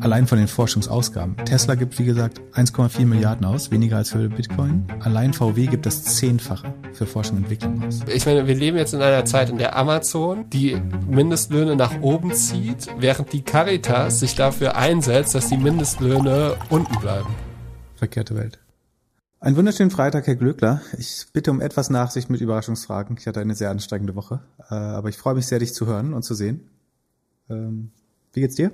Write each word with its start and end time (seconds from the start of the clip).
Allein 0.00 0.28
von 0.28 0.38
den 0.38 0.46
Forschungsausgaben. 0.46 1.36
Tesla 1.44 1.74
gibt, 1.74 1.98
wie 1.98 2.04
gesagt, 2.04 2.40
1,4 2.54 3.04
Milliarden 3.04 3.44
aus, 3.44 3.70
weniger 3.72 3.96
als 3.96 4.10
für 4.10 4.28
Bitcoin. 4.28 4.86
Allein 5.00 5.32
VW 5.32 5.66
gibt 5.66 5.86
das 5.86 6.04
Zehnfache 6.04 6.72
für 6.92 7.04
Forschung 7.04 7.38
und 7.38 7.42
Entwicklung 7.44 7.82
aus. 7.82 8.00
Ich 8.06 8.24
meine, 8.24 8.46
wir 8.46 8.54
leben 8.54 8.76
jetzt 8.76 8.94
in 8.94 9.02
einer 9.02 9.24
Zeit, 9.24 9.50
in 9.50 9.58
der 9.58 9.76
Amazon 9.76 10.48
die 10.50 10.80
Mindestlöhne 11.08 11.74
nach 11.74 12.00
oben 12.00 12.32
zieht, 12.32 12.86
während 12.98 13.32
die 13.32 13.42
Caritas 13.42 14.20
sich 14.20 14.36
dafür 14.36 14.76
einsetzt, 14.76 15.34
dass 15.34 15.48
die 15.48 15.56
Mindestlöhne 15.56 16.56
unten 16.70 16.98
bleiben. 17.00 17.34
Verkehrte 17.96 18.36
Welt. 18.36 18.60
Einen 19.40 19.56
wunderschönen 19.56 19.90
Freitag, 19.90 20.26
Herr 20.26 20.36
Glöckler. 20.36 20.80
Ich 20.96 21.26
bitte 21.32 21.50
um 21.50 21.60
etwas 21.60 21.90
Nachsicht 21.90 22.30
mit 22.30 22.40
Überraschungsfragen. 22.40 23.16
Ich 23.18 23.26
hatte 23.26 23.40
eine 23.40 23.54
sehr 23.54 23.70
anstrengende 23.70 24.14
Woche, 24.14 24.40
äh, 24.70 24.74
aber 24.74 25.08
ich 25.08 25.16
freue 25.16 25.34
mich 25.34 25.46
sehr, 25.46 25.58
dich 25.58 25.74
zu 25.74 25.86
hören 25.86 26.12
und 26.12 26.22
zu 26.22 26.34
sehen. 26.34 26.68
Ähm, 27.50 27.90
wie 28.32 28.40
geht's 28.40 28.54
dir? 28.54 28.70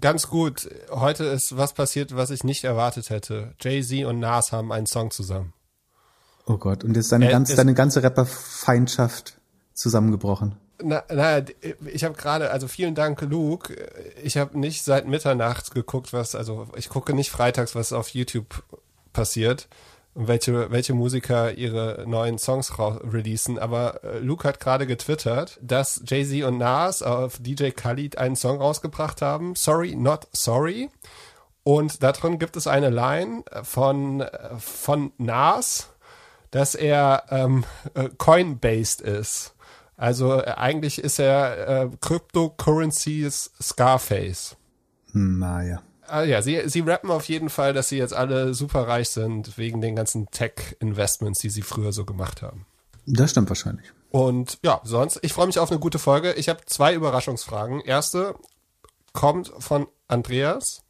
Ganz 0.00 0.28
gut. 0.28 0.68
Heute 0.90 1.24
ist 1.24 1.56
was 1.56 1.74
passiert, 1.74 2.16
was 2.16 2.30
ich 2.30 2.44
nicht 2.44 2.64
erwartet 2.64 3.10
hätte. 3.10 3.54
Jay-Z 3.60 4.04
und 4.06 4.18
Nas 4.18 4.52
haben 4.52 4.72
einen 4.72 4.86
Song 4.86 5.10
zusammen. 5.10 5.52
Oh 6.46 6.58
Gott, 6.58 6.84
und 6.84 6.94
jetzt 6.96 7.10
deine, 7.12 7.28
äh, 7.28 7.30
ganz, 7.30 7.54
deine 7.54 7.74
ganze 7.74 8.02
Rapper-Feindschaft 8.02 9.38
zusammengebrochen. 9.72 10.56
Na, 10.82 11.02
naja, 11.08 11.44
ich 11.86 12.04
habe 12.04 12.14
gerade, 12.14 12.50
also 12.50 12.68
vielen 12.68 12.94
Dank, 12.94 13.20
Luke. 13.22 13.74
Ich 14.22 14.36
habe 14.36 14.58
nicht 14.58 14.84
seit 14.84 15.06
Mitternacht 15.06 15.72
geguckt, 15.72 16.12
was, 16.12 16.34
also 16.34 16.66
ich 16.76 16.88
gucke 16.88 17.14
nicht 17.14 17.30
freitags, 17.30 17.74
was 17.74 17.92
auf 17.92 18.08
YouTube 18.10 18.62
passiert 19.12 19.68
welche, 20.14 20.70
welche 20.70 20.94
Musiker 20.94 21.52
ihre 21.52 22.04
neuen 22.06 22.38
Songs 22.38 22.72
releasen. 22.78 23.58
Aber 23.58 24.02
äh, 24.04 24.18
Luke 24.18 24.46
hat 24.46 24.60
gerade 24.60 24.86
getwittert, 24.86 25.58
dass 25.62 26.02
Jay-Z 26.06 26.44
und 26.44 26.58
Nas 26.58 27.02
auf 27.02 27.38
DJ 27.38 27.70
Khalid 27.70 28.18
einen 28.18 28.36
Song 28.36 28.58
rausgebracht 28.58 29.22
haben. 29.22 29.54
Sorry, 29.54 29.94
not 29.96 30.28
sorry. 30.32 30.90
Und 31.62 32.02
darin 32.02 32.38
gibt 32.38 32.56
es 32.56 32.66
eine 32.66 32.90
Line 32.90 33.42
von, 33.62 34.24
von 34.58 35.12
Nas, 35.18 35.90
dass 36.50 36.74
er 36.74 37.24
ähm, 37.30 37.64
äh, 37.94 38.10
coin-based 38.18 39.00
ist. 39.00 39.54
Also 39.96 40.40
äh, 40.40 40.52
eigentlich 40.56 40.98
ist 40.98 41.18
er 41.18 41.68
äh, 41.68 41.88
Cryptocurrencies 42.00 43.52
Scarface. 43.60 44.56
Naja. 45.12 45.82
Ah, 46.06 46.22
ja, 46.22 46.42
sie, 46.42 46.62
sie 46.66 46.80
rappen 46.80 47.10
auf 47.10 47.28
jeden 47.28 47.48
Fall, 47.48 47.72
dass 47.72 47.88
sie 47.88 47.98
jetzt 47.98 48.14
alle 48.14 48.54
super 48.54 48.86
reich 48.86 49.08
sind 49.10 49.56
wegen 49.58 49.80
den 49.80 49.96
ganzen 49.96 50.30
Tech-Investments, 50.30 51.40
die 51.40 51.50
sie 51.50 51.62
früher 51.62 51.92
so 51.92 52.04
gemacht 52.04 52.42
haben. 52.42 52.66
Das 53.06 53.30
stimmt 53.30 53.48
wahrscheinlich. 53.48 53.86
Und 54.10 54.58
ja, 54.62 54.80
sonst, 54.84 55.18
ich 55.22 55.32
freue 55.32 55.46
mich 55.46 55.58
auf 55.58 55.70
eine 55.70 55.80
gute 55.80 55.98
Folge. 55.98 56.34
Ich 56.34 56.48
habe 56.48 56.60
zwei 56.66 56.94
Überraschungsfragen. 56.94 57.80
Erste 57.80 58.34
kommt 59.12 59.52
von 59.58 59.86
Andreas 60.08 60.82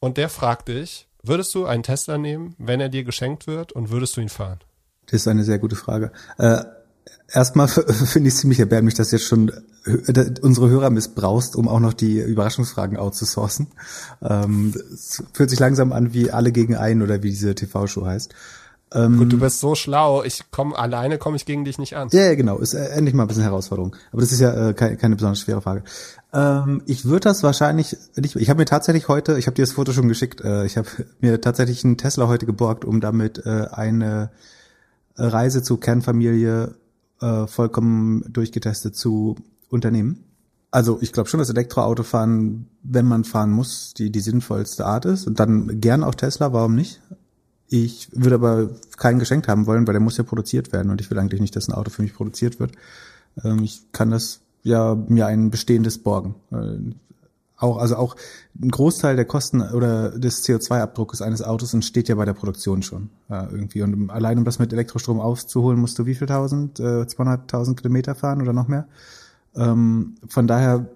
und 0.00 0.16
der 0.16 0.28
fragt 0.28 0.68
dich, 0.68 1.08
würdest 1.22 1.54
du 1.54 1.66
einen 1.66 1.82
Tesla 1.82 2.18
nehmen, 2.18 2.54
wenn 2.58 2.80
er 2.80 2.88
dir 2.88 3.04
geschenkt 3.04 3.46
wird 3.46 3.72
und 3.72 3.90
würdest 3.90 4.16
du 4.16 4.20
ihn 4.20 4.28
fahren? 4.28 4.58
Das 5.06 5.20
ist 5.22 5.28
eine 5.28 5.44
sehr 5.44 5.58
gute 5.58 5.76
Frage. 5.76 6.12
Äh, 6.38 6.64
erstmal 7.30 7.68
finde 7.68 8.28
ich 8.28 8.34
es 8.34 8.40
ziemlich 8.40 8.60
erbärmlich, 8.60 8.94
dass 8.94 9.10
jetzt 9.10 9.24
schon 9.24 9.52
äh, 9.84 10.30
unsere 10.40 10.68
Hörer 10.68 10.90
missbrauchst, 10.90 11.56
um 11.56 11.68
auch 11.68 11.80
noch 11.80 11.92
die 11.92 12.18
Überraschungsfragen 12.18 12.96
outzusourcen. 12.96 13.68
Ähm, 14.22 14.74
es 14.92 15.22
fühlt 15.32 15.50
sich 15.50 15.58
langsam 15.58 15.92
an 15.92 16.12
wie 16.12 16.30
alle 16.30 16.52
gegen 16.52 16.76
einen 16.76 17.02
oder 17.02 17.22
wie 17.22 17.30
diese 17.30 17.54
TV-Show 17.54 18.06
heißt. 18.06 18.34
Ähm, 18.92 19.18
Gut, 19.18 19.32
du 19.32 19.38
bist 19.38 19.60
so 19.60 19.74
schlau. 19.74 20.22
Ich 20.24 20.50
komme 20.50 20.78
alleine 20.78 21.18
komme 21.18 21.36
ich 21.36 21.44
gegen 21.44 21.64
dich 21.64 21.78
nicht 21.78 21.96
an. 21.96 22.08
Ja, 22.12 22.22
ja 22.22 22.34
genau. 22.34 22.58
Ist 22.58 22.74
äh, 22.74 22.88
endlich 22.88 23.14
mal 23.14 23.24
ein 23.24 23.28
bisschen 23.28 23.42
Herausforderung. 23.42 23.94
Aber 24.12 24.22
das 24.22 24.32
ist 24.32 24.40
ja 24.40 24.70
äh, 24.70 24.72
keine, 24.72 24.96
keine 24.96 25.16
besonders 25.16 25.40
schwere 25.40 25.60
Frage. 25.60 25.82
Ähm, 26.32 26.82
ich 26.86 27.04
würde 27.04 27.20
das 27.20 27.42
wahrscheinlich 27.42 27.96
nicht. 28.16 28.36
Ich 28.36 28.48
habe 28.48 28.58
mir 28.58 28.64
tatsächlich 28.64 29.08
heute, 29.08 29.38
ich 29.38 29.46
habe 29.46 29.54
dir 29.54 29.62
das 29.62 29.72
Foto 29.72 29.92
schon 29.92 30.08
geschickt. 30.08 30.40
Äh, 30.40 30.64
ich 30.64 30.78
habe 30.78 30.88
mir 31.20 31.40
tatsächlich 31.40 31.84
einen 31.84 31.98
Tesla 31.98 32.28
heute 32.28 32.46
geborgt, 32.46 32.84
um 32.84 33.00
damit 33.00 33.44
äh, 33.44 33.66
eine 33.70 34.30
Reise 35.16 35.62
zur 35.64 35.80
Kernfamilie 35.80 36.74
äh, 37.20 37.46
vollkommen 37.46 38.24
durchgetestet 38.32 38.96
zu 38.96 39.36
unternehmen. 39.68 40.24
Also 40.70 40.98
ich 41.00 41.12
glaube 41.12 41.28
schon, 41.28 41.38
dass 41.38 41.50
Elektroautofahren, 41.50 42.68
wenn 42.82 43.06
man 43.06 43.24
fahren 43.24 43.50
muss, 43.50 43.94
die 43.94 44.10
die 44.10 44.20
sinnvollste 44.20 44.84
Art 44.84 45.06
ist. 45.06 45.26
Und 45.26 45.40
dann 45.40 45.80
gern 45.80 46.04
auch 46.04 46.14
Tesla, 46.14 46.52
warum 46.52 46.74
nicht? 46.74 47.00
Ich 47.68 48.08
würde 48.12 48.36
aber 48.36 48.70
keinen 48.96 49.18
geschenkt 49.18 49.48
haben 49.48 49.66
wollen, 49.66 49.86
weil 49.86 49.94
der 49.94 50.00
muss 50.00 50.16
ja 50.16 50.24
produziert 50.24 50.72
werden 50.72 50.90
und 50.90 51.00
ich 51.00 51.10
will 51.10 51.18
eigentlich 51.18 51.40
nicht, 51.40 51.56
dass 51.56 51.68
ein 51.68 51.74
Auto 51.74 51.90
für 51.90 52.02
mich 52.02 52.14
produziert 52.14 52.60
wird. 52.60 52.72
Ähm, 53.44 53.62
ich 53.62 53.92
kann 53.92 54.10
das 54.10 54.40
ja 54.62 54.94
mir 54.94 55.26
ein 55.26 55.50
bestehendes 55.50 55.98
borgen. 55.98 56.34
Auch, 57.60 57.78
also 57.78 57.96
auch 57.96 58.14
ein 58.62 58.70
Großteil 58.70 59.16
der 59.16 59.24
Kosten 59.24 59.60
oder 59.60 60.16
des 60.16 60.44
CO2-Abdrucks 60.44 61.20
eines 61.22 61.42
Autos 61.42 61.74
entsteht 61.74 62.08
ja 62.08 62.14
bei 62.14 62.24
der 62.24 62.34
Produktion 62.34 62.82
schon 62.82 63.10
äh, 63.28 63.46
irgendwie. 63.50 63.82
Und 63.82 64.10
allein 64.10 64.38
um 64.38 64.44
das 64.44 64.60
mit 64.60 64.72
Elektrostrom 64.72 65.18
aufzuholen, 65.18 65.80
musst 65.80 65.98
du 65.98 66.06
wie 66.06 66.14
viel 66.14 66.28
tausend, 66.28 66.78
äh, 66.78 67.06
zweieinhalbtausend 67.06 67.76
Kilometer 67.76 68.14
fahren 68.14 68.40
oder 68.42 68.52
noch 68.52 68.68
mehr. 68.68 68.86
Ähm, 69.56 70.14
von 70.28 70.46
daher 70.46 70.88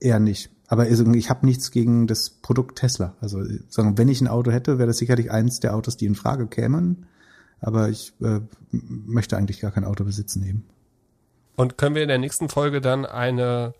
eher 0.00 0.18
nicht. 0.18 0.50
Aber 0.66 0.88
ich 0.88 1.30
habe 1.30 1.46
nichts 1.46 1.70
gegen 1.70 2.06
das 2.06 2.30
Produkt 2.30 2.78
Tesla. 2.78 3.14
Also 3.20 3.42
sagen, 3.68 3.96
wenn 3.98 4.08
ich 4.08 4.20
ein 4.20 4.28
Auto 4.28 4.50
hätte, 4.50 4.78
wäre 4.78 4.86
das 4.86 4.98
sicherlich 4.98 5.30
eins 5.30 5.60
der 5.60 5.74
Autos, 5.74 5.96
die 5.96 6.06
in 6.06 6.14
Frage 6.14 6.46
kämen. 6.46 7.06
Aber 7.60 7.88
ich 7.88 8.14
äh, 8.22 8.40
möchte 8.70 9.36
eigentlich 9.36 9.60
gar 9.60 9.72
kein 9.72 9.84
Auto 9.84 10.04
besitzen 10.04 10.42
eben. 10.42 10.64
Und 11.56 11.76
können 11.76 11.94
wir 11.94 12.02
in 12.02 12.08
der 12.08 12.18
nächsten 12.18 12.48
Folge 12.48 12.80
dann 12.80 13.04
eine 13.04 13.74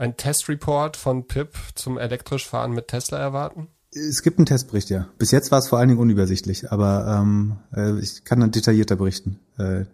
ein 0.00 0.16
Testreport 0.16 0.96
von 0.96 1.26
Pip 1.26 1.54
zum 1.74 1.98
elektrisch 1.98 2.48
fahren 2.48 2.72
mit 2.72 2.88
Tesla 2.88 3.18
erwarten? 3.18 3.68
Es 3.92 4.22
gibt 4.22 4.38
einen 4.38 4.46
Testbericht, 4.46 4.88
ja. 4.88 5.08
Bis 5.18 5.30
jetzt 5.30 5.50
war 5.50 5.58
es 5.58 5.68
vor 5.68 5.78
allen 5.78 5.88
Dingen 5.88 6.00
unübersichtlich, 6.00 6.72
aber 6.72 7.18
ähm, 7.20 7.58
äh, 7.74 7.98
ich 7.98 8.24
kann 8.24 8.40
dann 8.40 8.50
detaillierter 8.50 8.96
berichten. 8.96 9.40
Äh, 9.58 9.84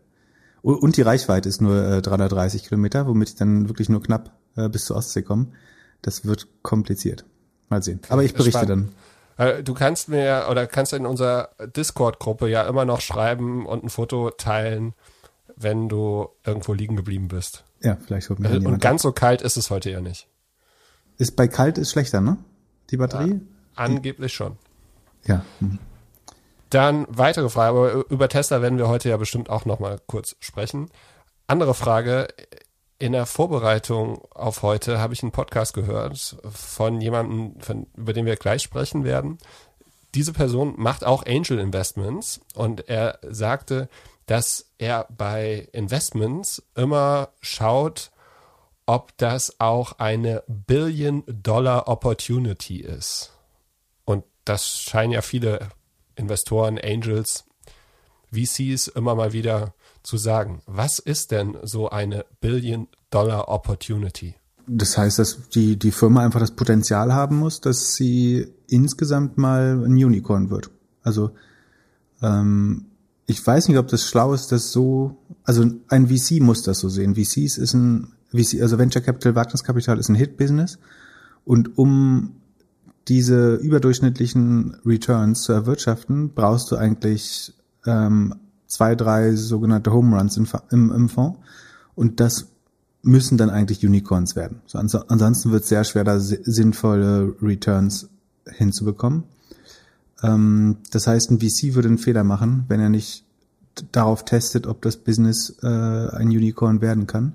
und 0.63 0.97
die 0.97 1.03
Reichweite 1.03 1.49
ist 1.49 1.61
nur 1.61 1.83
äh, 1.83 2.03
330 2.03 2.65
Kilometer, 2.65 3.07
womit 3.07 3.31
ich 3.31 3.35
dann 3.35 3.69
wirklich 3.69 3.89
nur 3.89 4.03
knapp 4.03 4.37
äh, 4.57 4.69
bis 4.69 4.85
zur 4.85 4.97
Ostsee 4.97 5.23
komme. 5.23 5.49
Das 6.03 6.25
wird 6.25 6.47
kompliziert. 6.63 7.25
Mal 7.69 7.83
sehen. 7.83 8.01
Aber 8.09 8.23
ich 8.23 8.35
berichte 8.35 8.65
Spannend. 8.65 8.93
dann. 9.37 9.49
Äh, 9.49 9.63
du 9.63 9.75
kannst 9.75 10.09
mir 10.09 10.47
oder 10.51 10.67
kannst 10.67 10.93
in 10.93 11.07
unserer 11.07 11.51
Discord-Gruppe 11.77 12.49
ja 12.49 12.63
immer 12.69 12.85
noch 12.85 13.01
schreiben 13.01 13.67
und 13.67 13.85
ein 13.85 13.89
Foto 13.89 14.31
teilen, 14.31 14.95
wenn 15.57 15.89
du 15.89 16.29
irgendwo 16.45 16.75
liegen 16.75 16.97
geblieben 16.97 17.29
bist. 17.29 17.65
Ja, 17.87 17.97
vielleicht 18.05 18.29
holt 18.31 18.41
mir 18.41 18.49
Und 18.49 18.63
jemand 18.63 18.83
ganz 18.83 19.03
ab. 19.03 19.03
so 19.03 19.13
kalt 19.13 19.43
ist 19.43 19.57
es 19.57 19.71
heute 19.71 19.91
ja 19.91 20.01
nicht. 20.01 20.27
Ist 21.19 21.37
bei 21.37 21.47
kalt 21.47 21.79
ist 21.79 21.93
schlechter, 21.93 22.21
ne? 22.21 22.37
Die 22.91 22.97
Batterie? 22.97 23.35
Ja, 23.35 23.41
angeblich 23.77 24.35
schon. 24.35 24.57
Ja. 25.25 25.45
Hm. 25.61 25.79
Dann 26.71 27.07
weitere 27.09 27.49
Frage, 27.49 27.69
aber 27.79 28.11
über 28.11 28.29
Tesla 28.29 28.61
werden 28.61 28.79
wir 28.79 28.89
heute 28.89 29.09
ja 29.09 29.17
bestimmt 29.17 29.51
auch 29.51 29.67
noch 29.67 29.79
mal 29.79 30.01
kurz 30.09 30.35
sprechen. 30.41 30.91
Andere 31.47 31.75
Frage, 31.75 32.27
in 32.99 33.13
der 33.13 33.25
Vorbereitung 33.25 34.21
auf 34.33 34.63
heute 34.63 34.99
habe 34.99 35.15
ich 35.15 35.23
einen 35.23 35.31
Podcast 35.31 35.73
gehört 35.73 36.37
von 36.51 37.01
jemandem, 37.01 37.61
von, 37.61 37.87
über 37.97 38.13
den 38.13 38.27
wir 38.27 38.35
gleich 38.35 38.63
sprechen 38.63 39.05
werden. 39.05 39.39
Diese 40.17 40.33
Person 40.33 40.75
macht 40.77 41.05
auch 41.05 41.25
Angel 41.25 41.61
Investments 41.61 42.41
und 42.57 42.89
er 42.89 43.21
sagte, 43.23 43.89
dass 44.27 44.67
er 44.79 45.07
bei 45.17 45.69
Investments 45.73 46.63
immer 46.75 47.31
schaut, 47.41 48.11
ob 48.87 49.17
das 49.17 49.59
auch 49.59 49.93
eine 49.99 50.43
Billion-Dollar-Opportunity 50.47 52.81
ist. 52.81 53.33
Und 54.05 54.25
das 54.45 54.81
scheinen 54.81 55.13
ja 55.13 55.23
viele 55.23 55.71
Investoren, 56.15 56.79
Angels, 56.79 57.45
VCs 58.33 58.89
immer 58.89 59.15
mal 59.15 59.33
wieder 59.33 59.73
zu 60.03 60.17
sagen. 60.17 60.63
Was 60.67 60.99
ist 60.99 61.31
denn 61.31 61.57
so 61.63 61.91
eine 61.91 62.25
Billion-Dollar-Opportunity? 62.41 64.35
Das 64.69 64.99
heißt, 64.99 65.21
dass 65.21 65.49
die, 65.51 65.79
die 65.79 65.93
Firma 65.93 66.25
einfach 66.25 66.41
das 66.41 66.51
Potenzial 66.51 67.15
haben 67.15 67.37
muss, 67.37 67.61
dass 67.61 67.95
sie 67.95 68.53
insgesamt 68.67 69.39
mal 69.39 69.85
ein 69.85 69.93
Unicorn 69.93 70.51
wird. 70.51 70.71
Also 71.03 71.31
ähm, 72.21 72.87
ich 73.27 73.45
weiß 73.45 73.69
nicht, 73.69 73.79
ob 73.79 73.89
das 73.89 74.05
schlau 74.05 74.33
ist, 74.35 74.53
das 74.53 74.71
so, 74.71 75.17
also 75.45 75.65
ein 75.89 76.09
VC 76.09 76.41
muss 76.41 76.63
das 76.63 76.79
so 76.79 76.89
sehen. 76.89 77.17
VCs 77.17 77.59
ist 77.59 77.75
ein, 77.75 78.13
VC, 78.33 78.63
also 78.63 78.79
Venture 78.79 79.03
Capital, 79.03 79.35
Wagniskapital 79.35 79.99
ist 79.99 80.09
ein 80.09 80.15
Hit-Business. 80.15 80.79
Und 81.45 81.77
um 81.77 82.37
diese 83.09 83.55
überdurchschnittlichen 83.55 84.77
Returns 84.85 85.43
zu 85.43 85.53
erwirtschaften, 85.53 86.35
brauchst 86.35 86.71
du 86.71 86.77
eigentlich 86.77 87.55
ähm, 87.85 88.35
zwei, 88.67 88.95
drei 88.95 89.35
sogenannte 89.35 89.93
Home 89.93 90.17
Runs 90.17 90.37
im, 90.37 90.47
im, 90.71 90.93
im 90.93 91.09
Fonds. 91.09 91.39
Und 91.95 92.21
das 92.21 92.47
müssen 93.03 93.39
dann 93.39 93.51
eigentlich 93.51 93.85
Unicorns 93.87 94.35
werden. 94.35 94.61
So, 94.67 94.79
ansonsten 94.79 95.53
wird 95.53 95.63
es 95.63 95.69
sehr 95.69 95.85
schwer, 95.85 96.05
da 96.05 96.19
sinnvolle 96.19 97.35
Returns 97.41 98.09
hinzubekommen. 98.49 99.25
Ähm, 100.23 100.79
das 100.91 101.07
heißt, 101.07 101.31
ein 101.31 101.41
VC 101.41 101.75
würde 101.75 101.89
einen 101.89 101.99
Fehler 101.99 102.25
machen, 102.25 102.65
wenn 102.69 102.81
er 102.81 102.89
nicht 102.89 103.25
darauf 103.93 104.25
testet, 104.25 104.67
ob 104.67 104.83
das 104.83 104.97
Business 104.97 105.57
äh, 105.63 105.67
ein 105.67 106.29
Unicorn 106.29 106.81
werden 106.81 107.07
kann. 107.07 107.35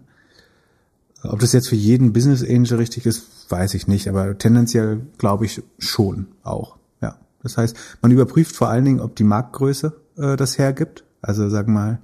Ob 1.24 1.40
das 1.40 1.54
jetzt 1.54 1.70
für 1.70 1.76
jeden 1.76 2.14
Business 2.14 2.44
Angel 2.44 2.78
richtig 2.78 3.06
ist, 3.06 3.52
weiß 3.52 3.76
ich 3.76 3.88
nicht, 3.88 4.08
aber 4.08 4.38
tendenziell 4.38 5.02
glaube 5.20 5.46
ich 5.46 5.62
schon 5.78 6.28
auch. 6.42 6.78
Ja, 7.02 7.18
das 7.44 7.58
heißt, 7.58 7.76
man 8.02 8.12
überprüft 8.12 8.56
vor 8.56 8.70
allen 8.70 8.86
Dingen, 8.86 9.00
ob 9.00 9.16
die 9.16 9.24
Marktgröße 9.24 9.94
äh, 10.18 10.36
das 10.36 10.58
hergibt. 10.58 11.04
Also 11.22 11.48
sag 11.50 11.68
mal, 11.68 12.00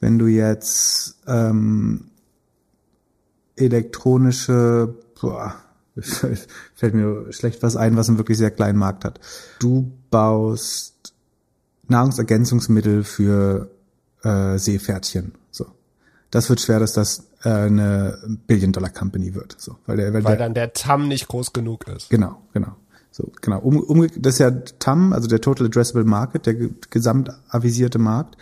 wenn 0.00 0.18
du 0.18 0.26
jetzt 0.26 1.16
ähm, 1.26 2.10
elektronische, 3.56 4.94
boah, 5.18 5.54
fällt 6.74 6.94
mir 6.94 7.32
schlecht 7.32 7.62
was 7.62 7.76
ein, 7.76 7.96
was 7.96 8.08
einen 8.08 8.18
wirklich 8.18 8.38
sehr 8.38 8.50
kleinen 8.50 8.78
Markt 8.78 9.04
hat. 9.04 9.20
Du 9.60 9.92
baust 10.10 11.14
Nahrungsergänzungsmittel 11.88 13.04
für 13.04 13.70
äh, 14.22 14.58
Seepferdchen. 14.58 15.32
So, 15.50 15.66
das 16.30 16.48
wird 16.48 16.60
schwer, 16.60 16.80
dass 16.80 16.94
das 16.94 17.28
äh, 17.44 17.50
eine 17.50 18.18
Billion-Dollar-Company 18.46 19.34
wird. 19.34 19.54
So, 19.58 19.76
weil, 19.86 19.96
der, 19.98 20.12
weil, 20.12 20.24
weil 20.24 20.36
der, 20.36 20.46
dann 20.46 20.54
der 20.54 20.72
TAM 20.72 21.08
nicht 21.08 21.28
groß 21.28 21.52
genug 21.52 21.86
ist. 21.86 22.10
Genau, 22.10 22.42
genau. 22.52 22.76
So, 23.10 23.30
genau. 23.40 23.60
Um, 23.60 23.78
um, 23.78 24.08
das 24.16 24.34
ist 24.34 24.38
ja 24.40 24.50
TAM, 24.50 25.12
also 25.12 25.28
der 25.28 25.40
Total 25.40 25.66
Addressable 25.66 26.04
Market, 26.04 26.46
der 26.46 26.54
gesamt 26.90 27.30
avisierte 27.48 27.98
Markt. 27.98 28.36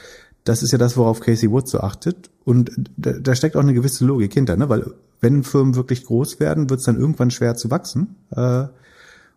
Das 0.45 0.63
ist 0.63 0.73
ja 0.73 0.79
das, 0.79 0.97
worauf 0.97 1.21
Casey 1.21 1.51
Wood 1.51 1.69
so 1.69 1.81
achtet. 1.81 2.31
Und 2.45 2.71
da, 2.97 3.13
da 3.13 3.35
steckt 3.35 3.57
auch 3.57 3.61
eine 3.61 3.75
gewisse 3.75 4.07
Logik 4.07 4.33
hinter, 4.33 4.57
ne? 4.57 4.69
Weil 4.69 4.95
wenn 5.23 5.45
Firmen 5.45 5.77
wirklich 5.77 6.05
groß 6.05 6.41
werden, 6.41 6.69
wird 6.69 6.81
es 6.81 6.87
dann 6.87 6.99
irgendwann 6.99 7.31
schwer 7.31 7.57
zu 7.57 7.71
wachsen. 7.71 8.17
Äh, 8.33 8.65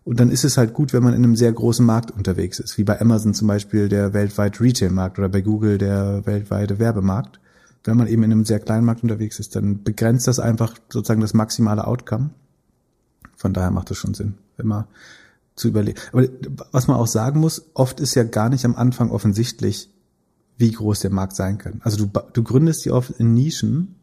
und 0.04 0.20
dann 0.20 0.30
ist 0.30 0.44
es 0.44 0.58
halt 0.58 0.74
gut, 0.74 0.92
wenn 0.92 1.02
man 1.02 1.14
in 1.14 1.24
einem 1.24 1.36
sehr 1.36 1.52
großen 1.52 1.86
Markt 1.86 2.10
unterwegs 2.10 2.58
ist, 2.58 2.76
wie 2.76 2.84
bei 2.84 3.00
Amazon 3.00 3.34
zum 3.34 3.48
Beispiel 3.48 3.88
der 3.88 4.12
weltweite 4.12 4.60
Retail-Markt 4.60 5.18
oder 5.18 5.28
bei 5.28 5.40
Google 5.40 5.78
der 5.78 6.26
weltweite 6.26 6.78
Werbemarkt. 6.78 7.40
Wenn 7.84 7.96
man 7.96 8.08
eben 8.08 8.24
in 8.24 8.32
einem 8.32 8.44
sehr 8.44 8.60
kleinen 8.60 8.84
Markt 8.84 9.04
unterwegs 9.04 9.38
ist, 9.38 9.56
dann 9.56 9.82
begrenzt 9.82 10.26
das 10.26 10.38
einfach 10.40 10.74
sozusagen 10.92 11.20
das 11.20 11.34
maximale 11.34 11.86
Outcome. 11.86 12.30
Von 13.36 13.52
daher 13.52 13.70
macht 13.70 13.90
es 13.90 13.96
schon 13.96 14.14
Sinn, 14.14 14.34
immer 14.58 14.88
zu 15.56 15.68
überlegen. 15.68 15.98
Aber 16.12 16.26
was 16.72 16.86
man 16.88 16.96
auch 16.96 17.06
sagen 17.06 17.40
muss, 17.40 17.70
oft 17.74 18.00
ist 18.00 18.14
ja 18.14 18.24
gar 18.24 18.48
nicht 18.48 18.64
am 18.64 18.76
Anfang 18.76 19.10
offensichtlich, 19.10 19.90
wie 20.56 20.70
groß 20.70 21.00
der 21.00 21.10
Markt 21.10 21.36
sein 21.36 21.58
kann. 21.58 21.80
Also 21.82 22.06
du, 22.06 22.20
du 22.32 22.42
gründest 22.42 22.84
die 22.84 22.90
oft 22.90 23.10
in 23.10 23.34
Nischen, 23.34 23.95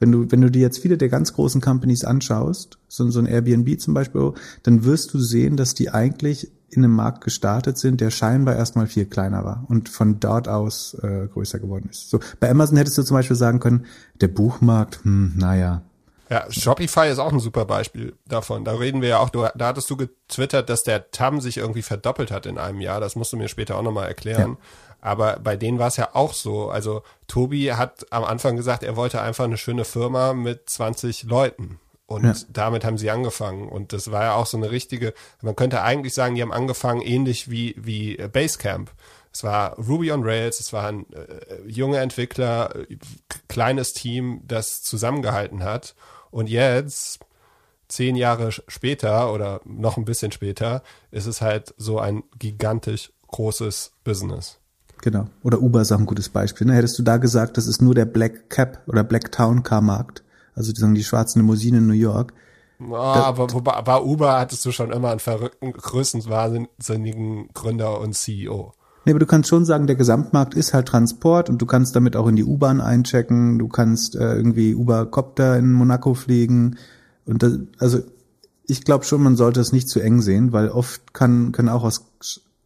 wenn 0.00 0.10
du, 0.10 0.30
wenn 0.32 0.40
du 0.40 0.50
dir 0.50 0.62
jetzt 0.62 0.78
viele 0.78 0.98
der 0.98 1.08
ganz 1.08 1.34
großen 1.34 1.60
Companies 1.60 2.04
anschaust, 2.04 2.78
so, 2.88 3.08
so 3.10 3.20
ein 3.20 3.26
Airbnb 3.26 3.80
zum 3.80 3.94
Beispiel, 3.94 4.32
dann 4.64 4.84
wirst 4.84 5.14
du 5.14 5.18
sehen, 5.20 5.56
dass 5.56 5.74
die 5.74 5.90
eigentlich 5.90 6.50
in 6.70 6.84
einem 6.84 6.94
Markt 6.94 7.22
gestartet 7.22 7.78
sind, 7.78 8.00
der 8.00 8.10
scheinbar 8.10 8.56
erstmal 8.56 8.86
viel 8.86 9.04
kleiner 9.04 9.44
war 9.44 9.64
und 9.68 9.88
von 9.88 10.20
dort 10.20 10.48
aus 10.48 10.94
äh, 11.02 11.26
größer 11.26 11.58
geworden 11.58 11.88
ist. 11.90 12.10
So, 12.10 12.20
bei 12.38 12.50
Amazon 12.50 12.76
hättest 12.76 12.96
du 12.96 13.02
zum 13.02 13.16
Beispiel 13.16 13.36
sagen 13.36 13.60
können, 13.60 13.86
der 14.20 14.28
Buchmarkt, 14.28 15.04
hm, 15.04 15.34
naja. 15.36 15.82
Ja, 16.30 16.44
Shopify 16.48 17.08
ist 17.10 17.18
auch 17.18 17.32
ein 17.32 17.40
super 17.40 17.64
Beispiel 17.64 18.14
davon. 18.28 18.64
Da 18.64 18.72
reden 18.74 19.02
wir 19.02 19.08
ja 19.08 19.18
auch, 19.18 19.30
du, 19.30 19.48
da 19.56 19.66
hattest 19.66 19.90
du 19.90 19.96
getwittert, 19.96 20.70
dass 20.70 20.84
der 20.84 21.10
TAM 21.10 21.40
sich 21.40 21.56
irgendwie 21.56 21.82
verdoppelt 21.82 22.30
hat 22.30 22.46
in 22.46 22.56
einem 22.56 22.80
Jahr. 22.80 23.00
Das 23.00 23.16
musst 23.16 23.32
du 23.32 23.36
mir 23.36 23.48
später 23.48 23.76
auch 23.76 23.82
nochmal 23.82 24.06
erklären. 24.06 24.56
Ja. 24.60 24.89
Aber 25.00 25.38
bei 25.40 25.56
denen 25.56 25.78
war 25.78 25.88
es 25.88 25.96
ja 25.96 26.10
auch 26.14 26.34
so. 26.34 26.70
Also 26.70 27.02
Tobi 27.26 27.72
hat 27.72 28.06
am 28.10 28.24
Anfang 28.24 28.56
gesagt, 28.56 28.82
er 28.82 28.96
wollte 28.96 29.20
einfach 29.20 29.44
eine 29.44 29.56
schöne 29.56 29.84
Firma 29.84 30.32
mit 30.34 30.68
20 30.68 31.24
Leuten. 31.24 31.80
Und 32.06 32.24
ja. 32.24 32.34
damit 32.52 32.84
haben 32.84 32.98
sie 32.98 33.10
angefangen. 33.10 33.68
Und 33.68 33.92
das 33.92 34.10
war 34.10 34.24
ja 34.24 34.34
auch 34.34 34.46
so 34.46 34.56
eine 34.56 34.70
richtige, 34.72 35.14
man 35.42 35.54
könnte 35.54 35.82
eigentlich 35.82 36.12
sagen, 36.12 36.34
die 36.34 36.42
haben 36.42 36.52
angefangen 36.52 37.02
ähnlich 37.02 37.50
wie, 37.50 37.74
wie 37.78 38.16
Basecamp. 38.16 38.90
Es 39.32 39.44
war 39.44 39.78
Ruby 39.78 40.10
on 40.10 40.24
Rails, 40.24 40.58
es 40.58 40.72
waren 40.72 41.06
äh, 41.12 41.68
junge 41.68 41.98
Entwickler, 41.98 42.74
äh, 42.74 42.98
kleines 43.48 43.92
Team, 43.92 44.42
das 44.44 44.82
zusammengehalten 44.82 45.62
hat. 45.62 45.94
Und 46.32 46.48
jetzt, 46.48 47.20
zehn 47.86 48.16
Jahre 48.16 48.50
später 48.50 49.32
oder 49.32 49.60
noch 49.64 49.96
ein 49.96 50.04
bisschen 50.04 50.32
später, 50.32 50.82
ist 51.12 51.26
es 51.26 51.40
halt 51.40 51.74
so 51.76 52.00
ein 52.00 52.24
gigantisch 52.38 53.12
großes 53.28 53.92
Business. 54.02 54.59
Genau. 55.02 55.26
Oder 55.42 55.62
Uber 55.62 55.80
ist 55.80 55.92
auch 55.92 55.98
ein 55.98 56.06
gutes 56.06 56.28
Beispiel. 56.28 56.66
Ne? 56.66 56.74
Hättest 56.74 56.98
du 56.98 57.02
da 57.02 57.16
gesagt, 57.16 57.56
das 57.56 57.66
ist 57.66 57.80
nur 57.80 57.94
der 57.94 58.04
Black 58.04 58.50
Cap 58.50 58.82
oder 58.86 59.02
Black 59.02 59.32
Town 59.32 59.62
Car 59.62 59.80
Markt, 59.80 60.22
also 60.54 60.72
die, 60.72 60.80
sagen 60.80 60.94
die 60.94 61.04
schwarzen 61.04 61.40
Limousinen 61.40 61.82
in 61.82 61.86
New 61.86 61.94
York. 61.94 62.34
Oh, 62.82 62.94
aber 62.94 63.46
bei 63.46 64.00
Uber 64.00 64.38
hattest 64.38 64.64
du 64.64 64.72
schon 64.72 64.90
immer 64.90 65.10
einen 65.10 65.20
verrückten, 65.20 65.72
größenwahnsinnigen 65.72 67.48
Gründer 67.52 68.00
und 68.00 68.14
CEO. 68.14 68.72
Nee, 69.04 69.12
aber 69.12 69.18
du 69.18 69.26
kannst 69.26 69.48
schon 69.48 69.64
sagen, 69.64 69.86
der 69.86 69.96
Gesamtmarkt 69.96 70.54
ist 70.54 70.74
halt 70.74 70.88
Transport 70.88 71.50
und 71.50 71.60
du 71.60 71.66
kannst 71.66 71.96
damit 71.96 72.16
auch 72.16 72.26
in 72.26 72.36
die 72.36 72.44
U-Bahn 72.44 72.80
einchecken, 72.80 73.58
du 73.58 73.68
kannst 73.68 74.14
äh, 74.14 74.34
irgendwie 74.34 74.74
Uber-Copter 74.74 75.58
in 75.58 75.72
Monaco 75.72 76.14
fliegen 76.14 76.76
und 77.26 77.42
das, 77.42 77.58
also 77.78 78.00
ich 78.66 78.84
glaube 78.84 79.04
schon, 79.04 79.22
man 79.22 79.36
sollte 79.36 79.60
es 79.60 79.72
nicht 79.72 79.88
zu 79.88 80.00
eng 80.00 80.20
sehen, 80.20 80.52
weil 80.52 80.68
oft 80.68 81.12
kann, 81.12 81.52
können 81.52 81.70
auch 81.70 81.84
aus 81.84 82.06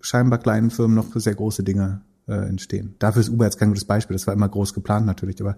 scheinbar 0.00 0.38
kleinen 0.38 0.70
Firmen 0.70 0.96
noch 0.96 1.06
sehr 1.14 1.34
große 1.34 1.62
Dinge 1.62 2.02
äh, 2.26 2.48
entstehen. 2.48 2.94
Dafür 2.98 3.20
ist 3.20 3.28
Uber 3.28 3.44
jetzt 3.44 3.58
kein 3.58 3.68
gutes 3.68 3.84
Beispiel, 3.84 4.14
das 4.14 4.26
war 4.26 4.34
immer 4.34 4.48
groß 4.48 4.74
geplant 4.74 5.06
natürlich, 5.06 5.40
aber 5.40 5.56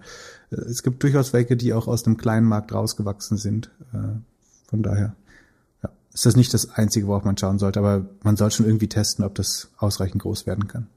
äh, 0.51 0.55
es 0.55 0.83
gibt 0.83 1.01
durchaus 1.03 1.33
welche, 1.33 1.55
die 1.55 1.73
auch 1.73 1.87
aus 1.87 2.03
dem 2.03 2.17
kleinen 2.17 2.45
Markt 2.45 2.73
rausgewachsen 2.73 3.37
sind. 3.37 3.71
Äh, 3.93 4.19
von 4.69 4.83
daher 4.83 5.15
ja, 5.83 5.89
ist 6.13 6.25
das 6.25 6.35
nicht 6.35 6.53
das 6.53 6.71
Einzige, 6.71 7.07
worauf 7.07 7.23
man 7.23 7.37
schauen 7.37 7.59
sollte, 7.59 7.79
aber 7.79 8.05
man 8.23 8.35
soll 8.35 8.51
schon 8.51 8.65
irgendwie 8.65 8.89
testen, 8.89 9.23
ob 9.23 9.35
das 9.35 9.69
ausreichend 9.77 10.21
groß 10.21 10.45
werden 10.45 10.67
kann. 10.67 10.87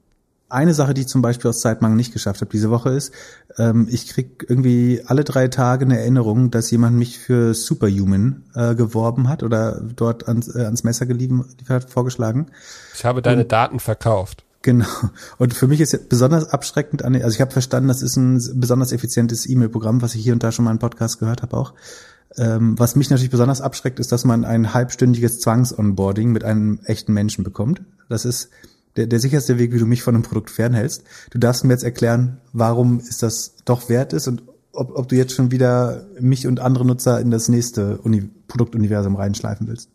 Eine 0.49 0.73
Sache, 0.73 0.93
die 0.93 1.01
ich 1.01 1.07
zum 1.07 1.21
Beispiel 1.21 1.47
aus 1.47 1.61
Zeitmangel 1.61 1.95
nicht 1.95 2.11
geschafft 2.11 2.41
habe 2.41 2.51
diese 2.51 2.69
Woche 2.69 2.89
ist, 2.89 3.13
ähm, 3.57 3.87
ich 3.89 4.07
krieg 4.07 4.45
irgendwie 4.49 5.01
alle 5.05 5.23
drei 5.23 5.47
Tage 5.47 5.85
eine 5.85 5.97
Erinnerung, 5.97 6.51
dass 6.51 6.69
jemand 6.71 6.97
mich 6.97 7.19
für 7.19 7.53
Superhuman 7.53 8.43
äh, 8.53 8.75
geworben 8.75 9.29
hat 9.29 9.43
oder 9.43 9.79
dort 9.95 10.27
ans, 10.27 10.53
äh, 10.53 10.65
ans 10.65 10.83
Messer 10.83 11.05
geliefert 11.05 11.47
hat, 11.69 11.89
vorgeschlagen. 11.89 12.47
Ich 12.93 13.05
habe 13.05 13.21
deine 13.21 13.43
Und, 13.43 13.51
Daten 13.53 13.79
verkauft. 13.79 14.43
Genau. 14.61 14.85
Und 15.37 15.53
für 15.53 15.67
mich 15.67 15.81
ist 15.81 16.09
besonders 16.09 16.49
abschreckend 16.49 17.03
an, 17.03 17.15
also 17.15 17.33
ich 17.33 17.41
habe 17.41 17.51
verstanden, 17.51 17.87
das 17.87 18.01
ist 18.01 18.15
ein 18.15 18.39
besonders 18.59 18.91
effizientes 18.91 19.49
E-Mail-Programm, 19.49 20.01
was 20.01 20.13
ich 20.13 20.23
hier 20.23 20.33
und 20.33 20.43
da 20.43 20.51
schon 20.51 20.65
mal 20.65 20.71
im 20.71 20.79
Podcast 20.79 21.19
gehört 21.19 21.41
habe 21.41 21.57
auch. 21.57 21.73
Ähm, 22.37 22.77
was 22.79 22.95
mich 22.95 23.09
natürlich 23.09 23.31
besonders 23.31 23.59
abschreckt, 23.59 23.99
ist, 23.99 24.11
dass 24.11 24.23
man 24.23 24.45
ein 24.45 24.73
halbstündiges 24.73 25.39
Zwangs-Onboarding 25.39 26.31
mit 26.31 26.43
einem 26.43 26.79
echten 26.85 27.13
Menschen 27.13 27.43
bekommt. 27.43 27.81
Das 28.07 28.23
ist 28.23 28.49
der, 28.95 29.07
der 29.07 29.19
sicherste 29.19 29.57
Weg, 29.57 29.73
wie 29.73 29.79
du 29.79 29.85
mich 29.85 30.03
von 30.03 30.15
einem 30.15 30.23
Produkt 30.23 30.49
fernhältst. 30.49 31.03
Du 31.31 31.39
darfst 31.39 31.63
mir 31.63 31.73
jetzt 31.73 31.83
erklären, 31.83 32.39
warum 32.53 32.99
ist 32.99 33.23
das 33.23 33.55
doch 33.65 33.89
wert 33.89 34.13
ist 34.13 34.27
und 34.27 34.43
ob, 34.73 34.97
ob 34.97 35.09
du 35.09 35.15
jetzt 35.15 35.33
schon 35.33 35.51
wieder 35.51 36.05
mich 36.19 36.47
und 36.47 36.59
andere 36.59 36.85
Nutzer 36.85 37.19
in 37.19 37.31
das 37.31 37.49
nächste 37.49 37.97
Uni 37.97 38.29
Produktuniversum 38.47 39.15
reinschleifen 39.15 39.67
willst. 39.67 39.89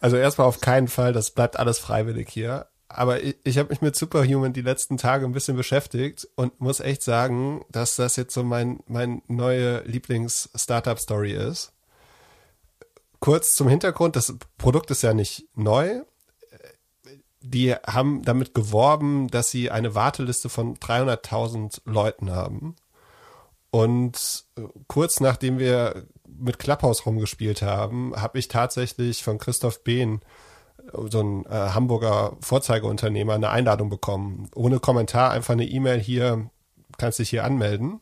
Also 0.00 0.16
erstmal 0.16 0.46
auf 0.46 0.60
keinen 0.60 0.88
Fall, 0.88 1.12
das 1.12 1.32
bleibt 1.32 1.58
alles 1.58 1.78
freiwillig 1.78 2.28
hier 2.28 2.66
aber 2.92 3.22
ich, 3.22 3.36
ich 3.44 3.56
habe 3.56 3.68
mich 3.68 3.80
mit 3.80 3.94
Superhuman 3.94 4.52
die 4.52 4.62
letzten 4.62 4.96
Tage 4.96 5.24
ein 5.24 5.32
bisschen 5.32 5.56
beschäftigt 5.56 6.28
und 6.34 6.60
muss 6.60 6.80
echt 6.80 7.02
sagen, 7.02 7.64
dass 7.70 7.96
das 7.96 8.16
jetzt 8.16 8.34
so 8.34 8.42
mein, 8.42 8.80
mein 8.86 9.22
neue 9.28 9.82
Lieblings-Startup-Story 9.82 11.32
ist. 11.32 11.72
Kurz 13.20 13.54
zum 13.54 13.68
Hintergrund, 13.68 14.16
das 14.16 14.34
Produkt 14.58 14.90
ist 14.90 15.02
ja 15.02 15.14
nicht 15.14 15.46
neu. 15.54 16.00
Die 17.42 17.74
haben 17.74 18.22
damit 18.22 18.54
geworben, 18.54 19.28
dass 19.28 19.50
sie 19.50 19.70
eine 19.70 19.94
Warteliste 19.94 20.48
von 20.48 20.76
300.000 20.76 21.82
Leuten 21.84 22.32
haben. 22.32 22.74
Und 23.70 24.46
kurz 24.88 25.20
nachdem 25.20 25.58
wir 25.58 26.06
mit 26.26 26.58
Clubhouse 26.58 27.06
rumgespielt 27.06 27.62
haben, 27.62 28.14
habe 28.16 28.38
ich 28.38 28.48
tatsächlich 28.48 29.22
von 29.22 29.38
Christoph 29.38 29.84
Behn 29.84 30.20
so 31.10 31.20
ein 31.20 31.46
äh, 31.46 31.50
Hamburger 31.50 32.36
Vorzeigeunternehmer 32.40 33.34
eine 33.34 33.50
Einladung 33.50 33.88
bekommen. 33.88 34.48
Ohne 34.54 34.80
Kommentar 34.80 35.30
einfach 35.30 35.52
eine 35.52 35.66
E-Mail 35.66 36.00
hier, 36.00 36.50
kannst 36.98 37.18
dich 37.18 37.30
hier 37.30 37.44
anmelden. 37.44 38.00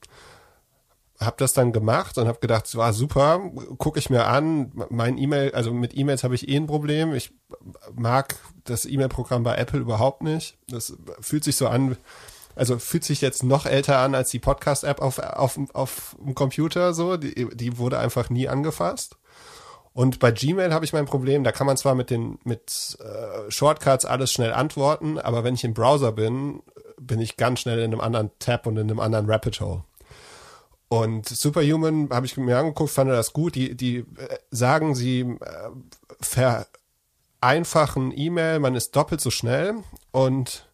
Hab 1.21 1.37
das 1.39 1.53
dann 1.53 1.73
gemacht 1.73 2.17
und 2.17 2.29
habe 2.29 2.39
gedacht, 2.39 2.77
war 2.77 2.93
super, 2.93 3.41
gucke 3.79 3.99
ich 3.99 4.09
mir 4.09 4.27
an. 4.29 4.71
Mein 4.89 5.19
E-Mail, 5.19 5.53
also 5.53 5.73
mit 5.73 5.97
E-Mails 5.97 6.23
habe 6.23 6.37
ich 6.37 6.49
eh 6.49 6.57
ein 6.57 6.69
Problem. 6.69 7.13
Ich 7.13 7.33
mag 7.93 8.37
das 8.65 8.85
E-Mail-Programm 8.85 9.43
bei 9.43 9.57
Apple 9.57 9.81
überhaupt 9.81 10.23
nicht. 10.23 10.57
Das 10.69 10.97
fühlt 11.21 11.43
sich 11.43 11.57
so 11.57 11.67
an, 11.67 11.97
also 12.55 12.79
fühlt 12.79 13.05
sich 13.05 13.21
jetzt 13.21 13.43
noch 13.43 13.67
älter 13.67 13.99
an 13.99 14.15
als 14.15 14.31
die 14.31 14.39
Podcast-App 14.39 15.01
auf, 15.01 15.19
auf, 15.19 15.59
auf 15.75 16.17
dem 16.25 16.37
Computer 16.37 16.95
so. 16.95 17.17
Die, 17.17 17.49
die 17.53 17.79
wurde 17.79 17.99
einfach 17.99 18.31
nie 18.31 18.49
angefasst. 18.49 19.18
Und 19.99 20.21
bei 20.21 20.31
Gmail 20.31 20.73
habe 20.73 20.85
ich 20.85 20.93
mein 20.93 21.07
Problem, 21.07 21.43
da 21.43 21.51
kann 21.51 21.67
man 21.67 21.77
zwar 21.77 21.97
mit 21.97 22.09
den 22.09 22.39
mit 22.45 22.97
äh, 23.01 23.51
Shortcuts 23.51 24.05
alles 24.05 24.31
schnell 24.33 24.53
antworten, 24.53 25.19
aber 25.19 25.43
wenn 25.43 25.55
ich 25.55 25.65
im 25.65 25.75
Browser 25.75 26.13
bin, 26.13 26.63
bin 27.01 27.21
ich 27.21 27.37
ganz 27.37 27.59
schnell 27.59 27.81
in 27.81 27.87
einem 27.87 28.01
anderen 28.01 28.31
Tab 28.39 28.69
und 28.69 28.77
in 28.77 28.89
einem 28.89 29.01
anderen 29.01 29.29
Rapid 29.29 29.61
Hole. 29.61 29.83
Und 30.87 31.29
Superhuman 31.29 32.11
habe 32.11 32.27
ich 32.27 32.37
mir 32.37 32.59
angeguckt, 32.59 32.91
fand 32.91 33.11
das 33.11 33.33
gut. 33.33 33.57
Die, 33.57 33.77
die 33.77 33.97
äh, 33.97 34.39
sagen, 34.53 34.95
sie 34.95 35.23
äh, 35.23 35.71
vereinfachen 37.41 38.17
E-Mail, 38.17 38.61
man 38.61 38.77
ist 38.77 38.95
doppelt 38.95 39.21
so 39.21 39.31
schnell. 39.31 39.75
Und 40.13 40.69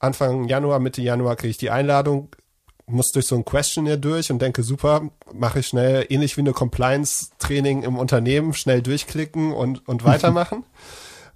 Anfang 0.00 0.48
Januar, 0.48 0.80
Mitte 0.80 1.02
Januar 1.02 1.36
kriege 1.36 1.52
ich 1.52 1.58
die 1.58 1.70
Einladung, 1.70 2.34
muss 2.86 3.12
durch 3.12 3.26
so 3.26 3.36
ein 3.36 3.44
Questionnaire 3.44 3.98
durch 3.98 4.30
und 4.30 4.40
denke, 4.40 4.62
super, 4.62 5.08
mache 5.32 5.60
ich 5.60 5.68
schnell, 5.68 6.06
ähnlich 6.08 6.36
wie 6.36 6.42
eine 6.42 6.52
Compliance-Training 6.52 7.82
im 7.82 7.96
Unternehmen, 7.96 8.52
schnell 8.52 8.82
durchklicken 8.82 9.52
und, 9.52 9.86
und 9.88 10.04
weitermachen. 10.04 10.64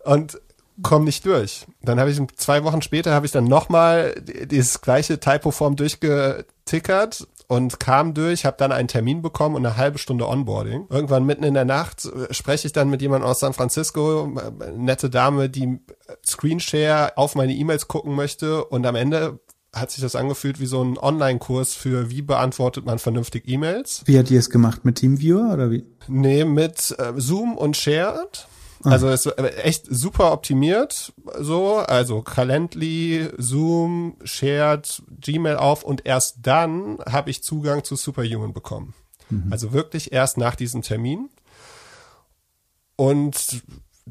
und 0.04 0.40
komme 0.82 1.06
nicht 1.06 1.24
durch. 1.26 1.66
Dann 1.82 1.98
habe 1.98 2.10
ich 2.10 2.20
zwei 2.36 2.64
Wochen 2.64 2.82
später 2.82 3.12
habe 3.12 3.26
ich 3.26 3.32
dann 3.32 3.44
nochmal 3.44 4.14
dieses 4.22 4.80
gleiche 4.80 5.18
Typoform 5.18 5.76
durchgetickert 5.76 7.26
und 7.48 7.80
kam 7.80 8.14
durch, 8.14 8.44
habe 8.44 8.58
dann 8.58 8.72
einen 8.72 8.88
Termin 8.88 9.22
bekommen 9.22 9.56
und 9.56 9.64
eine 9.64 9.76
halbe 9.76 9.98
Stunde 9.98 10.28
Onboarding. 10.28 10.86
Irgendwann 10.90 11.24
mitten 11.24 11.44
in 11.44 11.54
der 11.54 11.64
Nacht 11.64 12.04
äh, 12.04 12.32
spreche 12.32 12.66
ich 12.66 12.72
dann 12.72 12.90
mit 12.90 13.00
jemandem 13.00 13.28
aus 13.28 13.40
San 13.40 13.54
Francisco, 13.54 14.30
äh, 14.36 14.70
nette 14.72 15.08
Dame, 15.08 15.48
die 15.48 15.80
Screenshare 16.24 17.16
auf 17.16 17.34
meine 17.34 17.54
E-Mails 17.54 17.88
gucken 17.88 18.14
möchte 18.14 18.64
und 18.66 18.86
am 18.86 18.94
Ende 18.94 19.40
hat 19.80 19.90
sich 19.90 20.02
das 20.02 20.16
angefühlt 20.16 20.61
wie 20.61 20.66
so 20.66 20.82
ein 20.82 20.99
Online-Kurs 20.99 21.75
für 21.75 22.11
wie 22.11 22.23
beantwortet 22.23 22.85
man 22.85 22.99
vernünftig 22.99 23.44
E-Mails. 23.47 24.02
Wie 24.06 24.18
hat 24.18 24.28
die 24.28 24.37
es 24.37 24.50
gemacht 24.50 24.85
mit 24.85 24.97
Teamviewer 24.97 25.52
oder 25.52 25.70
wie? 25.70 25.85
Nee, 26.06 26.44
mit 26.44 26.94
äh, 26.99 27.12
Zoom 27.16 27.56
und 27.56 27.76
Shared. 27.76 28.49
Ah. 28.85 28.90
Also 28.90 29.08
es 29.08 29.26
ist 29.26 29.38
echt 29.64 29.87
super 29.90 30.32
optimiert, 30.32 31.12
so, 31.40 31.78
also 31.78 32.23
Calendly, 32.23 33.28
Zoom, 33.37 34.16
Shared, 34.23 35.02
Gmail 35.20 35.56
auf 35.56 35.82
und 35.82 36.06
erst 36.06 36.38
dann 36.42 36.99
habe 37.11 37.30
ich 37.30 37.42
Zugang 37.42 37.82
zu 37.82 37.97
Superhuman 37.97 38.52
bekommen. 38.52 38.94
Mhm. 39.30 39.49
Also 39.50 39.73
wirklich 39.73 40.12
erst 40.12 40.38
nach 40.38 40.54
diesem 40.54 40.82
Termin. 40.82 41.28
Und 42.97 43.62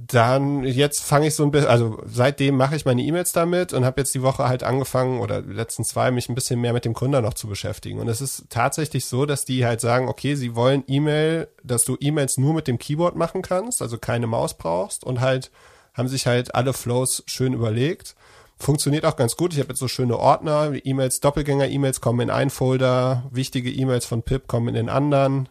dann 0.05 0.63
jetzt 0.63 1.03
fange 1.03 1.27
ich 1.27 1.35
so 1.35 1.43
ein 1.43 1.51
bisschen, 1.51 1.69
also 1.69 2.01
seitdem 2.05 2.55
mache 2.55 2.75
ich 2.75 2.85
meine 2.85 3.01
E-Mails 3.01 3.31
damit 3.31 3.73
und 3.73 3.85
habe 3.85 4.01
jetzt 4.01 4.13
die 4.13 4.21
Woche 4.21 4.47
halt 4.47 4.63
angefangen 4.63 5.19
oder 5.21 5.41
letzten 5.41 5.83
zwei 5.83 6.11
mich 6.11 6.29
ein 6.29 6.35
bisschen 6.35 6.61
mehr 6.61 6.73
mit 6.73 6.85
dem 6.85 6.93
Gründer 6.93 7.21
noch 7.21 7.33
zu 7.33 7.47
beschäftigen. 7.47 7.99
Und 7.99 8.07
es 8.07 8.21
ist 8.21 8.45
tatsächlich 8.49 9.05
so, 9.05 9.25
dass 9.25 9.45
die 9.45 9.65
halt 9.65 9.81
sagen, 9.81 10.07
okay, 10.07 10.35
sie 10.35 10.55
wollen 10.55 10.83
E-Mail, 10.87 11.47
dass 11.63 11.83
du 11.83 11.97
E-Mails 11.99 12.37
nur 12.37 12.53
mit 12.53 12.67
dem 12.67 12.77
Keyboard 12.77 13.15
machen 13.15 13.41
kannst, 13.41 13.81
also 13.81 13.97
keine 13.97 14.27
Maus 14.27 14.55
brauchst 14.55 15.03
und 15.03 15.19
halt 15.19 15.51
haben 15.93 16.07
sich 16.07 16.27
halt 16.27 16.53
alle 16.53 16.73
Flows 16.73 17.23
schön 17.25 17.53
überlegt. 17.53 18.15
Funktioniert 18.59 19.05
auch 19.05 19.15
ganz 19.15 19.35
gut. 19.35 19.53
Ich 19.53 19.59
habe 19.59 19.69
jetzt 19.69 19.79
so 19.79 19.87
schöne 19.87 20.17
Ordner, 20.17 20.73
E-Mails, 20.83 21.21
Doppelgänger-E-Mails 21.21 22.01
kommen 22.01 22.21
in 22.21 22.29
einen 22.29 22.49
Folder, 22.49 23.23
wichtige 23.31 23.71
E-Mails 23.71 24.05
von 24.05 24.21
Pip 24.21 24.47
kommen 24.47 24.67
in 24.69 24.75
den 24.75 24.89
anderen, 24.89 25.49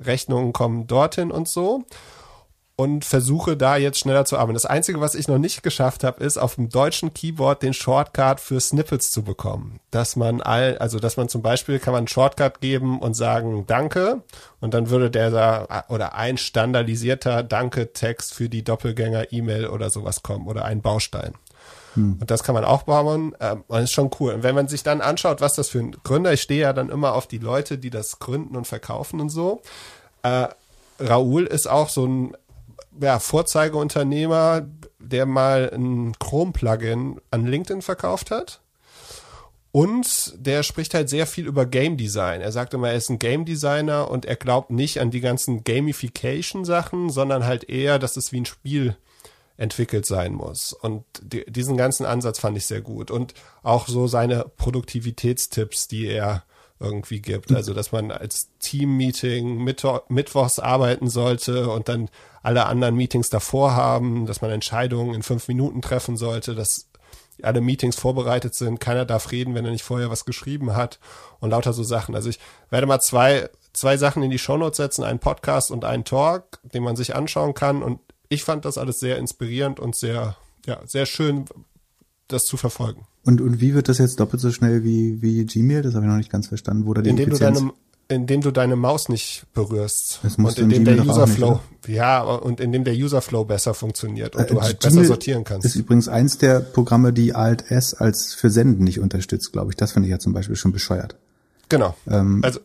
Rechnungen 0.00 0.52
kommen 0.52 0.86
dorthin 0.86 1.30
und 1.30 1.48
so 1.48 1.84
und 2.74 3.04
versuche 3.04 3.56
da 3.56 3.76
jetzt 3.76 3.98
schneller 3.98 4.24
zu 4.24 4.38
arbeiten. 4.38 4.54
Das 4.54 4.66
Einzige, 4.66 5.00
was 5.00 5.14
ich 5.14 5.28
noch 5.28 5.38
nicht 5.38 5.62
geschafft 5.62 6.04
habe, 6.04 6.24
ist 6.24 6.38
auf 6.38 6.54
dem 6.54 6.70
deutschen 6.70 7.12
Keyboard 7.12 7.62
den 7.62 7.74
Shortcut 7.74 8.40
für 8.40 8.60
Snippets 8.60 9.10
zu 9.10 9.22
bekommen. 9.22 9.80
Dass 9.90 10.16
man 10.16 10.40
all, 10.40 10.78
also 10.78 10.98
dass 10.98 11.16
man 11.16 11.28
zum 11.28 11.42
Beispiel 11.42 11.78
kann 11.78 11.92
man 11.92 12.00
einen 12.00 12.08
Shortcut 12.08 12.60
geben 12.60 12.98
und 13.00 13.14
sagen 13.14 13.64
Danke 13.66 14.22
und 14.60 14.74
dann 14.74 14.88
würde 14.88 15.10
der 15.10 15.30
da 15.30 15.84
oder 15.88 16.14
ein 16.14 16.38
standardisierter 16.38 17.42
Danke-Text 17.42 18.34
für 18.34 18.48
die 18.48 18.64
Doppelgänger-E-Mail 18.64 19.66
oder 19.66 19.90
sowas 19.90 20.22
kommen 20.22 20.46
oder 20.46 20.64
ein 20.64 20.80
Baustein. 20.80 21.34
Hm. 21.94 22.16
Und 22.20 22.30
das 22.30 22.42
kann 22.42 22.54
man 22.54 22.64
auch 22.64 22.84
bauen. 22.84 23.36
Ähm, 23.40 23.64
und 23.68 23.82
ist 23.82 23.92
schon 23.92 24.10
cool. 24.18 24.32
Und 24.32 24.42
wenn 24.42 24.54
man 24.54 24.68
sich 24.68 24.82
dann 24.82 25.00
anschaut, 25.00 25.40
was 25.40 25.54
das 25.54 25.68
für 25.68 25.78
ein 25.80 25.96
Gründer, 26.04 26.32
ich 26.32 26.40
stehe 26.40 26.62
ja 26.62 26.72
dann 26.72 26.88
immer 26.88 27.14
auf 27.14 27.26
die 27.26 27.38
Leute, 27.38 27.78
die 27.78 27.90
das 27.90 28.18
gründen 28.18 28.56
und 28.56 28.66
verkaufen 28.66 29.20
und 29.20 29.28
so. 29.28 29.62
Äh, 30.22 30.48
Raoul 30.98 31.46
ist 31.46 31.68
auch 31.68 31.88
so 31.88 32.06
ein 32.06 32.36
ja, 33.00 33.18
Vorzeigeunternehmer, 33.18 34.66
der 34.98 35.26
mal 35.26 35.70
ein 35.72 36.12
Chrome-Plugin 36.18 37.20
an 37.30 37.46
LinkedIn 37.46 37.82
verkauft 37.82 38.30
hat. 38.30 38.60
Und 39.72 40.34
der 40.36 40.62
spricht 40.62 40.92
halt 40.92 41.08
sehr 41.08 41.26
viel 41.26 41.46
über 41.46 41.64
Game 41.64 41.96
Design. 41.96 42.42
Er 42.42 42.52
sagt 42.52 42.74
immer, 42.74 42.90
er 42.90 42.96
ist 42.96 43.08
ein 43.08 43.18
Game 43.18 43.46
Designer 43.46 44.10
und 44.10 44.26
er 44.26 44.36
glaubt 44.36 44.70
nicht 44.70 45.00
an 45.00 45.10
die 45.10 45.20
ganzen 45.20 45.64
Gamification-Sachen, 45.64 47.08
sondern 47.08 47.46
halt 47.46 47.64
eher, 47.70 47.98
dass 47.98 48.18
es 48.18 48.32
wie 48.32 48.40
ein 48.42 48.46
Spiel 48.46 48.96
entwickelt 49.56 50.04
sein 50.04 50.34
muss. 50.34 50.74
Und 50.74 51.04
die, 51.22 51.44
diesen 51.50 51.78
ganzen 51.78 52.04
Ansatz 52.04 52.38
fand 52.38 52.58
ich 52.58 52.66
sehr 52.66 52.82
gut. 52.82 53.10
Und 53.10 53.32
auch 53.62 53.88
so 53.88 54.06
seine 54.06 54.44
Produktivitätstipps, 54.56 55.88
die 55.88 56.06
er 56.06 56.44
irgendwie 56.82 57.20
gibt. 57.20 57.52
Also, 57.52 57.74
dass 57.74 57.92
man 57.92 58.10
als 58.10 58.50
Team-Meeting 58.58 59.62
mittwochs 60.08 60.58
arbeiten 60.58 61.08
sollte 61.08 61.70
und 61.70 61.88
dann 61.88 62.10
alle 62.42 62.66
anderen 62.66 62.96
Meetings 62.96 63.30
davor 63.30 63.76
haben, 63.76 64.26
dass 64.26 64.42
man 64.42 64.50
Entscheidungen 64.50 65.14
in 65.14 65.22
fünf 65.22 65.48
Minuten 65.48 65.80
treffen 65.80 66.16
sollte, 66.16 66.54
dass 66.54 66.88
alle 67.42 67.60
Meetings 67.60 67.96
vorbereitet 67.96 68.54
sind, 68.54 68.80
keiner 68.80 69.04
darf 69.04 69.32
reden, 69.32 69.54
wenn 69.54 69.64
er 69.64 69.70
nicht 69.70 69.84
vorher 69.84 70.10
was 70.10 70.24
geschrieben 70.24 70.74
hat 70.76 70.98
und 71.40 71.50
lauter 71.50 71.72
so 71.72 71.82
Sachen. 71.82 72.14
Also 72.14 72.28
ich 72.28 72.38
werde 72.70 72.86
mal 72.86 73.00
zwei, 73.00 73.48
zwei 73.72 73.96
Sachen 73.96 74.22
in 74.22 74.30
die 74.30 74.38
Shownotes 74.38 74.76
setzen, 74.76 75.04
einen 75.04 75.18
Podcast 75.18 75.70
und 75.70 75.84
einen 75.84 76.04
Talk, 76.04 76.60
den 76.62 76.82
man 76.82 76.96
sich 76.96 77.14
anschauen 77.14 77.54
kann 77.54 77.82
und 77.82 78.00
ich 78.28 78.44
fand 78.44 78.64
das 78.64 78.78
alles 78.78 79.00
sehr 79.00 79.18
inspirierend 79.18 79.78
und 79.78 79.94
sehr, 79.94 80.36
ja, 80.66 80.80
sehr 80.86 81.06
schön, 81.06 81.44
das 82.28 82.44
zu 82.44 82.56
verfolgen. 82.56 83.06
Und, 83.24 83.40
und 83.40 83.60
wie 83.60 83.74
wird 83.74 83.88
das 83.88 83.98
jetzt 83.98 84.18
doppelt 84.18 84.40
so 84.40 84.50
schnell 84.50 84.82
wie, 84.84 85.22
wie 85.22 85.44
Gmail? 85.44 85.82
Das 85.82 85.94
habe 85.94 86.04
ich 86.04 86.10
noch 86.10 86.16
nicht 86.16 86.30
ganz 86.30 86.48
verstanden. 86.48 86.86
Wo 86.86 86.94
da 86.94 87.02
die 87.02 87.10
indem 87.10 87.28
Effizienz 87.28 87.58
du 87.58 87.64
deine, 87.66 87.72
indem 88.08 88.40
du 88.40 88.50
deine 88.50 88.76
Maus 88.76 89.08
nicht 89.08 89.44
berührst. 89.54 90.20
Das 90.22 90.36
und 90.36 90.58
indem 90.58 90.84
der 90.84 91.06
Userflow, 91.06 91.60
ja, 91.86 92.22
und 92.22 92.60
indem 92.60 92.84
der 92.84 92.94
Userflow 92.94 93.44
besser 93.44 93.74
funktioniert 93.74 94.34
und 94.34 94.42
äh, 94.42 94.46
du 94.46 94.60
halt 94.60 94.80
Gmail 94.80 94.94
besser 94.94 95.06
sortieren 95.06 95.44
kannst. 95.44 95.66
Ist 95.66 95.76
übrigens 95.76 96.08
eins 96.08 96.38
der 96.38 96.60
Programme, 96.60 97.12
die 97.12 97.34
Alt 97.34 97.70
S 97.70 97.94
als 97.94 98.34
für 98.34 98.50
Senden 98.50 98.84
nicht 98.84 98.98
unterstützt, 98.98 99.52
glaube 99.52 99.70
ich. 99.70 99.76
Das 99.76 99.92
finde 99.92 100.08
ich 100.08 100.10
ja 100.10 100.18
zum 100.18 100.32
Beispiel 100.32 100.56
schon 100.56 100.72
bescheuert. 100.72 101.16
Genau. 101.68 101.94
Ähm, 102.08 102.40
also 102.42 102.60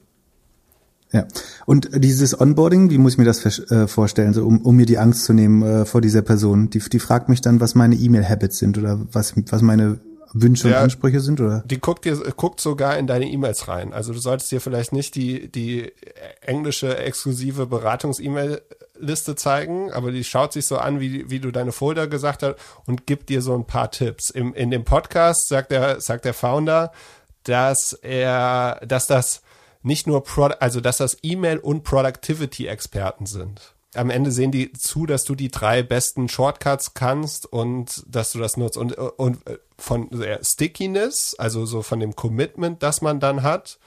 ja. 1.12 1.26
Und 1.66 1.90
dieses 1.94 2.40
Onboarding, 2.40 2.90
wie 2.90 2.98
muss 2.98 3.14
ich 3.14 3.18
mir 3.18 3.26
das 3.26 3.46
äh, 3.72 3.88
vorstellen, 3.88 4.34
so 4.34 4.46
um, 4.46 4.62
um 4.62 4.76
mir 4.76 4.86
die 4.86 4.98
Angst 4.98 5.24
zu 5.24 5.34
nehmen 5.34 5.62
äh, 5.62 5.86
vor 5.86 6.02
dieser 6.02 6.22
Person? 6.22 6.70
Die, 6.70 6.80
die 6.80 7.00
fragt 7.00 7.30
mich 7.30 7.42
dann, 7.42 7.62
was 7.62 7.76
meine 7.76 7.96
E-Mail-Habits 7.96 8.58
sind 8.58 8.78
oder 8.78 9.00
was, 9.12 9.34
was 9.50 9.62
meine 9.62 10.00
Wünsche 10.42 10.70
ja, 10.70 10.78
und 10.78 10.84
Ansprüche 10.84 11.20
sind, 11.20 11.40
oder? 11.40 11.64
Die 11.66 11.80
guckt 11.80 12.06
dir, 12.06 12.16
guckt 12.36 12.60
sogar 12.60 12.98
in 12.98 13.08
deine 13.08 13.26
E-Mails 13.26 13.68
rein. 13.68 13.94
Also 13.94 14.14
du 14.14 14.20
solltest 14.20 14.52
dir 14.52 14.62
vielleicht 14.62 14.94
nicht 14.94 15.16
die, 15.16 15.52
die 15.52 15.92
englische 16.42 16.98
exklusive 16.98 17.66
Beratungs-E-Mail-Liste 17.68 19.36
zeigen, 19.36 19.92
aber 19.92 20.12
die 20.12 20.24
schaut 20.24 20.54
sich 20.54 20.66
so 20.66 20.78
an, 20.78 21.00
wie, 21.00 21.30
wie 21.30 21.40
du 21.40 21.52
deine 21.52 21.72
Folder 21.72 22.08
gesagt 22.08 22.44
hast 22.44 22.56
und 22.86 23.08
gibt 23.08 23.30
dir 23.30 23.42
so 23.42 23.56
ein 23.56 23.66
paar 23.66 23.92
Tipps. 23.92 24.30
Im, 24.30 24.54
in 24.54 24.72
dem 24.72 24.84
Podcast 24.84 25.48
sagt 25.48 25.72
der, 25.72 26.02
sagt 26.02 26.26
der 26.26 26.34
Founder, 26.34 26.92
dass 27.44 27.94
er, 27.94 28.82
dass 28.86 29.08
das 29.08 29.42
nicht 29.82 30.08
nur, 30.08 30.24
Pro, 30.24 30.46
also 30.46 30.82
dass 30.82 30.98
das 30.98 31.18
E-Mail- 31.24 31.60
und 31.60 31.84
Productivity-Experten 31.84 33.26
sind 33.26 33.77
am 33.96 34.10
Ende 34.10 34.32
sehen 34.32 34.52
die 34.52 34.74
zu, 34.74 35.06
dass 35.06 35.24
du 35.24 35.36
die 35.36 35.50
drei 35.50 35.82
besten 35.82 36.30
Shortcuts 36.30 36.94
kannst 36.94 37.46
und 37.46 38.04
dass 38.08 38.32
du 38.32 38.40
das 38.40 38.58
nutzt. 38.58 38.78
Und, 38.78 38.94
und 38.94 39.40
von 39.78 40.10
der 40.10 40.44
Stickiness, 40.44 41.36
also 41.38 41.66
so 41.66 41.82
von 41.82 42.00
dem 42.00 42.16
Commitment, 42.16 42.84
das 42.84 43.02
man 43.02 43.20
dann 43.20 43.44
hat, 43.44 43.80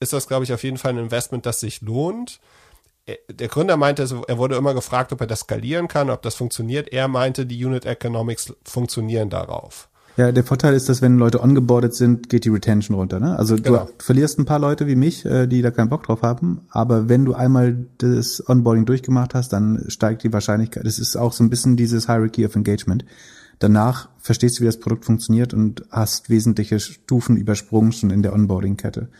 ist 0.00 0.12
das, 0.12 0.28
glaube 0.28 0.44
ich, 0.44 0.52
auf 0.52 0.62
jeden 0.62 0.78
Fall 0.78 0.92
ein 0.92 0.98
Investment, 0.98 1.44
das 1.44 1.60
sich 1.60 1.80
lohnt. 1.80 2.40
Der 3.30 3.48
Gründer 3.48 3.76
meinte, 3.76 4.02
er 4.02 4.38
wurde 4.38 4.56
immer 4.56 4.74
gefragt, 4.74 5.12
ob 5.12 5.20
er 5.20 5.26
das 5.26 5.40
skalieren 5.40 5.88
kann, 5.88 6.10
ob 6.10 6.22
das 6.22 6.34
funktioniert. 6.34 6.88
Er 6.88 7.08
meinte, 7.08 7.46
die 7.46 7.64
Unit 7.64 7.86
Economics 7.86 8.54
funktionieren 8.64 9.30
darauf. 9.30 9.88
Ja, 10.18 10.32
der 10.32 10.42
Vorteil 10.42 10.74
ist, 10.74 10.88
dass 10.88 11.00
wenn 11.00 11.16
Leute 11.16 11.40
ongeboardet 11.40 11.94
sind, 11.94 12.28
geht 12.28 12.44
die 12.44 12.48
Retention 12.48 12.96
runter. 12.96 13.20
Ne? 13.20 13.38
Also 13.38 13.54
genau. 13.54 13.84
du 13.84 13.92
verlierst 14.02 14.36
ein 14.40 14.46
paar 14.46 14.58
Leute 14.58 14.88
wie 14.88 14.96
mich, 14.96 15.24
äh, 15.24 15.46
die 15.46 15.62
da 15.62 15.70
keinen 15.70 15.90
Bock 15.90 16.02
drauf 16.02 16.22
haben, 16.22 16.62
aber 16.70 17.08
wenn 17.08 17.24
du 17.24 17.34
einmal 17.34 17.86
das 17.98 18.42
Onboarding 18.48 18.84
durchgemacht 18.84 19.34
hast, 19.34 19.52
dann 19.52 19.84
steigt 19.86 20.24
die 20.24 20.32
Wahrscheinlichkeit. 20.32 20.84
Das 20.84 20.98
ist 20.98 21.14
auch 21.14 21.32
so 21.32 21.44
ein 21.44 21.50
bisschen 21.50 21.76
dieses 21.76 22.06
Hierarchy 22.06 22.44
of 22.44 22.56
Engagement. 22.56 23.04
Danach 23.60 24.08
verstehst 24.18 24.58
du, 24.58 24.62
wie 24.62 24.66
das 24.66 24.80
Produkt 24.80 25.04
funktioniert 25.04 25.54
und 25.54 25.84
hast 25.88 26.28
wesentliche 26.30 26.80
Stufen 26.80 27.36
übersprungen 27.36 27.92
schon 27.92 28.10
in 28.10 28.22
der 28.22 28.32
Onboarding-Kette. 28.32 29.10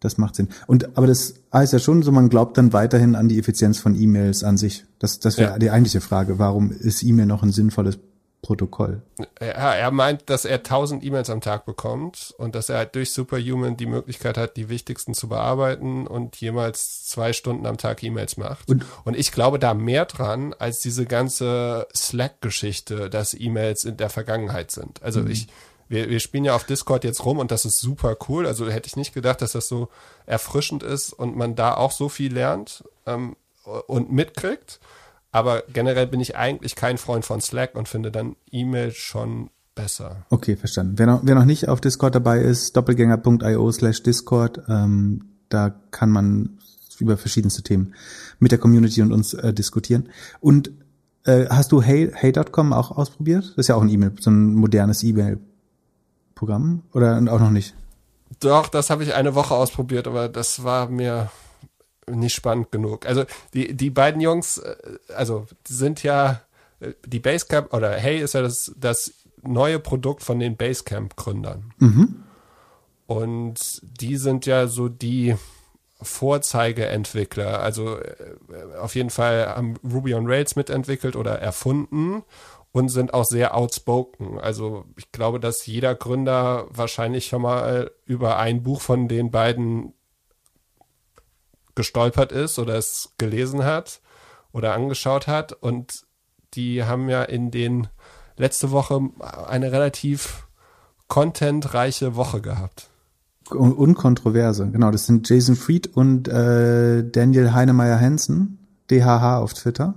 Das 0.00 0.18
macht 0.18 0.36
Sinn. 0.36 0.48
Und 0.66 0.98
aber 0.98 1.06
das 1.06 1.36
heißt 1.54 1.72
ja 1.72 1.78
schon 1.78 2.02
so, 2.02 2.12
man 2.12 2.28
glaubt 2.28 2.58
dann 2.58 2.74
weiterhin 2.74 3.14
an 3.14 3.28
die 3.28 3.38
Effizienz 3.38 3.78
von 3.78 3.98
E-Mails 3.98 4.44
an 4.44 4.58
sich. 4.58 4.84
Das, 4.98 5.18
das 5.18 5.38
wäre 5.38 5.52
ja. 5.52 5.58
die 5.58 5.70
eigentliche 5.70 6.02
Frage. 6.02 6.38
Warum 6.38 6.72
ist 6.72 7.02
E-Mail 7.02 7.26
noch 7.26 7.42
ein 7.42 7.52
sinnvolles 7.52 7.98
Protokoll. 8.42 9.02
Ja, 9.40 9.72
er 9.72 9.92
meint, 9.92 10.28
dass 10.28 10.44
er 10.44 10.56
1000 10.56 11.04
E-Mails 11.04 11.30
am 11.30 11.40
Tag 11.40 11.64
bekommt 11.64 12.34
und 12.38 12.56
dass 12.56 12.70
er 12.70 12.78
halt 12.78 12.96
durch 12.96 13.12
Superhuman 13.12 13.76
die 13.76 13.86
Möglichkeit 13.86 14.36
hat, 14.36 14.56
die 14.56 14.68
wichtigsten 14.68 15.14
zu 15.14 15.28
bearbeiten 15.28 16.08
und 16.08 16.34
jemals 16.36 17.06
zwei 17.06 17.32
Stunden 17.32 17.66
am 17.66 17.78
Tag 17.78 18.02
E-Mails 18.02 18.36
macht. 18.38 18.68
Und, 18.68 18.84
und 19.04 19.16
ich 19.16 19.30
glaube 19.30 19.60
da 19.60 19.74
mehr 19.74 20.06
dran 20.06 20.54
als 20.58 20.80
diese 20.80 21.06
ganze 21.06 21.86
Slack-Geschichte, 21.94 23.08
dass 23.08 23.32
E-Mails 23.32 23.84
in 23.84 23.96
der 23.96 24.10
Vergangenheit 24.10 24.72
sind. 24.72 25.00
Also 25.04 25.20
mhm. 25.20 25.30
ich, 25.30 25.46
wir, 25.88 26.10
wir 26.10 26.18
spielen 26.18 26.44
ja 26.44 26.56
auf 26.56 26.64
Discord 26.64 27.04
jetzt 27.04 27.24
rum 27.24 27.38
und 27.38 27.52
das 27.52 27.64
ist 27.64 27.78
super 27.78 28.16
cool. 28.28 28.48
Also 28.48 28.68
hätte 28.68 28.88
ich 28.88 28.96
nicht 28.96 29.14
gedacht, 29.14 29.40
dass 29.40 29.52
das 29.52 29.68
so 29.68 29.88
erfrischend 30.26 30.82
ist 30.82 31.12
und 31.12 31.36
man 31.36 31.54
da 31.54 31.74
auch 31.74 31.92
so 31.92 32.08
viel 32.08 32.34
lernt 32.34 32.82
ähm, 33.06 33.36
und 33.86 34.10
mitkriegt. 34.10 34.80
Aber 35.32 35.64
generell 35.72 36.06
bin 36.06 36.20
ich 36.20 36.36
eigentlich 36.36 36.76
kein 36.76 36.98
Freund 36.98 37.24
von 37.24 37.40
Slack 37.40 37.74
und 37.74 37.88
finde 37.88 38.12
dann 38.12 38.36
E-Mail 38.50 38.92
schon 38.92 39.50
besser. 39.74 40.26
Okay, 40.28 40.56
verstanden. 40.56 40.98
Wer 40.98 41.06
noch, 41.06 41.20
wer 41.24 41.34
noch 41.34 41.46
nicht 41.46 41.68
auf 41.68 41.80
Discord 41.80 42.14
dabei 42.14 42.38
ist, 42.38 42.76
doppelgänger.io 42.76 43.72
slash 43.72 44.02
Discord, 44.02 44.60
ähm, 44.68 45.24
da 45.48 45.74
kann 45.90 46.10
man 46.10 46.58
über 46.98 47.16
verschiedenste 47.16 47.62
Themen 47.62 47.94
mit 48.38 48.52
der 48.52 48.58
Community 48.58 49.00
und 49.00 49.12
uns 49.12 49.32
äh, 49.34 49.54
diskutieren. 49.54 50.10
Und 50.40 50.70
äh, 51.24 51.46
hast 51.48 51.72
du 51.72 51.80
hey, 51.80 52.12
hey.com 52.14 52.72
auch 52.74 52.90
ausprobiert? 52.90 53.44
Das 53.44 53.58
ist 53.58 53.68
ja 53.68 53.74
auch 53.74 53.82
ein 53.82 53.88
E-Mail, 53.88 54.12
so 54.20 54.30
ein 54.30 54.54
modernes 54.54 55.02
E-Mail-Programm 55.02 56.82
oder 56.92 57.16
auch 57.16 57.40
noch 57.40 57.50
nicht? 57.50 57.74
Doch, 58.40 58.68
das 58.68 58.90
habe 58.90 59.02
ich 59.02 59.14
eine 59.14 59.34
Woche 59.34 59.54
ausprobiert, 59.54 60.06
aber 60.06 60.28
das 60.28 60.64
war 60.64 60.88
mir 60.88 61.30
nicht 62.10 62.34
spannend 62.34 62.72
genug. 62.72 63.06
Also 63.06 63.24
die, 63.54 63.74
die 63.74 63.90
beiden 63.90 64.20
Jungs, 64.20 64.58
äh, 64.58 64.76
also 65.14 65.46
sind 65.66 66.02
ja, 66.02 66.42
äh, 66.80 66.92
die 67.06 67.20
Basecamp 67.20 67.72
oder 67.72 67.92
Hey 67.92 68.20
ist 68.20 68.34
ja 68.34 68.42
das, 68.42 68.72
das 68.76 69.12
neue 69.42 69.78
Produkt 69.78 70.22
von 70.22 70.38
den 70.38 70.56
Basecamp-Gründern. 70.56 71.72
Mhm. 71.78 72.22
Und 73.06 73.80
die 73.82 74.16
sind 74.16 74.46
ja 74.46 74.66
so 74.66 74.88
die 74.88 75.36
Vorzeigeentwickler. 76.00 77.60
Also 77.60 77.98
äh, 77.98 78.14
auf 78.80 78.94
jeden 78.94 79.10
Fall 79.10 79.46
haben 79.46 79.74
Ruby 79.84 80.14
on 80.14 80.26
Rails 80.26 80.56
mitentwickelt 80.56 81.16
oder 81.16 81.38
erfunden 81.38 82.22
und 82.72 82.88
sind 82.88 83.14
auch 83.14 83.24
sehr 83.24 83.56
outspoken. 83.56 84.38
Also 84.38 84.86
ich 84.96 85.12
glaube, 85.12 85.38
dass 85.40 85.66
jeder 85.66 85.94
Gründer 85.94 86.66
wahrscheinlich 86.70 87.26
schon 87.26 87.42
mal 87.42 87.90
über 88.06 88.38
ein 88.38 88.62
Buch 88.62 88.80
von 88.80 89.08
den 89.08 89.30
beiden 89.30 89.92
gestolpert 91.74 92.32
ist 92.32 92.58
oder 92.58 92.74
es 92.74 93.12
gelesen 93.18 93.64
hat 93.64 94.00
oder 94.52 94.74
angeschaut 94.74 95.26
hat. 95.26 95.52
Und 95.52 96.04
die 96.54 96.84
haben 96.84 97.08
ja 97.08 97.22
in 97.22 97.50
den 97.50 97.88
letzte 98.36 98.70
Woche 98.70 99.00
eine 99.48 99.72
relativ 99.72 100.46
contentreiche 101.08 102.16
Woche 102.16 102.40
gehabt. 102.40 102.88
Unkontroverse, 103.50 104.70
genau. 104.70 104.90
Das 104.90 105.06
sind 105.06 105.28
Jason 105.28 105.56
Fried 105.56 105.88
und 105.88 106.28
äh, 106.28 107.08
Daniel 107.08 107.52
Heinemeier 107.52 108.00
Hansen, 108.00 108.58
DHH 108.90 109.38
auf 109.38 109.52
Twitter. 109.54 109.94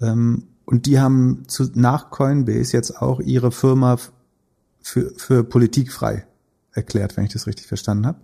Ähm, 0.00 0.48
und 0.64 0.86
die 0.86 1.00
haben 1.00 1.44
zu, 1.48 1.70
nach 1.74 2.10
Coinbase 2.10 2.76
jetzt 2.76 3.00
auch 3.00 3.20
ihre 3.20 3.52
Firma 3.52 3.98
für, 4.80 5.12
für 5.16 5.44
Politik 5.44 5.92
frei 5.92 6.26
erklärt, 6.72 7.16
wenn 7.16 7.24
ich 7.24 7.32
das 7.32 7.46
richtig 7.46 7.66
verstanden 7.66 8.06
habe. 8.06 8.20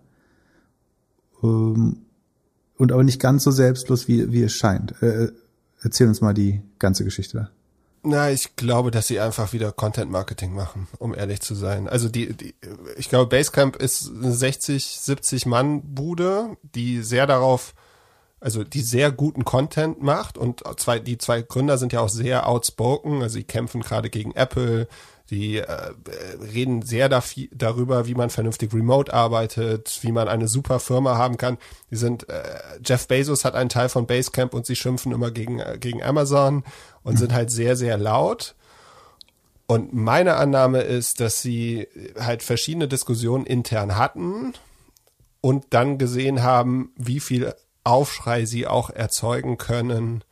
Ähm, 1.42 2.05
und 2.78 2.92
aber 2.92 3.04
nicht 3.04 3.20
ganz 3.20 3.44
so 3.44 3.50
selbstlos, 3.50 4.08
wie, 4.08 4.32
wie 4.32 4.42
es 4.42 4.52
scheint. 4.52 5.00
Äh, 5.02 5.32
erzähl 5.82 6.08
uns 6.08 6.20
mal 6.20 6.34
die 6.34 6.62
ganze 6.78 7.04
Geschichte. 7.04 7.50
Na, 8.08 8.30
ich 8.30 8.54
glaube, 8.54 8.92
dass 8.92 9.08
sie 9.08 9.18
einfach 9.18 9.52
wieder 9.52 9.72
Content 9.72 10.12
Marketing 10.12 10.54
machen, 10.54 10.86
um 10.98 11.12
ehrlich 11.12 11.40
zu 11.40 11.56
sein. 11.56 11.88
Also 11.88 12.08
die, 12.08 12.34
die 12.34 12.54
ich 12.96 13.08
glaube, 13.08 13.26
Basecamp 13.26 13.74
ist 13.74 14.08
eine 14.08 14.32
60, 14.32 15.00
70 15.00 15.46
Mann 15.46 15.82
Bude, 15.82 16.56
die 16.62 17.02
sehr 17.02 17.26
darauf, 17.26 17.74
also 18.38 18.62
die 18.62 18.82
sehr 18.82 19.10
guten 19.10 19.44
Content 19.44 20.02
macht 20.02 20.38
und 20.38 20.62
zwei, 20.76 21.00
die 21.00 21.18
zwei 21.18 21.42
Gründer 21.42 21.78
sind 21.78 21.92
ja 21.92 21.98
auch 21.98 22.08
sehr 22.08 22.48
outspoken, 22.48 23.22
also 23.22 23.34
sie 23.34 23.44
kämpfen 23.44 23.80
gerade 23.80 24.08
gegen 24.08 24.30
Apple, 24.36 24.86
die 25.30 25.58
äh, 25.58 25.92
reden 26.40 26.82
sehr 26.82 27.08
darüber, 27.08 28.06
wie 28.06 28.14
man 28.14 28.30
vernünftig 28.30 28.72
remote 28.72 29.12
arbeitet, 29.12 29.98
wie 30.02 30.12
man 30.12 30.28
eine 30.28 30.46
super 30.46 30.78
Firma 30.78 31.16
haben 31.16 31.36
kann. 31.36 31.58
Die 31.90 31.96
sind, 31.96 32.28
äh, 32.28 32.42
Jeff 32.84 33.08
Bezos 33.08 33.44
hat 33.44 33.54
einen 33.54 33.68
Teil 33.68 33.88
von 33.88 34.06
Basecamp 34.06 34.54
und 34.54 34.66
sie 34.66 34.76
schimpfen 34.76 35.12
immer 35.12 35.30
gegen, 35.30 35.58
äh, 35.58 35.78
gegen 35.80 36.02
Amazon 36.02 36.62
und 37.02 37.18
sind 37.18 37.32
halt 37.32 37.50
sehr, 37.50 37.76
sehr 37.76 37.98
laut. 37.98 38.54
Und 39.66 39.92
meine 39.92 40.36
Annahme 40.36 40.82
ist, 40.82 41.18
dass 41.18 41.42
sie 41.42 41.88
halt 42.18 42.44
verschiedene 42.44 42.86
Diskussionen 42.86 43.46
intern 43.46 43.96
hatten 43.96 44.52
und 45.40 45.66
dann 45.70 45.98
gesehen 45.98 46.44
haben, 46.44 46.92
wie 46.96 47.18
viel 47.18 47.52
Aufschrei 47.82 48.46
sie 48.46 48.66
auch 48.66 48.90
erzeugen 48.90 49.58
können, 49.58 50.22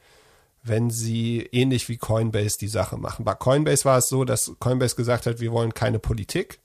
wenn 0.64 0.90
sie 0.90 1.48
ähnlich 1.52 1.88
wie 1.88 1.98
Coinbase 1.98 2.58
die 2.58 2.68
Sache 2.68 2.96
machen. 2.96 3.24
Bei 3.24 3.34
Coinbase 3.34 3.84
war 3.84 3.98
es 3.98 4.08
so, 4.08 4.24
dass 4.24 4.52
Coinbase 4.58 4.96
gesagt 4.96 5.26
hat, 5.26 5.40
wir 5.40 5.52
wollen 5.52 5.74
keine 5.74 5.98
Politik 5.98 6.58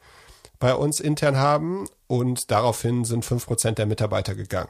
bei 0.58 0.74
uns 0.74 1.00
intern 1.00 1.38
haben 1.38 1.86
und 2.08 2.50
daraufhin 2.50 3.06
sind 3.06 3.26
fünf 3.26 3.46
Prozent 3.46 3.78
der 3.78 3.86
Mitarbeiter 3.86 4.36
gegangen. 4.36 4.70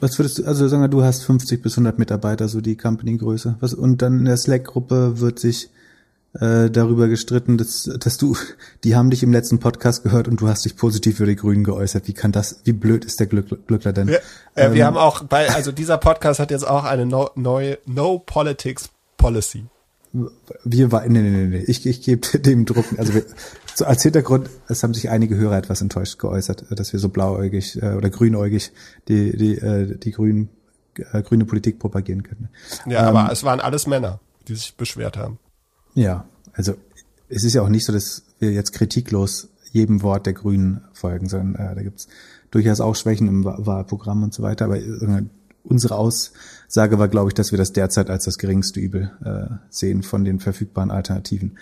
Was 0.00 0.18
würdest 0.18 0.38
du, 0.38 0.44
also 0.44 0.68
sagen 0.68 0.82
wir, 0.82 0.88
du 0.88 1.02
hast 1.02 1.24
50 1.24 1.62
bis 1.62 1.72
100 1.74 1.98
Mitarbeiter, 1.98 2.48
so 2.48 2.60
die 2.60 2.76
Company-Größe. 2.76 3.56
Was, 3.60 3.74
und 3.74 4.00
dann 4.00 4.20
in 4.20 4.24
der 4.26 4.36
Slack-Gruppe 4.36 5.18
wird 5.20 5.38
sich 5.38 5.70
äh, 6.34 6.70
darüber 6.70 7.08
gestritten, 7.08 7.58
dass, 7.58 7.84
dass 7.84 8.18
du, 8.18 8.36
die 8.84 8.96
haben 8.96 9.10
dich 9.10 9.22
im 9.22 9.32
letzten 9.32 9.58
Podcast 9.60 10.02
gehört 10.02 10.28
und 10.28 10.40
du 10.40 10.48
hast 10.48 10.64
dich 10.64 10.76
positiv 10.76 11.16
für 11.16 11.26
die 11.26 11.36
Grünen 11.36 11.64
geäußert. 11.64 12.06
Wie 12.06 12.12
kann 12.12 12.32
das, 12.32 12.60
wie 12.64 12.72
blöd 12.72 13.04
ist 13.04 13.20
der 13.20 13.26
Glück, 13.26 13.66
Glückler 13.66 13.92
denn? 13.92 14.08
Wir, 14.08 14.18
äh, 14.54 14.66
ähm, 14.66 14.74
wir 14.74 14.86
haben 14.86 14.96
auch 14.96 15.24
bei, 15.24 15.48
also 15.50 15.72
dieser 15.72 15.98
Podcast 15.98 16.38
hat 16.38 16.50
jetzt 16.50 16.66
auch 16.66 16.84
eine 16.84 17.06
no, 17.06 17.30
neue 17.34 17.78
No 17.86 18.18
Politics 18.18 18.90
Policy. 19.16 19.66
Wir 20.64 20.90
war, 20.90 21.06
nee, 21.06 21.20
nee, 21.20 21.30
nee, 21.30 21.46
nee. 21.46 21.64
Ich, 21.66 21.86
ich 21.86 22.02
gebe 22.02 22.38
dem 22.38 22.64
Druck, 22.64 22.86
also 22.96 23.14
wir, 23.14 23.24
so 23.74 23.84
als 23.84 24.02
Hintergrund, 24.02 24.50
es 24.68 24.82
haben 24.82 24.94
sich 24.94 25.10
einige 25.10 25.36
Hörer 25.36 25.56
etwas 25.56 25.80
enttäuscht 25.80 26.18
geäußert, 26.18 26.66
dass 26.70 26.92
wir 26.92 27.00
so 27.00 27.08
blauäugig 27.08 27.80
äh, 27.82 27.94
oder 27.94 28.10
grünäugig 28.10 28.72
die, 29.08 29.36
die, 29.36 29.56
äh, 29.58 29.96
die 29.96 30.10
grünen, 30.12 30.50
äh, 31.12 31.22
grüne 31.22 31.44
Politik 31.44 31.78
propagieren 31.78 32.22
können. 32.22 32.48
Ja, 32.86 33.08
ähm, 33.08 33.16
aber 33.16 33.32
es 33.32 33.44
waren 33.44 33.60
alles 33.60 33.86
Männer, 33.86 34.20
die 34.48 34.54
sich 34.54 34.76
beschwert 34.76 35.16
haben. 35.16 35.38
Ja, 35.98 36.24
also 36.52 36.74
es 37.28 37.42
ist 37.42 37.54
ja 37.54 37.62
auch 37.62 37.68
nicht 37.68 37.84
so, 37.84 37.92
dass 37.92 38.22
wir 38.38 38.52
jetzt 38.52 38.72
kritiklos 38.72 39.48
jedem 39.72 40.02
Wort 40.02 40.26
der 40.26 40.32
Grünen 40.32 40.82
folgen, 40.92 41.28
sondern 41.28 41.56
äh, 41.56 41.74
da 41.74 41.82
gibt's 41.82 42.06
durchaus 42.52 42.80
auch 42.80 42.94
Schwächen 42.94 43.26
im 43.26 43.44
Wahlprogramm 43.44 44.22
und 44.22 44.32
so 44.32 44.44
weiter. 44.44 44.66
Aber 44.66 44.78
äh, 44.78 45.24
unsere 45.64 45.96
Aussage 45.96 47.00
war, 47.00 47.08
glaube 47.08 47.30
ich, 47.30 47.34
dass 47.34 47.50
wir 47.50 47.58
das 47.58 47.72
derzeit 47.72 48.10
als 48.10 48.24
das 48.24 48.38
geringste 48.38 48.78
Übel 48.78 49.10
äh, 49.24 49.52
sehen 49.70 50.04
von 50.04 50.24
den 50.24 50.38
verfügbaren 50.38 50.92
Alternativen. 50.92 51.58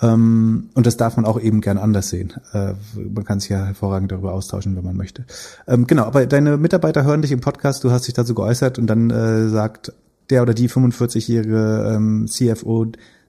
Ähm, 0.00 0.70
und 0.72 0.86
das 0.86 0.96
darf 0.96 1.16
man 1.16 1.26
auch 1.26 1.38
eben 1.38 1.60
gern 1.60 1.76
anders 1.76 2.08
sehen. 2.08 2.32
Äh, 2.54 2.72
man 2.96 3.24
kann 3.24 3.40
sich 3.40 3.50
ja 3.50 3.66
hervorragend 3.66 4.10
darüber 4.10 4.32
austauschen, 4.32 4.74
wenn 4.74 4.84
man 4.84 4.96
möchte. 4.96 5.26
Ähm, 5.68 5.86
genau, 5.86 6.04
aber 6.04 6.24
deine 6.24 6.56
Mitarbeiter 6.56 7.04
hören 7.04 7.20
dich 7.20 7.32
im 7.32 7.40
Podcast, 7.40 7.84
du 7.84 7.90
hast 7.90 8.06
dich 8.06 8.14
dazu 8.14 8.34
geäußert 8.34 8.78
und 8.78 8.86
dann 8.86 9.10
äh, 9.10 9.50
sagt 9.50 9.92
der 10.30 10.42
oder 10.42 10.54
die 10.54 10.68
45-jährige 10.68 11.92
ähm, 11.94 12.26
CFO, 12.26 12.86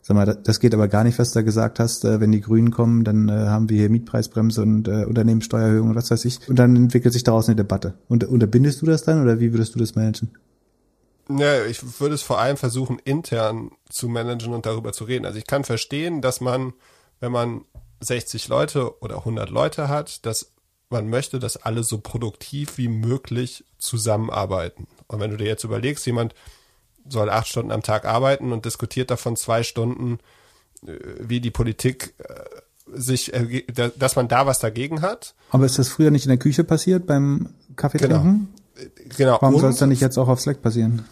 Sag 0.08 0.15
mal, 0.15 0.26
das 0.41 0.62
geht 0.62 0.74
aber 0.74 0.88
gar 0.88 1.04
nicht, 1.04 1.20
was 1.20 1.34
du 1.34 1.39
da 1.39 1.43
gesagt 1.43 1.80
hast. 1.80 2.06
Äh, 2.06 2.22
wenn 2.22 2.32
die 2.32 2.39
Grünen 2.39 2.72
kommen, 2.72 3.04
dann 3.04 3.28
äh, 3.28 3.48
haben 3.48 3.67
wir 3.67 3.78
hier 3.78 3.89
Mietpreisbremse 3.89 4.62
und 4.62 4.88
äh, 4.88 5.04
Unternehmenssteuererhöhung 5.04 5.89
und 5.89 5.96
was 5.96 6.10
weiß 6.10 6.24
ich. 6.24 6.48
Und 6.48 6.58
dann 6.58 6.78
entwickelt 6.78 7.13
sich 7.13 7.26
daraus 7.26 7.50
eine 7.50 7.58
Debatte. 7.58 7.96
Und 8.08 8.24
unterbindest 8.24 8.82
du 8.82 8.86
das 8.86 9.04
dann 9.04 9.22
oder 9.22 9.41
wie 9.41 9.52
würdest 9.52 9.76
du 9.76 9.80
das 9.80 9.96
managen? 9.96 10.30
Ja, 11.28 11.65
ich 11.65 12.00
würde 12.00 12.15
es 12.15 12.22
vor 12.22 12.39
allem 12.39 12.56
versuchen, 12.56 13.00
intern 13.04 13.72
zu 13.89 14.08
managen 14.08 14.54
und 14.54 14.65
darüber 14.65 14.93
zu 14.93 15.04
reden. 15.04 15.26
Also 15.26 15.39
ich 15.39 15.46
kann 15.46 15.65
verstehen, 15.65 16.22
dass 16.22 16.39
man, 16.39 16.72
wenn 17.20 17.34
man 17.34 17.65
60 18.00 18.48
Leute 18.48 19.02
oder 19.02 19.17
100 19.17 19.50
Leute 19.50 19.89
hat, 19.89 20.26
dass 20.26 20.54
man 20.89 21.10
möchte, 21.10 21.38
dass 21.38 21.58
alle 21.58 21.84
so 21.84 21.98
produktiv 22.00 22.78
wie 22.78 22.88
möglich 22.88 23.65
zusammenarbeiten. 23.78 24.88
Und 25.08 25.20
wenn 25.20 25.32
du 25.32 25.36
dir 25.36 25.48
jetzt 25.48 25.65
überlegst, 25.65 26.06
jemand 26.06 26.34
soll 27.10 27.30
acht 27.30 27.48
Stunden 27.48 27.72
am 27.72 27.84
Tag 27.84 28.06
arbeiten 28.06 28.52
und 28.52 28.65
diskutiert 28.65 29.12
davon 29.12 29.36
zwei 29.36 29.63
Stunden, 29.63 30.20
äh, 30.86 30.93
wie 31.20 31.39
die 31.39 31.52
Politik 31.52 32.13
äh, 32.20 32.43
sich, 32.93 33.34
dass 33.98 34.15
man 34.15 34.28
da 34.28 34.46
was 34.46 34.60
dagegen 34.60 35.02
hat. 35.02 35.36
Aber 35.52 35.65
ist 35.65 35.78
das 35.78 35.89
früher 35.89 36.12
nicht 36.12 36.26
in 36.26 36.30
der 36.30 36.38
Küche 36.38 36.63
passiert 36.63 37.06
beim 37.06 37.50
Kaffee 37.76 37.98
genau. 37.98 38.22
trinken? 38.22 38.54
Genau. 39.17 39.38
Warum 39.41 39.60
soll 39.60 39.72
es 39.72 39.78
dann 39.78 39.89
nicht 39.89 40.02
jetzt 40.02 40.17
auch 40.17 40.28
auf 40.28 40.39
Slack 40.39 40.62
passieren? 40.62 41.06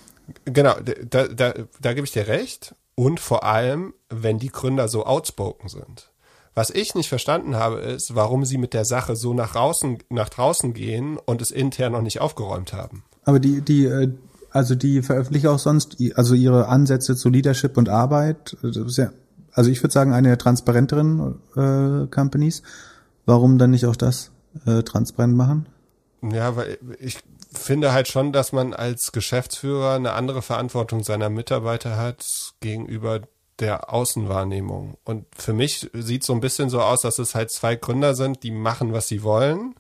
Genau, 0.46 0.76
da, 1.10 1.28
da, 1.28 1.54
da 1.82 1.94
gebe 1.94 2.06
ich 2.06 2.14
dir 2.14 2.28
recht. 2.28 2.76
Und 2.96 3.20
vor 3.20 3.44
allem, 3.44 3.94
wenn 4.10 4.40
die 4.40 4.50
Gründer 4.50 4.88
so 4.88 5.06
outspoken 5.06 5.68
sind. 5.68 6.12
Was 6.54 6.70
ich 6.70 6.96
nicht 6.96 7.10
verstanden 7.10 7.58
habe, 7.58 7.80
ist, 7.80 8.16
warum 8.16 8.46
sie 8.46 8.58
mit 8.58 8.74
der 8.74 8.86
Sache 8.86 9.18
so 9.18 9.34
nach 9.34 9.52
draußen, 9.52 9.98
nach 10.10 10.30
draußen 10.30 10.74
gehen 10.74 11.18
und 11.18 11.42
es 11.42 11.52
intern 11.52 11.92
noch 11.92 12.02
nicht 12.02 12.22
aufgeräumt 12.22 12.72
haben. 12.72 13.04
Aber 13.26 13.40
die, 13.40 13.60
die, 13.60 13.86
äh, 13.86 14.14
also 14.56 14.74
die 14.74 15.02
veröffentlichen 15.02 15.48
auch 15.48 15.60
sonst, 15.60 15.98
also 16.16 16.34
ihre 16.34 16.70
Ansätze 16.70 17.18
zu 17.18 17.28
Leadership 17.30 17.76
und 17.76 17.90
Arbeit. 17.90 18.56
Ja, 18.62 19.12
also 19.52 19.70
ich 19.70 19.84
würde 19.84 19.92
sagen, 19.92 20.14
eine 20.14 20.30
der 20.30 20.38
transparenteren 20.38 21.36
äh, 21.58 22.08
Companies. 22.08 22.64
Warum 23.26 23.58
dann 23.58 23.72
nicht 23.72 23.86
auch 23.86 23.98
das 23.98 24.32
äh, 24.66 24.84
transparent 24.84 25.36
machen? 25.36 25.66
Ja, 26.22 26.56
weil 26.56 26.78
ich 27.00 27.18
finde 27.52 27.92
halt 27.92 28.08
schon, 28.08 28.32
dass 28.32 28.54
man 28.54 28.74
als 28.74 29.12
Geschäftsführer 29.12 29.96
eine 29.96 30.14
andere 30.14 30.42
Verantwortung 30.42 31.04
seiner 31.04 31.30
Mitarbeiter 31.30 31.98
hat 31.98 32.26
gegenüber 32.62 33.24
der 33.60 33.92
Außenwahrnehmung. 33.92 34.98
Und 35.04 35.26
für 35.36 35.54
mich 35.54 35.90
sieht 35.94 36.24
so 36.24 36.32
ein 36.32 36.40
bisschen 36.40 36.70
so 36.70 36.82
aus, 36.82 37.02
dass 37.02 37.20
es 37.20 37.36
halt 37.36 37.52
zwei 37.52 37.76
Gründer 37.76 38.16
sind, 38.16 38.44
die 38.44 38.52
machen, 38.52 38.94
was 38.94 39.10
sie 39.10 39.22
wollen 39.22 39.76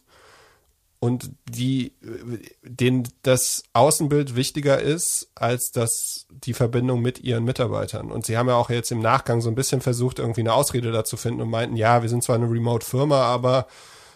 und 1.05 1.29
die, 1.47 1.93
denen 2.63 3.07
das 3.21 3.61
Außenbild 3.73 4.35
wichtiger 4.35 4.81
ist 4.81 5.29
als 5.35 5.71
das, 5.71 6.25
die 6.31 6.55
Verbindung 6.55 6.99
mit 6.99 7.19
ihren 7.19 7.43
Mitarbeitern. 7.43 8.09
Und 8.09 8.25
sie 8.25 8.39
haben 8.39 8.49
ja 8.49 8.55
auch 8.55 8.71
jetzt 8.71 8.91
im 8.91 9.01
Nachgang 9.01 9.39
so 9.39 9.49
ein 9.49 9.55
bisschen 9.55 9.81
versucht, 9.81 10.17
irgendwie 10.17 10.41
eine 10.41 10.53
Ausrede 10.53 10.91
dazu 10.91 11.15
finden 11.15 11.41
und 11.41 11.51
meinten, 11.51 11.75
ja, 11.75 12.01
wir 12.01 12.09
sind 12.09 12.23
zwar 12.23 12.37
eine 12.37 12.49
Remote-Firma, 12.49 13.21
aber 13.21 13.67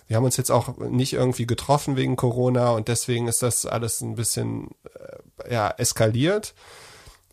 wir 0.07 0.17
haben 0.17 0.23
uns 0.23 0.37
jetzt 0.37 0.49
auch 0.49 0.79
nicht 0.79 1.13
irgendwie 1.13 1.45
getroffen 1.45 1.95
wegen 1.95 2.15
Corona 2.15 2.71
und 2.71 2.87
deswegen 2.87 3.27
ist 3.27 3.43
das 3.43 3.67
alles 3.67 4.01
ein 4.01 4.15
bisschen, 4.15 4.69
äh, 5.45 5.53
ja, 5.53 5.69
eskaliert. 5.77 6.55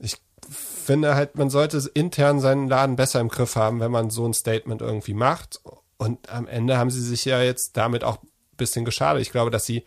Ich 0.00 0.18
finde 0.50 1.14
halt, 1.14 1.38
man 1.38 1.48
sollte 1.48 1.78
intern 1.94 2.40
seinen 2.40 2.68
Laden 2.68 2.96
besser 2.96 3.20
im 3.20 3.30
Griff 3.30 3.56
haben, 3.56 3.80
wenn 3.80 3.90
man 3.90 4.10
so 4.10 4.26
ein 4.28 4.34
Statement 4.34 4.82
irgendwie 4.82 5.14
macht. 5.14 5.62
Und 5.96 6.28
am 6.28 6.46
Ende 6.46 6.76
haben 6.76 6.90
sie 6.90 7.00
sich 7.00 7.24
ja 7.24 7.40
jetzt 7.40 7.78
damit 7.78 8.04
auch 8.04 8.18
bisschen 8.56 8.84
geschadet. 8.84 9.22
Ich 9.22 9.30
glaube, 9.30 9.50
dass 9.50 9.66
sie 9.66 9.84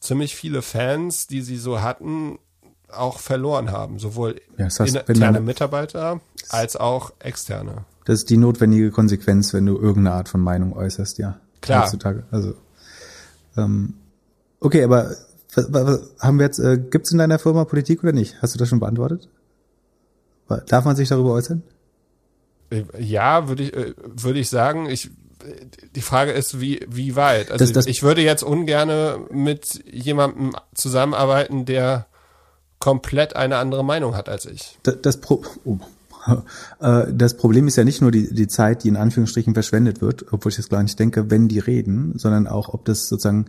ziemlich 0.00 0.34
viele 0.36 0.62
Fans, 0.62 1.26
die 1.26 1.42
sie 1.42 1.56
so 1.56 1.82
hatten, 1.82 2.38
auch 2.90 3.18
verloren 3.18 3.70
haben. 3.70 3.98
Sowohl 3.98 4.40
ja, 4.56 4.64
das 4.64 4.80
heißt, 4.80 4.96
interne 5.08 5.40
Mitarbeiter 5.40 6.20
als 6.48 6.76
auch 6.76 7.12
externe. 7.18 7.84
Das 8.04 8.20
ist 8.20 8.30
die 8.30 8.38
notwendige 8.38 8.90
Konsequenz, 8.90 9.52
wenn 9.52 9.66
du 9.66 9.76
irgendeine 9.76 10.12
Art 10.12 10.28
von 10.28 10.40
Meinung 10.40 10.72
äußerst, 10.72 11.18
ja. 11.18 11.40
Klar. 11.60 11.84
Heutzutage. 11.84 12.24
Also, 12.30 12.54
ähm, 13.56 13.94
okay, 14.60 14.84
aber 14.84 15.14
haben 16.20 16.38
wir 16.38 16.46
jetzt, 16.46 16.58
äh, 16.58 16.78
gibt 16.78 17.06
es 17.06 17.12
in 17.12 17.18
deiner 17.18 17.38
Firma 17.38 17.64
Politik 17.64 18.02
oder 18.02 18.12
nicht? 18.12 18.40
Hast 18.40 18.54
du 18.54 18.58
das 18.58 18.68
schon 18.68 18.80
beantwortet? 18.80 19.28
Darf 20.68 20.84
man 20.84 20.96
sich 20.96 21.08
darüber 21.08 21.32
äußern? 21.32 21.62
Äh, 22.70 22.84
ja, 22.98 23.48
würde 23.48 23.64
ich, 23.64 23.74
äh, 23.74 23.94
würde 23.98 24.38
ich 24.38 24.48
sagen. 24.48 24.88
Ich 24.88 25.10
die 25.94 26.00
Frage 26.00 26.32
ist, 26.32 26.60
wie, 26.60 26.86
wie 26.88 27.16
weit? 27.16 27.50
Also 27.50 27.64
das, 27.64 27.72
das, 27.72 27.86
ich 27.86 28.02
würde 28.02 28.22
jetzt 28.22 28.42
ungerne 28.42 29.20
mit 29.30 29.82
jemandem 29.90 30.52
zusammenarbeiten, 30.74 31.64
der 31.64 32.06
komplett 32.78 33.36
eine 33.36 33.56
andere 33.56 33.84
Meinung 33.84 34.16
hat 34.16 34.28
als 34.28 34.46
ich. 34.46 34.78
Das, 34.82 34.96
das, 35.02 35.20
Pro 35.20 35.42
oh. 35.64 35.78
Äh, 36.80 37.12
das 37.12 37.36
Problem 37.36 37.66
ist 37.66 37.76
ja 37.76 37.84
nicht 37.84 38.02
nur 38.02 38.10
die, 38.10 38.32
die 38.32 38.48
Zeit, 38.48 38.84
die 38.84 38.88
in 38.88 38.96
Anführungsstrichen 38.96 39.54
verschwendet 39.54 40.00
wird, 40.00 40.26
obwohl 40.32 40.50
ich 40.50 40.56
das 40.56 40.68
gar 40.68 40.82
nicht 40.82 40.98
denke, 40.98 41.30
wenn 41.30 41.48
die 41.48 41.58
reden, 41.58 42.12
sondern 42.16 42.46
auch, 42.46 42.68
ob 42.72 42.84
das 42.84 43.08
sozusagen, 43.08 43.46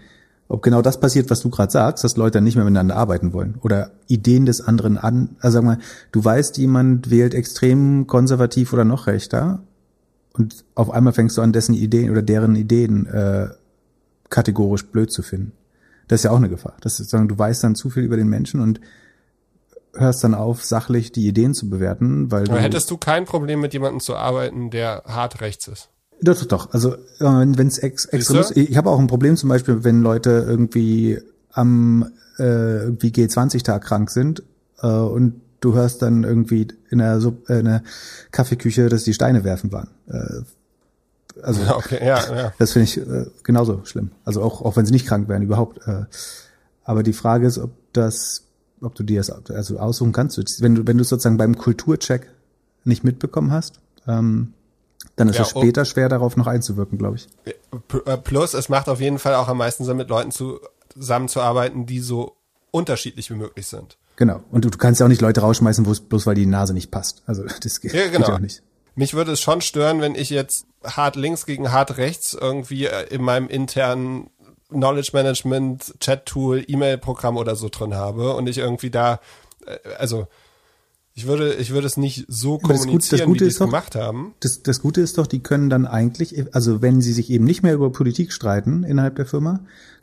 ob 0.47 0.63
genau 0.63 0.81
das 0.81 0.99
passiert, 0.99 1.29
was 1.29 1.41
du 1.41 1.49
gerade 1.49 1.71
sagst, 1.71 2.03
dass 2.03 2.17
Leute 2.17 2.37
dann 2.37 2.43
nicht 2.43 2.55
mehr 2.55 2.63
miteinander 2.63 2.95
arbeiten 2.95 3.33
wollen 3.33 3.55
oder 3.61 3.91
Ideen 4.07 4.45
des 4.45 4.61
anderen 4.61 4.97
an, 4.97 5.35
also 5.39 5.57
sag 5.57 5.63
mal, 5.63 5.77
du 6.11 6.23
weißt, 6.23 6.57
jemand 6.57 7.09
wählt 7.09 7.33
extrem 7.33 8.07
konservativ 8.07 8.73
oder 8.73 8.85
noch 8.85 9.07
rechter 9.07 9.61
und 10.39 10.63
auf 10.73 10.89
einmal 10.89 11.13
fängst 11.13 11.37
du 11.37 11.41
an, 11.41 11.51
dessen 11.51 11.75
Ideen 11.75 12.09
oder 12.09 12.21
deren 12.21 12.55
Ideen 12.55 13.05
äh, 13.07 13.49
kategorisch 14.29 14.87
blöd 14.87 15.11
zu 15.11 15.21
finden. 15.21 15.51
Das 16.07 16.21
ist 16.21 16.23
ja 16.23 16.31
auch 16.31 16.37
eine 16.37 16.49
Gefahr. 16.49 16.77
Das 16.81 16.99
ist 16.99 17.09
sagen, 17.09 17.27
du 17.27 17.37
weißt 17.37 17.63
dann 17.63 17.75
zu 17.75 17.89
viel 17.89 18.03
über 18.03 18.17
den 18.17 18.29
Menschen 18.29 18.61
und 18.61 18.79
hörst 19.93 20.23
dann 20.23 20.33
auf, 20.33 20.63
sachlich 20.63 21.11
die 21.11 21.27
Ideen 21.27 21.53
zu 21.53 21.69
bewerten, 21.69 22.31
weil 22.31 22.49
Aber 22.49 22.59
hättest 22.59 22.89
du 22.89 22.97
kein 22.97 23.25
Problem 23.25 23.59
mit 23.59 23.73
jemandem 23.73 23.99
zu 23.99 24.15
arbeiten, 24.15 24.69
der 24.71 25.03
hart 25.05 25.41
rechts 25.41 25.67
ist? 25.67 25.89
Doch, 26.21 26.37
doch, 26.39 26.45
doch. 26.45 26.73
Also 26.73 26.95
wenn 27.19 27.67
es 27.67 27.77
ex 27.77 28.05
Extremist, 28.05 28.55
ich 28.55 28.77
habe 28.77 28.89
auch 28.89 28.99
ein 28.99 29.07
Problem 29.07 29.35
zum 29.35 29.49
Beispiel, 29.49 29.83
wenn 29.83 30.01
Leute 30.01 30.45
irgendwie 30.47 31.19
am 31.51 32.11
äh, 32.37 32.83
irgendwie 32.83 33.09
G20-Tag 33.09 33.83
krank 33.83 34.09
sind 34.09 34.43
äh, 34.81 34.87
und 34.87 35.41
du 35.59 35.73
hörst 35.73 36.01
dann 36.01 36.23
irgendwie 36.23 36.67
in 36.89 36.99
der, 36.99 37.19
Sub, 37.19 37.49
äh, 37.49 37.59
in 37.59 37.65
der 37.65 37.83
Kaffeeküche, 38.31 38.89
dass 38.89 39.03
die 39.03 39.13
Steine 39.13 39.43
werfen 39.43 39.71
waren. 39.71 39.89
Äh, 40.07 40.41
also 41.41 41.75
okay, 41.75 42.05
ja, 42.05 42.35
ja. 42.35 42.53
das 42.59 42.73
finde 42.73 42.83
ich 42.85 42.97
äh, 42.97 43.25
genauso 43.43 43.81
schlimm. 43.85 44.11
Also 44.25 44.41
auch, 44.41 44.61
auch 44.61 44.75
wenn 44.75 44.85
sie 44.85 44.91
nicht 44.91 45.07
krank 45.07 45.27
wären, 45.29 45.41
überhaupt. 45.41 45.85
Äh, 45.87 46.05
aber 46.83 47.03
die 47.03 47.13
Frage 47.13 47.47
ist, 47.47 47.59
ob 47.59 47.71
das, 47.93 48.45
ob 48.81 48.95
du 48.95 49.03
dir 49.03 49.19
das 49.19 49.29
also 49.49 49.79
aussuchen 49.79 50.11
kannst. 50.11 50.61
Wenn 50.61 50.75
du, 50.75 50.87
wenn 50.87 50.97
du 50.97 51.03
sozusagen 51.03 51.37
beim 51.37 51.57
Kulturcheck 51.57 52.29
nicht 52.83 53.03
mitbekommen 53.03 53.51
hast, 53.51 53.79
ähm, 54.07 54.53
dann 55.15 55.29
ist 55.29 55.35
ja, 55.35 55.43
es 55.43 55.49
später 55.49 55.85
schwer 55.85 56.09
darauf 56.09 56.37
noch 56.37 56.47
einzuwirken, 56.47 56.97
glaube 56.97 57.17
ich. 57.17 57.27
Äh, 57.45 58.17
plus, 58.17 58.53
es 58.53 58.69
macht 58.69 58.89
auf 58.89 59.01
jeden 59.01 59.19
Fall 59.19 59.35
auch 59.35 59.47
am 59.47 59.57
meisten 59.57 59.85
Sinn, 59.85 59.97
mit 59.97 60.09
Leuten 60.09 60.31
zusammenzuarbeiten, 60.31 61.85
die 61.85 61.99
so 61.99 62.35
unterschiedlich 62.71 63.29
wie 63.29 63.35
möglich 63.35 63.67
sind. 63.67 63.97
Genau. 64.19 64.43
Und 64.51 64.65
du, 64.65 64.69
kannst 64.69 64.99
ja 64.99 65.05
auch 65.05 65.09
nicht 65.09 65.21
Leute 65.21 65.39
rausschmeißen, 65.39 65.85
bloß 65.85 66.27
weil 66.27 66.35
die 66.35 66.45
Nase 66.45 66.73
nicht 66.73 66.91
passt. 66.91 67.23
Also 67.25 67.45
das 67.63 67.79
geht, 67.79 67.93
ja, 67.93 68.07
genau. 68.09 68.25
geht 68.25 68.35
auch 68.35 68.39
nicht. 68.39 68.61
Mich 68.95 69.13
würde 69.13 69.31
es 69.31 69.39
schon 69.39 69.61
stören, 69.61 70.01
wenn 70.01 70.13
ich 70.13 70.29
jetzt 70.29 70.65
hart 70.83 71.15
links 71.15 71.45
gegen 71.45 71.71
hart 71.71 71.95
rechts 71.95 72.33
irgendwie 72.33 72.85
äh, 72.85 73.07
in 73.11 73.21
meinem 73.23 73.47
internen 73.47 74.29
Knowledge 74.67 75.11
Management, 75.13 75.95
Chat 76.01 76.25
Tool, 76.25 76.65
E-Mail-Programm 76.67 77.37
oder 77.37 77.55
so 77.55 77.69
drin 77.69 77.95
habe 77.95 78.35
und 78.35 78.49
ich 78.49 78.57
irgendwie 78.57 78.89
da, 78.89 79.21
äh, 79.65 79.77
also 79.97 80.27
ich 81.13 81.25
würde, 81.25 81.53
ich 81.53 81.69
würde 81.69 81.87
es 81.87 81.95
nicht 81.95 82.25
so 82.27 82.57
kommunizieren, 82.57 82.97
das 82.99 82.99
Gute, 82.99 83.15
das 83.15 83.25
Gute 83.25 83.39
wie 83.39 83.43
die 83.45 83.51
es 83.51 83.59
gemacht 83.59 83.95
haben. 83.95 84.33
Das, 84.41 84.63
das 84.63 84.81
Gute 84.81 84.99
ist 84.99 85.17
doch, 85.17 85.27
die 85.27 85.39
können 85.39 85.69
dann 85.69 85.87
eigentlich, 85.87 86.53
also 86.53 86.81
wenn 86.81 86.99
sie 86.99 87.13
sich 87.13 87.29
eben 87.29 87.45
nicht 87.45 87.63
mehr 87.63 87.73
über 87.73 87.89
Politik 87.89 88.33
streiten 88.33 88.83
innerhalb 88.83 89.15
der 89.15 89.25
Firma, 89.25 89.61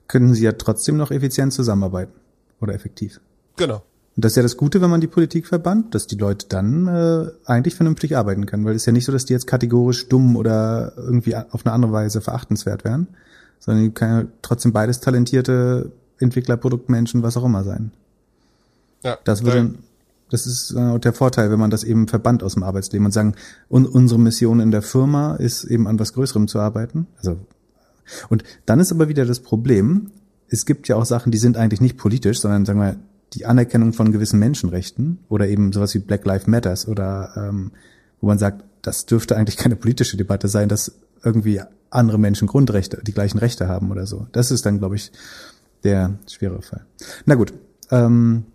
können 0.09 0.33
sie 0.33 0.45
ja 0.45 0.53
trotzdem 0.53 0.97
noch 0.97 1.11
effizient 1.11 1.53
zusammenarbeiten 1.53 2.15
oder 2.63 2.73
effektiv. 2.73 3.21
Genau. 3.57 3.83
Und 4.17 4.25
das 4.25 4.33
ist 4.33 4.37
ja 4.37 4.43
das 4.43 4.57
Gute, 4.57 4.81
wenn 4.81 4.89
man 4.89 5.03
die 5.03 5.09
Politik 5.09 5.47
verbannt, 5.47 5.95
dass 5.95 6.07
die 6.07 6.17
Leute 6.17 6.47
dann 6.49 6.89
äh, 6.89 7.31
eigentlich 7.45 7.75
vernünftig 7.75 8.17
arbeiten 8.17 8.47
können, 8.47 8.65
weil 8.65 8.75
es 8.75 8.83
ist 8.83 8.87
ja 8.87 8.93
nicht 8.93 9.05
so, 9.05 9.13
dass 9.13 9.27
die 9.27 9.35
jetzt 9.35 9.47
kategorisch 9.47 10.09
dumm 10.09 10.37
oder 10.37 10.95
irgendwie 10.97 11.37
auf 11.37 11.67
eine 11.67 11.75
andere 11.75 11.93
Weise 11.93 12.23
verachtenswert 12.23 12.85
wären, 12.85 13.09
sondern 13.59 13.85
die 13.85 13.91
können 13.91 14.21
ja 14.21 14.27
trotzdem 14.41 14.73
beides 14.73 15.01
talentierte 15.01 15.93
Entwickler, 16.19 16.57
Produktmenschen, 16.57 17.23
was 17.23 17.37
auch 17.37 17.45
immer 17.45 17.63
sein. 17.63 17.93
Ja, 19.05 19.19
das 19.25 19.45
würde, 19.45 19.75
das 20.31 20.47
ist 20.47 20.71
äh, 20.71 20.99
der 20.99 21.13
Vorteil, 21.13 21.51
wenn 21.51 21.61
man 21.61 21.71
das 21.71 21.85
eben 21.85 22.09
verbannt 22.09 22.43
aus 22.43 22.55
dem 22.55 22.63
Arbeitsleben 22.63 23.05
und 23.05 23.13
sagen, 23.13 23.35
un 23.69 23.85
unsere 23.85 24.19
Mission 24.19 24.61
in 24.61 24.71
der 24.71 24.81
Firma 24.81 25.35
ist 25.35 25.65
eben 25.65 25.87
an 25.87 25.99
was 25.99 26.15
Größerem 26.15 26.49
zu 26.49 26.59
arbeiten. 26.59 27.07
Also 27.19 27.37
und 28.31 28.45
dann 28.65 28.81
ist 28.81 28.93
aber 28.93 29.09
wieder 29.09 29.27
das 29.27 29.41
Problem, 29.41 30.11
es 30.49 30.65
gibt 30.65 30.89
ja 30.89 30.97
auch 30.97 31.05
Sachen, 31.05 31.33
die 31.33 31.39
sind 31.39 31.59
eigentlich 31.59 31.83
nicht 31.83 31.99
politisch, 31.99 32.41
sondern 32.41 32.65
sagen 32.65 32.81
wir 32.81 32.97
die 33.37 33.47
Anerkennung 33.47 33.93
von 33.93 34.13
gewissen 34.13 34.39
Menschenrechten 34.39 35.19
oder 35.29 35.47
eben 35.47 35.73
sowas 35.73 35.95
wie 35.95 35.99
Black 35.99 36.25
Lives 36.25 36.47
Matters 36.47 36.89
oder 36.89 37.33
ähm, 37.37 37.73
wo 38.21 38.27
man 38.27 38.39
sagt, 38.39 38.65
das 38.83 39.07
dürfte 39.07 39.37
eigentlich 39.37 39.57
keine 39.57 39.77
politische 39.77 40.17
Debatte 40.17 40.49
sein, 40.49 40.69
dass 40.69 40.93
irgendwie 41.23 41.61
andere 41.91 42.19
Menschen 42.19 42.49
Grundrechte, 42.49 43.01
die 43.03 43.13
gleichen 43.13 43.39
Rechte 43.39 43.69
haben 43.69 43.91
oder 43.91 44.07
so. 44.07 44.27
Das 44.33 44.51
ist 44.51 44.65
dann, 44.67 44.79
glaube 44.79 44.97
ich, 44.97 45.13
der 45.85 46.15
schwere 46.29 46.63
Fall. 46.63 46.85
Na 47.27 47.35
gut, 47.35 47.53
ähm, 47.91 48.47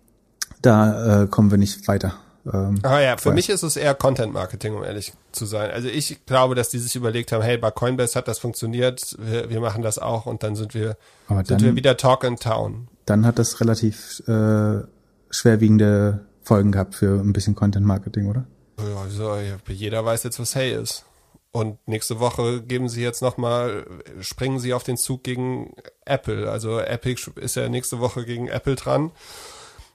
da 0.60 1.22
äh, 1.22 1.26
kommen 1.26 1.50
wir 1.50 1.58
nicht 1.58 1.86
weiter. 1.88 2.14
Ähm, 2.52 2.80
ah 2.82 2.98
ja, 2.98 3.16
für 3.16 3.32
mich 3.32 3.48
ist 3.48 3.62
es 3.62 3.76
eher 3.76 3.94
Content 3.94 4.32
Marketing, 4.32 4.74
um 4.74 4.82
ehrlich 4.82 5.12
zu 5.30 5.46
sein. 5.46 5.70
Also 5.70 5.88
ich 5.88 6.26
glaube, 6.26 6.56
dass 6.56 6.70
die 6.70 6.78
sich 6.78 6.96
überlegt 6.96 7.30
haben, 7.30 7.42
hey, 7.42 7.56
bei 7.56 7.70
Coinbase 7.70 8.16
hat 8.16 8.26
das 8.26 8.40
funktioniert, 8.40 9.16
wir, 9.18 9.48
wir 9.48 9.60
machen 9.60 9.82
das 9.82 9.98
auch 9.98 10.26
und 10.26 10.42
dann 10.42 10.56
sind 10.56 10.74
wir, 10.74 10.96
dann, 11.28 11.44
sind 11.44 11.62
wir 11.62 11.76
wieder 11.76 11.96
Talk 11.96 12.24
in 12.24 12.36
Town 12.36 12.88
dann 13.06 13.26
hat 13.26 13.38
das 13.38 13.60
relativ 13.60 14.20
äh, 14.28 14.82
schwerwiegende 15.30 16.26
Folgen 16.42 16.72
gehabt 16.72 16.94
für 16.94 17.20
ein 17.20 17.32
bisschen 17.32 17.54
Content 17.54 17.86
Marketing, 17.86 18.28
oder? 18.28 18.46
Ja, 18.78 19.08
so, 19.08 19.36
jeder 19.68 20.04
weiß 20.04 20.24
jetzt, 20.24 20.38
was 20.40 20.54
Hey 20.54 20.72
ist. 20.72 21.04
Und 21.52 21.86
nächste 21.86 22.18
Woche 22.18 22.62
geben 22.62 22.88
sie 22.88 23.02
jetzt 23.02 23.20
nochmal, 23.20 23.86
springen 24.20 24.58
sie 24.58 24.72
auf 24.72 24.84
den 24.84 24.96
Zug 24.96 25.22
gegen 25.22 25.74
Apple. 26.06 26.50
Also 26.50 26.78
Epic 26.80 27.30
ist 27.36 27.56
ja 27.56 27.68
nächste 27.68 28.00
Woche 28.00 28.24
gegen 28.24 28.48
Apple 28.48 28.74
dran. 28.74 29.12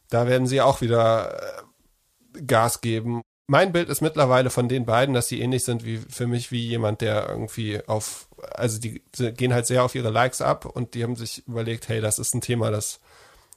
Da 0.10 0.28
werden 0.28 0.46
sie 0.46 0.62
auch 0.62 0.82
wieder 0.82 1.36
äh, 1.36 2.42
Gas 2.44 2.82
geben. 2.82 3.24
Mein 3.48 3.72
Bild 3.72 3.90
ist 3.90 4.02
mittlerweile 4.02 4.50
von 4.50 4.68
den 4.68 4.86
beiden, 4.86 5.16
dass 5.16 5.30
sie 5.30 5.40
ähnlich 5.40 5.64
sind 5.64 5.86
wie 5.86 5.98
für 5.98 6.28
mich 6.28 6.52
wie 6.52 6.66
jemand, 6.68 7.02
der 7.02 7.30
irgendwie 7.30 7.82
auf 7.88 8.28
also 8.54 8.80
die, 8.80 9.02
die 9.18 9.32
gehen 9.32 9.54
halt 9.54 9.66
sehr 9.66 9.84
auf 9.84 9.96
ihre 9.96 10.10
Likes 10.10 10.42
ab 10.42 10.66
und 10.66 10.94
die 10.94 11.04
haben 11.04 11.16
sich 11.16 11.48
überlegt, 11.48 11.90
hey, 11.90 12.02
das 12.02 12.20
ist 12.20 12.34
ein 12.34 12.42
Thema, 12.42 12.72
das 12.72 13.00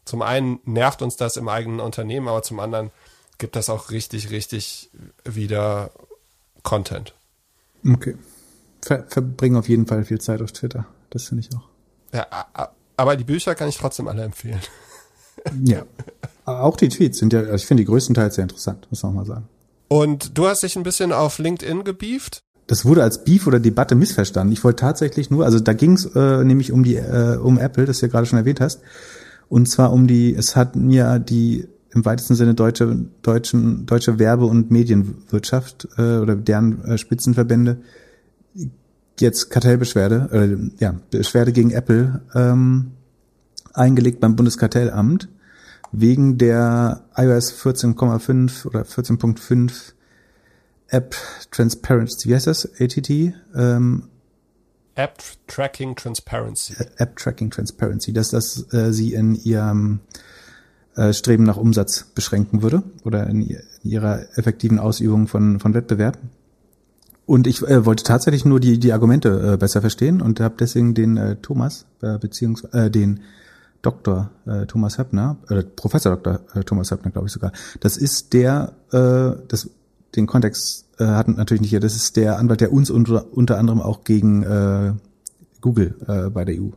zum 0.05 0.22
einen 0.22 0.61
nervt 0.64 1.03
uns 1.03 1.16
das 1.16 1.37
im 1.37 1.48
eigenen 1.48 1.81
Unternehmen, 1.81 2.29
aber 2.29 2.42
zum 2.42 2.61
anderen 2.61 2.90
gibt 3.38 3.57
das 3.57 3.68
auch 3.70 3.90
richtig, 3.90 4.31
richtig 4.31 4.90
wieder 5.24 5.90
Content. 6.62 7.14
Okay. 7.87 8.16
Ver 8.83 9.05
verbringen 9.09 9.57
auf 9.57 9.68
jeden 9.68 9.87
Fall 9.87 10.05
viel 10.05 10.20
Zeit 10.20 10.40
auf 10.40 10.53
Twitter. 10.53 10.87
Das 11.11 11.29
finde 11.29 11.44
ich 11.46 11.57
auch. 11.57 11.68
Ja, 12.12 12.26
aber 12.96 13.16
die 13.16 13.24
Bücher 13.24 13.55
kann 13.55 13.68
ich 13.68 13.76
trotzdem 13.76 14.09
alle 14.09 14.22
empfehlen. 14.22 14.61
Ja. 15.64 15.85
Auch 16.44 16.76
die 16.76 16.88
Tweets 16.88 17.18
sind 17.18 17.33
ja, 17.33 17.55
ich 17.55 17.64
finde 17.64 17.83
die 17.83 17.87
größtenteils 17.87 18.35
sehr 18.35 18.42
interessant, 18.42 18.87
muss 18.90 19.03
man 19.03 19.14
mal 19.14 19.24
sagen. 19.24 19.48
Und 19.90 20.38
du 20.38 20.46
hast 20.46 20.62
dich 20.62 20.76
ein 20.76 20.85
bisschen 20.85 21.12
auf 21.12 21.38
LinkedIn 21.38 21.85
gebieft? 21.85 22.42
das 22.70 22.85
wurde 22.85 23.03
als 23.03 23.24
Beef 23.24 23.48
oder 23.48 23.59
Debatte 23.59 23.96
missverstanden. 23.96 24.53
Ich 24.53 24.62
wollte 24.62 24.83
tatsächlich 24.83 25.29
nur, 25.29 25.44
also 25.44 25.59
da 25.59 25.72
ging 25.72 25.94
es 25.94 26.07
äh, 26.14 26.44
nämlich 26.44 26.70
um 26.70 26.85
die 26.85 26.94
äh, 26.94 27.37
um 27.37 27.59
Apple, 27.59 27.85
das 27.85 27.98
du 27.98 28.07
ja 28.07 28.12
gerade 28.12 28.26
schon 28.26 28.38
erwähnt 28.38 28.61
hast, 28.61 28.81
und 29.48 29.68
zwar 29.68 29.92
um 29.92 30.07
die, 30.07 30.33
es 30.37 30.55
hat 30.55 30.76
mir 30.76 31.18
die 31.18 31.66
im 31.92 32.05
weitesten 32.05 32.37
Sinne 32.37 32.55
deutsche 32.55 32.96
deutschen 33.22 33.87
deutsche 33.87 34.20
Werbe- 34.20 34.46
und 34.46 34.70
Medienwirtschaft 34.70 35.88
äh, 35.98 36.18
oder 36.18 36.37
deren 36.37 36.85
äh, 36.85 36.96
Spitzenverbände 36.96 37.79
jetzt 39.18 39.50
Kartellbeschwerde, 39.50 40.29
äh, 40.79 40.81
ja 40.81 40.94
Beschwerde 41.11 41.50
gegen 41.50 41.72
Apple 41.72 42.20
ähm, 42.37 42.92
eingelegt 43.74 44.20
beim 44.20 44.37
Bundeskartellamt 44.37 45.29
wegen 45.92 46.38
der 46.38 47.05
iOS 47.16 47.53
14,5 47.53 48.66
oder 48.66 48.83
14.5 48.83 49.92
App 50.88 51.14
Transparency, 51.50 52.29
wie 52.29 52.35
heißt 52.35 52.46
das? 52.46 52.68
ATT? 52.81 53.11
Ähm, 53.55 54.09
App 54.96 55.22
Tracking 55.46 55.94
Transparency. 55.94 56.74
App 56.96 57.16
Tracking 57.16 57.50
Transparency, 57.50 58.12
dass 58.12 58.31
das 58.31 58.72
äh, 58.72 58.92
sie 58.92 59.14
in 59.14 59.35
ihrem 59.35 60.00
äh, 60.96 61.12
Streben 61.12 61.44
nach 61.44 61.57
Umsatz 61.57 62.05
beschränken 62.14 62.62
würde 62.62 62.83
oder 63.05 63.26
in, 63.29 63.42
in 63.42 63.90
ihrer 63.90 64.26
effektiven 64.37 64.79
Ausübung 64.79 65.29
von, 65.29 65.61
von 65.61 65.74
Wettbewerb. 65.74 66.18
Und 67.24 67.46
ich 67.46 67.62
äh, 67.62 67.87
wollte 67.87 68.03
tatsächlich 68.03 68.44
nur 68.44 68.59
die, 68.59 68.81
die 68.81 68.92
Argumente 68.92 69.53
äh, 69.53 69.57
besser 69.57 69.81
verstehen 69.81 70.20
und 70.20 70.40
habe 70.40 70.57
deswegen 70.59 70.94
den 70.94 71.16
äh, 71.16 71.37
Thomas, 71.37 71.87
äh, 72.03 72.18
beziehungsweise 72.18 72.87
äh, 72.87 72.90
den 72.90 73.20
Dr. 73.83 74.31
Äh, 74.47 74.66
Thomas 74.66 74.99
Höppner, 74.99 75.37
äh, 75.49 75.62
Professor 75.62 76.16
Dr. 76.16 76.40
Äh, 76.55 76.64
Thomas 76.64 76.90
Höppner, 76.90 77.11
glaube 77.11 77.29
ich 77.29 77.33
sogar. 77.33 77.53
Das 77.81 77.97
ist 77.97 78.33
der, 78.33 78.73
äh, 78.93 79.33
das, 79.49 79.71
den 80.14 80.27
Kontext 80.27 80.87
äh, 80.99 81.05
hatten 81.05 81.37
natürlich 81.37 81.62
nicht 81.62 81.71
hier, 81.71 81.81
das 81.81 81.97
ist 81.97 82.16
der 82.16 82.38
Anwalt, 82.38 82.61
der 82.61 82.73
uns 82.73 82.90
unter, 82.90 83.33
unter 83.33 83.59
anderem 83.59 83.81
auch 83.81 84.05
gegen 84.05 84.43
äh, 84.43 84.93
Google 85.61 85.95
äh, 86.07 86.31
bei 86.31 86.45
der 86.45 86.57
EU 86.61 86.71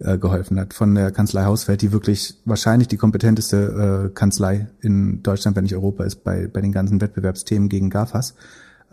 äh, 0.00 0.18
geholfen 0.18 0.58
hat, 0.58 0.74
von 0.74 0.94
der 0.94 1.12
Kanzlei 1.12 1.44
Hausfeld, 1.44 1.82
die 1.82 1.92
wirklich 1.92 2.34
wahrscheinlich 2.44 2.88
die 2.88 2.96
kompetenteste 2.96 4.10
äh, 4.10 4.14
Kanzlei 4.14 4.68
in 4.80 5.22
Deutschland, 5.22 5.56
wenn 5.56 5.64
nicht 5.64 5.76
Europa 5.76 6.04
ist, 6.04 6.24
bei, 6.24 6.48
bei 6.48 6.60
den 6.60 6.72
ganzen 6.72 7.00
Wettbewerbsthemen 7.00 7.68
gegen 7.68 7.90
GAFAs. 7.90 8.34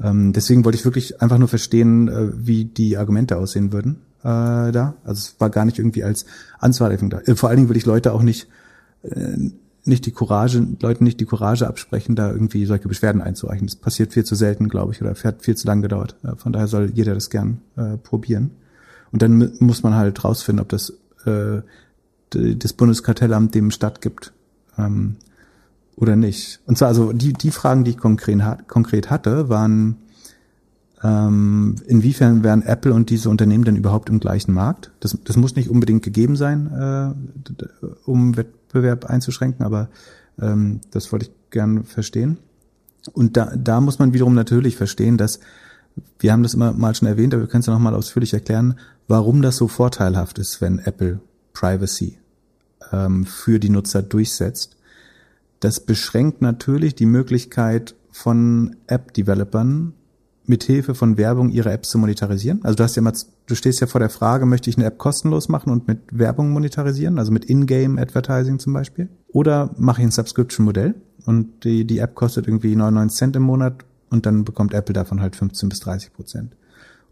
Ähm, 0.02 0.34
deswegen 0.34 0.64
wollte 0.66 0.78
ich 0.78 0.86
wirklich 0.86 1.22
einfach 1.22 1.38
nur 1.40 1.48
verstehen, 1.48 2.08
äh, 2.10 2.30
wie 2.36 2.66
die 2.66 2.98
Argumente 2.98 3.38
aussehen 3.38 3.74
würden 3.74 4.02
äh, 4.24 4.72
da. 4.72 4.96
Also 5.04 5.20
es 5.20 5.36
war 5.40 5.50
gar 5.50 5.66
nicht 5.66 5.80
irgendwie 5.80 6.04
als 6.04 6.26
Anzahlung 6.60 7.10
da. 7.10 7.20
Äh, 7.20 7.36
vor 7.36 7.50
allen 7.50 7.58
Dingen 7.58 7.70
würde 7.70 7.80
ich 7.80 7.86
Leute 7.86 8.14
auch 8.14 8.22
nicht 8.22 8.48
äh, 9.04 9.52
nicht 9.86 10.06
die 10.06 10.12
Courage, 10.12 10.66
Leuten 10.82 11.04
nicht 11.04 11.20
die 11.20 11.26
Courage 11.26 11.68
absprechen, 11.68 12.16
da 12.16 12.32
irgendwie 12.32 12.66
solche 12.66 12.88
Beschwerden 12.88 13.22
einzureichen. 13.22 13.68
Das 13.68 13.76
passiert 13.76 14.14
viel 14.14 14.24
zu 14.24 14.36
selten, 14.36 14.70
glaube 14.70 14.94
ich, 14.94 15.02
oder 15.02 15.16
hat 15.16 15.42
viel 15.42 15.58
zu 15.58 15.68
lang 15.68 15.82
gedauert. 15.82 16.16
Äh, 16.24 16.36
von 16.36 16.54
daher 16.54 16.68
soll 16.68 16.92
jeder 16.94 17.14
das 17.14 17.30
gern 17.30 17.62
äh, 17.76 17.98
probieren. 17.98 18.52
Und 19.12 19.22
dann 19.22 19.54
muss 19.60 19.84
man 19.84 19.96
halt 19.96 20.24
rausfinden, 20.24 20.62
ob 20.62 20.70
das 20.70 20.94
äh, 21.26 21.62
das 22.32 22.74
Bundeskartellamt 22.74 23.56
dem 23.56 23.72
stattgibt 23.72 24.34
ähm, 24.78 25.16
oder 25.96 26.16
nicht. 26.16 26.60
Und 26.68 26.78
zwar 26.78 26.90
also 26.90 27.12
die 27.12 27.34
die 27.34 27.52
Fragen, 27.52 27.84
die 27.84 27.92
ich 27.92 27.98
konkret, 27.98 28.68
konkret 28.68 29.10
hatte, 29.10 29.50
waren 29.50 29.98
ähm, 31.04 31.76
inwiefern 31.88 32.44
wären 32.44 32.62
Apple 32.62 32.94
und 32.94 33.10
diese 33.10 33.30
Unternehmen 33.30 33.64
denn 33.64 33.76
überhaupt 33.76 34.10
im 34.10 34.20
gleichen 34.20 34.54
Markt? 34.54 34.92
Das, 35.00 35.18
das 35.24 35.38
muss 35.38 35.56
nicht 35.56 35.70
unbedingt 35.70 36.04
gegeben 36.04 36.36
sein, 36.36 36.68
äh, 36.74 37.86
um 38.06 38.36
Wettbewerb 38.36 39.06
einzuschränken, 39.06 39.66
aber 39.66 39.90
ähm, 40.42 40.82
das 40.92 41.12
wollte 41.12 41.26
ich 41.28 41.32
gern 41.52 41.84
verstehen. 41.86 42.38
Und 43.14 43.38
da, 43.38 43.56
da 43.56 43.80
muss 43.82 44.00
man 44.00 44.14
wiederum 44.14 44.36
natürlich 44.36 44.76
verstehen, 44.76 45.18
dass 45.18 45.40
wir 46.20 46.32
haben 46.32 46.44
das 46.44 46.54
immer 46.54 46.74
mal 46.74 46.96
schon 46.96 47.08
erwähnt, 47.08 47.34
aber 47.34 47.44
wir 47.44 47.48
können 47.48 47.62
es 47.62 47.68
ja 47.68 47.74
nochmal 47.74 47.96
ausführlich 47.96 48.34
erklären, 48.34 48.80
warum 49.08 49.42
das 49.42 49.58
so 49.58 49.68
vorteilhaft 49.68 50.38
ist, 50.40 50.62
wenn 50.62 50.80
Apple 50.80 51.20
Privacy 51.54 52.20
ähm, 52.92 53.26
für 53.26 53.60
die 53.60 53.70
Nutzer 53.70 54.02
durchsetzt. 54.02 54.78
Das 55.60 55.80
beschränkt 55.80 56.42
natürlich 56.42 56.96
die 56.96 57.06
Möglichkeit 57.06 57.96
von 58.12 58.76
App-Developern, 58.88 59.94
mithilfe 60.50 60.96
von 60.96 61.18
Werbung 61.18 61.50
ihre 61.50 61.72
Apps 61.72 61.90
zu 61.90 61.98
monetarisieren? 61.98 62.60
Also 62.64 62.76
du 62.76 62.84
hast 62.84 62.96
ja 62.96 63.02
mal, 63.02 63.14
du 63.46 63.56
stehst 63.56 63.80
ja 63.80 63.88
vor 63.88 64.00
der 64.00 64.10
Frage, 64.10 64.46
möchte 64.46 64.70
ich 64.70 64.78
eine 64.78 64.86
App 64.86 64.98
kostenlos 64.98 65.48
machen 65.48 65.72
und 65.72 65.88
mit 65.88 66.00
Werbung 66.12 66.50
monetarisieren, 66.52 67.20
also 67.20 67.32
mit 67.32 67.46
Ingame 67.46 68.02
Advertising 68.02 68.60
zum 68.60 68.74
Beispiel? 68.74 69.08
Oder 69.30 69.74
mache 69.78 70.02
ich 70.02 70.08
ein 70.08 70.12
Subscription-Modell 70.12 70.96
und 71.26 71.64
die, 71.64 71.86
die 71.86 72.00
App 72.00 72.16
kostet 72.16 72.48
irgendwie 72.48 72.76
99 72.76 73.18
Cent 73.18 73.36
im 73.36 73.44
Monat 73.44 73.86
und 74.10 74.26
dann 74.26 74.44
bekommt 74.44 74.74
Apple 74.74 74.94
davon 74.94 75.22
halt 75.22 75.36
15 75.36 75.70
bis 75.70 75.80
30 75.80 76.14
Prozent. 76.14 76.56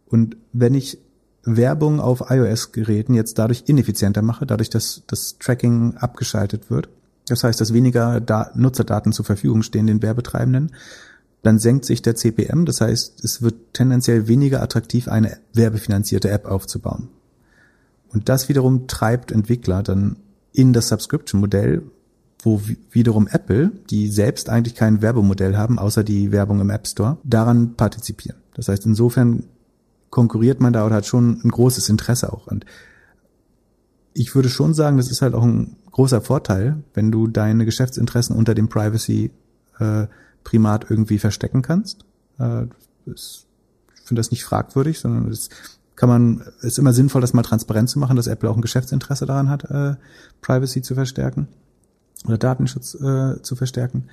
Und 0.07 0.37
wenn 0.51 0.73
ich 0.73 0.97
Werbung 1.43 1.99
auf 1.99 2.29
iOS-Geräten 2.29 3.13
jetzt 3.13 3.37
dadurch 3.37 3.63
ineffizienter 3.67 4.21
mache, 4.21 4.45
dadurch, 4.45 4.69
dass 4.69 5.03
das 5.07 5.37
Tracking 5.39 5.95
abgeschaltet 5.95 6.69
wird, 6.69 6.89
das 7.27 7.43
heißt, 7.43 7.59
dass 7.59 7.73
weniger 7.73 8.21
da 8.21 8.51
Nutzerdaten 8.55 9.11
zur 9.11 9.25
Verfügung 9.25 9.61
stehen 9.61 9.87
den 9.87 10.01
Werbetreibenden, 10.01 10.71
dann 11.43 11.59
senkt 11.59 11.85
sich 11.85 12.01
der 12.01 12.15
CPM. 12.15 12.65
Das 12.65 12.81
heißt, 12.81 13.23
es 13.23 13.41
wird 13.41 13.73
tendenziell 13.73 14.27
weniger 14.27 14.61
attraktiv, 14.61 15.07
eine 15.07 15.37
werbefinanzierte 15.53 16.29
App 16.29 16.45
aufzubauen. 16.45 17.09
Und 18.09 18.29
das 18.29 18.49
wiederum 18.49 18.87
treibt 18.87 19.31
Entwickler 19.31 19.83
dann 19.83 20.17
in 20.53 20.73
das 20.73 20.87
Subscription-Modell, 20.87 21.83
wo 22.41 22.61
wiederum 22.91 23.27
Apple, 23.27 23.71
die 23.89 24.07
selbst 24.07 24.49
eigentlich 24.49 24.75
kein 24.75 25.01
Werbemodell 25.01 25.57
haben, 25.57 25.79
außer 25.79 26.03
die 26.03 26.31
Werbung 26.31 26.61
im 26.61 26.69
App 26.69 26.87
Store, 26.87 27.17
daran 27.23 27.75
partizipieren. 27.75 28.39
Das 28.53 28.67
heißt, 28.69 28.85
insofern 28.85 29.43
konkurriert 30.09 30.61
man 30.61 30.73
da 30.73 30.85
oder 30.85 30.95
hat 30.95 31.05
schon 31.05 31.41
ein 31.43 31.49
großes 31.49 31.89
Interesse 31.89 32.31
auch. 32.31 32.47
Und 32.47 32.65
ich 34.13 34.33
würde 34.33 34.49
schon 34.49 34.73
sagen, 34.73 34.97
das 34.97 35.11
ist 35.11 35.21
halt 35.21 35.35
auch 35.35 35.43
ein 35.43 35.75
großer 35.91 36.21
Vorteil, 36.21 36.83
wenn 36.93 37.11
du 37.11 37.27
deine 37.27 37.65
Geschäftsinteressen 37.65 38.35
unter 38.35 38.55
dem 38.55 38.69
Privacy 38.69 39.31
äh, 39.79 40.07
Primat 40.47 40.89
irgendwie 40.89 41.19
verstecken 41.19 41.61
kannst. 41.61 42.05
Äh, 42.39 42.67
ich 43.05 43.45
finde 44.05 44.21
das 44.21 44.31
nicht 44.31 44.45
fragwürdig, 44.45 44.97
sondern 44.97 45.29
es 45.29 45.49
kann 45.97 46.07
man, 46.07 46.41
ist 46.61 46.79
immer 46.79 46.93
sinnvoll, 46.93 47.19
das 47.19 47.33
mal 47.33 47.41
transparent 47.41 47.89
zu 47.89 47.99
machen, 47.99 48.15
dass 48.15 48.27
Apple 48.27 48.49
auch 48.49 48.55
ein 48.55 48.61
Geschäftsinteresse 48.61 49.25
daran 49.25 49.49
hat, 49.49 49.65
äh, 49.65 49.95
Privacy 50.41 50.81
zu 50.81 50.95
verstärken 50.95 51.49
oder 52.25 52.37
Datenschutz 52.37 52.95
äh, 52.95 53.41
zu 53.41 53.57
verstärken. 53.57 54.05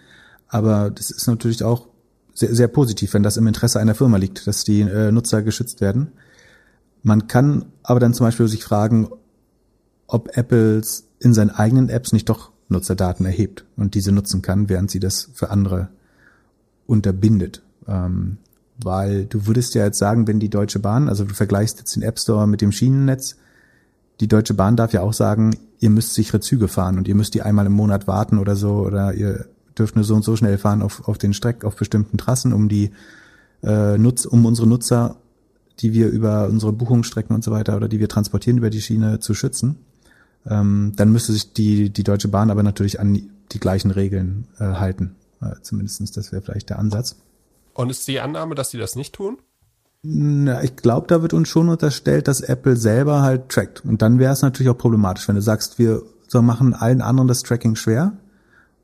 Aber 0.48 0.90
das 0.90 1.12
ist 1.12 1.28
natürlich 1.28 1.62
auch 1.62 1.86
sehr, 2.32 2.52
sehr 2.52 2.66
positiv, 2.68 3.14
wenn 3.14 3.22
das 3.22 3.36
im 3.36 3.46
Interesse 3.46 3.78
einer 3.78 3.94
Firma 3.94 4.16
liegt, 4.16 4.48
dass 4.48 4.64
die 4.64 4.80
äh, 4.80 5.12
Nutzer 5.12 5.42
geschützt 5.42 5.80
werden. 5.80 6.08
Man 7.04 7.28
kann 7.28 7.66
aber 7.84 8.00
dann 8.00 8.14
zum 8.14 8.26
Beispiel 8.26 8.48
sich 8.48 8.64
fragen, 8.64 9.08
ob 10.08 10.36
Apples 10.36 11.04
in 11.20 11.32
seinen 11.32 11.50
eigenen 11.50 11.90
Apps 11.90 12.12
nicht 12.12 12.28
doch 12.28 12.50
Nutzerdaten 12.68 13.24
erhebt 13.24 13.66
und 13.76 13.94
diese 13.94 14.10
nutzen 14.10 14.42
kann, 14.42 14.68
während 14.68 14.90
sie 14.90 15.00
das 15.00 15.30
für 15.32 15.50
andere 15.50 15.90
unterbindet. 16.86 17.62
Ähm, 17.86 18.38
weil 18.82 19.26
du 19.26 19.46
würdest 19.46 19.74
ja 19.74 19.84
jetzt 19.84 19.98
sagen, 19.98 20.26
wenn 20.26 20.40
die 20.40 20.50
Deutsche 20.50 20.80
Bahn, 20.80 21.08
also 21.08 21.24
du 21.24 21.34
vergleichst 21.34 21.78
jetzt 21.78 21.94
den 21.94 22.02
App 22.02 22.18
Store 22.18 22.46
mit 22.46 22.60
dem 22.60 22.72
Schienennetz, 22.72 23.36
die 24.20 24.28
Deutsche 24.28 24.54
Bahn 24.54 24.76
darf 24.76 24.92
ja 24.92 25.02
auch 25.02 25.12
sagen, 25.12 25.56
ihr 25.80 25.90
müsst 25.90 26.14
sichere 26.14 26.40
Züge 26.40 26.68
fahren 26.68 26.98
und 26.98 27.08
ihr 27.08 27.14
müsst 27.14 27.34
die 27.34 27.42
einmal 27.42 27.66
im 27.66 27.72
Monat 27.72 28.06
warten 28.06 28.38
oder 28.38 28.56
so 28.56 28.76
oder 28.76 29.14
ihr 29.14 29.46
dürft 29.78 29.96
nur 29.96 30.04
so 30.04 30.14
und 30.14 30.24
so 30.24 30.36
schnell 30.36 30.58
fahren 30.58 30.82
auf, 30.82 31.08
auf 31.08 31.18
den 31.18 31.34
Strecken, 31.34 31.66
auf 31.66 31.76
bestimmten 31.76 32.16
Trassen, 32.16 32.52
um 32.52 32.68
die 32.68 32.90
äh, 33.62 33.98
Nutz, 33.98 34.24
um 34.24 34.44
unsere 34.46 34.68
Nutzer, 34.68 35.16
die 35.80 35.92
wir 35.92 36.08
über 36.08 36.48
unsere 36.48 36.72
Buchungsstrecken 36.72 37.34
und 37.34 37.42
so 37.42 37.50
weiter 37.50 37.76
oder 37.76 37.88
die 37.88 37.98
wir 37.98 38.08
transportieren 38.08 38.58
über 38.58 38.70
die 38.70 38.80
Schiene 38.80 39.18
zu 39.18 39.34
schützen. 39.34 39.76
Ähm, 40.46 40.92
dann 40.96 41.10
müsste 41.10 41.32
sich 41.32 41.52
die, 41.52 41.90
die 41.90 42.04
Deutsche 42.04 42.28
Bahn 42.28 42.50
aber 42.50 42.62
natürlich 42.62 43.00
an 43.00 43.30
die 43.52 43.60
gleichen 43.60 43.90
Regeln 43.90 44.46
äh, 44.58 44.64
halten. 44.64 45.16
Äh, 45.44 45.61
zumindestens, 45.62 46.12
das 46.12 46.33
wäre 46.33 46.42
vielleicht 46.42 46.70
der 46.70 46.78
Ansatz. 46.78 47.16
Und 47.74 47.90
ist 47.90 48.07
die 48.09 48.20
Annahme, 48.20 48.54
dass 48.54 48.70
sie 48.70 48.78
das 48.78 48.96
nicht 48.96 49.14
tun? 49.14 49.38
Na, 50.02 50.62
ich 50.62 50.76
glaube, 50.76 51.07
da 51.09 51.22
wird 51.22 51.33
uns 51.33 51.48
schon 51.48 51.68
unterstellt, 51.68 52.28
dass 52.28 52.40
Apple 52.40 52.76
selber 52.76 53.22
halt 53.22 53.48
trackt. 53.48 53.85
Und 53.85 54.02
dann 54.02 54.18
wäre 54.18 54.33
es 54.33 54.42
natürlich 54.42 54.70
auch 54.70 54.78
problematisch, 54.78 55.26
wenn 55.28 55.35
du 55.35 55.42
sagst, 55.42 55.78
wir 55.78 56.02
so 56.28 56.42
machen 56.42 56.74
allen 56.74 57.00
anderen 57.00 57.28
das 57.28 57.42
Tracking 57.42 57.74
schwer 57.74 58.12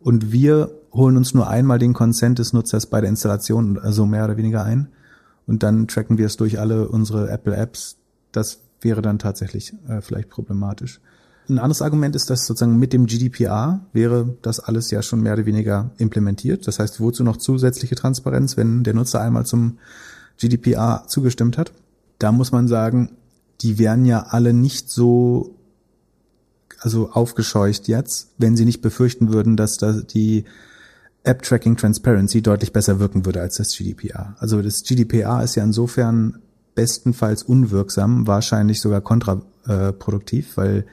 und 0.01 0.33
wir 0.33 0.70
holen 0.92 1.16
uns 1.16 1.35
nur 1.35 1.49
einmal 1.49 1.79
den 1.79 1.92
Consent 1.92 2.38
des 2.38 2.53
Nutzers 2.53 2.87
bei 2.87 3.01
der 3.01 3.11
Installation, 3.11 3.79
also 3.79 4.07
mehr 4.07 4.25
oder 4.25 4.37
weniger 4.37 4.64
ein. 4.64 4.88
Und 5.46 5.62
dann 5.62 5.88
tracken 5.88 6.18
wir 6.18 6.27
es 6.27 6.37
durch 6.37 6.59
alle 6.59 6.88
unsere 6.88 7.29
Apple 7.31 7.55
Apps. 7.55 7.96
Das 8.33 8.61
wäre 8.81 9.03
dann 9.03 9.18
tatsächlich 9.18 9.75
äh, 9.88 10.01
vielleicht 10.01 10.31
problematisch. 10.31 11.01
Ein 11.50 11.58
anderes 11.58 11.82
Argument 11.82 12.14
ist, 12.14 12.30
dass 12.30 12.46
sozusagen 12.46 12.78
mit 12.78 12.92
dem 12.92 13.06
GDPR 13.06 13.84
wäre 13.92 14.36
das 14.40 14.60
alles 14.60 14.90
ja 14.90 15.02
schon 15.02 15.20
mehr 15.20 15.34
oder 15.34 15.46
weniger 15.46 15.90
implementiert. 15.98 16.66
Das 16.66 16.78
heißt, 16.78 17.00
wozu 17.00 17.24
noch 17.24 17.36
zusätzliche 17.36 17.96
Transparenz, 17.96 18.56
wenn 18.56 18.84
der 18.84 18.94
Nutzer 18.94 19.20
einmal 19.20 19.44
zum 19.44 19.78
GDPR 20.38 21.04
zugestimmt 21.08 21.58
hat? 21.58 21.72
Da 22.18 22.30
muss 22.30 22.52
man 22.52 22.68
sagen, 22.68 23.16
die 23.62 23.78
wären 23.78 24.04
ja 24.04 24.26
alle 24.28 24.52
nicht 24.52 24.90
so 24.90 25.56
also 26.78 27.10
aufgescheucht 27.10 27.88
jetzt, 27.88 28.30
wenn 28.38 28.56
sie 28.56 28.64
nicht 28.64 28.80
befürchten 28.80 29.32
würden, 29.32 29.56
dass 29.56 29.76
da 29.76 29.92
die 29.92 30.44
App 31.24 31.42
Tracking 31.42 31.76
Transparency 31.76 32.40
deutlich 32.40 32.72
besser 32.72 32.98
wirken 32.98 33.26
würde 33.26 33.40
als 33.40 33.56
das 33.56 33.76
GDPR. 33.76 34.34
Also 34.38 34.62
das 34.62 34.82
GDPR 34.82 35.42
ist 35.42 35.56
ja 35.56 35.64
insofern 35.64 36.38
bestenfalls 36.74 37.42
unwirksam, 37.42 38.26
wahrscheinlich 38.26 38.80
sogar 38.80 39.02
kontraproduktiv, 39.02 40.56
weil 40.56 40.86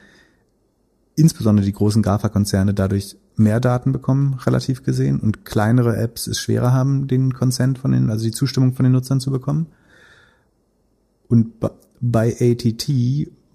insbesondere 1.18 1.66
die 1.66 1.72
großen 1.72 2.02
GAFA-Konzerne 2.02 2.74
dadurch 2.74 3.16
mehr 3.36 3.60
Daten 3.60 3.92
bekommen, 3.92 4.34
relativ 4.34 4.82
gesehen, 4.82 5.20
und 5.20 5.44
kleinere 5.44 5.96
Apps 5.96 6.26
es 6.26 6.40
schwerer 6.40 6.72
haben, 6.72 7.08
den 7.08 7.34
Consent 7.34 7.78
von 7.78 7.92
den, 7.92 8.10
also 8.10 8.24
die 8.24 8.32
Zustimmung 8.32 8.74
von 8.74 8.84
den 8.84 8.92
Nutzern 8.92 9.20
zu 9.20 9.30
bekommen. 9.30 9.66
Und 11.28 11.52
bei 12.00 12.36
ATT 12.40 12.88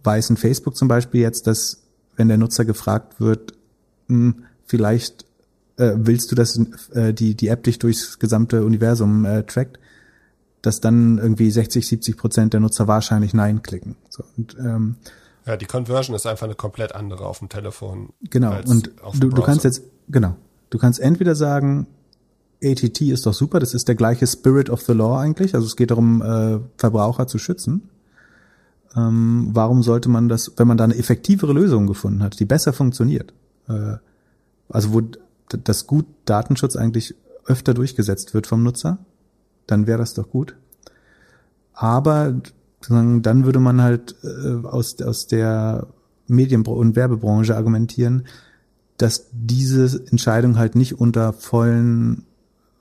weiß 0.04 0.30
ein 0.30 0.38
Facebook 0.38 0.76
zum 0.76 0.88
Beispiel 0.88 1.22
jetzt, 1.22 1.48
dass 1.48 1.82
wenn 2.16 2.28
der 2.28 2.38
Nutzer 2.38 2.66
gefragt 2.66 3.20
wird, 3.20 3.54
hm, 4.08 4.44
vielleicht 4.66 5.26
äh, 5.78 5.94
willst 5.96 6.32
du, 6.32 6.36
dass 6.36 6.60
äh, 6.92 7.14
die, 7.14 7.36
die 7.36 7.48
App 7.48 7.64
dich 7.64 7.80
durchs 7.80 8.20
gesamte 8.20 8.64
Universum 8.64 9.26
äh, 9.26 9.44
trackt, 9.44 9.80
dass 10.62 10.80
dann 10.80 11.18
irgendwie 11.18 11.50
60, 11.50 11.88
70 11.88 12.18
Prozent 12.18 12.54
der 12.54 12.60
Nutzer 12.60 12.88
wahrscheinlich 12.88 13.34
Nein 13.34 13.64
klicken. 13.64 13.96
So, 14.10 14.24
und, 14.38 14.56
ähm, 14.60 14.96
ja, 15.46 15.58
die 15.58 15.66
Conversion 15.66 16.16
ist 16.16 16.26
einfach 16.26 16.46
eine 16.46 16.56
komplett 16.56 16.96
andere 16.96 17.26
auf 17.26 17.40
dem 17.40 17.50
Telefon. 17.50 18.14
Genau, 18.30 18.56
und 18.66 18.92
du, 19.20 19.30
du 19.30 19.42
kannst 19.42 19.64
jetzt, 19.64 19.84
genau, 20.08 20.36
du 20.70 20.78
kannst 20.78 21.00
entweder 21.00 21.36
sagen, 21.36 21.88
ATT 22.64 23.02
ist 23.02 23.26
doch 23.26 23.34
super, 23.34 23.60
das 23.60 23.74
ist 23.74 23.88
der 23.88 23.96
gleiche 23.96 24.26
Spirit 24.26 24.70
of 24.70 24.82
the 24.82 24.94
Law 24.94 25.20
eigentlich, 25.20 25.54
also 25.54 25.68
es 25.68 25.76
geht 25.76 25.92
darum, 25.92 26.22
äh, 26.22 26.60
Verbraucher 26.78 27.28
zu 27.28 27.38
schützen. 27.38 27.90
Ähm, 28.96 29.50
warum 29.52 29.84
sollte 29.84 30.08
man 30.08 30.30
das, 30.30 30.54
wenn 30.58 30.68
man 30.68 30.78
da 30.78 30.84
eine 30.84 30.96
effektivere 30.96 31.52
Lösung 31.52 31.88
gefunden 31.88 32.24
hat, 32.24 32.40
die 32.40 32.46
besser 32.46 32.74
funktioniert, 32.74 33.34
äh, 33.68 33.98
also 34.70 34.94
wo 34.94 35.02
das 35.50 35.88
gut 35.88 36.06
Datenschutz 36.26 36.76
eigentlich 36.76 37.16
öfter 37.46 37.74
durchgesetzt 37.74 38.34
wird 38.34 38.48
vom 38.48 38.64
Nutzer, 38.64 39.00
dann 39.68 39.88
wäre 39.88 39.98
das 40.00 40.14
doch 40.14 40.30
gut. 40.30 40.56
Aber 41.74 42.36
dann 42.90 43.46
würde 43.46 43.60
man 43.60 43.82
halt 43.82 44.16
äh, 44.24 44.66
aus, 44.66 45.02
aus 45.02 45.28
der 45.28 45.88
Medien- 46.28 46.66
und 46.66 46.96
Werbebranche 46.96 47.56
argumentieren, 47.56 48.26
dass 48.98 49.28
diese 49.32 50.06
Entscheidung 50.12 50.58
halt 50.58 50.76
nicht 50.76 51.00
unter 51.00 51.34
vollen, 51.34 52.26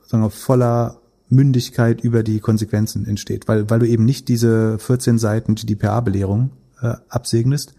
sagen 0.06 0.22
wir, 0.22 0.30
voller 0.30 1.00
Mündigkeit 1.28 2.02
über 2.02 2.22
die 2.22 2.40
Konsequenzen 2.40 3.06
entsteht, 3.06 3.48
weil, 3.48 3.70
weil 3.70 3.78
du 3.78 3.88
eben 3.88 4.04
nicht 4.04 4.28
diese 4.28 4.78
14 4.78 5.18
Seiten 5.18 5.54
GDPR-Belehrung 5.54 6.50
äh, 6.80 6.94
absegnest, 7.08 7.74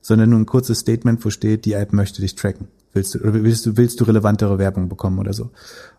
sondern 0.00 0.30
nur 0.30 0.38
ein 0.38 0.46
kurzes 0.46 0.80
Statement, 0.80 1.24
wo 1.24 1.30
steht, 1.30 1.64
die 1.64 1.72
App 1.72 1.92
möchte 1.92 2.20
dich 2.20 2.34
tracken. 2.34 2.68
Willst 2.92 3.14
du, 3.14 3.20
oder 3.20 3.34
willst 3.34 3.66
du, 3.66 3.76
willst 3.76 4.00
du 4.00 4.04
relevantere 4.04 4.58
Werbung 4.58 4.88
bekommen 4.88 5.18
oder 5.18 5.32
so? 5.32 5.50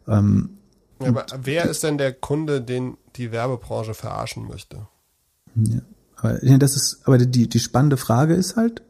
Ähm, 0.08 0.58
ja, 1.02 1.10
aber 1.10 1.26
wer 1.42 1.66
ist 1.66 1.84
denn 1.84 1.98
der 1.98 2.14
Kunde, 2.14 2.62
den 2.62 2.98
die 3.16 3.32
Werbebranche 3.32 3.94
verarschen 3.94 4.48
möchte? 4.48 4.88
Ja, 5.56 5.82
aber 6.16 6.44
ja, 6.44 6.58
das 6.58 6.76
ist, 6.76 7.00
aber 7.06 7.18
die, 7.18 7.48
die 7.48 7.60
spannende 7.60 7.98
Frage 7.98 8.36
ist 8.36 8.56
halt, 8.56 8.82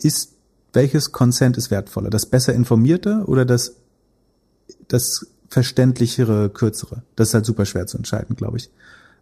ist, 0.00 0.32
welches 0.72 1.12
Consent 1.12 1.56
ist 1.56 1.70
wertvoller? 1.70 2.10
Das 2.10 2.26
besser 2.26 2.54
informierte 2.54 3.24
oder 3.26 3.44
das, 3.44 3.76
das 4.88 5.26
verständlichere, 5.48 6.50
kürzere? 6.50 7.02
Das 7.14 7.28
ist 7.28 7.34
halt 7.34 7.46
super 7.46 7.66
schwer 7.66 7.86
zu 7.86 7.96
entscheiden, 7.96 8.36
glaube 8.36 8.58
ich. 8.58 8.70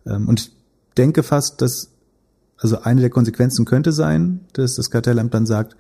Ähm, 0.07 0.29
und 0.29 0.41
ich 0.41 0.53
denke 0.97 1.23
fast, 1.23 1.61
dass, 1.61 1.91
also 2.57 2.83
eine 2.83 3.01
der 3.01 3.11
Konsequenzen 3.11 3.65
könnte 3.65 3.93
sein, 3.93 4.41
dass 4.53 4.77
das 4.77 4.91
Kartellamt 4.91 5.35
dann 5.35 5.47
sagt, 5.47 5.77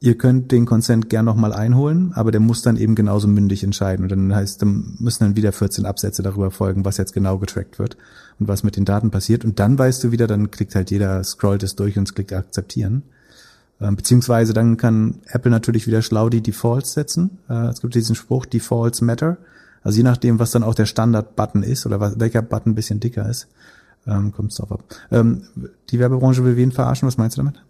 ihr 0.00 0.16
könnt 0.16 0.50
den 0.50 0.64
Consent 0.64 1.10
gern 1.10 1.26
nochmal 1.26 1.52
einholen, 1.52 2.12
aber 2.14 2.30
der 2.30 2.40
muss 2.40 2.62
dann 2.62 2.76
eben 2.76 2.94
genauso 2.94 3.28
mündig 3.28 3.62
entscheiden. 3.62 4.04
Und 4.04 4.10
dann 4.10 4.34
heißt, 4.34 4.62
dann 4.62 4.96
müssen 4.98 5.24
dann 5.24 5.36
wieder 5.36 5.52
14 5.52 5.84
Absätze 5.84 6.22
darüber 6.22 6.50
folgen, 6.50 6.84
was 6.84 6.96
jetzt 6.96 7.12
genau 7.12 7.38
getrackt 7.38 7.78
wird 7.78 7.96
und 8.38 8.48
was 8.48 8.62
mit 8.62 8.76
den 8.76 8.86
Daten 8.86 9.10
passiert. 9.10 9.44
Und 9.44 9.60
dann 9.60 9.78
weißt 9.78 10.02
du 10.02 10.10
wieder, 10.10 10.26
dann 10.26 10.50
klickt 10.50 10.74
halt 10.74 10.90
jeder, 10.90 11.22
scrollt 11.22 11.62
es 11.62 11.76
durch 11.76 11.98
und 11.98 12.14
klickt 12.14 12.32
akzeptieren. 12.32 13.02
Ähm, 13.80 13.96
beziehungsweise 13.96 14.54
dann 14.54 14.78
kann 14.78 15.20
Apple 15.26 15.50
natürlich 15.50 15.86
wieder 15.86 16.02
schlau 16.02 16.30
die 16.30 16.42
Defaults 16.42 16.94
setzen. 16.94 17.38
Äh, 17.48 17.68
es 17.68 17.82
gibt 17.82 17.94
diesen 17.94 18.14
Spruch, 18.14 18.46
Defaults 18.46 19.02
matter. 19.02 19.36
Also 19.82 19.98
je 19.98 20.02
nachdem, 20.02 20.38
was 20.38 20.50
dann 20.50 20.62
auch 20.62 20.74
der 20.74 20.86
Standard-Button 20.86 21.62
ist 21.62 21.86
oder 21.86 22.18
welcher 22.18 22.42
Button 22.42 22.72
ein 22.72 22.74
bisschen 22.74 23.00
dicker 23.00 23.28
ist, 23.28 23.48
ähm, 24.06 24.32
kommt 24.32 24.50
es 24.50 24.56
drauf 24.56 24.72
ab. 24.72 24.84
Ähm, 25.10 25.42
die 25.90 25.98
Werbebranche 25.98 26.44
will 26.44 26.56
wen 26.56 26.72
verarschen? 26.72 27.06
Was 27.06 27.18
meinst 27.18 27.36
du 27.36 27.42
damit? 27.42 27.62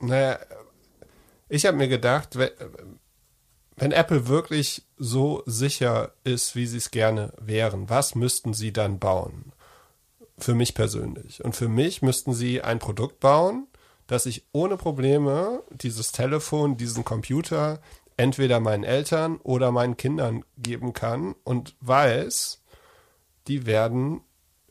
Naja, 0.00 0.38
ich 1.50 1.66
habe 1.66 1.76
mir 1.76 1.88
gedacht, 1.88 2.38
wenn 3.76 3.92
Apple 3.92 4.28
wirklich 4.28 4.84
so 4.96 5.42
sicher 5.46 6.12
ist, 6.24 6.54
wie 6.54 6.66
sie 6.66 6.78
es 6.78 6.90
gerne 6.90 7.32
wären, 7.40 7.90
was 7.90 8.14
müssten 8.14 8.54
sie 8.54 8.72
dann 8.72 8.98
bauen? 8.98 9.52
Für 10.38 10.54
mich 10.54 10.74
persönlich. 10.74 11.44
Und 11.44 11.54
für 11.54 11.68
mich 11.68 12.00
müssten 12.00 12.32
sie 12.32 12.62
ein 12.62 12.78
Produkt 12.78 13.20
bauen, 13.20 13.66
dass 14.06 14.26
ich 14.26 14.44
ohne 14.52 14.76
Probleme 14.76 15.62
dieses 15.70 16.12
Telefon, 16.12 16.76
diesen 16.76 17.04
Computer 17.04 17.80
entweder 18.16 18.60
meinen 18.60 18.84
Eltern 18.84 19.38
oder 19.38 19.72
meinen 19.72 19.96
Kindern 19.96 20.44
geben 20.56 20.92
kann 20.92 21.34
und 21.44 21.74
weiß, 21.80 22.62
die 23.48 23.66
werden 23.66 24.20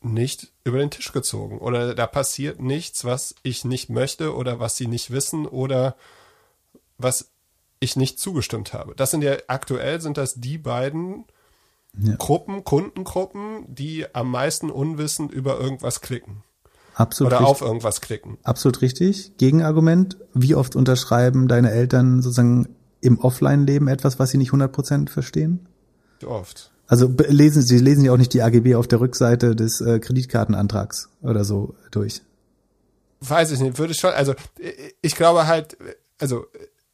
nicht 0.02 0.54
über 0.64 0.78
den 0.78 0.92
Tisch 0.92 1.12
gezogen 1.12 1.60
oder 1.60 1.94
da 1.94 2.08
passiert 2.08 2.62
nichts, 2.62 3.04
was 3.04 3.36
ich 3.44 3.66
nicht 3.66 3.90
möchte 3.90 4.34
oder 4.36 4.60
was 4.60 4.78
sie 4.78 4.88
nicht 4.88 5.12
wissen 5.12 5.46
oder 5.46 5.96
was 7.00 7.32
ich 7.80 7.96
nicht 7.96 8.20
zugestimmt 8.20 8.74
habe. 8.74 8.94
Das 8.96 9.12
sind 9.12 9.24
ja 9.24 9.38
aktuell 9.48 10.02
sind 10.02 10.18
das 10.18 10.36
die 10.36 10.58
beiden 10.58 11.26
ja. 11.98 12.16
Gruppen, 12.18 12.64
Kundengruppen, 12.64 13.66
die 13.68 14.06
am 14.14 14.30
meisten 14.30 14.70
unwissend 14.70 15.32
über 15.32 15.60
irgendwas 15.60 16.02
klicken. 16.02 16.44
Absolut 16.94 17.32
Oder 17.32 17.40
richtig. 17.40 17.52
auf 17.52 17.62
irgendwas 17.62 18.02
klicken. 18.02 18.38
Absolut 18.44 18.82
richtig. 18.82 19.38
Gegenargument, 19.38 20.18
wie 20.34 20.56
oft 20.56 20.76
unterschreiben 20.76 21.48
deine 21.48 21.72
Eltern 21.72 22.22
sozusagen 22.22 22.76
im 23.02 23.20
Offline-Leben 23.20 23.88
etwas, 23.88 24.20
was 24.20 24.32
sie 24.32 24.38
nicht 24.38 24.52
100% 24.52 25.10
verstehen? 25.10 25.68
Oft. 26.26 26.72
Also 26.88 27.14
lesen 27.28 27.62
sie 27.62 27.78
lesen 27.78 28.04
ja 28.04 28.12
auch 28.12 28.18
nicht 28.18 28.34
die 28.34 28.42
AGB 28.42 28.76
auf 28.76 28.88
der 28.88 29.00
Rückseite 29.00 29.56
des 29.56 29.80
äh, 29.80 30.00
Kreditkartenantrags 30.00 31.10
oder 31.22 31.46
so 31.46 31.76
durch. 31.92 32.22
Weiß 33.22 33.52
ich 33.52 33.60
nicht, 33.60 33.78
würde 33.78 33.94
ich 33.94 34.00
schon, 34.00 34.12
also 34.12 34.34
ich 35.02 35.16
glaube 35.16 35.48
halt, 35.48 35.78
also 36.20 36.48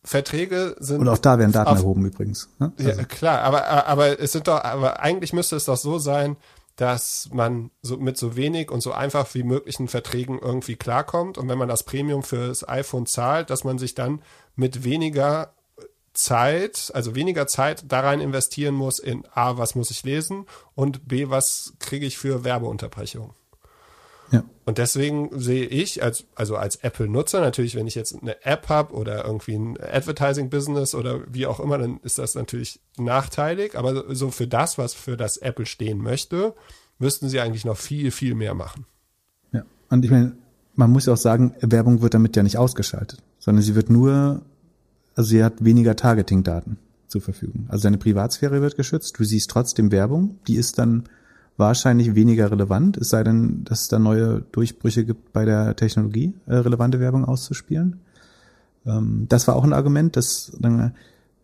Verträge 0.06 0.76
sind. 0.80 1.02
Und 1.02 1.10
auch 1.10 1.18
da 1.18 1.38
werden 1.40 1.52
Daten 1.52 1.70
auf, 1.70 1.80
erhoben 1.80 2.06
übrigens. 2.06 2.48
Ne? 2.60 2.72
Also. 2.78 2.90
Ja, 2.90 3.04
klar, 3.04 3.42
aber, 3.42 3.88
aber 3.88 4.20
es 4.20 4.32
sind 4.32 4.48
doch, 4.48 4.64
aber 4.64 5.02
eigentlich 5.02 5.34
müsste 5.34 5.56
es 5.56 5.66
doch 5.66 5.78
so 5.78 5.98
sein, 5.98 6.38
dass 6.76 7.30
man 7.34 7.72
so 7.82 7.98
mit 7.98 8.18
so 8.18 8.36
wenig 8.36 8.70
und 8.70 8.82
so 8.82 8.92
einfach 8.92 9.34
wie 9.34 9.44
möglichen 9.44 9.88
Verträgen 9.88 10.40
irgendwie 10.40 10.76
klarkommt. 10.76 11.38
Und 11.38 11.48
wenn 11.48 11.58
man 11.58 11.70
das 11.70 11.84
Premium 11.84 12.22
fürs 12.22 12.68
iPhone 12.68 13.06
zahlt, 13.06 13.50
dass 13.50 13.64
man 13.64 13.78
sich 13.78 13.96
dann 13.96 14.22
mit 14.56 14.84
weniger 14.84 15.54
Zeit, 16.14 16.92
also 16.94 17.16
weniger 17.16 17.48
Zeit 17.48 17.86
da 17.88 18.02
rein 18.02 18.22
investieren 18.22 18.76
muss 18.76 19.00
in 19.00 19.26
A, 19.34 19.58
was 19.58 19.76
muss 19.76 19.92
ich 19.92 20.04
lesen 20.04 20.46
und 20.74 21.08
B, 21.08 21.30
was 21.30 21.74
kriege 21.80 22.06
ich 22.06 22.18
für 22.18 22.44
Werbeunterbrechung. 22.44 23.34
Ja. 24.32 24.44
Und 24.66 24.78
deswegen 24.78 25.30
sehe 25.40 25.66
ich 25.66 26.02
als, 26.04 26.26
also 26.36 26.56
als 26.56 26.78
Apple-Nutzer 26.78 27.42
natürlich, 27.42 27.76
wenn 27.76 27.88
ich 27.88 27.96
jetzt 27.96 28.20
eine 28.20 28.44
App 28.44 28.70
habe 28.70 28.94
oder 28.94 29.26
irgendwie 29.26 29.56
ein 29.56 29.78
Advertising-Business 29.80 30.96
oder 30.96 31.22
wie 31.32 31.46
auch 31.46 31.60
immer, 31.60 31.78
dann 31.78 32.00
ist 32.02 32.18
das 32.18 32.36
natürlich 32.36 32.80
nachteilig. 32.98 33.78
Aber 33.78 34.16
so 34.16 34.32
für 34.32 34.48
das, 34.48 34.78
was 34.78 34.94
für 34.94 35.18
das 35.18 35.38
Apple 35.38 35.66
stehen 35.66 36.00
möchte, 36.00 36.56
müssten 36.98 37.30
sie 37.30 37.40
eigentlich 37.40 37.66
noch 37.66 37.78
viel, 37.78 38.12
viel 38.12 38.36
mehr 38.36 38.54
machen. 38.54 38.86
Ja. 39.52 39.64
Und 39.90 40.04
ich 40.04 40.12
meine, 40.12 40.36
man 40.76 40.92
muss 40.92 41.06
ja 41.06 41.14
auch 41.14 41.18
sagen, 41.18 41.56
Werbung 41.62 42.02
wird 42.02 42.14
damit 42.14 42.36
ja 42.36 42.44
nicht 42.44 42.58
ausgeschaltet, 42.58 43.22
sondern 43.40 43.64
sie 43.64 43.76
wird 43.76 43.90
nur, 43.90 44.42
also 45.16 45.30
sie 45.30 45.44
hat 45.44 45.64
weniger 45.64 45.96
Targeting-Daten 45.96 46.78
zur 47.08 47.22
Verfügung. 47.22 47.66
Also 47.70 47.84
deine 47.84 47.98
Privatsphäre 47.98 48.62
wird 48.62 48.76
geschützt, 48.76 49.20
du 49.20 49.24
siehst 49.24 49.50
trotzdem 49.50 49.92
Werbung, 49.92 50.40
die 50.48 50.56
ist 50.56 50.80
dann 50.80 51.08
wahrscheinlich 51.58 52.16
weniger 52.16 52.52
relevant, 52.52 52.98
es 52.98 53.10
sei 53.10 53.24
denn, 53.24 53.64
dass 53.64 53.82
es 53.82 53.88
da 53.88 54.00
neue 54.00 54.42
Durchbrüche 54.52 55.06
gibt 55.06 55.32
bei 55.34 55.46
der 55.46 55.76
Technologie, 55.76 56.34
äh, 56.48 56.56
relevante 56.56 57.00
Werbung 57.00 57.26
auszuspielen. 57.26 58.02
Ähm, 58.86 59.26
das 59.30 59.48
war 59.48 59.56
auch 59.56 59.64
ein 59.64 59.74
Argument, 59.74 60.16
dass 60.16 60.52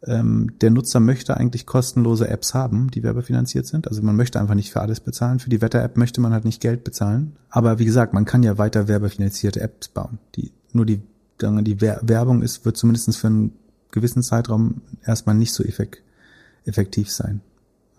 ähm, 0.06 0.52
der 0.60 0.72
Nutzer 0.72 1.00
möchte 1.00 1.38
eigentlich 1.38 1.66
kostenlose 1.66 2.28
Apps 2.28 2.54
haben, 2.54 2.90
die 2.92 3.04
werbefinanziert 3.04 3.68
sind. 3.68 3.88
Also 3.88 4.02
man 4.02 4.16
möchte 4.16 4.40
einfach 4.40 4.56
nicht 4.56 4.72
für 4.72 4.82
alles 4.82 5.00
bezahlen. 5.00 5.40
Für 5.40 5.50
die 5.50 5.62
Wetter-App 5.62 5.96
möchte 5.98 6.22
man 6.22 6.34
halt 6.34 6.46
nicht 6.46 6.62
Geld 6.62 6.84
bezahlen. 6.84 7.38
Aber 7.50 7.80
wie 7.80 7.86
gesagt, 7.86 8.14
man 8.14 8.26
kann 8.26 8.44
ja 8.44 8.58
weiter 8.58 8.88
werbefinanzierte 8.88 9.62
Apps 9.62 9.88
bauen. 9.88 10.18
Die, 10.36 10.52
nur 10.74 10.86
die, 10.86 11.02
die 11.42 11.82
Werbung 11.82 12.42
ist, 12.42 12.66
wird 12.66 12.78
zumindest 12.78 13.16
für 13.18 13.28
einen 13.28 13.54
gewissen 13.92 14.24
Zeitraum 14.24 14.82
erstmal 15.06 15.36
nicht 15.36 15.54
so 15.54 15.64
effektiv 16.66 17.12
sein. 17.12 17.42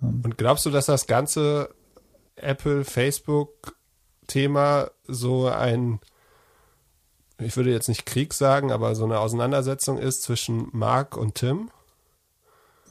Und 0.00 0.36
glaubst 0.36 0.66
du, 0.66 0.70
dass 0.70 0.86
das 0.86 1.06
Ganze 1.06 1.68
Apple, 2.36 2.84
Facebook 2.84 3.76
Thema 4.26 4.90
so 5.06 5.48
ein, 5.48 6.00
ich 7.38 7.56
würde 7.56 7.70
jetzt 7.70 7.88
nicht 7.88 8.06
Krieg 8.06 8.32
sagen, 8.34 8.72
aber 8.72 8.94
so 8.94 9.04
eine 9.04 9.18
Auseinandersetzung 9.18 9.98
ist 9.98 10.22
zwischen 10.22 10.68
Mark 10.72 11.16
und 11.16 11.34
Tim? 11.34 11.70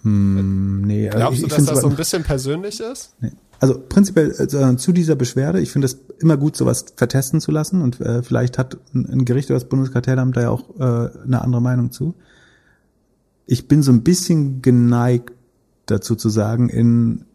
Hm, 0.03 0.82
nee, 0.82 1.07
also 1.09 1.18
Glaubst 1.20 1.43
du, 1.43 1.47
dass 1.47 1.66
das 1.66 1.82
so 1.82 1.89
ein 1.89 1.95
bisschen 1.95 2.24
persönlich 2.24 2.80
ist? 2.80 3.16
Nee. 3.20 3.32
Also 3.59 3.80
prinzipiell 3.80 4.32
äh, 4.32 4.76
zu 4.78 4.91
dieser 4.91 5.16
Beschwerde, 5.16 5.61
ich 5.61 5.72
finde 5.72 5.86
es 5.86 5.99
immer 6.18 6.36
gut, 6.36 6.55
sowas 6.55 6.86
vertesten 6.95 7.39
zu 7.41 7.51
lassen 7.51 7.84
und 7.84 8.01
äh, 8.01 8.24
vielleicht 8.24 8.57
hat 8.57 8.78
ein, 8.95 9.07
ein 9.07 9.26
Gericht 9.26 9.51
oder 9.51 9.59
das 9.59 9.70
Bundeskartellamt 9.70 10.36
da 10.36 10.41
ja 10.41 10.49
auch 10.49 10.72
äh, 10.80 11.09
eine 11.24 11.43
andere 11.43 11.61
Meinung 11.61 11.91
zu. 11.91 12.16
Ich 13.45 13.68
bin 13.68 13.84
so 13.84 13.91
ein 13.91 14.01
bisschen 14.01 14.63
geneigt 14.63 15.34
dazu 15.86 16.16
zu 16.16 16.30
sagen, 16.30 16.70
in, 16.70 17.26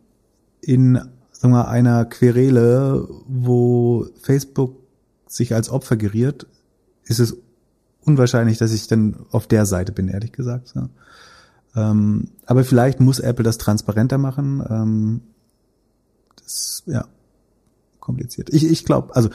in 0.60 1.00
sagen 1.38 1.52
wir, 1.52 1.68
einer 1.68 2.04
Querele, 2.04 3.08
wo 3.26 4.06
Facebook 4.22 4.76
sich 5.26 5.54
als 5.54 5.70
Opfer 5.70 5.96
geriert, 5.96 6.46
ist 7.04 7.20
es 7.20 7.36
unwahrscheinlich, 8.02 8.58
dass 8.58 8.72
ich 8.72 8.86
dann 8.86 9.16
auf 9.30 9.46
der 9.46 9.66
Seite 9.66 9.92
bin, 9.92 10.08
ehrlich 10.08 10.32
gesagt. 10.32 10.68
So. 10.68 10.88
Ähm, 11.74 12.28
aber 12.46 12.64
vielleicht 12.64 13.00
muss 13.00 13.18
Apple 13.18 13.44
das 13.44 13.58
transparenter 13.58 14.18
machen. 14.18 14.64
Ähm, 14.68 15.20
das, 16.36 16.82
ja, 16.86 17.06
kompliziert. 18.00 18.52
Ich, 18.52 18.64
ich 18.64 18.84
glaube, 18.84 19.14
also 19.14 19.28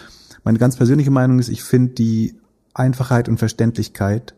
meine 0.44 0.58
ganz 0.58 0.78
persönliche 0.78 1.12
Meinung 1.12 1.40
ist, 1.40 1.50
ich 1.50 1.64
finde 1.64 1.94
die 1.94 2.36
Einfachheit 2.74 3.30
und 3.30 3.38
Verständlichkeit 3.38 4.34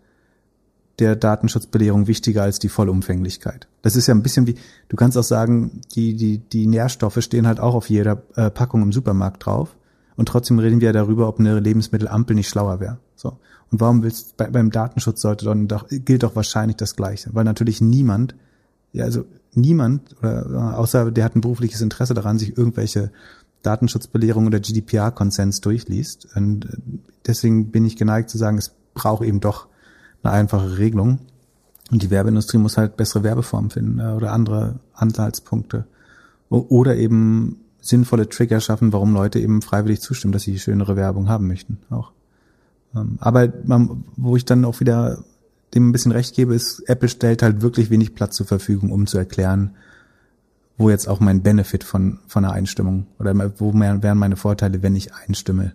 der 1.00 1.16
Datenschutzbelehrung 1.16 2.08
wichtiger 2.08 2.44
als 2.44 2.60
die 2.60 2.70
Vollumfänglichkeit. 2.70 3.68
Das 3.82 3.96
ist 3.96 4.08
ja 4.08 4.14
ein 4.14 4.22
bisschen 4.22 4.46
wie, 4.48 4.56
du 4.90 4.96
kannst 4.96 5.18
auch 5.18 5.24
sagen, 5.24 5.82
die, 5.96 6.16
die, 6.16 6.38
die 6.38 6.68
Nährstoffe 6.68 7.22
stehen 7.22 7.48
halt 7.48 7.60
auch 7.60 7.74
auf 7.74 7.90
jeder 7.90 8.22
äh, 8.36 8.52
Packung 8.52 8.82
im 8.84 8.92
Supermarkt 8.92 9.46
drauf. 9.46 9.76
Und 10.16 10.28
trotzdem 10.28 10.60
reden 10.60 10.80
wir 10.80 10.88
ja 10.90 10.94
darüber, 10.94 11.28
ob 11.28 11.40
eine 11.40 11.60
Lebensmittelampel 11.60 12.36
nicht 12.36 12.48
schlauer 12.48 12.80
wäre. 12.80 13.00
So. 13.16 13.38
Und 13.72 13.82
warum 13.82 14.04
willst 14.04 14.38
bei, 14.38 14.48
beim 14.48 14.70
Datenschutz 14.70 15.22
sollte 15.22 15.46
dann 15.46 15.68
doch, 15.68 15.88
gilt 15.90 16.22
doch 16.22 16.36
wahrscheinlich 16.36 16.78
das 16.78 16.96
Gleiche. 16.96 17.32
Weil 17.34 17.44
natürlich 17.44 17.82
niemand, 17.82 18.36
ja, 18.92 19.06
also 19.06 19.26
niemand, 19.56 20.16
oder 20.20 20.46
äh, 20.46 20.76
außer 20.76 21.12
der 21.12 21.26
hat 21.26 21.36
ein 21.36 21.42
berufliches 21.42 21.82
Interesse 21.82 22.14
daran, 22.14 22.38
sich 22.38 22.56
irgendwelche 22.56 23.12
Datenschutzbelehrung 23.64 24.46
oder 24.46 24.60
GDPR-Konsens 24.60 25.62
durchliest. 25.62 26.28
Und 26.36 26.66
äh, 26.66 26.78
deswegen 27.26 27.72
bin 27.72 27.86
ich 27.86 27.98
geneigt 27.98 28.30
zu 28.30 28.38
sagen, 28.38 28.60
es 28.60 28.76
braucht 28.94 29.24
eben 29.24 29.40
doch 29.40 29.68
eine 30.24 30.34
einfache 30.34 30.78
Regelung. 30.78 31.20
Und 31.92 32.02
die 32.02 32.10
Werbeindustrie 32.10 32.58
muss 32.58 32.78
halt 32.78 32.98
bessere 32.98 33.24
Werbeformen 33.24 33.70
finden 33.70 34.00
äh, 34.00 34.14
oder 34.14 34.32
andere 34.32 34.80
Anhaltspunkte. 34.94 35.86
Oder 36.50 36.96
eben 36.98 37.58
sinnvolle 37.82 38.30
Trigger 38.30 38.62
schaffen, 38.62 38.94
warum 38.94 39.14
Leute 39.14 39.40
eben 39.40 39.62
freiwillig 39.62 40.02
zustimmen, 40.02 40.32
dass 40.32 40.44
sie 40.44 40.60
schönere 40.60 40.96
Werbung 40.96 41.30
haben 41.30 41.48
möchten. 41.48 41.80
Auch. 41.90 42.12
Ähm, 42.96 43.18
aber 43.20 43.52
wo 44.16 44.36
ich 44.36 44.46
dann 44.46 44.66
auch 44.66 44.80
wieder 44.80 45.24
dem 45.74 45.90
ein 45.90 45.92
bisschen 45.92 46.12
recht 46.12 46.36
gebe, 46.36 46.56
ist, 46.56 46.84
Apple 46.88 47.10
stellt 47.10 47.42
halt 47.42 47.62
wirklich 47.62 47.90
wenig 47.90 48.16
Platz 48.16 48.36
zur 48.36 48.46
Verfügung, 48.46 48.92
um 48.92 49.08
zu 49.08 49.18
erklären, 49.18 49.76
wo 50.78 50.90
jetzt 50.90 51.08
auch 51.08 51.20
mein 51.20 51.42
Benefit 51.42 51.84
von, 51.84 52.20
von 52.28 52.46
einer 52.46 52.54
Einstimmung 52.54 53.08
oder 53.20 53.34
wo 53.60 53.74
wären 53.74 54.18
meine 54.18 54.36
Vorteile, 54.36 54.82
wenn 54.82 54.96
ich 54.96 55.14
einstimme 55.14 55.74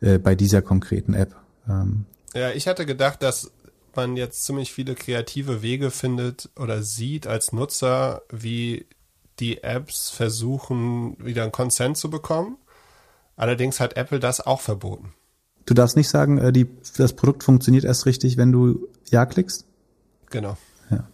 äh, 0.00 0.18
bei 0.18 0.34
dieser 0.34 0.62
konkreten 0.62 1.14
App. 1.14 1.34
Ähm, 1.68 2.04
ja, 2.34 2.50
ich 2.50 2.68
hatte 2.68 2.84
gedacht, 2.84 3.22
dass 3.22 3.50
man 3.96 4.16
jetzt 4.16 4.44
ziemlich 4.44 4.72
viele 4.72 4.94
kreative 4.94 5.62
Wege 5.62 5.90
findet 5.90 6.50
oder 6.58 6.82
sieht 6.82 7.26
als 7.26 7.52
Nutzer, 7.52 8.22
wie 8.30 8.86
die 9.38 9.62
Apps 9.62 10.10
versuchen, 10.10 11.16
wieder 11.18 11.42
einen 11.42 11.52
Consent 11.52 11.96
zu 11.96 12.10
bekommen. 12.10 12.56
Allerdings 13.36 13.80
hat 13.80 13.96
Apple 13.96 14.20
das 14.20 14.40
auch 14.40 14.60
verboten. 14.60 15.12
Du 15.66 15.74
darfst 15.74 15.96
nicht 15.96 16.08
sagen, 16.08 16.38
äh, 16.38 16.52
die, 16.52 16.68
das 16.96 17.12
Produkt 17.12 17.42
funktioniert 17.44 17.84
erst 17.84 18.06
richtig, 18.06 18.36
wenn 18.36 18.52
du 18.52 18.88
Ja 19.10 19.26
klickst? 19.26 19.66
Genau. 20.30 20.56
Ja, 20.90 21.08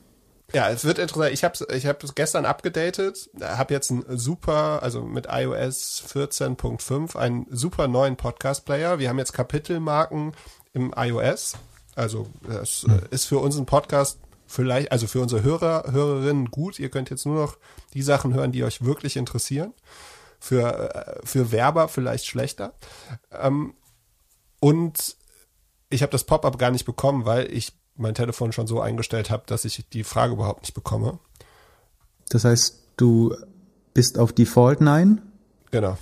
ja 0.53 0.71
es 0.71 0.85
wird 0.85 0.99
interessant. 0.99 1.33
Ich 1.33 1.43
habe 1.43 1.57
ich 1.75 1.87
hab 1.87 2.15
gestern 2.15 2.45
abgedatet, 2.45 3.31
habe 3.41 3.75
jetzt 3.75 3.91
einen 3.91 4.05
super, 4.19 4.83
also 4.83 5.03
mit 5.03 5.27
iOS 5.31 6.05
14.5 6.13 7.17
einen 7.17 7.47
super 7.51 7.89
neuen 7.89 8.17
Podcast-Player. 8.17 8.99
Wir 8.99 9.09
haben 9.09 9.19
jetzt 9.19 9.33
Kapitelmarken 9.33 10.33
im 10.75 10.95
iOS 10.97 11.57
also 11.95 12.27
das 12.47 12.85
hm. 12.85 13.01
ist 13.11 13.27
für 13.27 13.39
unseren 13.39 13.67
Podcast 13.67 14.19
vielleicht, 14.47 14.93
also 14.93 15.07
für 15.07 15.21
unsere 15.21 15.43
Hörer, 15.43 15.85
Hörerinnen 15.91 16.51
gut. 16.51 16.79
Ihr 16.79 16.91
könnt 16.91 17.11
jetzt 17.11 17.27
nur 17.27 17.37
noch 17.37 17.57
die 17.95 18.03
Sachen 18.03 18.35
hören, 18.35 18.53
die 18.53 18.65
euch 18.65 18.85
wirklich 18.85 19.17
interessieren. 19.17 19.73
Für, 20.39 20.95
äh, 20.95 21.21
für 21.25 21.53
Werber 21.53 21.89
vielleicht 21.89 22.27
schlechter. 22.27 22.75
Ähm, 23.31 23.75
und 24.59 25.17
ich 25.89 26.03
habe 26.03 26.11
das 26.11 26.25
Pop-up 26.25 26.59
gar 26.59 26.73
nicht 26.73 26.85
bekommen, 26.85 27.27
weil 27.27 27.53
ich 27.53 27.73
mein 27.95 28.15
Telefon 28.15 28.53
schon 28.53 28.67
so 28.67 28.81
eingestellt 28.81 29.31
habe, 29.31 29.45
dass 29.47 29.65
ich 29.65 29.89
die 29.91 30.05
Frage 30.05 30.33
überhaupt 30.33 30.63
nicht 30.63 30.75
bekomme. 30.75 31.19
Das 32.29 32.45
heißt, 32.45 32.83
du 32.97 33.37
bist 33.95 34.19
auf 34.19 34.33
Default 34.33 34.81
Nein? 34.81 35.23
Genau. 35.71 35.97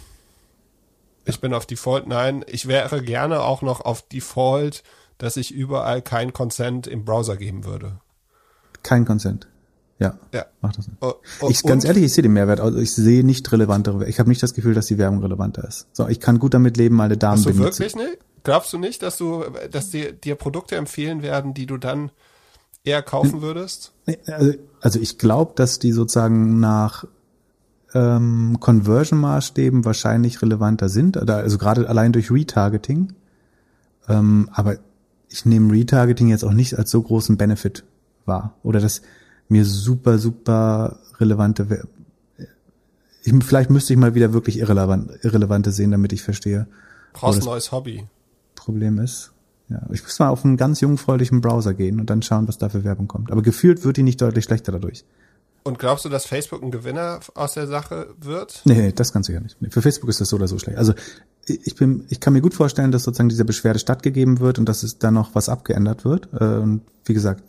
Ich 1.24 1.40
bin 1.40 1.52
auf 1.52 1.66
Default 1.66 2.06
Nein. 2.06 2.44
Ich 2.48 2.66
wäre 2.66 3.02
gerne 3.02 3.42
auch 3.42 3.62
noch 3.62 3.80
auf 3.82 4.02
Default 4.02 4.82
dass 5.22 5.36
ich 5.36 5.52
überall 5.52 6.02
kein 6.02 6.32
Consent 6.32 6.86
im 6.86 7.04
Browser 7.04 7.36
geben 7.36 7.64
würde. 7.64 8.00
Kein 8.82 9.04
Consent. 9.04 9.46
Ja. 9.98 10.18
Ja. 10.32 10.46
Mach 10.62 10.72
das 10.72 10.88
nicht. 10.88 10.96
Oh, 11.02 11.12
oh, 11.42 11.48
ich, 11.50 11.62
ganz 11.62 11.84
ehrlich, 11.84 12.04
ich 12.04 12.14
sehe 12.14 12.22
den 12.22 12.32
Mehrwert. 12.32 12.58
Also 12.58 12.78
ich 12.78 12.92
sehe 12.92 13.22
nicht 13.22 13.52
relevantere. 13.52 14.08
Ich 14.08 14.18
habe 14.18 14.30
nicht 14.30 14.42
das 14.42 14.54
Gefühl, 14.54 14.72
dass 14.72 14.86
die 14.86 14.96
Werbung 14.96 15.20
relevanter 15.20 15.68
ist. 15.68 15.88
So, 15.92 16.08
ich 16.08 16.20
kann 16.20 16.38
gut 16.38 16.54
damit 16.54 16.78
leben, 16.78 16.96
meine 16.96 17.18
Damen. 17.18 17.36
Hast 17.36 17.46
du 17.46 17.58
wirklich 17.58 17.94
nicht? 17.94 18.18
Glaubst 18.42 18.72
du 18.72 18.78
nicht, 18.78 19.02
dass 19.02 19.18
du, 19.18 19.44
dass 19.70 19.90
dir, 19.90 20.12
dir 20.12 20.36
Produkte 20.36 20.76
empfehlen 20.76 21.22
werden, 21.22 21.52
die 21.52 21.66
du 21.66 21.76
dann 21.76 22.10
eher 22.82 23.02
kaufen 23.02 23.42
würdest? 23.42 23.92
Also, 24.26 24.54
also 24.80 24.98
ich 24.98 25.18
glaube, 25.18 25.52
dass 25.54 25.78
die 25.78 25.92
sozusagen 25.92 26.58
nach 26.60 27.04
ähm, 27.92 28.56
Conversion-Maßstäben 28.58 29.84
wahrscheinlich 29.84 30.40
relevanter 30.40 30.88
sind. 30.88 31.18
Also 31.28 31.58
gerade 31.58 31.86
allein 31.86 32.12
durch 32.12 32.30
Retargeting. 32.30 33.12
Ähm, 34.08 34.48
aber 34.52 34.78
ich 35.30 35.46
nehme 35.46 35.72
Retargeting 35.72 36.28
jetzt 36.28 36.44
auch 36.44 36.52
nicht 36.52 36.76
als 36.76 36.90
so 36.90 37.00
großen 37.00 37.36
Benefit 37.36 37.84
wahr. 38.26 38.54
Oder 38.62 38.80
dass 38.80 39.02
mir 39.48 39.64
super, 39.64 40.18
super 40.18 40.98
relevante, 41.18 41.86
ich, 43.22 43.34
vielleicht 43.44 43.70
müsste 43.70 43.92
ich 43.92 43.98
mal 43.98 44.14
wieder 44.14 44.32
wirklich 44.32 44.58
irrelevant, 44.58 45.12
irrelevante 45.22 45.72
sehen, 45.72 45.92
damit 45.92 46.12
ich 46.12 46.22
verstehe. 46.22 46.66
Brauchst 47.12 47.40
ein 47.40 47.44
neues 47.44 47.72
Hobby. 47.72 48.06
Problem 48.54 48.98
ist. 48.98 49.32
Ja, 49.68 49.82
ich 49.92 50.02
muss 50.02 50.18
mal 50.18 50.28
auf 50.28 50.44
einen 50.44 50.56
ganz 50.56 50.80
jungfräulichen 50.80 51.40
Browser 51.40 51.74
gehen 51.74 52.00
und 52.00 52.10
dann 52.10 52.22
schauen, 52.22 52.48
was 52.48 52.58
da 52.58 52.68
für 52.68 52.82
Werbung 52.82 53.06
kommt. 53.06 53.30
Aber 53.30 53.42
gefühlt 53.42 53.84
wird 53.84 53.96
die 53.96 54.02
nicht 54.02 54.20
deutlich 54.20 54.44
schlechter 54.44 54.72
dadurch. 54.72 55.04
Und 55.62 55.78
glaubst 55.78 56.04
du, 56.04 56.08
dass 56.08 56.24
Facebook 56.24 56.62
ein 56.62 56.70
Gewinner 56.70 57.20
aus 57.34 57.54
der 57.54 57.66
Sache 57.66 58.14
wird? 58.18 58.62
Nee, 58.64 58.92
das 58.92 59.12
kannst 59.12 59.28
du 59.28 59.34
ja 59.34 59.40
nicht. 59.40 59.56
Für 59.70 59.82
Facebook 59.82 60.08
ist 60.08 60.20
das 60.20 60.30
so 60.30 60.36
oder 60.36 60.48
so 60.48 60.58
schlecht. 60.58 60.78
Also 60.78 60.94
ich 61.46 61.74
bin, 61.74 62.06
ich 62.08 62.20
kann 62.20 62.32
mir 62.32 62.40
gut 62.40 62.54
vorstellen, 62.54 62.92
dass 62.92 63.02
sozusagen 63.02 63.28
diese 63.28 63.44
Beschwerde 63.44 63.78
stattgegeben 63.78 64.40
wird 64.40 64.58
und 64.58 64.66
dass 64.68 64.82
es 64.82 64.98
dann 64.98 65.14
noch 65.14 65.34
was 65.34 65.48
abgeändert 65.48 66.04
wird. 66.04 66.28
Äh, 66.32 66.44
und 66.44 66.82
wie 67.04 67.14
gesagt, 67.14 67.42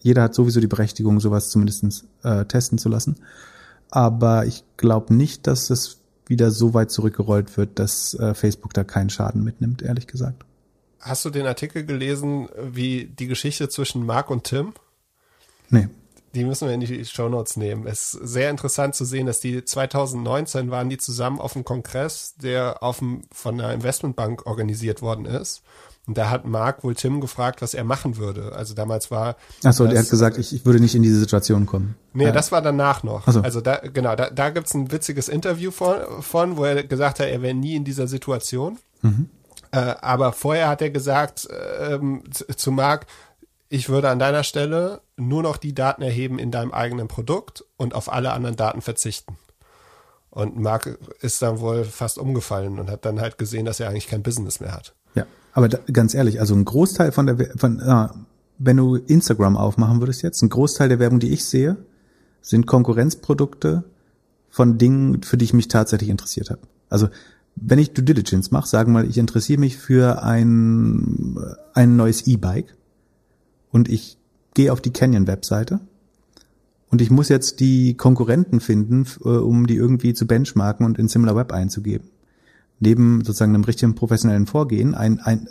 jeder 0.00 0.22
hat 0.22 0.34
sowieso 0.34 0.60
die 0.60 0.66
Berechtigung, 0.66 1.20
sowas 1.20 1.50
zumindestens 1.50 2.04
äh, 2.24 2.44
testen 2.44 2.78
zu 2.78 2.88
lassen. 2.88 3.16
Aber 3.90 4.46
ich 4.46 4.64
glaube 4.76 5.14
nicht, 5.14 5.46
dass 5.46 5.70
es 5.70 5.98
wieder 6.26 6.50
so 6.50 6.74
weit 6.74 6.90
zurückgerollt 6.90 7.56
wird, 7.56 7.78
dass 7.78 8.14
äh, 8.14 8.34
Facebook 8.34 8.74
da 8.74 8.84
keinen 8.84 9.10
Schaden 9.10 9.44
mitnimmt, 9.44 9.82
ehrlich 9.82 10.06
gesagt. 10.06 10.44
Hast 11.00 11.24
du 11.24 11.30
den 11.30 11.46
Artikel 11.46 11.84
gelesen, 11.84 12.48
wie 12.60 13.06
die 13.06 13.28
Geschichte 13.28 13.68
zwischen 13.68 14.04
Mark 14.04 14.30
und 14.30 14.44
Tim? 14.44 14.74
Nee 15.70 15.88
die 16.34 16.44
müssen 16.44 16.68
wir 16.68 16.74
in 16.74 16.80
die 16.80 17.04
Show 17.04 17.28
Notes 17.28 17.56
nehmen. 17.56 17.86
Es 17.86 18.14
ist 18.14 18.28
sehr 18.28 18.50
interessant 18.50 18.94
zu 18.94 19.04
sehen, 19.04 19.26
dass 19.26 19.40
die 19.40 19.64
2019 19.64 20.70
waren 20.70 20.88
die 20.88 20.98
zusammen 20.98 21.40
auf 21.40 21.54
einem 21.54 21.64
Kongress, 21.64 22.34
der 22.36 22.82
auf 22.82 22.98
dem, 22.98 23.22
von 23.32 23.60
einer 23.60 23.72
Investmentbank 23.72 24.46
organisiert 24.46 25.02
worden 25.02 25.24
ist. 25.24 25.62
Und 26.06 26.16
da 26.16 26.30
hat 26.30 26.46
Mark 26.46 26.84
wohl 26.84 26.94
Tim 26.94 27.20
gefragt, 27.20 27.60
was 27.60 27.74
er 27.74 27.84
machen 27.84 28.16
würde. 28.16 28.52
Also 28.54 28.72
damals 28.72 29.10
war. 29.10 29.36
Achso, 29.62 29.84
er 29.84 29.98
hat 29.98 30.08
gesagt, 30.08 30.38
ich, 30.38 30.54
ich 30.54 30.64
würde 30.64 30.80
nicht 30.80 30.94
in 30.94 31.02
diese 31.02 31.18
Situation 31.20 31.66
kommen. 31.66 31.96
Nee, 32.14 32.24
ja. 32.24 32.32
das 32.32 32.50
war 32.50 32.62
danach 32.62 33.02
noch. 33.02 33.30
So. 33.30 33.42
Also 33.42 33.60
da, 33.60 33.76
genau, 33.76 34.16
da, 34.16 34.30
da 34.30 34.48
gibt's 34.48 34.72
ein 34.72 34.90
witziges 34.90 35.28
Interview 35.28 35.70
von, 35.70 35.96
von, 36.22 36.56
wo 36.56 36.64
er 36.64 36.82
gesagt 36.82 37.20
hat, 37.20 37.28
er 37.28 37.42
wäre 37.42 37.52
nie 37.52 37.76
in 37.76 37.84
dieser 37.84 38.08
Situation. 38.08 38.78
Mhm. 39.02 39.28
Äh, 39.70 39.94
aber 40.00 40.32
vorher 40.32 40.68
hat 40.68 40.80
er 40.80 40.88
gesagt 40.88 41.46
ähm, 41.78 42.22
zu 42.56 42.72
Mark, 42.72 43.06
ich 43.68 43.88
würde 43.88 44.08
an 44.08 44.18
deiner 44.18 44.44
Stelle 44.44 45.02
nur 45.16 45.42
noch 45.42 45.56
die 45.56 45.74
Daten 45.74 46.02
erheben 46.02 46.38
in 46.38 46.50
deinem 46.50 46.72
eigenen 46.72 47.08
Produkt 47.08 47.64
und 47.76 47.94
auf 47.94 48.10
alle 48.12 48.32
anderen 48.32 48.56
Daten 48.56 48.80
verzichten. 48.80 49.36
Und 50.30 50.58
Mark 50.58 50.98
ist 51.20 51.42
dann 51.42 51.60
wohl 51.60 51.84
fast 51.84 52.18
umgefallen 52.18 52.78
und 52.78 52.90
hat 52.90 53.04
dann 53.04 53.20
halt 53.20 53.38
gesehen, 53.38 53.64
dass 53.64 53.80
er 53.80 53.88
eigentlich 53.88 54.06
kein 54.06 54.22
Business 54.22 54.60
mehr 54.60 54.72
hat. 54.72 54.94
Ja, 55.14 55.26
aber 55.52 55.68
da, 55.68 55.78
ganz 55.92 56.14
ehrlich, 56.14 56.40
also 56.40 56.54
ein 56.54 56.64
Großteil 56.64 57.12
von 57.12 57.26
der, 57.26 57.58
von, 57.58 57.80
äh, 57.80 58.08
wenn 58.58 58.76
du 58.76 58.96
Instagram 58.96 59.56
aufmachen 59.56 60.00
würdest 60.00 60.22
jetzt, 60.22 60.42
ein 60.42 60.48
Großteil 60.48 60.88
der 60.88 60.98
Werbung, 60.98 61.20
die 61.20 61.32
ich 61.32 61.44
sehe, 61.44 61.76
sind 62.40 62.66
Konkurrenzprodukte 62.66 63.84
von 64.50 64.78
Dingen, 64.78 65.22
für 65.22 65.36
die 65.36 65.44
ich 65.44 65.52
mich 65.52 65.68
tatsächlich 65.68 66.10
interessiert 66.10 66.50
habe. 66.50 66.60
Also 66.88 67.08
wenn 67.56 67.78
ich 67.78 67.92
Due 67.92 68.04
Diligence 68.04 68.50
mache, 68.50 68.68
sagen 68.68 68.92
wir 68.92 69.02
mal, 69.02 69.08
ich 69.08 69.18
interessiere 69.18 69.60
mich 69.60 69.76
für 69.76 70.22
ein, 70.22 71.36
ein 71.74 71.96
neues 71.96 72.26
E-Bike 72.26 72.77
und 73.70 73.88
ich 73.88 74.18
gehe 74.54 74.72
auf 74.72 74.80
die 74.80 74.92
Canyon-Webseite. 74.92 75.80
Und 76.90 77.02
ich 77.02 77.10
muss 77.10 77.28
jetzt 77.28 77.60
die 77.60 77.94
Konkurrenten 77.94 78.60
finden, 78.60 79.06
äh, 79.24 79.28
um 79.28 79.66
die 79.66 79.76
irgendwie 79.76 80.14
zu 80.14 80.26
benchmarken 80.26 80.86
und 80.86 80.98
in 80.98 81.08
SimilarWeb 81.08 81.52
einzugeben. 81.52 82.08
Neben 82.80 83.24
sozusagen 83.24 83.54
einem 83.54 83.64
richtigen 83.64 83.94
professionellen 83.94 84.46
Vorgehen, 84.46 84.94
ein, 84.94 85.20
ein, 85.20 85.48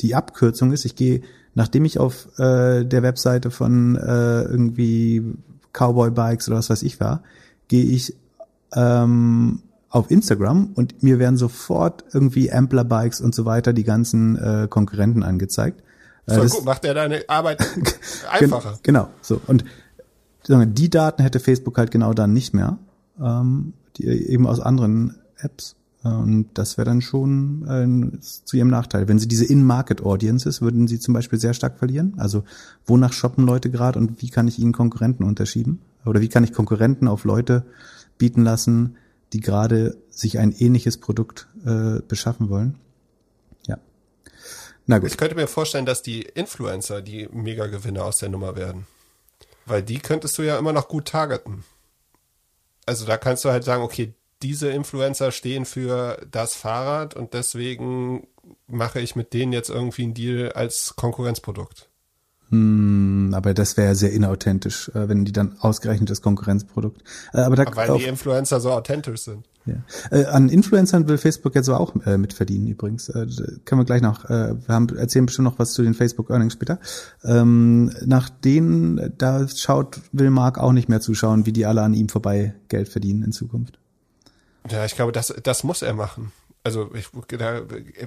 die 0.00 0.14
Abkürzung 0.14 0.72
ist, 0.72 0.84
ich 0.84 0.96
gehe, 0.96 1.22
nachdem 1.54 1.84
ich 1.84 1.98
auf 1.98 2.28
äh, 2.38 2.84
der 2.84 3.02
Webseite 3.02 3.50
von 3.50 3.96
äh, 3.96 4.42
irgendwie 4.42 5.22
Cowboy 5.72 6.10
Bikes 6.10 6.48
oder 6.48 6.58
was 6.58 6.70
weiß 6.70 6.84
ich 6.84 7.00
war, 7.00 7.22
gehe 7.68 7.84
ich 7.84 8.16
ähm, 8.74 9.62
auf 9.90 10.10
Instagram 10.10 10.70
und 10.74 11.02
mir 11.02 11.18
werden 11.18 11.36
sofort 11.36 12.04
irgendwie 12.12 12.50
Ampler 12.50 12.84
Bikes 12.84 13.20
und 13.20 13.34
so 13.34 13.44
weiter 13.44 13.72
die 13.72 13.84
ganzen 13.84 14.36
äh, 14.36 14.66
Konkurrenten 14.70 15.22
angezeigt 15.22 15.82
Voll 16.26 16.42
das, 16.42 16.52
gut, 16.52 16.64
macht 16.64 16.84
er 16.84 16.94
deine 16.94 17.24
Arbeit 17.28 17.60
einfacher. 18.30 18.78
Genau, 18.82 19.08
so. 19.20 19.40
Und 19.46 19.64
die 20.48 20.90
Daten 20.90 21.22
hätte 21.22 21.40
Facebook 21.40 21.78
halt 21.78 21.90
genau 21.90 22.14
dann 22.14 22.32
nicht 22.32 22.54
mehr, 22.54 22.78
ähm, 23.20 23.74
die 23.96 24.06
eben 24.06 24.46
aus 24.46 24.60
anderen 24.60 25.16
Apps. 25.38 25.76
Und 26.04 26.48
das 26.54 26.78
wäre 26.78 26.86
dann 26.86 27.00
schon 27.00 28.12
äh, 28.12 28.20
zu 28.20 28.56
ihrem 28.56 28.68
Nachteil. 28.68 29.06
Wenn 29.06 29.20
sie 29.20 29.28
diese 29.28 29.44
In-Market-Audiences, 29.44 30.60
würden 30.60 30.88
sie 30.88 30.98
zum 30.98 31.14
Beispiel 31.14 31.38
sehr 31.38 31.54
stark 31.54 31.78
verlieren. 31.78 32.14
Also 32.16 32.42
wonach 32.86 33.12
shoppen 33.12 33.46
Leute 33.46 33.70
gerade 33.70 34.00
und 34.00 34.20
wie 34.20 34.28
kann 34.28 34.48
ich 34.48 34.58
ihnen 34.58 34.72
Konkurrenten 34.72 35.22
unterschieben? 35.22 35.80
Oder 36.04 36.20
wie 36.20 36.28
kann 36.28 36.42
ich 36.42 36.52
Konkurrenten 36.52 37.06
auf 37.06 37.24
Leute 37.24 37.64
bieten 38.18 38.42
lassen, 38.42 38.96
die 39.32 39.40
gerade 39.40 39.96
sich 40.10 40.40
ein 40.40 40.52
ähnliches 40.52 40.96
Produkt 40.96 41.48
äh, 41.64 42.00
beschaffen 42.06 42.48
wollen? 42.48 42.74
Na 44.86 44.98
gut. 44.98 45.10
Ich 45.10 45.16
könnte 45.16 45.34
mir 45.34 45.46
vorstellen, 45.46 45.86
dass 45.86 46.02
die 46.02 46.22
Influencer 46.22 47.02
die 47.02 47.28
Mega-Gewinner 47.30 48.04
aus 48.04 48.18
der 48.18 48.28
Nummer 48.28 48.56
werden. 48.56 48.86
Weil 49.64 49.82
die 49.82 50.00
könntest 50.00 50.36
du 50.38 50.42
ja 50.42 50.58
immer 50.58 50.72
noch 50.72 50.88
gut 50.88 51.06
targeten. 51.06 51.64
Also 52.84 53.06
da 53.06 53.16
kannst 53.16 53.44
du 53.44 53.50
halt 53.50 53.64
sagen, 53.64 53.82
okay, 53.82 54.14
diese 54.42 54.70
Influencer 54.70 55.30
stehen 55.30 55.64
für 55.64 56.20
das 56.30 56.54
Fahrrad 56.54 57.14
und 57.14 57.32
deswegen 57.32 58.26
mache 58.66 59.00
ich 59.00 59.14
mit 59.14 59.32
denen 59.32 59.52
jetzt 59.52 59.70
irgendwie 59.70 60.02
einen 60.02 60.14
Deal 60.14 60.52
als 60.52 60.94
Konkurrenzprodukt. 60.96 61.88
Hm, 62.50 63.32
aber 63.34 63.54
das 63.54 63.76
wäre 63.76 63.94
sehr 63.94 64.12
inauthentisch, 64.12 64.88
äh, 64.90 65.08
wenn 65.08 65.24
die 65.24 65.32
dann 65.32 65.56
ausgerechnet 65.60 66.10
das 66.10 66.20
Konkurrenzprodukt. 66.20 67.02
Äh, 67.32 67.40
aber 67.40 67.56
da 67.56 67.64
Weil 67.74 67.98
die 67.98 68.04
Influencer 68.04 68.60
so 68.60 68.72
authentisch 68.72 69.22
sind. 69.22 69.46
Ja. 69.64 69.74
Äh, 70.10 70.24
an 70.26 70.48
Influencern 70.48 71.06
will 71.08 71.18
Facebook 71.18 71.54
jetzt 71.54 71.68
auch 71.68 71.94
äh, 72.04 72.18
mitverdienen 72.18 72.66
übrigens. 72.66 73.08
Äh, 73.08 73.26
können 73.64 73.80
wir 73.80 73.84
gleich 73.84 74.02
noch, 74.02 74.24
äh, 74.24 74.54
wir 74.66 74.74
haben 74.74 74.88
erzählen 74.96 75.26
bestimmt 75.26 75.44
noch 75.44 75.58
was 75.58 75.72
zu 75.72 75.82
den 75.82 75.94
Facebook 75.94 76.30
Earnings 76.30 76.54
später. 76.54 76.80
Ähm, 77.24 77.92
nach 78.04 78.28
denen, 78.28 79.12
da 79.18 79.46
schaut, 79.48 80.00
will 80.12 80.30
Mark 80.30 80.58
auch 80.58 80.72
nicht 80.72 80.88
mehr 80.88 81.00
zuschauen, 81.00 81.46
wie 81.46 81.52
die 81.52 81.66
alle 81.66 81.82
an 81.82 81.94
ihm 81.94 82.08
vorbei 82.08 82.54
Geld 82.68 82.88
verdienen 82.88 83.22
in 83.22 83.32
Zukunft. 83.32 83.78
Ja, 84.70 84.84
ich 84.84 84.94
glaube, 84.94 85.12
das, 85.12 85.34
das 85.42 85.64
muss 85.64 85.82
er 85.82 85.94
machen. 85.94 86.32
Also 86.64 86.90
ich, 86.94 87.08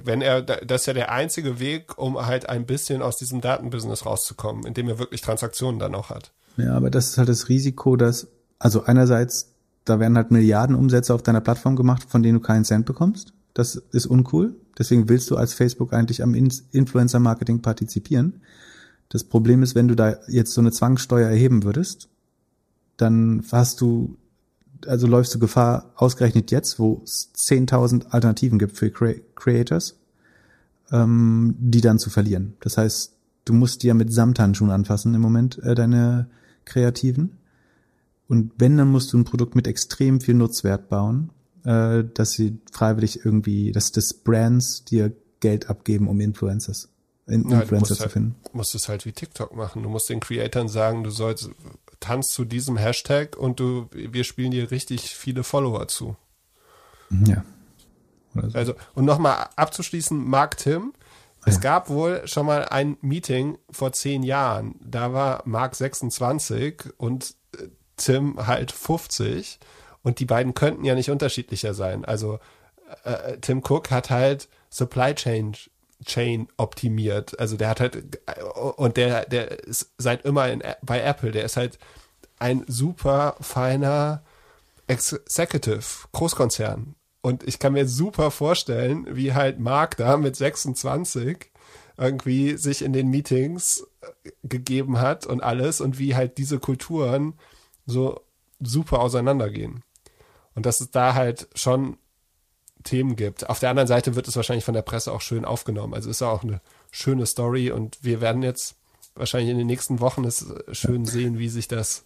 wenn 0.05 0.21
er, 0.21 0.41
das 0.41 0.81
ist 0.81 0.87
ja 0.87 0.93
der 0.93 1.11
einzige 1.11 1.59
Weg, 1.59 1.97
um 1.97 2.25
halt 2.25 2.47
ein 2.47 2.65
bisschen 2.65 3.01
aus 3.01 3.17
diesem 3.17 3.41
Datenbusiness 3.41 4.05
rauszukommen, 4.05 4.65
indem 4.65 4.87
er 4.87 4.97
wirklich 4.97 5.21
Transaktionen 5.21 5.77
dann 5.77 5.93
auch 5.93 6.09
hat. 6.09 6.31
Ja, 6.55 6.75
aber 6.75 6.89
das 6.89 7.09
ist 7.09 7.17
halt 7.17 7.27
das 7.27 7.49
Risiko, 7.49 7.97
dass, 7.97 8.27
also 8.57 8.83
einerseits, 8.83 9.54
da 9.85 9.99
werden 9.99 10.17
halt 10.17 10.31
Milliarden 10.31 10.75
Umsätze 10.75 11.13
auf 11.13 11.23
deiner 11.23 11.41
Plattform 11.41 11.75
gemacht, 11.75 12.03
von 12.07 12.23
denen 12.23 12.39
du 12.39 12.45
keinen 12.45 12.65
Cent 12.65 12.85
bekommst. 12.85 13.33
Das 13.53 13.75
ist 13.75 14.05
uncool. 14.05 14.55
Deswegen 14.77 15.07
willst 15.07 15.31
du 15.31 15.37
als 15.37 15.53
Facebook 15.53 15.93
eigentlich 15.93 16.21
am 16.21 16.33
Influencer-Marketing 16.33 17.61
partizipieren. 17.61 18.41
Das 19.09 19.23
Problem 19.23 19.63
ist, 19.63 19.75
wenn 19.75 19.87
du 19.87 19.95
da 19.95 20.17
jetzt 20.27 20.53
so 20.53 20.59
eine 20.59 20.71
Zwangssteuer 20.71 21.29
erheben 21.29 21.63
würdest, 21.63 22.09
dann 22.97 23.43
hast 23.51 23.79
du 23.79 24.17
also 24.87 25.07
läufst 25.07 25.33
du 25.33 25.39
Gefahr, 25.39 25.91
ausgerechnet 25.95 26.51
jetzt, 26.51 26.79
wo 26.79 27.01
es 27.03 27.31
10.000 27.35 28.07
Alternativen 28.09 28.59
gibt 28.59 28.77
für 28.77 28.91
Creators, 28.91 29.95
ähm, 30.91 31.55
die 31.57 31.81
dann 31.81 31.99
zu 31.99 32.09
verlieren. 32.09 32.55
Das 32.59 32.77
heißt, 32.77 33.13
du 33.45 33.53
musst 33.53 33.83
dir 33.83 33.93
mit 33.93 34.13
Samthandschuhen 34.13 34.71
anfassen 34.71 35.13
im 35.13 35.21
Moment, 35.21 35.59
äh, 35.63 35.75
deine 35.75 36.27
Kreativen. 36.65 37.37
Und 38.27 38.53
wenn, 38.57 38.77
dann 38.77 38.91
musst 38.91 39.13
du 39.13 39.17
ein 39.17 39.25
Produkt 39.25 39.55
mit 39.55 39.67
extrem 39.67 40.19
viel 40.19 40.33
Nutzwert 40.33 40.89
bauen, 40.89 41.31
äh, 41.63 42.03
dass 42.13 42.31
sie 42.31 42.59
freiwillig 42.71 43.23
irgendwie, 43.23 43.71
dass 43.71 43.91
das 43.91 44.13
Brands 44.13 44.83
dir 44.85 45.15
Geld 45.39 45.69
abgeben, 45.69 46.07
um 46.07 46.19
Influencers, 46.19 46.89
Influencer 47.27 47.75
ja, 47.75 47.83
zu 47.83 47.99
halt, 47.99 48.11
finden. 48.11 48.35
Du 48.51 48.57
musst 48.57 48.73
es 48.73 48.89
halt 48.89 49.05
wie 49.05 49.11
TikTok 49.11 49.55
machen. 49.55 49.83
Du 49.83 49.89
musst 49.89 50.09
den 50.09 50.19
Creatoren 50.19 50.69
sagen, 50.69 51.03
du 51.03 51.11
sollst 51.11 51.49
tanzt 51.99 52.33
zu 52.33 52.45
diesem 52.45 52.77
Hashtag 52.77 53.37
und 53.37 53.59
du, 53.59 53.87
wir 53.91 54.23
spielen 54.23 54.51
dir 54.51 54.71
richtig 54.71 55.15
viele 55.15 55.43
Follower 55.43 55.87
zu. 55.87 56.15
Ja. 57.25 57.43
So. 58.33 58.41
Also, 58.53 58.73
und 58.93 59.05
nochmal 59.05 59.49
abzuschließen, 59.55 60.17
Mark 60.17 60.57
Tim, 60.57 60.93
es 61.45 61.55
ja. 61.55 61.61
gab 61.61 61.89
wohl 61.89 62.27
schon 62.27 62.47
mal 62.47 62.65
ein 62.65 62.97
Meeting 63.01 63.57
vor 63.69 63.93
zehn 63.93 64.23
Jahren. 64.23 64.75
Da 64.83 65.13
war 65.13 65.43
Mark 65.45 65.75
26 65.75 66.93
und 66.97 67.35
Tim 67.97 68.47
halt 68.47 68.71
50. 68.71 69.59
Und 70.03 70.19
die 70.19 70.25
beiden 70.25 70.53
könnten 70.53 70.85
ja 70.85 70.95
nicht 70.95 71.09
unterschiedlicher 71.09 71.73
sein. 71.73 72.05
Also 72.05 72.39
äh, 73.03 73.11
äh, 73.11 73.37
Tim 73.39 73.63
Cook 73.67 73.91
hat 73.91 74.09
halt 74.09 74.47
Supply 74.69 75.15
Chain 75.15 75.55
Chain 76.05 76.47
optimiert. 76.57 77.39
Also 77.39 77.57
der 77.57 77.69
hat 77.69 77.79
halt 77.79 78.19
und 78.75 78.97
der 78.97 79.25
der 79.25 79.49
ist 79.65 79.93
seit 79.97 80.25
immer 80.25 80.49
in, 80.49 80.61
bei 80.81 81.01
Apple. 81.01 81.31
Der 81.31 81.45
ist 81.45 81.57
halt 81.57 81.79
ein 82.37 82.63
super 82.67 83.37
feiner 83.39 84.21
Executive 84.87 86.07
Großkonzern. 86.11 86.95
Und 87.21 87.43
ich 87.47 87.57
kann 87.57 87.73
mir 87.73 87.87
super 87.87 88.29
vorstellen, 88.29 89.07
wie 89.09 89.33
halt 89.33 89.59
Mark 89.59 89.97
da 89.97 90.17
mit 90.17 90.35
26 90.35 91.51
irgendwie 91.97 92.57
sich 92.57 92.83
in 92.83 92.93
den 92.93 93.09
Meetings 93.09 93.87
äh, 94.01 94.31
gegeben 94.43 94.99
hat 94.99 95.25
und 95.25 95.41
alles 95.41 95.81
und 95.81 95.97
wie 95.97 96.15
halt 96.15 96.37
diese 96.37 96.59
Kulturen 96.59 97.33
so 97.85 98.21
super 98.59 98.99
auseinandergehen. 98.99 99.83
Und 100.55 100.65
dass 100.65 100.81
es 100.81 100.91
da 100.91 101.13
halt 101.13 101.47
schon 101.55 101.97
Themen 102.83 103.15
gibt. 103.15 103.49
Auf 103.49 103.59
der 103.59 103.69
anderen 103.69 103.87
Seite 103.87 104.15
wird 104.15 104.27
es 104.27 104.35
wahrscheinlich 104.35 104.63
von 104.63 104.73
der 104.73 104.83
Presse 104.83 105.11
auch 105.11 105.21
schön 105.21 105.43
aufgenommen. 105.43 105.93
Also 105.93 106.09
ist 106.09 106.21
auch 106.21 106.43
eine 106.43 106.61
schöne 106.91 107.25
Story 107.25 107.71
und 107.71 107.97
wir 108.01 108.21
werden 108.21 108.43
jetzt 108.43 108.75
wahrscheinlich 109.15 109.49
in 109.49 109.57
den 109.57 109.67
nächsten 109.67 109.99
Wochen 109.99 110.23
es 110.23 110.45
schön 110.71 111.05
sehen, 111.05 111.39
wie 111.39 111.49
sich 111.49 111.67
das 111.67 112.03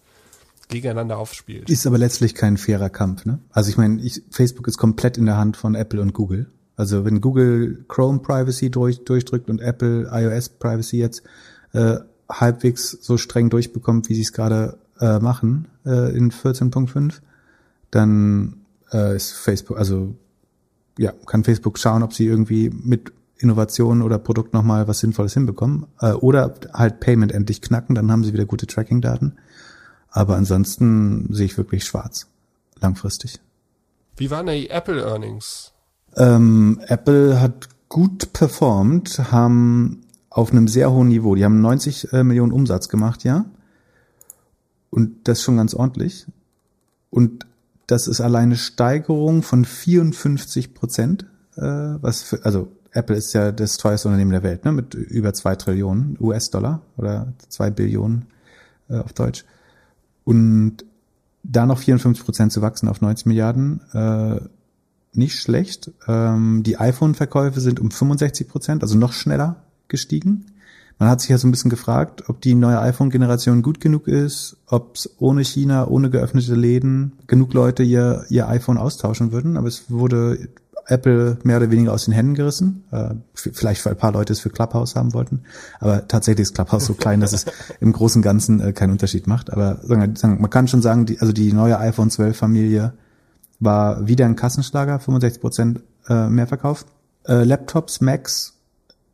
gegeneinander 0.70 1.18
aufspielt. 1.18 1.70
Ist 1.70 1.86
aber 1.86 1.98
letztlich 1.98 2.36
kein 2.36 2.58
fairer 2.58 2.90
Kampf, 2.90 3.26
ne? 3.26 3.40
Also 3.50 3.70
ich 3.70 3.78
meine, 3.78 4.02
ich, 4.02 4.24
Facebook 4.30 4.68
ist 4.68 4.78
komplett 4.78 5.18
in 5.18 5.26
der 5.26 5.38
Hand 5.38 5.58
von 5.58 5.76
Apple 5.76 6.02
und 6.02 6.14
Google. 6.14 6.52
Also 6.76 7.04
wenn 7.04 7.22
Google 7.22 7.84
Chrome 7.88 8.20
Privacy 8.20 8.70
durch, 8.70 9.04
durchdrückt 9.04 9.50
und 9.50 9.60
Apple 9.60 10.10
iOS 10.12 10.50
Privacy 10.50 10.98
jetzt 10.98 11.24
äh, 11.74 11.98
halbwegs 12.30 12.92
so 13.02 13.18
streng 13.18 13.50
durchbekommt, 13.50 14.10
wie 14.10 14.16
sie 14.16 14.22
es 14.22 14.32
gerade 14.32 14.78
äh, 15.00 15.20
machen 15.20 15.68
äh, 15.86 16.16
in 16.16 16.32
14.5, 16.32 17.16
dann 17.92 18.58
äh, 18.92 19.16
ist 19.16 19.32
Facebook, 19.32 19.78
also 19.78 20.16
ja, 20.98 21.14
kann 21.26 21.44
Facebook 21.44 21.80
schauen, 21.80 22.04
ob 22.04 22.14
sie 22.14 22.26
irgendwie 22.26 22.70
mit 22.70 23.14
Innovationen 23.38 24.04
oder 24.04 24.20
Produkt 24.20 24.54
nochmal 24.54 24.88
was 24.88 25.00
Sinnvolles 25.00 25.34
hinbekommen. 25.34 25.86
Äh, 26.02 26.12
oder 26.12 26.54
halt 26.74 27.00
Payment 27.00 27.32
endlich 27.32 27.62
knacken, 27.62 27.96
dann 27.96 28.12
haben 28.12 28.24
sie 28.24 28.34
wieder 28.34 28.46
gute 28.46 28.68
Tracking-Daten. 28.68 29.38
Aber 30.12 30.36
ansonsten 30.36 31.34
sehe 31.34 31.46
ich 31.46 31.58
wirklich 31.58 31.86
schwarz. 31.86 32.28
Langfristig. 32.82 33.40
Wie 34.18 34.30
waren 34.30 34.48
die 34.48 34.70
Apple 34.70 35.02
Earnings? 35.02 35.72
Ähm, 36.18 36.82
Apple 36.88 37.40
hat 37.40 37.70
gut 37.88 38.34
performt, 38.34 39.32
haben 39.32 40.02
auf 40.30 40.52
einem 40.52 40.68
sehr 40.68 40.92
hohen 40.92 41.08
Niveau. 41.08 41.36
Die 41.36 41.46
haben 41.46 41.62
90 41.62 42.12
äh, 42.12 42.24
Millionen 42.24 42.52
Umsatz 42.52 42.90
gemacht, 42.90 43.24
ja. 43.24 43.46
Und 44.90 45.28
das 45.28 45.42
schon 45.42 45.58
ganz 45.58 45.74
ordentlich. 45.74 46.26
Und 47.10 47.46
das 47.88 48.08
ist 48.08 48.22
alleine 48.22 48.56
Steigerung 48.56 49.42
von 49.44 49.66
54 49.66 50.74
Prozent, 50.74 51.26
äh, 51.56 51.62
was 51.62 52.22
für, 52.22 52.46
also 52.46 52.72
Apple 52.92 53.16
ist 53.16 53.34
ja 53.34 53.52
das 53.52 53.78
teuerste 53.78 54.08
Unternehmen 54.08 54.32
der 54.32 54.44
Welt, 54.44 54.66
ne, 54.66 54.72
mit 54.72 54.94
über 54.94 55.34
zwei 55.34 55.56
Trillionen 55.56 56.18
US-Dollar 56.20 56.82
oder 56.98 57.34
zwei 57.50 57.70
Billionen 57.70 58.26
äh, 58.90 58.98
auf 58.98 59.14
Deutsch. 59.14 59.46
Und 60.24 60.86
da 61.44 61.66
noch 61.66 61.80
54 61.80 62.26
Prozent 62.26 62.52
zu 62.52 62.62
wachsen 62.62 62.90
auf 62.90 63.02
90 63.02 63.26
Milliarden, 63.26 63.82
äh, 63.94 64.40
nicht 65.14 65.40
schlecht. 65.40 65.92
Ähm, 66.08 66.64
die 66.64 66.78
iPhone-Verkäufe 66.78 67.60
sind 67.62 67.80
um 67.80 67.92
65 67.92 68.48
Prozent, 68.48 68.84
also 68.84 68.98
noch 68.98 69.14
schneller 69.14 69.64
gestiegen. 69.88 70.46
Man 71.00 71.08
hat 71.08 71.22
sich 71.22 71.30
ja 71.30 71.38
so 71.38 71.48
ein 71.48 71.52
bisschen 71.52 71.70
gefragt, 71.70 72.26
ob 72.28 72.42
die 72.42 72.56
neue 72.56 72.80
iPhone-Generation 72.82 73.62
gut 73.62 73.80
genug 73.80 74.08
ist, 74.08 74.58
ob 74.68 74.96
es 74.96 75.10
ohne 75.18 75.46
China, 75.46 75.88
ohne 75.88 76.10
geöffnete 76.10 76.56
Läden 76.56 77.14
genug 77.26 77.54
Leute 77.54 77.84
ihr, 77.84 78.26
ihr 78.30 78.50
iPhone 78.50 78.78
austauschen 78.78 79.32
würden. 79.32 79.56
Aber 79.56 79.70
es 79.70 79.90
wurde 79.90 80.50
Apple 80.88 81.38
mehr 81.44 81.58
oder 81.58 81.72
weniger 81.72 81.94
aus 81.94 82.06
den 82.06 82.14
Händen 82.14 82.36
gerissen. 82.36 82.84
Äh, 82.92 83.16
vielleicht, 83.34 83.86
weil 83.86 83.94
ein 83.94 83.98
paar 83.98 84.12
Leute 84.12 84.34
es 84.34 84.42
für 84.42 84.50
Clubhouse 84.50 84.98
haben 84.98 85.14
wollten. 85.14 85.44
Aber 85.80 86.06
tatsächlich 86.08 86.44
ist 86.44 86.56
Clubhouse 86.56 86.86
so 86.86 86.96
klein, 86.96 87.22
dass 87.22 87.32
es 87.32 87.46
im 87.80 87.94
Großen 87.94 88.20
und 88.20 88.24
Ganzen 88.24 88.60
äh, 88.60 88.74
keinen 88.74 88.92
Unterschied 88.92 89.26
macht. 89.26 89.54
Aber 89.54 89.80
sagen, 89.84 90.16
sagen, 90.18 90.42
man 90.42 90.50
kann 90.50 90.68
schon 90.68 90.82
sagen, 90.82 91.06
die, 91.06 91.22
also 91.22 91.32
die 91.32 91.54
neue 91.54 91.80
iPhone 91.80 92.10
12 92.10 92.36
Familie 92.36 92.94
war 93.62 94.06
wieder 94.06 94.26
ein 94.26 94.36
Kassenschlager, 94.36 95.00
65 95.00 95.42
Prozent 95.42 95.80
äh, 96.10 96.28
mehr 96.28 96.48
verkauft. 96.48 96.88
Äh, 97.26 97.44
Laptops, 97.44 98.02
Macs 98.02 98.59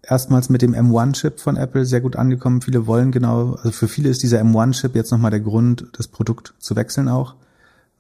erstmals 0.08 0.50
mit 0.50 0.62
dem 0.62 0.74
M1-Chip 0.74 1.40
von 1.40 1.58
Apple 1.58 1.86
sehr 1.86 2.02
gut 2.02 2.16
angekommen. 2.16 2.62
Viele 2.62 2.88
wollen 2.88 3.12
genau, 3.12 3.54
also 3.54 3.72
für 3.72 3.88
viele 3.88 4.10
ist 4.10 4.24
dieser 4.24 4.42
M1-Chip 4.42 4.96
jetzt 4.96 5.12
nochmal 5.12 5.32
der 5.32 5.40
Grund, 5.40 5.88
das 5.94 6.08
Produkt 6.08 6.54
zu 6.60 6.76
wechseln 6.76 7.08
auch. 7.10 7.36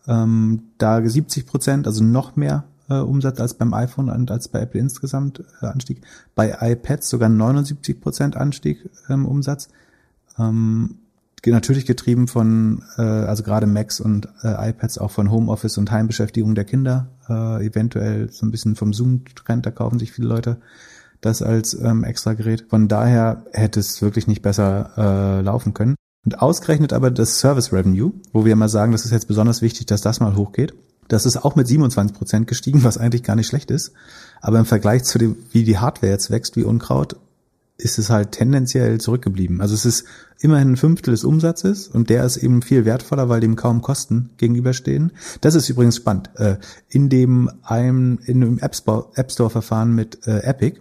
Ähm, 0.07 0.63
da 0.77 1.01
70 1.03 1.45
Prozent, 1.45 1.87
also 1.87 2.03
noch 2.03 2.35
mehr 2.35 2.65
äh, 2.89 2.95
Umsatz 2.95 3.39
als 3.39 3.55
beim 3.55 3.73
iPhone 3.73 4.09
und 4.09 4.31
als 4.31 4.47
bei 4.47 4.61
Apple 4.61 4.79
insgesamt 4.79 5.43
äh, 5.61 5.65
Anstieg. 5.65 6.01
Bei 6.35 6.57
iPads 6.61 7.09
sogar 7.09 7.29
79 7.29 7.99
Prozent 7.99 8.37
Anstieg 8.37 8.89
ähm, 9.09 9.25
Umsatz. 9.25 9.69
Ähm, 10.37 10.99
natürlich 11.45 11.85
getrieben 11.85 12.27
von, 12.27 12.81
äh, 12.97 13.01
also 13.01 13.43
gerade 13.43 13.67
Macs 13.67 13.99
und 13.99 14.27
äh, 14.43 14.69
iPads 14.69 14.97
auch 14.97 15.11
von 15.11 15.29
Homeoffice 15.29 15.77
und 15.77 15.91
Heimbeschäftigung 15.91 16.55
der 16.55 16.65
Kinder, 16.65 17.07
äh, 17.29 17.65
eventuell 17.65 18.31
so 18.31 18.45
ein 18.45 18.51
bisschen 18.51 18.75
vom 18.75 18.93
Zoom-Trend, 18.93 19.65
da 19.65 19.71
kaufen 19.71 19.99
sich 19.99 20.11
viele 20.11 20.27
Leute 20.27 20.57
das 21.21 21.41
als 21.41 21.73
ähm, 21.73 22.03
extra 22.03 22.33
Gerät. 22.33 22.65
Von 22.69 22.87
daher 22.87 23.45
hätte 23.51 23.79
es 23.79 24.01
wirklich 24.01 24.27
nicht 24.27 24.41
besser 24.41 24.91
äh, 24.97 25.41
laufen 25.41 25.73
können. 25.73 25.95
Und 26.25 26.41
ausgerechnet 26.41 26.91
aber 26.91 27.11
das 27.11 27.39
Service 27.39 27.71
Revenue, 27.71 28.13
wo 28.33 28.45
wir 28.45 28.55
mal 28.55 28.69
sagen, 28.69 28.91
das 28.91 29.05
ist 29.05 29.11
jetzt 29.11 29.27
besonders 29.27 29.61
wichtig, 29.61 29.85
dass 29.85 30.01
das 30.01 30.19
mal 30.19 30.35
hochgeht. 30.35 30.73
Das 31.07 31.25
ist 31.25 31.37
auch 31.37 31.55
mit 31.55 31.67
27 31.67 32.17
Prozent 32.17 32.47
gestiegen, 32.47 32.83
was 32.83 32.97
eigentlich 32.97 33.23
gar 33.23 33.35
nicht 33.35 33.47
schlecht 33.47 33.69
ist. 33.69 33.91
Aber 34.41 34.57
im 34.57 34.65
Vergleich 34.65 35.03
zu 35.03 35.19
dem, 35.19 35.37
wie 35.51 35.63
die 35.63 35.77
Hardware 35.77 36.11
jetzt 36.11 36.31
wächst 36.31 36.55
wie 36.55 36.63
Unkraut, 36.63 37.17
ist 37.77 37.99
es 37.99 38.09
halt 38.09 38.31
tendenziell 38.31 38.99
zurückgeblieben. 38.99 39.61
Also 39.61 39.73
es 39.75 39.85
ist 39.85 40.05
immerhin 40.39 40.71
ein 40.71 40.77
Fünftel 40.77 41.11
des 41.11 41.25
Umsatzes 41.25 41.87
und 41.87 42.09
der 42.09 42.23
ist 42.23 42.37
eben 42.37 42.61
viel 42.61 42.85
wertvoller, 42.85 43.27
weil 43.27 43.41
dem 43.41 43.55
kaum 43.55 43.81
Kosten 43.81 44.29
gegenüberstehen. 44.37 45.11
Das 45.41 45.55
ist 45.55 45.69
übrigens 45.69 45.97
spannend. 45.97 46.29
Äh, 46.35 46.57
in 46.89 47.09
dem 47.09 47.51
einem, 47.63 48.19
in 48.25 48.41
dem 48.41 48.59
App 48.59 48.75
Store 48.75 49.49
Verfahren 49.49 49.93
mit 49.93 50.25
äh, 50.25 50.39
Epic 50.39 50.79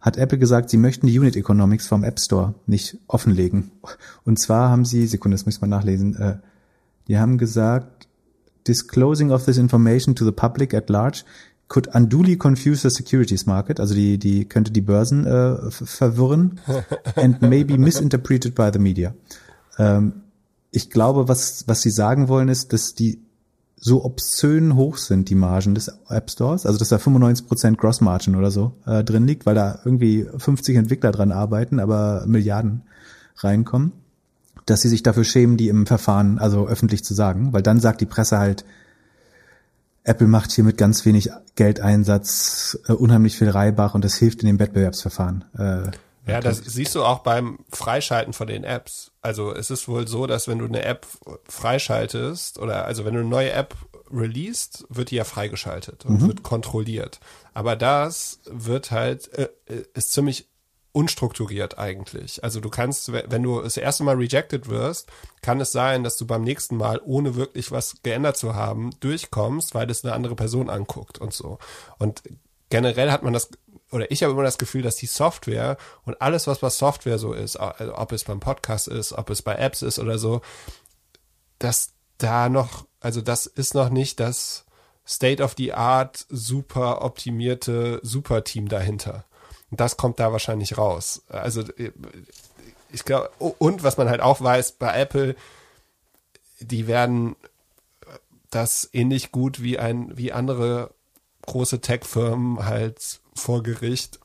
hat 0.00 0.16
Apple 0.16 0.38
gesagt, 0.38 0.70
sie 0.70 0.78
möchten 0.78 1.06
die 1.06 1.18
Unit 1.18 1.36
Economics 1.36 1.86
vom 1.86 2.04
App 2.04 2.18
Store 2.20 2.54
nicht 2.66 2.98
offenlegen. 3.06 3.70
Und 4.24 4.38
zwar 4.38 4.70
haben 4.70 4.84
sie, 4.84 5.06
Sekunde, 5.06 5.34
das 5.36 5.46
muss 5.46 5.56
ich 5.56 5.60
mal 5.60 5.66
nachlesen, 5.66 6.16
äh, 6.16 6.36
die 7.08 7.18
haben 7.18 7.38
gesagt, 7.38 8.08
disclosing 8.66 9.30
of 9.30 9.44
this 9.44 9.58
information 9.58 10.14
to 10.14 10.24
the 10.24 10.32
public 10.32 10.74
at 10.74 10.88
large 10.88 11.24
could 11.68 11.94
unduly 11.94 12.36
confuse 12.36 12.82
the 12.82 12.90
securities 12.90 13.46
market, 13.46 13.78
also 13.78 13.94
die, 13.94 14.18
die 14.18 14.44
könnte 14.44 14.72
die 14.72 14.80
Börsen 14.80 15.24
äh, 15.24 15.70
verwirren 15.70 16.60
and 17.14 17.40
may 17.42 17.62
be 17.64 17.78
misinterpreted 17.78 18.54
by 18.54 18.70
the 18.72 18.80
media. 18.80 19.14
Ähm, 19.78 20.22
ich 20.72 20.90
glaube, 20.90 21.28
was, 21.28 21.64
was 21.68 21.80
sie 21.80 21.90
sagen 21.90 22.28
wollen, 22.28 22.48
ist, 22.48 22.72
dass 22.72 22.94
die 22.94 23.20
so 23.80 24.04
obszön 24.04 24.76
hoch 24.76 24.98
sind, 24.98 25.30
die 25.30 25.34
Margen 25.34 25.74
des 25.74 25.90
App 26.08 26.30
Stores, 26.30 26.66
also 26.66 26.78
dass 26.78 26.90
da 26.90 26.96
95% 26.96 27.76
Gross 27.76 28.02
Margin 28.02 28.36
oder 28.36 28.50
so 28.50 28.74
äh, 28.86 29.02
drin 29.02 29.26
liegt, 29.26 29.46
weil 29.46 29.54
da 29.54 29.80
irgendwie 29.84 30.28
50 30.36 30.76
Entwickler 30.76 31.12
dran 31.12 31.32
arbeiten, 31.32 31.80
aber 31.80 32.24
Milliarden 32.26 32.82
reinkommen, 33.36 33.92
dass 34.66 34.82
sie 34.82 34.90
sich 34.90 35.02
dafür 35.02 35.24
schämen, 35.24 35.56
die 35.56 35.68
im 35.68 35.86
Verfahren 35.86 36.38
also 36.38 36.68
öffentlich 36.68 37.04
zu 37.04 37.14
sagen, 37.14 37.54
weil 37.54 37.62
dann 37.62 37.80
sagt 37.80 38.02
die 38.02 38.06
Presse 38.06 38.38
halt, 38.38 38.66
Apple 40.04 40.28
macht 40.28 40.52
hier 40.52 40.64
mit 40.64 40.76
ganz 40.76 41.04
wenig 41.06 41.30
Geldeinsatz 41.56 42.78
äh, 42.86 42.92
unheimlich 42.92 43.38
viel 43.38 43.48
Reibach 43.48 43.94
und 43.94 44.04
das 44.04 44.16
hilft 44.16 44.42
in 44.42 44.46
dem 44.46 44.58
Wettbewerbsverfahren. 44.58 45.44
Äh, 45.56 45.90
ja, 46.26 46.40
das 46.40 46.58
siehst 46.58 46.94
du 46.94 47.04
auch 47.04 47.20
beim 47.20 47.58
Freischalten 47.70 48.32
von 48.32 48.46
den 48.46 48.64
Apps. 48.64 49.12
Also 49.22 49.54
es 49.54 49.70
ist 49.70 49.88
wohl 49.88 50.06
so, 50.06 50.26
dass 50.26 50.48
wenn 50.48 50.58
du 50.58 50.66
eine 50.66 50.82
App 50.82 51.06
freischaltest 51.48 52.58
oder 52.58 52.84
also 52.84 53.04
wenn 53.04 53.14
du 53.14 53.20
eine 53.20 53.28
neue 53.28 53.52
App 53.52 53.74
released, 54.10 54.84
wird 54.88 55.10
die 55.10 55.16
ja 55.16 55.24
freigeschaltet 55.24 56.04
und 56.04 56.20
mhm. 56.20 56.28
wird 56.28 56.42
kontrolliert. 56.42 57.20
Aber 57.54 57.76
das 57.76 58.40
wird 58.44 58.90
halt, 58.90 59.32
äh, 59.34 59.48
ist 59.94 60.12
ziemlich 60.12 60.48
unstrukturiert 60.92 61.78
eigentlich. 61.78 62.42
Also 62.42 62.60
du 62.60 62.68
kannst, 62.68 63.12
wenn 63.12 63.42
du 63.42 63.62
das 63.62 63.76
erste 63.76 64.02
Mal 64.02 64.16
rejected 64.16 64.68
wirst, 64.68 65.08
kann 65.40 65.60
es 65.60 65.70
sein, 65.70 66.02
dass 66.02 66.16
du 66.16 66.26
beim 66.26 66.42
nächsten 66.42 66.76
Mal, 66.76 67.00
ohne 67.04 67.36
wirklich 67.36 67.70
was 67.70 68.02
geändert 68.02 68.36
zu 68.36 68.54
haben, 68.54 68.90
durchkommst, 68.98 69.74
weil 69.74 69.88
es 69.88 70.04
eine 70.04 70.14
andere 70.14 70.34
Person 70.34 70.68
anguckt 70.68 71.18
und 71.18 71.32
so. 71.32 71.58
Und 71.98 72.22
generell 72.70 73.12
hat 73.12 73.22
man 73.22 73.32
das 73.32 73.50
oder 73.90 74.10
ich 74.10 74.22
habe 74.22 74.32
immer 74.32 74.42
das 74.42 74.58
Gefühl, 74.58 74.82
dass 74.82 74.96
die 74.96 75.06
Software 75.06 75.76
und 76.04 76.20
alles, 76.22 76.46
was 76.46 76.60
bei 76.60 76.70
Software 76.70 77.18
so 77.18 77.32
ist, 77.32 77.56
also 77.56 77.96
ob 77.96 78.12
es 78.12 78.24
beim 78.24 78.40
Podcast 78.40 78.88
ist, 78.88 79.12
ob 79.12 79.30
es 79.30 79.42
bei 79.42 79.56
Apps 79.56 79.82
ist 79.82 79.98
oder 79.98 80.18
so, 80.18 80.42
dass 81.58 81.92
da 82.18 82.48
noch, 82.48 82.86
also 83.00 83.20
das 83.20 83.46
ist 83.46 83.74
noch 83.74 83.90
nicht 83.90 84.20
das 84.20 84.64
State 85.06 85.42
of 85.42 85.54
the 85.56 85.72
Art 85.72 86.24
super 86.28 87.02
optimierte 87.02 87.98
Superteam 88.02 88.68
dahinter. 88.68 89.24
Und 89.70 89.80
das 89.80 89.96
kommt 89.96 90.20
da 90.20 90.32
wahrscheinlich 90.32 90.78
raus. 90.78 91.22
Also 91.28 91.64
ich 92.92 93.04
glaube, 93.04 93.30
und 93.38 93.82
was 93.82 93.96
man 93.96 94.08
halt 94.08 94.20
auch 94.20 94.40
weiß, 94.40 94.72
bei 94.72 94.98
Apple, 94.98 95.36
die 96.60 96.86
werden 96.86 97.36
das 98.50 98.88
ähnlich 98.92 99.32
gut 99.32 99.62
wie 99.62 99.78
ein, 99.78 100.16
wie 100.16 100.32
andere 100.32 100.92
große 101.46 101.80
Tech-Firmen 101.80 102.64
halt 102.64 103.20
vor 103.34 103.62
Gericht 103.62 104.20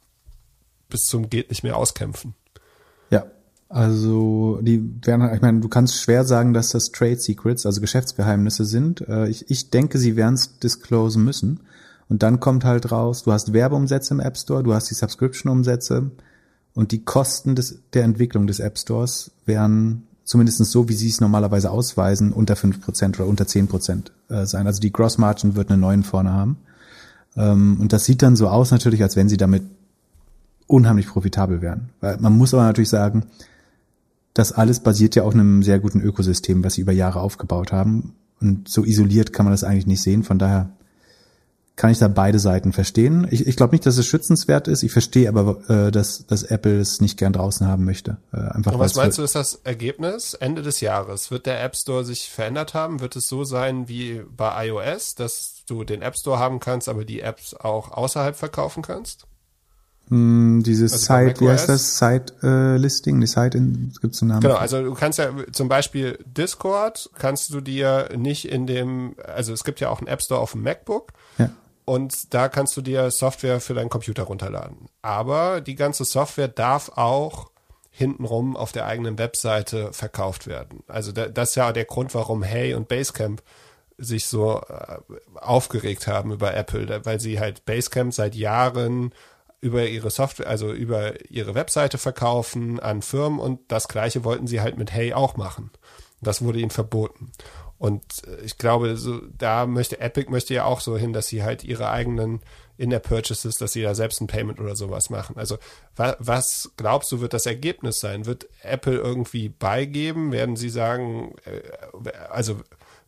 bis 0.90 1.02
zum 1.02 1.30
geht 1.30 1.50
nicht 1.50 1.64
mehr 1.64 1.78
auskämpfen. 1.78 2.36
Ja, 3.10 3.26
also 3.70 4.60
die 4.62 4.84
werden, 5.04 5.34
ich 5.34 5.42
meine, 5.42 5.60
du 5.60 5.68
kannst 5.68 5.96
schwer 5.96 6.24
sagen, 6.24 6.54
dass 6.54 6.70
das 6.70 6.92
Trade 6.92 7.18
Secrets, 7.18 7.66
also 7.66 7.82
Geschäftsgeheimnisse 7.82 8.66
sind. 8.66 9.02
Äh, 9.08 9.28
ich, 9.30 9.50
ich 9.50 9.70
denke, 9.72 9.98
sie 9.98 10.16
werden 10.16 10.36
es 10.36 10.60
disclosen 10.60 11.24
müssen. 11.24 11.62
Und 12.08 12.22
dann 12.22 12.40
kommt 12.40 12.66
halt 12.66 12.92
raus, 12.92 13.24
du 13.24 13.32
hast 13.32 13.52
Werbeumsätze 13.52 14.14
im 14.14 14.20
App 14.20 14.38
Store, 14.38 14.62
du 14.62 14.74
hast 14.74 14.92
die 14.92 14.94
Subscription-Umsätze 14.94 16.12
und 16.76 16.92
die 16.92 17.04
Kosten 17.04 17.56
des, 17.56 17.80
der 17.94 18.04
Entwicklung 18.04 18.46
des 18.46 18.60
App 18.60 18.78
Stores 18.78 19.32
werden 19.46 20.08
zumindest 20.24 20.64
so, 20.66 20.88
wie 20.88 20.94
sie 20.94 21.10
es 21.10 21.20
normalerweise 21.20 21.72
ausweisen, 21.72 22.32
unter 22.32 22.56
fünf 22.56 22.82
Prozent 22.82 23.20
oder 23.20 23.28
unter 23.28 23.48
zehn 23.48 23.68
Prozent 23.68 24.12
äh, 24.30 24.46
sein. 24.46 24.68
Also 24.68 24.82
die 24.82 24.92
Gross 24.92 25.18
Margin 25.18 25.56
wird 25.56 25.70
eine 25.70 25.80
neuen 25.80 26.04
vorne 26.04 26.32
haben. 26.32 26.58
Ähm, 27.38 27.78
und 27.80 27.94
das 27.94 28.06
sieht 28.06 28.22
dann 28.22 28.36
so 28.36 28.48
aus 28.48 28.72
natürlich, 28.72 29.02
als 29.04 29.16
wenn 29.16 29.30
sie 29.30 29.38
damit 29.38 29.64
unheimlich 30.68 31.08
profitabel 31.08 31.62
wären. 31.62 31.90
Weil 32.02 32.18
man 32.18 32.34
muss 32.38 32.54
aber 32.54 32.64
natürlich 32.64 32.90
sagen, 32.90 33.26
das 34.34 34.52
alles 34.52 34.82
basiert 34.82 35.16
ja 35.16 35.24
auf 35.24 35.34
einem 35.34 35.64
sehr 35.64 35.80
guten 35.80 36.02
Ökosystem, 36.02 36.64
was 36.64 36.74
sie 36.74 36.82
über 36.82 36.92
Jahre 36.92 37.22
aufgebaut 37.22 37.72
haben. 37.72 38.16
Und 38.42 38.68
so 38.68 38.84
isoliert 38.84 39.32
kann 39.32 39.46
man 39.46 39.54
das 39.54 39.64
eigentlich 39.64 39.88
nicht 39.88 40.04
sehen. 40.04 40.24
Von 40.24 40.40
daher 40.40 40.72
kann 41.76 41.90
ich 41.90 42.00
da 42.00 42.08
beide 42.08 42.40
Seiten 42.40 42.74
verstehen. 42.74 43.28
Ich, 43.32 43.48
ich 43.48 43.56
glaube 43.56 43.74
nicht, 43.74 43.86
dass 43.86 43.98
es 43.98 44.06
schützenswert 44.06 44.68
ist. 44.68 44.84
Ich 44.84 44.92
verstehe 44.92 45.28
aber, 45.28 45.70
äh, 45.70 45.92
dass, 45.92 46.26
dass 46.26 46.44
Apple 46.44 46.80
es 46.80 47.02
nicht 47.02 47.18
gern 47.18 47.34
draußen 47.34 47.68
haben 47.68 47.84
möchte. 47.84 48.18
Äh, 48.32 48.38
einfach 48.38 48.74
Und 48.74 48.80
was 48.80 48.96
meinst 48.96 49.18
du, 49.18 49.24
ist 49.24 49.36
das 49.36 49.56
Ergebnis 49.64 50.34
Ende 50.36 50.62
des 50.62 50.80
Jahres? 50.80 51.32
Wird 51.32 51.46
der 51.46 51.62
App 51.64 51.76
Store 51.76 52.06
sich 52.06 52.30
verändert 52.30 52.74
haben? 52.74 53.02
Wird 53.02 53.16
es 53.16 53.28
so 53.28 53.44
sein 53.44 53.88
wie 53.90 54.22
bei 54.36 54.68
iOS, 54.68 55.16
dass 55.16 55.55
du 55.66 55.84
den 55.84 56.02
App 56.02 56.18
Store 56.18 56.40
haben 56.40 56.60
kannst, 56.60 56.90
aber 56.90 57.06
die 57.06 57.22
Apps 57.22 57.54
auch 57.54 57.92
außerhalb 57.92 58.36
verkaufen 58.36 58.84
kannst? 58.84 59.28
Mm, 60.10 60.62
dieses 60.62 60.94
also 60.94 61.06
Site, 61.06 61.42
wie 61.42 61.50
heißt 61.50 61.68
das? 61.68 61.98
Site-Listing, 61.98 63.18
äh, 63.18 63.22
die 63.22 63.28
Site, 63.28 63.58
in, 63.58 63.94
gibt's 64.02 64.22
einen 64.22 64.30
Namen? 64.30 64.42
Genau, 64.42 64.56
also 64.56 64.84
du 64.84 64.94
kannst 64.94 65.18
ja 65.18 65.32
zum 65.52 65.68
Beispiel 65.68 66.20
Discord 66.26 67.10
kannst 67.18 67.52
du 67.54 67.62
dir 67.62 68.10
nicht 68.16 68.46
in 68.46 68.68
dem, 68.68 69.16
also 69.24 69.54
es 69.54 69.64
gibt 69.64 69.80
ja 69.80 69.90
auch 69.90 70.00
einen 70.00 70.08
App 70.08 70.22
Store 70.22 70.40
auf 70.40 70.52
dem 70.52 70.62
MacBook. 70.62 71.12
Ja. 71.38 71.50
Und 71.86 72.34
da 72.34 72.50
kannst 72.50 72.76
du 72.78 72.82
dir 72.82 73.12
Software 73.12 73.60
für 73.60 73.76
deinen 73.76 73.90
Computer 73.90 74.24
runterladen. 74.24 74.90
Aber 75.04 75.62
die 75.62 75.76
ganze 75.76 76.04
Software 76.04 76.48
darf 76.48 76.90
auch 76.96 77.52
hintenrum 77.92 78.58
auf 78.58 78.72
der 78.72 78.88
eigenen 78.88 79.18
Webseite 79.18 79.94
verkauft 79.94 80.48
werden. 80.48 80.84
Also 80.88 81.12
das 81.12 81.50
ist 81.50 81.56
ja 81.56 81.72
der 81.72 81.86
Grund, 81.86 82.14
warum 82.14 82.44
Hey 82.44 82.74
und 82.74 82.88
Basecamp 82.88 83.42
sich 83.98 84.26
so 84.26 84.62
äh, 84.62 84.98
aufgeregt 85.36 86.08
haben 86.08 86.32
über 86.32 86.54
Apple, 86.54 87.06
weil 87.06 87.20
sie 87.20 87.40
halt 87.40 87.66
Basecamp 87.66 88.14
seit 88.14 88.36
Jahren 88.36 89.14
über 89.62 89.88
ihre 89.88 90.12
Software, 90.12 90.48
also 90.48 90.72
über 90.72 91.30
ihre 91.30 91.56
Webseite 91.56 91.98
verkaufen 91.98 92.80
an 92.80 93.02
Firmen 93.02 93.40
und 93.40 93.60
das 93.70 93.88
gleiche 93.88 94.24
wollten 94.24 94.48
sie 94.48 94.62
halt 94.62 94.78
mit 94.78 94.92
Hey 94.92 95.14
auch 95.14 95.38
machen. 95.38 95.72
Das 96.22 96.42
wurde 96.44 96.60
ihnen 96.60 96.72
verboten. 96.72 97.32
Und 97.78 98.04
äh, 98.28 98.42
ich 98.44 98.58
glaube, 98.58 98.96
so, 98.98 99.22
da 99.38 99.66
möchte 99.66 100.00
Epic 100.00 100.30
möchte 100.30 100.54
ja 100.54 100.66
auch 100.66 100.80
so 100.80 100.98
hin, 100.98 101.14
dass 101.14 101.28
sie 101.28 101.44
halt 101.44 101.64
ihre 101.64 101.90
eigenen 101.90 102.42
In-App-Purchases, 102.78 103.58
dass 103.58 103.74
sie 103.74 103.82
da 103.82 103.96
selbst 103.96 104.22
ein 104.22 104.28
Payment 104.28 104.60
oder 104.60 104.76
sowas 104.76 105.10
machen. 105.10 105.38
Also 105.38 105.58
wa 105.96 106.16
was 106.20 106.72
glaubst 106.78 107.12
du, 107.12 107.22
wird 107.22 107.34
das 107.34 107.46
Ergebnis 107.46 108.00
sein? 108.00 108.26
Wird 108.26 108.48
Apple 108.62 108.98
irgendwie 108.98 109.50
beigeben? 109.50 110.32
Werden 110.32 110.56
sie 110.56 110.70
sagen, 110.70 111.36
äh, 111.46 112.12
also 112.30 112.58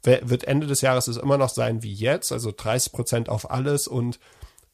wird 0.04 0.45
Ende 0.45 0.68
des 0.68 0.82
Jahres 0.82 1.08
es 1.08 1.18
immer 1.18 1.38
noch 1.38 1.50
sein 1.50 1.84
wie 1.84 1.93
jetzt, 1.93 2.32
also 2.32 2.54
30 2.56 2.91
Prozent 2.91 3.30
auf 3.30 3.52
alles 3.52 3.88
und 3.88 4.20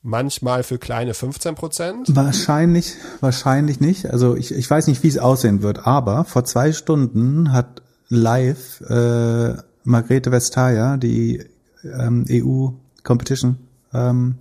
manchmal 0.04 0.64
für 0.64 0.78
kleine 0.78 1.14
15 1.14 1.56
Prozent? 1.56 2.16
Wahrscheinlich, 2.16 2.96
wahrscheinlich 3.22 3.80
nicht. 3.80 4.12
Also 4.12 4.36
ich, 4.36 4.54
ich 4.54 4.70
weiß 4.70 4.88
nicht, 4.88 5.02
wie 5.02 5.08
es 5.08 5.18
aussehen 5.18 5.62
wird, 5.62 5.88
aber 5.88 6.26
vor 6.26 6.44
zwei 6.44 6.72
Stunden 6.74 7.52
hat 7.54 7.82
live 8.10 8.82
äh, 8.82 9.56
Margrethe 9.84 10.32
Vestager, 10.32 10.98
die 10.98 11.44
ähm, 11.84 12.26
EU 12.30 12.70
Competition 13.04 13.58
ähm, 13.94 14.36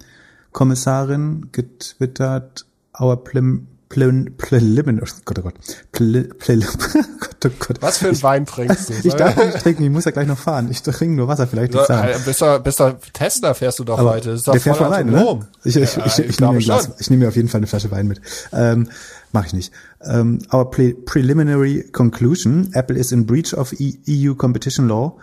Kommissarin, 0.52 1.48
getwittert, 1.52 2.66
our 2.98 3.24
Preliminary, 3.92 5.06
Gott, 5.24 5.38
oh 5.38 5.42
Gott, 5.42 5.54
Ple, 5.92 6.24
Ple, 6.24 6.60
Gott, 7.20 7.46
oh 7.46 7.50
Gott. 7.58 7.82
Was 7.82 7.98
für 7.98 8.08
ein 8.08 8.22
Wein 8.22 8.46
trinkst 8.46 8.88
du? 8.88 8.94
Ich 9.04 9.14
darf 9.14 9.36
nicht 9.36 9.60
trinken, 9.60 9.84
ich 9.84 9.90
muss 9.90 10.04
ja 10.04 10.10
gleich 10.10 10.26
noch 10.26 10.38
fahren. 10.38 10.68
Ich 10.70 10.82
trinke 10.82 11.14
nur 11.14 11.28
Wasser, 11.28 11.46
vielleicht 11.46 11.74
nicht 11.74 11.86
sagen. 11.86 12.20
Bis 12.24 12.38
der, 12.38 12.58
bis 12.58 12.76
der 12.76 12.98
Tesla 13.12 13.54
fährst 13.54 13.78
du 13.78 13.84
doch 13.84 13.98
Aber 13.98 14.12
heute. 14.12 14.36
der 14.36 14.60
fährt 14.60 14.76
schon 14.76 14.86
alleine, 14.86 15.10
ne? 15.10 15.40
Ich, 15.64 15.76
ich, 15.76 15.96
ich, 15.96 16.18
ich, 16.18 16.40
nehme 16.40 16.54
mir 16.54 16.60
Glas, 16.60 16.90
ich 16.98 17.10
nehme 17.10 17.24
mir 17.24 17.28
auf 17.28 17.36
jeden 17.36 17.48
Fall 17.48 17.58
eine 17.58 17.66
Flasche 17.66 17.90
Wein 17.90 18.08
mit. 18.08 18.20
Ähm, 18.52 18.88
Mache 19.32 19.46
ich 19.46 19.52
nicht. 19.54 19.72
Our 20.52 20.70
pre 20.70 20.92
preliminary 20.92 21.88
conclusion, 21.90 22.70
Apple 22.74 22.96
is 22.98 23.12
in 23.12 23.24
breach 23.24 23.54
of 23.54 23.72
e 23.80 23.98
EU 24.08 24.34
competition 24.34 24.88
law 24.88 25.16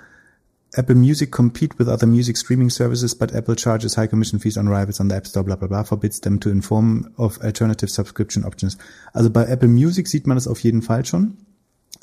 Apple 0.76 0.96
Music 0.96 1.32
compete 1.32 1.80
with 1.80 1.88
other 1.88 2.06
music 2.06 2.38
streaming 2.38 2.70
services, 2.70 3.16
but 3.16 3.34
Apple 3.34 3.56
charges 3.56 3.98
high 3.98 4.08
commission 4.08 4.40
fees 4.40 4.58
on 4.58 4.68
rivals 4.68 5.00
on 5.00 5.10
the 5.10 5.16
App 5.16 5.26
Store, 5.26 5.44
bla 5.44 5.56
bla 5.56 5.68
bla, 5.68 5.84
forbids 5.84 6.20
them 6.20 6.40
to 6.40 6.50
inform 6.50 7.12
of 7.18 7.40
alternative 7.42 7.90
subscription 7.90 8.46
options. 8.46 8.78
Also 9.14 9.30
bei 9.30 9.46
Apple 9.46 9.68
Music 9.68 10.08
sieht 10.08 10.28
man 10.28 10.38
das 10.38 10.48
auf 10.48 10.60
jeden 10.60 10.82
Fall 10.82 11.06
schon 11.06 11.38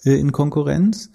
äh, 0.05 0.19
in 0.19 0.33
Konkurrenz. 0.33 1.11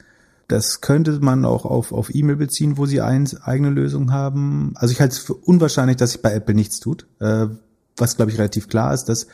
Das 0.48 0.82
könnte 0.82 1.20
man 1.22 1.46
auch 1.46 1.66
auf, 1.66 1.92
auf 1.92 2.14
E-Mail 2.14 2.38
beziehen, 2.38 2.78
wo 2.78 2.86
sie 2.86 3.02
eine 3.02 3.26
eigene 3.44 3.70
Lösung 3.70 4.12
haben. 4.12 4.74
Also 4.76 4.92
ich 4.94 5.02
halte 5.02 5.14
es 5.14 5.20
für 5.20 5.34
unwahrscheinlich, 5.34 5.98
dass 5.98 6.12
sich 6.12 6.22
bei 6.22 6.34
Apple 6.34 6.56
nichts 6.56 6.80
tut. 6.80 7.08
Äh, 7.20 7.48
was, 7.98 8.16
glaube 8.16 8.32
ich, 8.32 8.38
relativ 8.38 8.70
klar 8.70 8.94
ist, 8.94 9.06
dass 9.06 9.28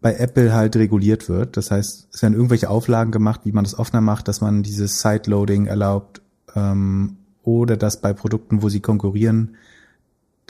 bei 0.00 0.16
Apple 0.16 0.52
halt 0.52 0.76
reguliert 0.76 1.28
wird. 1.28 1.56
Das 1.56 1.70
heißt, 1.70 2.08
es 2.12 2.22
werden 2.22 2.34
irgendwelche 2.34 2.68
Auflagen 2.68 3.10
gemacht, 3.10 3.42
wie 3.44 3.52
man 3.52 3.64
das 3.64 3.78
offener 3.78 4.00
macht, 4.00 4.28
dass 4.28 4.40
man 4.40 4.62
dieses 4.62 5.00
Sideloading 5.00 5.66
erlaubt 5.66 6.20
ähm, 6.54 7.16
oder 7.44 7.76
dass 7.76 8.00
bei 8.00 8.12
Produkten, 8.12 8.62
wo 8.62 8.68
sie 8.68 8.80
konkurrieren, 8.80 9.56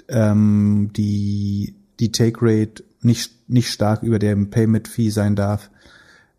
ähm, 0.08 0.90
die, 0.96 1.74
die 2.00 2.12
Take 2.12 2.38
Rate 2.40 2.84
nicht, 3.00 3.48
nicht 3.48 3.70
stark 3.70 4.02
über 4.02 4.18
dem 4.18 4.50
Payment 4.50 4.88
Fee 4.88 5.10
sein 5.10 5.36
darf 5.36 5.70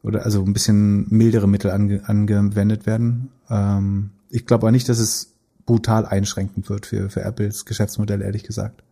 oder 0.04 0.24
also 0.24 0.44
ein 0.44 0.54
bisschen 0.54 1.08
mildere 1.10 1.48
Mittel 1.48 1.72
ange, 1.72 2.08
angewendet 2.08 2.86
werden. 2.86 3.32
Ähm, 3.50 4.12
ich 4.30 4.46
glaube 4.46 4.68
auch 4.68 4.72
nicht, 4.72 4.90
dass 4.90 5.00
es 5.00 5.34
brutal 5.66 6.06
einschränkend 6.06 6.70
wird 6.70 6.86
für, 6.86 7.10
für 7.10 7.22
Apples 7.22 7.66
Geschäftsmodell, 7.66 8.22
ehrlich 8.22 8.44
gesagt. 8.44 8.84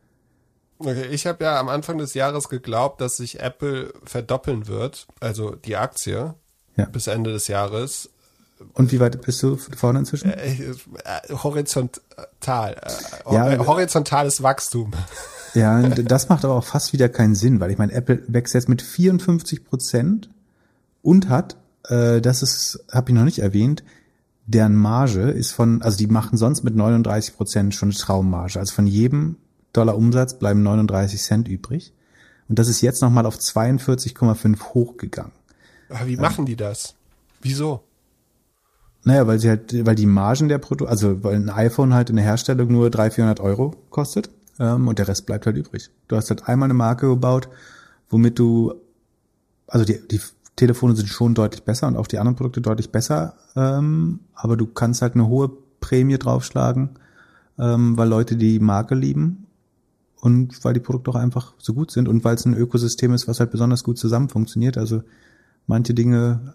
Okay, 0.79 1.05
ich 1.11 1.27
habe 1.27 1.43
ja 1.43 1.59
am 1.59 1.69
Anfang 1.69 1.97
des 1.97 2.13
Jahres 2.13 2.49
geglaubt, 2.49 2.99
dass 2.99 3.17
sich 3.17 3.39
Apple 3.39 3.93
verdoppeln 4.03 4.67
wird, 4.67 5.07
also 5.19 5.55
die 5.55 5.77
Aktie, 5.77 6.33
ja. 6.75 6.85
bis 6.85 7.07
Ende 7.07 7.31
des 7.31 7.47
Jahres. 7.47 8.09
Und 8.73 8.91
wie 8.91 8.99
weit 8.99 9.21
bist 9.21 9.41
du 9.43 9.57
vorne 9.57 9.99
inzwischen? 9.99 10.31
Äh, 10.31 10.53
äh, 10.53 11.33
horizontal. 11.33 12.01
Äh, 13.25 13.33
ja, 13.33 13.65
horizontales 13.65 14.43
Wachstum. 14.43 14.91
Ja, 15.55 15.87
das 15.87 16.29
macht 16.29 16.43
aber 16.45 16.55
auch 16.55 16.63
fast 16.63 16.93
wieder 16.93 17.09
keinen 17.09 17.35
Sinn, 17.35 17.59
weil 17.59 17.69
ich 17.69 17.77
meine, 17.77 17.93
Apple 17.93 18.23
wächst 18.27 18.55
jetzt 18.55 18.69
mit 18.69 18.81
54 18.81 19.63
Prozent 19.63 20.31
und 21.03 21.29
hat, 21.29 21.57
äh, 21.89 22.21
das 22.21 22.41
ist, 22.41 22.83
habe 22.91 23.11
ich 23.11 23.15
noch 23.15 23.23
nicht 23.23 23.37
erwähnt, 23.37 23.83
deren 24.45 24.75
Marge 24.75 25.29
ist 25.29 25.51
von, 25.51 25.83
also 25.83 25.95
die 25.97 26.07
machen 26.07 26.37
sonst 26.37 26.63
mit 26.63 26.75
39 26.75 27.37
Prozent 27.37 27.75
schon 27.75 27.91
Traummarge. 27.91 28.59
Also 28.59 28.73
von 28.73 28.87
jedem 28.87 29.37
Dollar 29.73 29.95
Umsatz 29.95 30.37
bleiben 30.37 30.63
39 30.63 31.21
Cent 31.21 31.47
übrig. 31.47 31.93
Und 32.49 32.59
das 32.59 32.67
ist 32.67 32.81
jetzt 32.81 33.01
nochmal 33.01 33.25
auf 33.25 33.37
42,5 33.37 34.73
hochgegangen. 34.73 35.31
Aber 35.89 36.07
wie 36.07 36.17
machen 36.17 36.45
die 36.45 36.55
das? 36.55 36.95
Wieso? 37.41 37.83
Naja, 39.05 39.27
weil 39.27 39.39
sie 39.39 39.49
halt, 39.49 39.85
weil 39.85 39.95
die 39.95 40.05
Margen 40.05 40.47
der 40.47 40.59
Produkte, 40.59 40.89
also 40.89 41.23
weil 41.23 41.35
ein 41.35 41.49
iPhone 41.49 41.93
halt 41.93 42.09
in 42.09 42.15
der 42.15 42.25
Herstellung 42.25 42.71
nur 42.71 42.89
300, 42.89 43.13
400 43.13 43.39
Euro 43.41 43.75
kostet 43.89 44.29
ähm, 44.59 44.87
und 44.87 44.97
der 44.97 45.07
Rest 45.07 45.25
bleibt 45.25 45.45
halt 45.45 45.57
übrig. 45.57 45.89
Du 46.07 46.15
hast 46.15 46.29
halt 46.29 46.47
einmal 46.47 46.67
eine 46.67 46.73
Marke 46.73 47.07
gebaut, 47.07 47.49
womit 48.09 48.39
du, 48.39 48.73
also 49.67 49.85
die, 49.85 49.99
die 50.07 50.21
Telefone 50.55 50.95
sind 50.95 51.09
schon 51.09 51.33
deutlich 51.33 51.63
besser 51.63 51.87
und 51.87 51.97
auch 51.97 52.07
die 52.07 52.17
anderen 52.17 52.37
Produkte 52.37 52.61
deutlich 52.61 52.91
besser, 52.91 53.35
ähm, 53.55 54.21
aber 54.33 54.55
du 54.55 54.67
kannst 54.67 55.01
halt 55.01 55.15
eine 55.15 55.27
hohe 55.27 55.51
Prämie 55.81 56.17
draufschlagen, 56.17 56.91
ähm, 57.59 57.97
weil 57.97 58.07
Leute 58.07 58.37
die 58.37 58.59
Marke 58.59 58.95
lieben 58.95 59.47
und 60.21 60.63
weil 60.63 60.73
die 60.73 60.79
Produkte 60.79 61.11
auch 61.11 61.15
einfach 61.15 61.53
so 61.57 61.73
gut 61.73 61.91
sind 61.91 62.07
und 62.07 62.23
weil 62.23 62.35
es 62.35 62.45
ein 62.45 62.53
Ökosystem 62.53 63.13
ist, 63.13 63.27
was 63.27 63.41
halt 63.41 63.51
besonders 63.51 63.83
gut 63.83 63.97
zusammen 63.97 64.29
funktioniert. 64.29 64.77
Also 64.77 65.03
manche 65.67 65.93
Dinge 65.93 66.53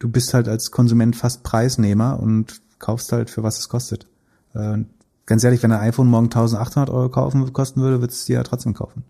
du 0.00 0.08
bist 0.08 0.34
halt 0.34 0.48
als 0.48 0.72
Konsument 0.72 1.14
fast 1.14 1.44
Preisnehmer 1.44 2.18
und 2.18 2.60
kaufst 2.80 3.12
halt 3.12 3.30
für 3.30 3.44
was 3.44 3.60
es 3.60 3.68
kostet. 3.68 4.06
Äh, 4.54 4.78
ganz 5.26 5.44
ehrlich, 5.44 5.62
wenn 5.62 5.70
ein 5.70 5.80
iPhone 5.80 6.08
morgen 6.08 6.26
1800 6.26 6.90
Euro 6.90 7.08
kaufen, 7.08 7.52
kosten 7.52 7.80
würde, 7.80 8.00
würdest 8.00 8.28
du 8.28 8.32
dir 8.32 8.38
ja 8.38 8.42
trotzdem 8.42 8.74
kaufen. 8.74 9.04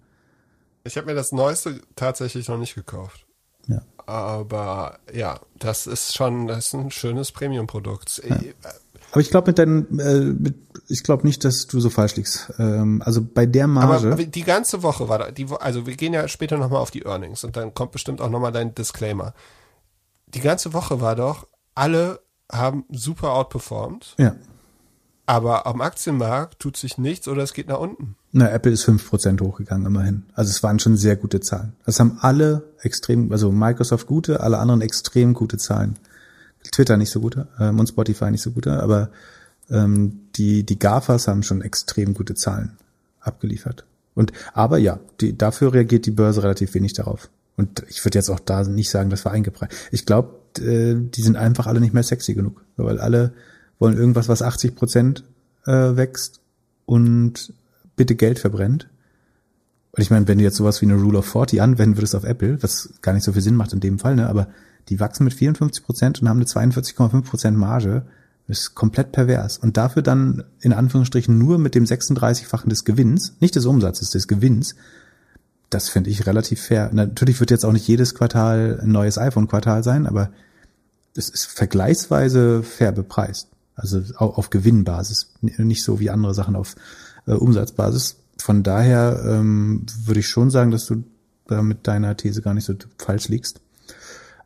Ich 0.85 0.97
habe 0.97 1.07
mir 1.07 1.15
das 1.15 1.33
neueste 1.33 1.81
tatsächlich 1.97 2.49
noch 2.49 2.59
nicht 2.59 2.75
gekauft. 2.75 3.27
Ja. 3.69 3.83
Aber 4.07 4.99
ja, 5.15 5.41
das 5.59 5.87
ist 5.87 6.15
schon, 6.17 6.47
das 6.49 6.67
ist 6.67 6.75
ein 6.75 6.91
schönes 6.91 7.33
Premium-Produkt. 7.33 8.21
Ja. 8.29 8.37
Aber 9.13 9.21
ich 9.21 9.31
glaube 9.31 9.51
mit 9.51 9.59
deinen, 9.59 9.99
äh, 9.99 10.21
mit, 10.21 10.57
ich 10.89 11.05
glaube 11.05 11.27
nicht, 11.27 11.45
dass 11.45 11.67
du 11.67 11.79
so 11.79 11.91
falsch 11.91 12.17
liegst. 12.17 12.53
Ähm, 12.59 13.03
also 13.05 13.23
bei 13.23 13.47
der 13.47 13.67
Marge. 13.69 14.13
Aber 14.13 14.25
die 14.25 14.43
ganze 14.43 14.83
Woche 14.83 15.09
war 15.09 15.19
da, 15.19 15.31
die, 15.31 15.47
also 15.61 15.87
wir 15.87 15.95
gehen 15.97 16.13
ja 16.13 16.27
später 16.27 16.59
nochmal 16.59 16.81
auf 16.81 16.91
die 16.91 17.03
Earnings 17.03 17.45
und 17.45 17.57
dann 17.57 17.75
kommt 17.75 17.93
bestimmt 17.93 18.21
auch 18.21 18.31
nochmal 18.31 18.53
dein 18.53 18.75
Disclaimer 18.75 19.35
die 20.35 20.41
ganze 20.41 20.73
Woche 20.73 21.01
war 21.01 21.17
doch, 21.17 21.47
alle 21.75 22.21
haben 22.51 22.85
super 22.91 23.33
outperformed. 23.33 24.15
Ja. 24.19 24.35
Aber 25.27 25.67
am 25.67 25.81
Aktienmarkt 25.81 26.59
tut 26.59 26.77
sich 26.77 26.99
nichts 26.99 27.29
oder 27.29 27.43
es 27.43 27.55
geht 27.55 27.69
nach 27.69 27.79
unten. 27.79 28.17
Na, 28.33 28.51
Apple 28.51 28.73
ist 28.73 28.83
fünf 28.83 29.09
Prozent 29.09 29.41
hochgegangen 29.41 29.87
immerhin. 29.87 30.25
Also 30.35 30.51
es 30.51 30.63
waren 30.63 30.81
schon 30.81 30.97
sehr 30.97 31.15
gute 31.15 31.41
Zahlen. 31.41 31.75
Das 31.87 32.01
haben 32.01 32.19
alle 32.21 32.65
extrem, 32.81 33.31
also 33.31 33.53
Microsoft 33.53 34.07
gute, 34.09 34.41
alle 34.41 34.59
anderen 34.59 34.81
extrem 34.81 35.35
gute 35.35 35.57
Zahlen. 35.57 35.99
Twitter 36.73 36.97
nicht 36.97 37.11
so 37.11 37.21
gute 37.21 37.49
ähm, 37.59 37.79
und 37.79 37.89
Spotify 37.89 38.31
nicht 38.31 38.43
so 38.43 38.51
gute, 38.51 38.83
aber 38.83 39.11
ähm, 39.71 40.29
die, 40.37 40.65
die 40.65 40.79
GAFAs 40.79 41.29
haben 41.29 41.43
schon 41.43 41.63
extrem 41.63 42.15
gute 42.15 42.35
Zahlen 42.35 42.77
abgeliefert. 43.21 43.87
Und 44.15 44.33
aber 44.53 44.79
ja, 44.79 44.99
die, 45.21 45.37
dafür 45.37 45.73
reagiert 45.73 46.07
die 46.07 46.11
Börse 46.11 46.43
relativ 46.43 46.75
wenig 46.75 46.93
darauf. 46.93 47.31
Und 47.61 47.85
ich 47.91 48.03
würde 48.07 48.17
jetzt 48.17 48.31
auch 48.31 48.41
da 48.41 48.65
nicht 48.65 48.89
sagen, 48.89 49.11
das 49.11 49.27
war 49.27 49.33
eingepreist. 49.33 49.75
Ich 49.91 50.07
glaube, 50.07 50.31
äh, 50.61 50.95
die 50.97 51.21
sind 51.21 51.37
einfach 51.37 51.67
alle 51.67 51.79
nicht 51.79 51.93
mehr 51.93 52.03
sexy 52.03 52.33
genug, 52.33 52.65
weil 52.79 52.99
alle 52.99 53.35
wollen 53.79 53.99
irgendwas, 53.99 54.29
was 54.29 54.41
80 54.41 54.75
Prozent 54.75 55.25
äh, 55.67 55.95
wächst 55.95 56.41
und 56.87 57.53
bitte 57.97 58.15
Geld 58.15 58.39
verbrennt. 58.39 58.89
Und 59.93 60.03
ich 60.03 60.11
meine, 60.11 60.27
wenn 60.27 60.39
du 60.39 60.45
jetzt 60.45 60.57
sowas 60.57 60.81
wie 60.81 60.87
eine 60.87 60.95
Rule 60.95 61.19
of 61.19 61.27
40 61.27 61.61
anwenden 61.61 61.99
würdest 61.99 62.15
auf 62.15 62.25
Apple, 62.25 62.63
was 62.63 62.95
gar 63.03 63.13
nicht 63.13 63.25
so 63.25 63.33
viel 63.35 63.43
Sinn 63.43 63.57
macht 63.57 63.75
in 63.75 63.81
dem 63.81 63.99
Fall, 63.99 64.17
ne, 64.17 64.27
aber 64.27 64.49
die 64.89 64.99
wachsen 64.99 65.25
mit 65.25 65.35
54 65.35 65.85
Prozent 65.85 66.23
und 66.23 66.31
haben 66.31 66.39
eine 66.39 66.47
42,5 66.47 67.25
Prozent 67.25 67.59
Marge, 67.59 68.07
das 68.49 68.61
ist 68.61 68.75
komplett 68.75 69.13
pervers. 69.13 69.59
Und 69.59 69.77
dafür 69.77 70.01
dann 70.01 70.45
in 70.61 70.73
Anführungsstrichen 70.73 71.37
nur 71.37 71.59
mit 71.59 71.75
dem 71.75 71.85
36-fachen 71.85 72.71
des 72.71 72.87
Gewinns, 72.87 73.35
nicht 73.39 73.55
des 73.55 73.67
Umsatzes, 73.67 74.09
des 74.09 74.29
Gewinns, 74.29 74.77
das 75.71 75.89
finde 75.89 76.11
ich 76.11 76.27
relativ 76.27 76.61
fair. 76.63 76.91
Natürlich 76.93 77.41
wird 77.41 77.51
jetzt 77.51 77.65
auch 77.65 77.73
nicht 77.73 77.87
jedes 77.87 78.15
Quartal 78.15 78.81
ein 78.83 78.91
neues 78.91 79.19
iPhone-Quartal 79.19 79.83
sein, 79.83 80.07
aber 80.07 80.31
es 81.17 81.29
ist 81.29 81.47
vergleichsweise 81.47 82.63
fair 82.63 82.93
bepreist. 82.93 83.49
Also 83.77 84.03
auf 84.17 84.51
Gewinnbasis, 84.51 85.33
nicht 85.41 85.83
so 85.83 86.01
wie 86.01 86.11
andere 86.11 86.35
Sachen 86.35 86.55
auf 86.55 86.75
äh, 87.27 87.33
Umsatzbasis. 87.33 88.17
Von 88.39 88.63
daher 88.63 89.23
ähm, 89.27 89.87
würde 90.05 90.21
ich 90.21 90.29
schon 90.29 90.51
sagen, 90.51 90.71
dass 90.71 90.87
du 90.87 91.05
da 91.47 91.63
mit 91.63 91.87
deiner 91.87 92.17
These 92.17 92.43
gar 92.43 92.53
nicht 92.53 92.65
so 92.65 92.75
falsch 92.99 93.29
liegst. 93.29 93.61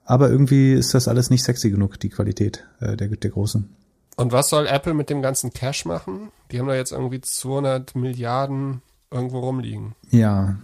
Aber 0.05 0.31
irgendwie 0.31 0.75
ist 0.75 0.95
das 0.95 1.09
alles 1.09 1.31
nicht 1.31 1.43
sexy 1.43 1.71
genug, 1.71 1.99
die 1.99 2.11
Qualität 2.11 2.65
äh, 2.81 2.97
der, 2.97 3.09
der 3.09 3.31
großen. 3.31 3.69
Und 4.17 4.33
was 4.33 4.51
soll 4.51 4.67
Apple 4.67 4.95
mit 4.95 5.11
dem 5.11 5.23
ganzen 5.23 5.53
Cash 5.53 5.87
machen? 5.87 6.31
Die 6.53 6.61
haben 6.61 6.69
da 6.69 6.75
jetzt 6.75 6.93
irgendwie 6.93 7.21
200 7.21 7.97
Milliarden 7.97 8.83
irgendwo 9.11 9.41
rumliegen. 9.41 9.95
Ja, 10.11 10.57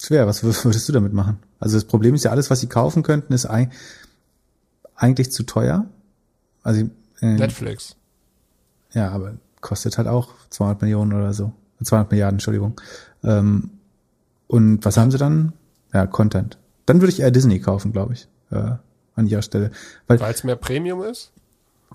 Schwer, 0.00 0.26
was 0.26 0.42
würdest 0.44 0.88
du 0.88 0.92
damit 0.92 1.12
machen? 1.12 1.38
Also 1.58 1.76
das 1.76 1.84
Problem 1.84 2.14
ist 2.14 2.24
ja, 2.24 2.30
alles, 2.30 2.50
was 2.50 2.60
sie 2.60 2.68
kaufen 2.68 3.02
könnten, 3.02 3.32
ist 3.32 3.46
eigentlich 3.46 5.32
zu 5.32 5.42
teuer. 5.42 5.86
Also 6.62 6.88
äh, 7.20 7.34
Netflix. 7.34 7.96
Ja, 8.92 9.10
aber 9.10 9.34
kostet 9.60 9.98
halt 9.98 10.08
auch 10.08 10.30
200 10.50 10.82
Millionen 10.82 11.12
oder 11.12 11.32
so. 11.34 11.52
200 11.82 12.10
Milliarden, 12.10 12.36
Entschuldigung. 12.36 12.80
Ähm, 13.22 13.70
und 14.46 14.84
was 14.84 14.96
haben 14.96 15.10
sie 15.10 15.18
dann? 15.18 15.52
Ja, 15.92 16.06
Content. 16.06 16.58
Dann 16.86 17.00
würde 17.00 17.12
ich 17.12 17.20
eher 17.20 17.30
Disney 17.30 17.60
kaufen, 17.60 17.92
glaube 17.92 18.14
ich, 18.14 18.28
äh, 18.50 18.72
an 19.14 19.26
ihrer 19.26 19.42
Stelle. 19.42 19.70
Weil 20.06 20.20
es 20.20 20.44
mehr 20.44 20.56
Premium 20.56 21.02
ist? 21.02 21.32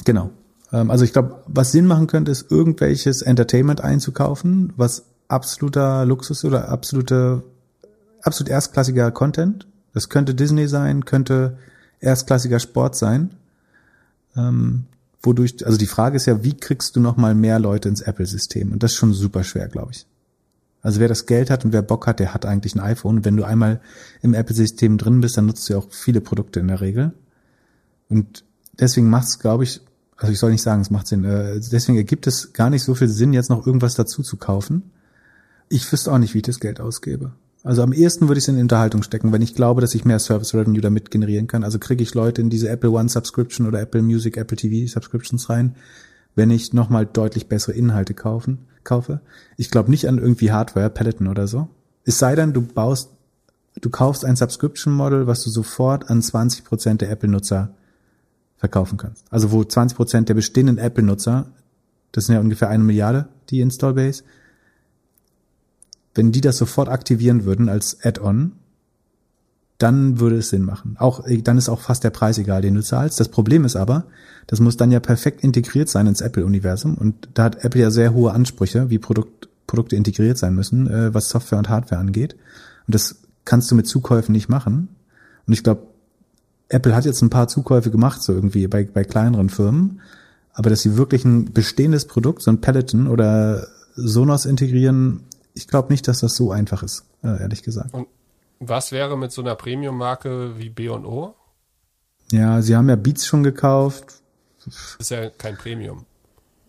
Genau. 0.06 0.30
Ähm, 0.72 0.92
also 0.92 1.06
ich 1.06 1.14
glaube, 1.14 1.44
was 1.48 1.72
Sinn 1.72 1.86
machen 1.86 2.08
könnte, 2.08 2.32
ist 2.32 2.52
irgendwelches 2.52 3.22
Entertainment 3.22 3.82
einzukaufen, 3.82 4.74
was 4.76 5.06
absoluter 5.28 6.06
Luxus 6.06 6.46
oder 6.46 6.70
absolute 6.70 7.44
absolut 8.24 8.50
erstklassiger 8.50 9.12
Content. 9.12 9.68
Das 9.94 10.10
könnte 10.10 10.34
Disney 10.34 10.68
sein, 10.68 11.06
könnte 11.06 11.58
erstklassiger 12.00 12.60
Sport 12.60 12.96
sein. 12.96 13.32
Ähm, 14.36 14.86
wodurch, 15.22 15.66
also 15.66 15.78
die 15.78 15.88
Frage 15.88 16.18
ist 16.18 16.26
ja, 16.26 16.44
wie 16.44 16.58
kriegst 16.58 16.96
du 16.96 17.00
noch 17.00 17.18
mal 17.18 17.36
mehr 17.36 17.60
Leute 17.60 17.90
ins 17.90 18.02
Apple-System? 18.02 18.72
Und 18.72 18.84
das 18.84 18.92
ist 18.92 18.98
schon 18.98 19.14
super 19.14 19.44
schwer, 19.44 19.68
glaube 19.68 19.92
ich. 19.92 20.08
Also 20.82 21.00
wer 21.00 21.08
das 21.08 21.26
Geld 21.26 21.50
hat 21.50 21.64
und 21.64 21.72
wer 21.72 21.82
Bock 21.82 22.08
hat, 22.08 22.20
der 22.20 22.34
hat 22.34 22.46
eigentlich 22.46 22.76
ein 22.76 22.82
iPhone. 22.82 23.18
Und 23.18 23.26
wenn 23.26 23.38
du 23.38 23.46
einmal 23.46 23.80
im 24.22 24.34
Apple-System 24.34 24.98
drin 24.98 25.22
bist, 25.22 25.38
dann 25.38 25.46
nutzt 25.46 25.70
du 25.70 25.74
ja 25.74 25.80
auch 25.80 25.88
viele 25.92 26.20
Produkte 26.20 26.60
in 26.60 26.68
der 26.68 26.82
Regel. 26.82 27.14
Und 28.10 28.44
deswegen 28.78 29.10
macht 29.10 29.28
es, 29.28 29.40
glaube 29.40 29.64
ich, 29.64 29.82
also 30.18 30.32
ich 30.32 30.40
soll 30.40 30.52
nicht 30.52 30.62
sagen, 30.62 30.82
es 30.82 30.90
macht 30.90 31.08
Sinn. 31.08 31.24
Äh, 31.24 31.60
deswegen 31.60 31.98
ergibt 31.98 32.28
es 32.28 32.54
gar 32.54 32.70
nicht 32.70 32.84
so 32.84 32.96
viel 32.96 33.08
Sinn, 33.08 33.34
jetzt 33.34 33.50
noch 33.50 33.66
irgendwas 33.66 33.96
dazu 33.96 34.24
zu 34.24 34.38
kaufen. 34.38 34.92
Ich 35.70 35.90
wüsste 35.92 36.12
auch 36.12 36.18
nicht, 36.18 36.34
wie 36.34 36.40
ich 36.40 36.44
das 36.44 36.60
Geld 36.60 36.82
ausgebe. 36.82 37.32
Also 37.64 37.82
am 37.82 37.94
ehesten 37.94 38.28
würde 38.28 38.40
ich 38.40 38.44
es 38.44 38.50
in 38.50 38.60
Unterhaltung 38.60 39.04
stecken, 39.04 39.32
wenn 39.32 39.42
ich 39.42 39.56
glaube, 39.56 39.80
dass 39.80 39.96
ich 39.96 40.04
mehr 40.04 40.20
Service 40.20 40.54
Revenue 40.54 40.82
damit 40.82 41.12
generieren 41.12 41.48
kann. 41.48 41.64
Also 41.64 41.80
kriege 41.80 42.04
ich 42.04 42.14
Leute 42.14 42.42
in 42.42 42.50
diese 42.50 42.68
Apple 42.68 42.92
One 42.92 43.08
Subscription 43.08 43.68
oder 43.68 43.80
Apple 43.80 44.02
Music, 44.02 44.36
Apple 44.36 44.58
TV 44.58 44.92
Subscriptions 44.92 45.50
rein, 45.50 45.76
wenn 46.36 46.52
ich 46.52 46.74
nochmal 46.74 47.06
deutlich 47.06 47.48
bessere 47.48 47.72
Inhalte 47.72 48.14
kaufen, 48.14 48.68
kaufe. 48.84 49.22
Ich 49.56 49.72
glaube 49.72 49.90
nicht 49.90 50.10
an 50.10 50.18
irgendwie 50.18 50.52
Hardware, 50.52 50.90
Peloton 50.90 51.28
oder 51.28 51.48
so. 51.48 51.70
Es 52.04 52.20
sei 52.20 52.36
denn, 52.36 52.52
du 52.52 52.62
baust, 52.62 53.12
du 53.80 53.90
kaufst 53.90 54.26
ein 54.26 54.36
Subscription 54.36 54.94
Model, 54.94 55.26
was 55.26 55.44
du 55.44 55.50
sofort 55.50 56.10
an 56.10 56.22
20 56.22 56.66
Prozent 56.66 57.02
der 57.02 57.12
Apple-Nutzer 57.12 57.74
verkaufen 58.58 58.98
kannst. 58.98 59.26
Also 59.30 59.52
wo 59.54 59.64
20 59.64 59.96
Prozent 59.96 60.28
der 60.28 60.34
bestehenden 60.34 60.80
Apple-Nutzer, 60.80 61.46
das 62.12 62.26
sind 62.26 62.36
ja 62.36 62.42
ungefähr 62.42 62.68
eine 62.70 62.84
Milliarde, 62.84 63.30
die 63.50 63.62
Install-Base, 63.62 64.24
wenn 66.16 66.32
die 66.32 66.42
das 66.42 66.58
sofort 66.58 66.90
aktivieren 66.90 67.46
würden 67.46 67.70
als 67.70 68.04
Add-on, 68.04 68.54
dann 69.78 70.20
würde 70.20 70.38
es 70.38 70.50
Sinn 70.50 70.64
machen. 70.64 70.96
Auch, 71.00 71.24
dann 71.44 71.58
ist 71.58 71.68
auch 71.68 71.82
fast 71.82 72.04
der 72.04 72.12
Preis 72.12 72.38
egal, 72.38 72.62
den 72.62 72.76
du 72.76 72.84
zahlst. 72.84 73.20
Das 73.20 73.30
Problem 73.30 73.66
ist 73.66 73.76
aber, 73.76 74.06
das 74.48 74.60
muss 74.60 74.78
dann 74.78 74.92
ja 74.92 75.00
perfekt 75.00 75.44
integriert 75.44 75.90
sein 75.90 76.08
ins 76.08 76.22
Apple-Universum. 76.22 76.96
Und 76.96 77.28
da 77.34 77.44
hat 77.44 77.64
Apple 77.66 77.82
ja 77.82 77.92
sehr 77.92 78.14
hohe 78.14 78.32
Ansprüche, 78.32 78.90
wie 78.90 79.00
Produkt, 79.00 79.50
Produkte 79.68 79.96
integriert 79.96 80.38
sein 80.38 80.56
müssen, 80.56 80.90
äh, 80.90 81.14
was 81.14 81.30
Software 81.30 81.58
und 81.58 81.70
Hardware 81.70 82.00
angeht. 82.00 82.36
Und 82.88 82.96
das 82.96 83.16
kannst 83.46 83.72
du 83.72 83.76
mit 83.76 83.88
Zukäufen 83.88 84.32
nicht 84.32 84.48
machen. 84.48 84.90
Und 85.48 85.54
ich 85.54 85.64
glaube, 85.64 85.88
Apple 86.70 86.96
hat 86.96 87.06
jetzt 87.06 87.22
ein 87.22 87.30
paar 87.30 87.48
Zukäufe 87.48 87.92
gemacht, 87.92 88.22
so 88.22 88.34
irgendwie 88.34 88.68
bei, 88.68 88.86
bei 88.86 89.04
kleineren 89.04 89.50
Firmen. 89.50 90.02
Aber 90.54 90.70
dass 90.70 90.82
sie 90.82 90.98
wirklich 90.98 91.26
ein 91.26 91.52
bestehendes 91.52 92.06
Produkt, 92.06 92.42
so 92.42 92.52
ein 92.52 92.62
Peloton 92.62 93.08
oder 93.08 93.68
Sonos 93.96 94.46
integrieren, 94.46 95.22
ich 95.54 95.68
glaube 95.68 95.92
nicht, 95.92 96.08
dass 96.08 96.20
das 96.20 96.36
so 96.36 96.52
einfach 96.52 96.84
ist, 96.84 97.06
äh, 97.24 97.42
ehrlich 97.42 97.64
gesagt. 97.64 97.94
Und 97.94 98.08
was 98.60 98.92
wäre 98.92 99.18
mit 99.18 99.32
so 99.32 99.42
einer 99.42 99.56
Premium-Marke 99.56 100.58
wie 100.58 100.70
B&O? 100.70 101.36
Ja, 102.32 102.62
sie 102.62 102.76
haben 102.76 102.90
ja 102.90 102.96
Beats 102.96 103.26
schon 103.26 103.44
gekauft. 103.44 104.22
Das 104.66 104.96
ist 105.00 105.12
ja 105.12 105.30
kein 105.30 105.58
Premium. 105.58 106.06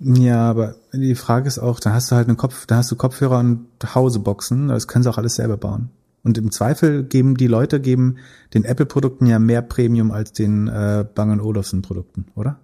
Ja, 0.01 0.51
aber 0.51 0.75
die 0.93 1.15
Frage 1.15 1.47
ist 1.47 1.59
auch, 1.59 1.79
da 1.79 1.93
hast 1.93 2.11
du 2.11 2.17
halt 2.17 2.29
einen 2.29 2.37
Kopf, 2.37 2.67
da 2.67 2.77
hast 2.77 2.91
du 2.91 2.97
Kopfhörer 2.97 3.39
und 3.39 3.69
Hauseboxen, 3.95 4.69
das 4.69 4.89
können 4.89 5.05
sie 5.05 5.11
auch 5.11 5.19
alles 5.19 5.37
selber 5.37 5.57
bauen. 5.57 5.91
Und 6.25 6.37
im 6.39 6.51
Zweifel 6.51 7.05
geben 7.05 7.37
die 7.37 7.47
Leute 7.47 7.81
geben 7.81 8.17
den 8.55 8.65
Apple-Produkten 8.65 9.27
ja 9.27 9.39
mehr 9.39 9.63
Premium 9.63 10.11
als 10.11 10.33
den 10.33 10.69
äh, 10.69 11.07
Bang 11.15 11.39
Olufsen-Produkten, 11.39 12.27
oder? 12.35 12.59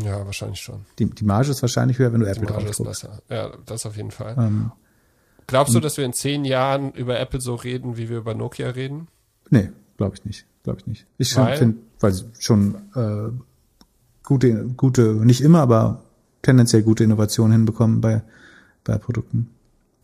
Ja, 0.00 0.24
wahrscheinlich 0.24 0.60
schon. 0.60 0.84
Die, 0.98 1.06
die 1.06 1.24
Marge 1.24 1.50
ist 1.50 1.62
wahrscheinlich 1.62 1.98
höher, 1.98 2.12
wenn 2.12 2.20
du 2.20 2.26
Die 2.26 2.32
Apple 2.32 2.48
Marge 2.48 2.64
drauf 2.64 2.70
ist 2.70 2.84
besser. 2.84 3.22
Ja, 3.28 3.50
das 3.66 3.84
auf 3.84 3.96
jeden 3.96 4.10
Fall. 4.10 4.36
Ähm, 4.38 4.72
Glaubst 5.46 5.74
du, 5.74 5.80
dass 5.80 5.96
wir 5.96 6.04
in 6.04 6.12
zehn 6.12 6.44
Jahren 6.44 6.92
über 6.92 7.18
Apple 7.18 7.40
so 7.40 7.54
reden, 7.54 7.96
wie 7.96 8.08
wir 8.08 8.18
über 8.18 8.34
Nokia 8.34 8.70
reden? 8.70 9.08
nee, 9.50 9.70
glaube 9.96 10.14
ich 10.16 10.24
nicht. 10.24 10.46
Glaube 10.64 10.80
ich 10.80 10.86
nicht. 10.86 11.06
Ich 11.18 11.36
Weil? 11.36 11.56
finde, 11.56 11.78
weil 12.00 12.12
sie 12.12 12.24
schon 12.38 12.76
äh, 12.94 13.30
gute, 14.22 14.66
gute, 14.76 15.02
nicht 15.02 15.40
immer, 15.40 15.60
aber 15.60 16.02
tendenziell 16.42 16.82
gute 16.82 17.04
Innovationen 17.04 17.52
hinbekommen 17.52 18.00
bei, 18.00 18.22
bei 18.84 18.98
Produkten. 18.98 19.50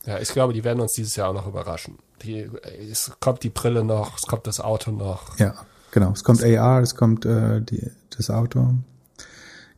Ja, 0.04 0.18
ich 0.18 0.28
glaube, 0.30 0.52
die 0.52 0.64
werden 0.64 0.80
uns 0.80 0.92
dieses 0.92 1.16
Jahr 1.16 1.30
auch 1.30 1.34
noch 1.34 1.46
überraschen. 1.46 1.98
Die, 2.22 2.48
es 2.90 3.12
kommt 3.20 3.42
die 3.42 3.50
Brille 3.50 3.84
noch, 3.84 4.16
es 4.16 4.26
kommt 4.26 4.46
das 4.46 4.60
Auto 4.60 4.90
noch. 4.90 5.38
Ja, 5.38 5.54
genau. 5.92 6.12
Es 6.12 6.24
kommt 6.24 6.42
AR, 6.42 6.82
es 6.82 6.96
kommt 6.96 7.24
äh, 7.24 7.60
die, 7.60 7.90
das 8.16 8.30
Auto. 8.30 8.74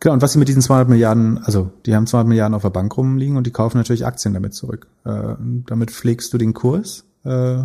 Genau, 0.01 0.15
und 0.15 0.23
was 0.23 0.33
sie 0.33 0.39
mit 0.39 0.49
diesen 0.49 0.63
200 0.63 0.89
Milliarden, 0.89 1.39
also 1.45 1.71
die 1.85 1.95
haben 1.95 2.07
200 2.07 2.29
Milliarden 2.29 2.55
auf 2.55 2.63
der 2.63 2.71
Bank 2.71 2.97
rumliegen 2.97 3.37
und 3.37 3.47
die 3.47 3.51
kaufen 3.51 3.77
natürlich 3.77 4.07
Aktien 4.07 4.33
damit 4.33 4.55
zurück. 4.55 4.87
Äh, 5.05 5.35
damit 5.67 5.91
pflegst 5.91 6.33
du 6.33 6.39
den 6.39 6.55
Kurs. 6.55 7.05
Äh, 7.25 7.65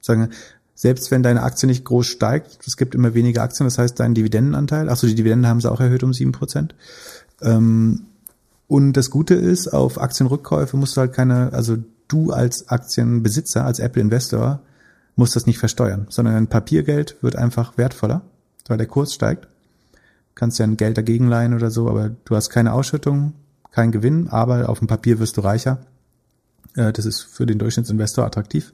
sagen, 0.00 0.30
selbst 0.74 1.10
wenn 1.10 1.22
deine 1.22 1.42
Aktie 1.42 1.68
nicht 1.68 1.84
groß 1.84 2.06
steigt, 2.06 2.66
es 2.66 2.76
gibt 2.76 2.94
immer 2.94 3.14
weniger 3.14 3.42
Aktien, 3.42 3.66
das 3.66 3.78
heißt 3.78 4.00
dein 4.00 4.14
Dividendenanteil, 4.14 4.88
achso, 4.88 5.06
die 5.06 5.14
Dividende 5.14 5.48
haben 5.48 5.60
sie 5.60 5.70
auch 5.70 5.80
erhöht 5.80 6.02
um 6.02 6.12
sieben 6.12 6.32
Prozent. 6.32 6.74
Ähm, 7.40 8.06
und 8.66 8.94
das 8.94 9.10
Gute 9.10 9.34
ist, 9.34 9.68
auf 9.68 10.00
Aktienrückkäufe 10.00 10.76
musst 10.76 10.96
du 10.96 11.02
halt 11.02 11.12
keine, 11.12 11.52
also 11.52 11.76
du 12.08 12.32
als 12.32 12.68
Aktienbesitzer, 12.68 13.64
als 13.64 13.78
Apple-Investor, 13.78 14.60
musst 15.16 15.36
das 15.36 15.46
nicht 15.46 15.58
versteuern, 15.58 16.06
sondern 16.08 16.34
dein 16.34 16.46
Papiergeld 16.48 17.16
wird 17.20 17.36
einfach 17.36 17.76
wertvoller, 17.78 18.22
weil 18.66 18.78
der 18.78 18.86
Kurs 18.86 19.12
steigt. 19.12 19.48
Kannst 20.40 20.58
ja 20.58 20.64
ein 20.64 20.78
Geld 20.78 20.96
dagegen 20.96 21.28
leihen 21.28 21.52
oder 21.52 21.70
so, 21.70 21.86
aber 21.90 22.08
du 22.08 22.34
hast 22.34 22.48
keine 22.48 22.72
Ausschüttung, 22.72 23.34
kein 23.72 23.92
Gewinn, 23.92 24.28
aber 24.28 24.70
auf 24.70 24.78
dem 24.78 24.88
Papier 24.88 25.18
wirst 25.18 25.36
du 25.36 25.42
reicher. 25.42 25.80
Äh, 26.76 26.92
Das 26.94 27.04
ist 27.04 27.20
für 27.20 27.44
den 27.44 27.58
Durchschnittsinvestor 27.58 28.24
attraktiv. 28.24 28.72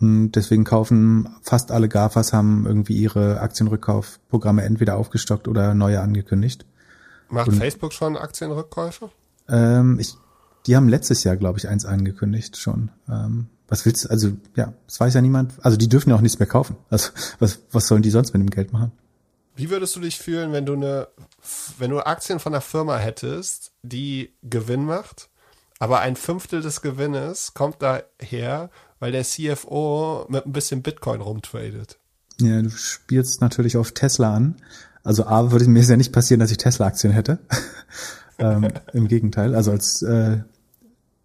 Und 0.00 0.32
deswegen 0.32 0.64
kaufen 0.64 1.28
fast 1.42 1.70
alle 1.72 1.90
GAFAs 1.90 2.32
haben 2.32 2.64
irgendwie 2.66 2.94
ihre 2.96 3.40
Aktienrückkaufprogramme 3.40 4.62
entweder 4.62 4.96
aufgestockt 4.96 5.46
oder 5.46 5.74
neue 5.74 6.00
angekündigt. 6.00 6.64
Macht 7.28 7.48
Und- 7.48 7.56
Facebook 7.56 7.92
schon 7.92 8.16
Aktienrückkäufe? 8.16 9.10
Ähm, 9.50 9.98
ich, 10.00 10.14
die 10.66 10.74
haben 10.74 10.88
letztes 10.88 11.22
Jahr, 11.22 11.36
glaube 11.36 11.58
ich, 11.58 11.68
eins 11.68 11.84
angekündigt 11.84 12.56
schon. 12.56 12.90
Ähm, 13.10 13.48
was 13.68 13.84
willst 13.84 14.06
du, 14.06 14.08
also 14.10 14.32
ja, 14.54 14.72
das 14.86 15.00
weiß 15.00 15.12
ja 15.12 15.20
niemand. 15.20 15.52
Also 15.60 15.76
die 15.76 15.88
dürfen 15.90 16.08
ja 16.10 16.16
auch 16.16 16.20
nichts 16.22 16.38
mehr 16.38 16.48
kaufen. 16.48 16.76
Also 16.88 17.10
was, 17.40 17.58
was 17.72 17.86
sollen 17.88 18.00
die 18.02 18.10
sonst 18.10 18.32
mit 18.32 18.40
dem 18.40 18.48
Geld 18.50 18.72
machen? 18.72 18.92
Wie 19.56 19.70
würdest 19.70 19.96
du 19.96 20.00
dich 20.00 20.18
fühlen, 20.18 20.52
wenn 20.52 20.66
du 20.66 20.74
eine, 20.74 21.08
wenn 21.78 21.90
du 21.90 22.00
Aktien 22.00 22.38
von 22.38 22.52
einer 22.52 22.60
Firma 22.60 22.98
hättest, 22.98 23.72
die 23.82 24.34
Gewinn 24.42 24.84
macht, 24.84 25.30
aber 25.78 26.00
ein 26.00 26.16
Fünftel 26.16 26.60
des 26.60 26.82
Gewinnes 26.82 27.54
kommt 27.54 27.76
daher, 27.80 28.70
weil 29.00 29.12
der 29.12 29.24
CFO 29.24 30.26
mit 30.28 30.44
ein 30.44 30.52
bisschen 30.52 30.82
Bitcoin 30.82 31.22
rumtradet? 31.22 31.98
Ja, 32.38 32.60
du 32.60 32.70
spielst 32.70 33.40
natürlich 33.40 33.78
auf 33.78 33.92
Tesla 33.92 34.34
an. 34.34 34.56
Also 35.02 35.26
A 35.26 35.50
würde 35.52 35.66
mir 35.68 35.80
es 35.80 35.88
ja 35.88 35.96
nicht 35.96 36.12
passieren, 36.12 36.40
dass 36.40 36.50
ich 36.50 36.58
Tesla-Aktien 36.58 37.12
hätte. 37.12 37.38
ähm, 38.38 38.68
Im 38.92 39.08
Gegenteil, 39.08 39.54
also 39.54 39.70
als 39.70 40.02
äh, 40.02 40.40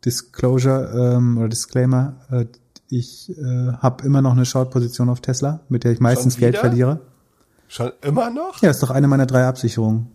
Disclosure 0.05 1.15
ähm, 1.17 1.37
oder 1.37 1.49
Disclaimer, 1.49 2.15
äh, 2.31 2.45
ich 2.87 3.29
äh, 3.37 3.73
habe 3.73 4.05
immer 4.05 4.21
noch 4.21 4.33
eine 4.33 4.45
Short-Position 4.45 5.09
auf 5.09 5.21
Tesla, 5.21 5.61
mit 5.67 5.83
der 5.83 5.91
ich 5.91 5.99
meistens 5.99 6.37
Geld 6.37 6.57
verliere. 6.57 6.99
Schon 7.71 7.93
immer 8.01 8.29
noch? 8.29 8.61
Ja, 8.61 8.69
ist 8.69 8.83
doch 8.83 8.89
eine 8.89 9.07
meiner 9.07 9.25
drei 9.25 9.45
Absicherungen. 9.45 10.11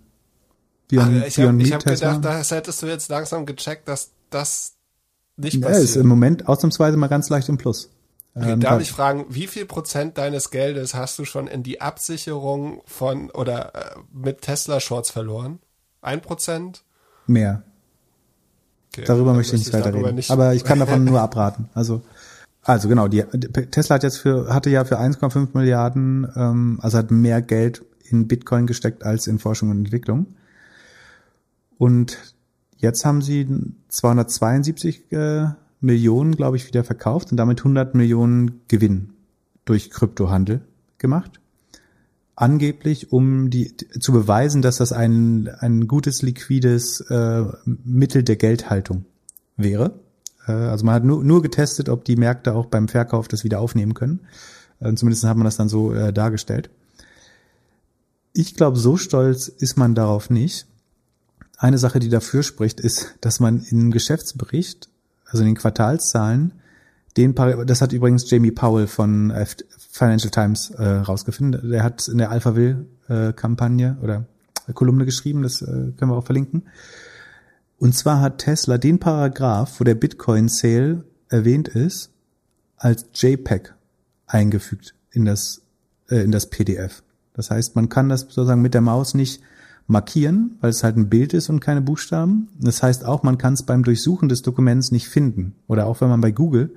Beyond, 0.89 1.23
Ach, 1.23 1.27
ich 1.27 1.39
habe 1.39 1.65
hab 1.73 1.85
gedacht, 1.85 2.23
das 2.25 2.51
hättest 2.51 2.83
du 2.83 2.87
jetzt 2.87 3.09
langsam 3.09 3.47
gecheckt, 3.47 3.89
dass 3.89 4.11
das 4.29 4.75
nicht 5.39 5.55
Ja, 5.63 5.71
ist 5.71 5.79
passiert. 5.79 5.97
im 6.05 6.07
Moment 6.09 6.49
ausnahmsweise 6.49 6.99
mal 6.99 7.07
ganz 7.07 7.31
leicht 7.31 7.49
im 7.49 7.57
Plus. 7.57 7.89
Okay, 8.35 8.53
Ähm, 8.53 8.61
darf 8.61 8.75
da- 8.75 8.81
ich 8.81 8.93
fragen, 8.93 9.25
wie 9.31 9.47
viel 9.47 9.65
Prozent 9.65 10.19
deines 10.19 10.51
Geldes 10.51 10.95
hast 10.95 11.19
du 11.19 11.25
schon 11.25 11.47
in 11.47 11.63
die 11.63 11.81
Absicherung 11.81 12.83
von 12.85 13.31
oder 13.31 13.75
äh, 13.75 13.97
mit 14.13 14.43
Tesla 14.43 14.79
Shorts 14.79 15.11
verloren? 15.11 15.59
Ein 16.03 16.21
Prozent? 16.21 16.85
Mehr. 17.27 17.63
Okay, 18.93 19.05
Darüber 19.07 19.33
möchte 19.33 19.57
ich 19.57 19.63
nicht 19.65 19.73
weiter 19.73 19.95
reden. 19.95 20.15
nicht- 20.15 20.31
Aber 20.31 20.53
ich 20.55 20.63
kann 20.63 20.79
davon 20.79 21.05
nur 21.05 21.21
abraten. 21.23 21.71
Also, 21.73 22.03
also 22.67 22.89
genau, 22.89 23.07
die, 23.07 23.23
Tesla 23.23 23.95
hat 23.95 24.03
jetzt 24.03 24.19
für, 24.19 24.53
hatte 24.53 24.71
ja 24.71 24.85
für 24.85 24.99
1,5 24.99 25.51
Milliarden, 25.55 26.27
ähm, 26.35 26.79
also 26.83 26.99
hat 26.99 27.13
mehr 27.13 27.41
Geld 27.41 27.85
in 28.09 28.27
Bitcoin 28.27 28.67
gesteckt 28.67 29.05
als 29.05 29.29
in 29.29 29.39
Forschung 29.39 29.71
und 29.71 29.79
Entwicklung. 29.79 30.27
Und 31.79 32.35
jetzt 32.77 33.05
haben 33.05 33.23
sie 33.23 33.47
272 33.89 35.13
äh, 35.13 35.47
Millionen, 35.81 36.35
glaube 36.35 36.57
ich, 36.57 36.67
wieder 36.67 36.83
verkauft 36.83 37.31
und 37.31 37.37
damit 37.37 37.61
100 37.61 37.95
Millionen 37.95 38.63
Gewinn 38.67 39.11
durch 39.65 39.91
Kryptohandel 39.91 40.61
gemacht. 40.99 41.41
Angeblich, 42.35 43.13
um 43.13 43.49
die 43.49 43.77
zu 43.77 44.13
beweisen, 44.13 44.61
dass 44.61 44.79
das 44.79 44.93
ein, 44.93 45.49
ein 45.61 45.87
gutes 45.87 46.23
liquides 46.23 47.01
äh, 47.11 47.45
Mittel 47.65 48.25
der 48.25 48.37
Geldhaltung 48.37 49.05
wäre. 49.57 50.01
Äh, 50.47 50.53
also 50.53 50.85
man 50.85 50.95
hat 50.95 51.05
nur, 51.05 51.23
nur 51.25 51.43
getestet, 51.43 51.89
ob 51.89 52.05
die 52.05 52.17
Märkte 52.17 52.55
auch 52.55 52.67
beim 52.67 52.89
Verkauf 52.89 53.29
das 53.29 53.45
wieder 53.45 53.61
aufnehmen 53.61 53.95
können. 53.95 54.21
Äh, 54.81 54.95
zumindest 54.95 55.25
hat 55.25 55.37
man 55.37 55.45
das 55.45 55.57
dann 55.57 55.69
so 55.69 55.93
äh, 55.95 56.13
dargestellt. 56.13 56.71
Ich 58.33 58.55
glaube, 58.55 58.79
so 58.79 58.97
stolz 58.97 59.49
ist 59.49 59.77
man 59.77 59.95
darauf 59.95 60.29
nicht. 60.31 60.67
Eine 61.59 61.79
Sache, 61.79 62.01
die 62.01 62.11
dafür 62.11 62.43
spricht, 62.43 62.81
ist, 62.81 63.15
dass 63.23 63.41
man 63.41 63.63
im 63.71 63.91
Geschäftsbericht, 63.91 64.91
also 65.25 65.43
in 65.43 65.47
den 65.47 65.57
Quartalszahlen, 65.57 66.53
den, 67.17 67.35
Par- 67.35 67.65
das 67.65 67.81
hat 67.81 67.95
übrigens 67.95 68.31
Jamie 68.31 68.51
Powell 68.51 68.87
von 68.87 69.31
äh, 69.31 69.47
Financial 69.91 70.31
Times 70.31 70.69
äh, 70.73 70.85
rausgefunden. 70.87 71.71
Der 71.71 71.83
hat 71.83 72.09
in 72.09 72.19
der 72.19 72.31
Alphaville-Kampagne 72.31 73.97
oder 74.03 74.27
Kolumne 74.75 75.07
geschrieben, 75.07 75.43
das 75.43 75.63
äh, 75.63 75.93
können 75.97 76.11
wir 76.11 76.17
auch 76.17 76.27
verlinken. 76.27 76.65
Und 77.79 77.95
zwar 77.95 78.21
hat 78.21 78.39
Tesla 78.39 78.79
den 78.79 78.99
Paragraph, 78.99 79.81
wo 79.81 79.85
der 79.85 79.95
Bitcoin-Sale 79.95 81.05
erwähnt 81.29 81.69
ist, 81.69 82.11
als 82.77 83.07
JPEG 83.15 83.75
eingefügt 84.27 84.95
in 85.11 85.25
das, 85.25 85.63
äh, 86.09 86.23
in 86.23 86.33
das 86.33 86.49
PDF. 86.49 87.03
Das 87.35 87.51
heißt, 87.51 87.77
man 87.77 87.89
kann 87.89 88.09
das 88.09 88.23
sozusagen 88.23 88.63
mit 88.63 88.75
der 88.75 88.81
Maus 88.81 89.15
nicht 89.15 89.43
markieren, 89.87 90.57
weil 90.61 90.71
es 90.71 90.83
halt 90.83 90.97
ein 90.97 91.09
Bild 91.09 91.33
ist 91.35 91.49
und 91.49 91.61
keine 91.61 91.83
Buchstaben. 91.83 92.49
Das 92.59 92.83
heißt 92.83 93.05
auch, 93.05 93.23
man 93.23 93.39
kann 93.39 93.55
es 93.55 93.63
beim 93.63 93.85
Durchsuchen 93.85 94.29
des 94.29 94.43
Dokuments 94.43 94.91
nicht 94.91 95.09
finden. 95.09 95.55
Oder 95.69 95.87
auch 95.87 96.01
wenn 96.01 96.09
man 96.09 96.21
bei 96.21 96.33
Google, 96.33 96.75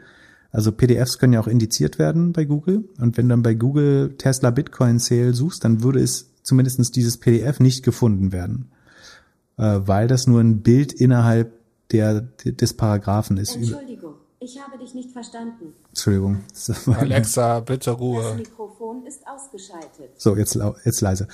also 0.51 0.71
PDFs 0.71 1.17
können 1.17 1.33
ja 1.33 1.39
auch 1.39 1.47
indiziert 1.47 1.97
werden 1.97 2.33
bei 2.33 2.45
Google. 2.45 2.89
Und 2.99 3.17
wenn 3.17 3.29
dann 3.29 3.41
bei 3.41 3.53
Google 3.53 4.15
Tesla 4.17 4.51
Bitcoin 4.51 4.99
Sale 4.99 5.33
suchst, 5.33 5.63
dann 5.63 5.81
würde 5.81 6.01
es 6.01 6.29
zumindestens 6.43 6.91
dieses 6.91 7.17
PDF 7.17 7.59
nicht 7.59 7.83
gefunden 7.83 8.31
werden. 8.31 8.69
Äh, 9.59 9.87
weil 9.87 10.07
das 10.07 10.25
nur 10.25 10.39
ein 10.39 10.61
Bild 10.61 10.93
innerhalb 10.93 11.51
der, 11.91 12.21
des 12.21 12.73
Paragraphen 12.73 13.37
ist. 13.37 13.55
Entschuldigung, 13.57 14.13
ich 14.39 14.57
habe 14.61 14.77
dich 14.77 14.93
nicht 14.93 15.11
verstanden. 15.11 15.73
Entschuldigung. 15.89 16.39
Alexa, 16.97 17.59
bitte 17.59 17.91
Ruhe. 17.91 18.23
Das 18.23 18.35
Mikrofon 18.37 19.05
ist 19.05 19.21
ausgeschaltet. 19.27 20.11
So, 20.17 20.37
jetzt, 20.37 20.57
jetzt 20.85 21.01
leise. 21.01 21.27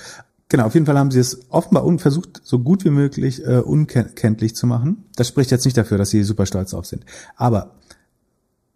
Genau, 0.48 0.66
auf 0.66 0.74
jeden 0.74 0.86
Fall 0.86 0.98
haben 0.98 1.10
sie 1.10 1.20
es 1.20 1.50
offenbar 1.50 1.98
versucht, 1.98 2.40
so 2.44 2.58
gut 2.58 2.84
wie 2.84 2.90
möglich 2.90 3.44
äh, 3.44 3.58
unkenntlich 3.58 4.56
zu 4.56 4.66
machen. 4.66 5.04
Das 5.14 5.28
spricht 5.28 5.50
jetzt 5.50 5.64
nicht 5.64 5.76
dafür, 5.76 5.98
dass 5.98 6.10
sie 6.10 6.22
super 6.24 6.46
stolz 6.46 6.70
drauf 6.70 6.86
sind. 6.86 7.04
Aber 7.36 7.74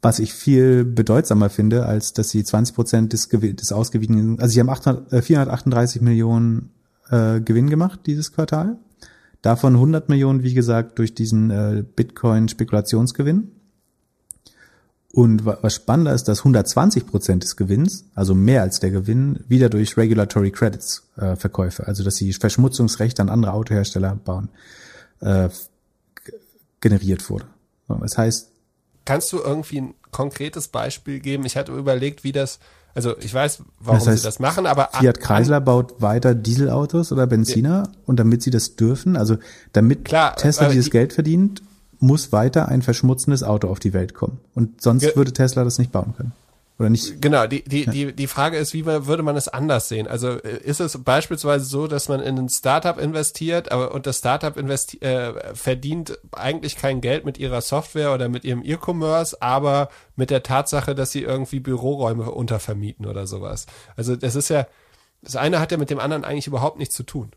was 0.03 0.19
ich 0.19 0.33
viel 0.33 0.85
bedeutsamer 0.85 1.51
finde, 1.51 1.87
als 1.87 2.13
dass 2.13 2.31
sie 2.31 2.45
20 2.45 2.75
Prozent 2.75 3.13
des, 3.13 3.29
des 3.29 3.73
ausgewiesenen, 3.73 4.41
also 4.41 4.53
sie 4.53 4.61
haben 4.61 4.71
800, 4.71 5.13
äh, 5.13 5.23
438 5.23 6.03
Millionen 6.03 6.71
äh, 7.11 7.41
Gewinn 7.41 7.69
gemacht 7.69 8.01
dieses 8.07 8.33
Quartal. 8.33 8.79
Davon 9.43 9.75
100 9.75 10.09
Millionen, 10.09 10.43
wie 10.43 10.55
gesagt, 10.55 10.99
durch 10.99 11.15
diesen 11.15 11.51
äh, 11.51 11.83
Bitcoin-Spekulationsgewinn. 11.97 13.53
Und 15.13 15.45
was 15.45 15.75
spannender 15.75 16.15
ist, 16.15 16.29
dass 16.29 16.41
120 16.41 17.07
Prozent 17.07 17.43
des 17.43 17.57
Gewinns, 17.57 18.05
also 18.15 18.35
mehr 18.35 18.63
als 18.63 18.79
der 18.79 18.93
Gewinn, 18.93 19.41
wieder 19.49 19.69
durch 19.69 19.97
Regulatory 19.97 20.53
Credits 20.53 21.11
äh, 21.17 21.35
Verkäufe, 21.35 21.87
also 21.89 22.05
dass 22.05 22.17
sie 22.17 22.33
Verschmutzungsrechte 22.33 23.21
an 23.21 23.29
andere 23.29 23.53
Autohersteller 23.55 24.15
bauen, 24.15 24.51
äh, 25.21 25.49
generiert 26.81 27.29
wurde. 27.29 27.47
Das 27.89 28.17
heißt. 28.17 28.53
Kannst 29.05 29.33
du 29.33 29.39
irgendwie 29.39 29.81
ein 29.81 29.95
konkretes 30.13 30.69
Beispiel 30.69 31.19
geben? 31.19 31.45
Ich 31.45 31.57
hatte 31.57 31.73
überlegt, 31.73 32.23
wie 32.23 32.33
das, 32.33 32.61
also 32.95 33.17
ich 33.19 33.33
weiß, 33.33 33.63
warum 33.79 33.99
das 33.99 34.09
heißt, 34.09 34.23
sie 34.23 34.29
das 34.29 34.39
machen, 34.41 34.67
aber 34.67 34.91
Fiat 34.93 35.21
Chrysler 35.21 35.61
baut 35.61 36.01
weiter 36.03 36.35
Dieselautos 36.35 37.13
oder 37.13 37.27
Benziner 37.27 37.85
ja. 37.87 37.93
und 38.07 38.19
damit 38.19 38.43
sie 38.43 38.51
das 38.51 38.77
dürfen, 38.77 39.17
also 39.17 39.37
damit 39.73 40.05
Klar, 40.05 40.37
Tesla 40.37 40.69
dieses 40.69 40.87
die, 40.87 40.91
Geld 40.91 41.13
verdient, 41.13 41.63
muss 42.01 42.33
weiter 42.33 42.69
ein 42.69 42.83
verschmutzendes 42.83 43.43
Auto 43.43 43.69
auf 43.69 43.79
die 43.79 43.93
Welt 43.93 44.15
kommen. 44.15 44.39
Und 44.55 44.81
sonst 44.81 45.15
würde 45.17 45.33
Tesla 45.33 45.65
das 45.65 45.79
nicht 45.79 45.93
bauen 45.93 46.15
können. 46.17 46.33
Oder 46.81 46.89
nicht? 46.89 47.21
Genau, 47.21 47.47
die, 47.47 47.63
die, 47.63 47.85
die, 47.85 48.15
die 48.15 48.27
Frage 48.27 48.57
ist, 48.57 48.73
wie 48.73 48.87
würde 48.87 49.23
man 49.23 49.37
es 49.37 49.49
anders 49.49 49.91
sehen? 49.91 50.09
Also 50.09 50.29
äh, 50.29 50.63
ist 50.65 50.81
es 50.81 50.97
beispielsweise 50.97 51.67
so, 51.67 51.87
dass 51.87 52.09
man 52.09 52.21
in 52.21 52.39
ein 52.39 52.49
Startup 52.49 52.99
investiert 52.99 53.71
aber, 53.71 53.93
und 53.93 54.07
das 54.07 54.17
Startup 54.17 54.57
investi 54.57 54.97
äh, 55.01 55.55
verdient 55.55 56.19
eigentlich 56.33 56.77
kein 56.77 57.03
Geld 57.03 57.27
mit 57.27 57.37
ihrer 57.37 57.61
Software 57.61 58.15
oder 58.15 58.31
mit 58.31 58.47
ihrem 58.47 58.63
E-Commerce, 58.65 59.43
aber 59.43 59.91
mit 60.17 60.31
der 60.31 60.43
Tatsache, 60.43 60.95
dass 60.95 61.13
sie 61.13 61.23
irgendwie 61.23 61.61
Büroräume 61.61 62.31
untervermieten 62.31 63.05
oder 63.05 63.27
sowas. 63.27 63.67
Also 63.95 64.17
das 64.17 64.35
ist 64.35 64.49
ja, 64.49 64.67
das 65.21 65.37
eine 65.37 65.61
hat 65.61 65.73
ja 65.73 65.77
mit 65.77 65.91
dem 65.91 65.99
anderen 65.99 66.25
eigentlich 66.25 66.47
überhaupt 66.47 66.79
nichts 66.79 66.95
zu 66.95 67.03
tun. 67.03 67.33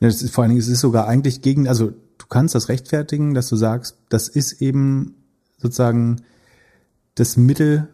Ja, 0.00 0.08
ist, 0.08 0.30
vor 0.30 0.44
allen 0.44 0.50
Dingen, 0.50 0.60
es 0.60 0.68
ist 0.68 0.80
sogar 0.80 1.08
eigentlich 1.08 1.40
gegen, 1.40 1.66
also 1.66 1.92
du 1.92 2.26
kannst 2.28 2.54
das 2.54 2.68
rechtfertigen, 2.68 3.32
dass 3.32 3.48
du 3.48 3.56
sagst, 3.56 3.96
das 4.10 4.28
ist 4.28 4.60
eben 4.60 5.14
sozusagen 5.56 6.20
das 7.14 7.38
Mittel 7.38 7.88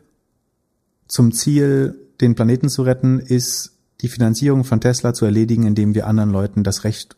zum 1.13 1.31
Ziel, 1.33 1.95
den 2.23 2.35
Planeten 2.35 2.71
zu 2.71 2.85
retten, 2.85 3.21
ist 3.21 3.73
die 4.01 4.09
Finanzierung 4.09 4.65
von 4.65 4.81
Tesla 4.81 5.13
zu 5.13 5.27
erledigen, 5.27 5.67
indem 5.67 5.95
wir 5.95 6.07
anderen 6.07 6.31
Leuten 6.31 6.65
das 6.65 6.85
Recht, 6.85 7.17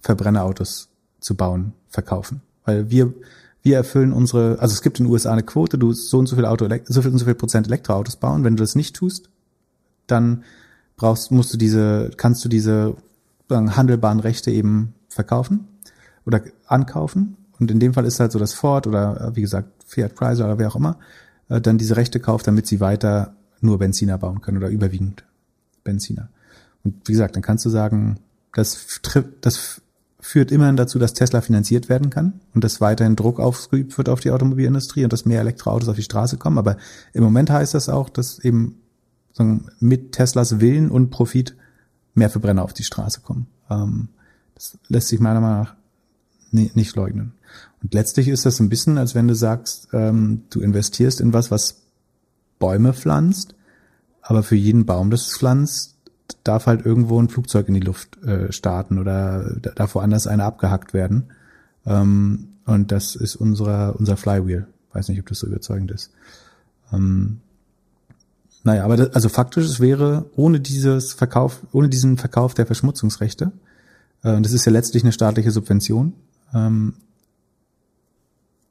Verbrennerautos 0.00 0.88
zu 1.20 1.36
bauen, 1.36 1.72
verkaufen. 1.88 2.42
Weil 2.64 2.90
wir, 2.90 3.14
wir 3.62 3.76
erfüllen 3.76 4.12
unsere, 4.12 4.58
also 4.58 4.72
es 4.72 4.82
gibt 4.82 4.98
in 4.98 5.04
den 5.04 5.12
USA 5.12 5.30
eine 5.30 5.44
Quote, 5.44 5.78
du 5.78 5.92
so 5.92 6.18
und 6.18 6.26
so 6.26 6.34
viel 6.34 6.44
Auto, 6.44 6.68
so 6.86 7.02
viel 7.02 7.12
und 7.12 7.18
so 7.18 7.24
viel 7.24 7.36
Prozent 7.36 7.68
Elektroautos 7.68 8.16
bauen. 8.16 8.42
Wenn 8.42 8.56
du 8.56 8.64
das 8.64 8.74
nicht 8.74 8.96
tust, 8.96 9.30
dann 10.08 10.42
brauchst, 10.96 11.30
musst 11.30 11.54
du 11.54 11.56
diese, 11.56 12.10
kannst 12.16 12.44
du 12.44 12.48
diese 12.48 12.96
handelbaren 13.48 14.18
Rechte 14.18 14.50
eben 14.50 14.94
verkaufen 15.08 15.68
oder 16.26 16.42
ankaufen. 16.66 17.36
Und 17.60 17.70
in 17.70 17.78
dem 17.78 17.94
Fall 17.94 18.06
ist 18.06 18.18
halt 18.18 18.32
so, 18.32 18.40
dass 18.40 18.54
Ford 18.54 18.88
oder 18.88 19.30
wie 19.36 19.42
gesagt 19.42 19.68
Fiat 19.86 20.16
Chrysler 20.16 20.46
oder 20.46 20.58
wer 20.58 20.66
auch 20.66 20.76
immer 20.76 20.98
äh, 21.50 21.60
dann 21.60 21.76
diese 21.76 21.96
Rechte 21.96 22.20
kauft, 22.20 22.46
damit 22.46 22.66
sie 22.66 22.80
weiter 22.80 23.34
nur 23.60 23.78
Benziner 23.78 24.16
bauen 24.16 24.40
können 24.40 24.56
oder 24.56 24.68
überwiegend 24.68 25.24
Benziner. 25.84 26.30
Und 26.82 27.06
wie 27.06 27.12
gesagt, 27.12 27.36
dann 27.36 27.42
kannst 27.42 27.66
du 27.66 27.70
sagen, 27.70 28.18
das, 28.54 29.00
das 29.42 29.82
führt 30.18 30.50
immerhin 30.50 30.76
dazu, 30.76 30.98
dass 30.98 31.12
Tesla 31.12 31.40
finanziert 31.40 31.88
werden 31.88 32.10
kann 32.10 32.40
und 32.54 32.64
dass 32.64 32.80
weiterhin 32.80 33.16
Druck 33.16 33.38
ausgeübt 33.38 33.96
wird 33.98 34.08
auf 34.08 34.20
die 34.20 34.30
Automobilindustrie 34.30 35.04
und 35.04 35.12
dass 35.12 35.26
mehr 35.26 35.40
Elektroautos 35.40 35.88
auf 35.88 35.96
die 35.96 36.02
Straße 36.02 36.38
kommen. 36.38 36.58
Aber 36.58 36.76
im 37.12 37.22
Moment 37.22 37.50
heißt 37.50 37.74
das 37.74 37.88
auch, 37.88 38.08
dass 38.08 38.38
eben 38.38 38.76
mit 39.78 40.12
Teslas 40.12 40.60
Willen 40.60 40.90
und 40.90 41.10
Profit 41.10 41.56
mehr 42.14 42.30
Verbrenner 42.30 42.62
auf 42.62 42.72
die 42.72 42.84
Straße 42.84 43.20
kommen. 43.20 43.46
Ähm, 43.70 44.08
das 44.54 44.78
lässt 44.88 45.08
sich 45.08 45.20
meiner 45.20 45.40
Meinung 45.40 45.60
nach 45.60 45.74
nicht 46.52 46.96
leugnen. 46.96 47.32
Und 47.82 47.94
letztlich 47.94 48.28
ist 48.28 48.46
das 48.46 48.60
ein 48.60 48.68
bisschen, 48.68 48.98
als 48.98 49.14
wenn 49.14 49.28
du 49.28 49.34
sagst, 49.34 49.88
ähm, 49.92 50.42
du 50.50 50.60
investierst 50.60 51.20
in 51.20 51.32
was, 51.32 51.50
was 51.50 51.82
Bäume 52.58 52.92
pflanzt, 52.92 53.54
aber 54.22 54.42
für 54.42 54.56
jeden 54.56 54.86
Baum, 54.86 55.10
das 55.10 55.28
es 55.28 55.36
pflanzt, 55.36 55.96
darf 56.44 56.66
halt 56.66 56.84
irgendwo 56.84 57.20
ein 57.20 57.28
Flugzeug 57.28 57.68
in 57.68 57.74
die 57.74 57.80
Luft 57.80 58.22
äh, 58.22 58.52
starten 58.52 58.98
oder 58.98 59.56
darf 59.56 59.94
woanders 59.94 60.26
einer 60.26 60.44
abgehackt 60.44 60.94
werden. 60.94 61.32
Ähm, 61.86 62.48
und 62.66 62.92
das 62.92 63.16
ist 63.16 63.36
unser, 63.36 63.98
unser 63.98 64.16
Flywheel. 64.16 64.66
Weiß 64.92 65.08
nicht, 65.08 65.20
ob 65.20 65.26
das 65.26 65.40
so 65.40 65.46
überzeugend 65.46 65.90
ist. 65.90 66.10
Ähm, 66.92 67.40
naja, 68.62 68.84
aber 68.84 68.96
das, 68.96 69.14
also 69.14 69.28
faktisch, 69.28 69.64
es 69.64 69.80
wäre 69.80 70.26
ohne 70.36 70.60
dieses 70.60 71.12
Verkauf, 71.12 71.62
ohne 71.72 71.88
diesen 71.88 72.18
Verkauf 72.18 72.54
der 72.54 72.66
Verschmutzungsrechte, 72.66 73.52
äh, 74.22 74.34
und 74.34 74.44
das 74.44 74.52
ist 74.52 74.64
ja 74.66 74.72
letztlich 74.72 75.02
eine 75.02 75.12
staatliche 75.12 75.50
Subvention, 75.50 76.12
ähm, 76.54 76.94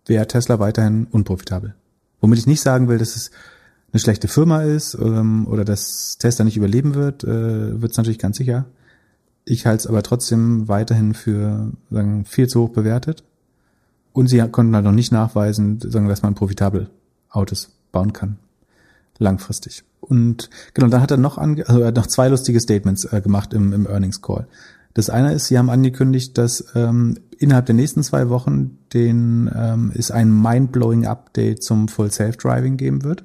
wäre 0.05 0.27
Tesla 0.27 0.59
weiterhin 0.59 1.07
unprofitabel. 1.11 1.75
Womit 2.21 2.39
ich 2.39 2.47
nicht 2.47 2.61
sagen 2.61 2.87
will, 2.87 2.97
dass 2.97 3.15
es 3.15 3.31
eine 3.91 3.99
schlechte 3.99 4.27
Firma 4.27 4.63
ist 4.63 4.95
ähm, 4.95 5.47
oder 5.47 5.65
dass 5.65 6.17
Tesla 6.17 6.45
nicht 6.45 6.57
überleben 6.57 6.95
wird, 6.95 7.23
äh, 7.23 7.81
wird 7.81 7.91
es 7.91 7.97
natürlich 7.97 8.19
ganz 8.19 8.37
sicher. 8.37 8.65
Ich 9.45 9.65
halte 9.65 9.81
es 9.81 9.87
aber 9.87 10.03
trotzdem 10.03 10.67
weiterhin 10.67 11.13
für 11.13 11.71
sagen, 11.89 12.25
viel 12.25 12.47
zu 12.47 12.61
hoch 12.61 12.69
bewertet. 12.69 13.23
Und 14.13 14.27
sie 14.27 14.39
konnten 14.49 14.75
halt 14.75 14.85
noch 14.85 14.91
nicht 14.91 15.11
nachweisen, 15.11 15.79
sagen, 15.79 16.07
dass 16.07 16.21
man 16.21 16.35
profitabel 16.35 16.89
Autos 17.29 17.71
bauen 17.91 18.13
kann. 18.13 18.37
Langfristig. 19.17 19.83
Und 20.01 20.49
genau, 20.73 20.87
dann 20.87 21.01
hat 21.01 21.11
er 21.11 21.17
noch, 21.17 21.37
ange 21.37 21.67
also 21.67 21.81
er 21.81 21.87
hat 21.87 21.95
noch 21.95 22.07
zwei 22.07 22.27
lustige 22.27 22.59
Statements 22.59 23.05
äh, 23.05 23.21
gemacht 23.21 23.53
im, 23.53 23.73
im 23.73 23.85
Earnings 23.85 24.21
Call. 24.21 24.47
Das 24.99 25.09
eine 25.09 25.31
ist, 25.31 25.47
sie 25.47 25.57
haben 25.57 25.69
angekündigt, 25.69 26.37
dass 26.37 26.75
ähm, 26.75 27.17
innerhalb 27.37 27.65
der 27.67 27.75
nächsten 27.75 28.03
zwei 28.03 28.27
Wochen 28.27 28.79
den 28.91 29.49
ähm, 29.55 29.93
es 29.95 30.11
ein 30.11 30.29
mind-blowing 30.29 31.05
Update 31.05 31.63
zum 31.63 31.87
Full 31.87 32.11
Self-Driving 32.11 32.75
geben 32.75 33.05
wird. 33.05 33.23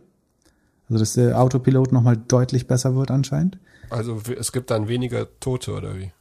Also 0.89 1.01
dass 1.01 1.14
der 1.14 1.41
Autopilot 1.41 1.91
nochmal 1.91 2.16
deutlich 2.16 2.68
besser 2.68 2.95
wird 2.95 3.11
anscheinend. 3.11 3.59
Also 3.91 4.20
es 4.39 4.53
gibt 4.53 4.70
dann 4.70 4.87
weniger 4.87 5.27
Tote 5.41 5.72
oder 5.72 5.97
wie? 5.97 6.12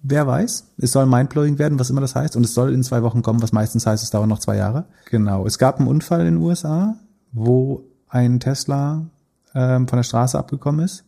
Wer 0.00 0.26
weiß. 0.26 0.68
Es 0.78 0.92
soll 0.92 1.04
mindblowing 1.04 1.58
werden, 1.58 1.78
was 1.78 1.90
immer 1.90 2.00
das 2.00 2.14
heißt. 2.14 2.34
Und 2.34 2.46
es 2.46 2.54
soll 2.54 2.72
in 2.72 2.82
zwei 2.82 3.02
Wochen 3.02 3.20
kommen, 3.20 3.42
was 3.42 3.52
meistens 3.52 3.84
heißt, 3.84 4.02
es 4.02 4.08
dauert 4.08 4.28
noch 4.28 4.38
zwei 4.38 4.56
Jahre. 4.56 4.86
Genau. 5.10 5.44
Es 5.44 5.58
gab 5.58 5.78
einen 5.78 5.88
Unfall 5.88 6.20
in 6.20 6.36
den 6.36 6.36
USA, 6.38 6.96
wo 7.32 7.84
ein 8.08 8.40
Tesla 8.40 9.10
ähm, 9.54 9.86
von 9.88 9.98
der 9.98 10.04
Straße 10.04 10.38
abgekommen 10.38 10.82
ist 10.82 11.04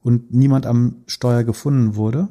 und 0.00 0.32
niemand 0.32 0.64
am 0.64 1.02
Steuer 1.06 1.44
gefunden 1.44 1.96
wurde 1.96 2.28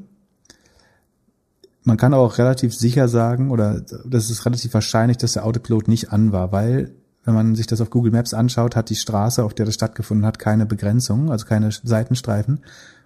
man 1.84 1.98
kann 1.98 2.14
auch 2.14 2.38
relativ 2.38 2.74
sicher 2.74 3.08
sagen, 3.08 3.52
oder 3.52 3.82
das 4.06 4.30
ist 4.30 4.46
relativ 4.46 4.74
wahrscheinlich, 4.74 5.18
dass 5.18 5.34
der 5.34 5.46
Autopilot 5.46 5.88
nicht 5.88 6.12
an 6.12 6.32
war, 6.32 6.52
weil 6.52 6.94
wenn 7.26 7.34
man 7.34 7.56
sich 7.56 7.68
das 7.68 7.82
auf 7.82 7.90
Google 7.90 8.12
Maps 8.12 8.34
anschaut, 8.34 8.76
hat 8.76 8.90
die 8.90 8.96
Straße, 8.96 9.44
auf 9.44 9.54
der 9.54 9.66
das 9.66 9.76
stattgefunden 9.76 10.26
hat, 10.26 10.40
keine 10.40 10.66
Begrenzung, 10.66 11.32
also 11.32 11.46
keine 11.46 11.72
Seitenstreifen. 11.72 12.60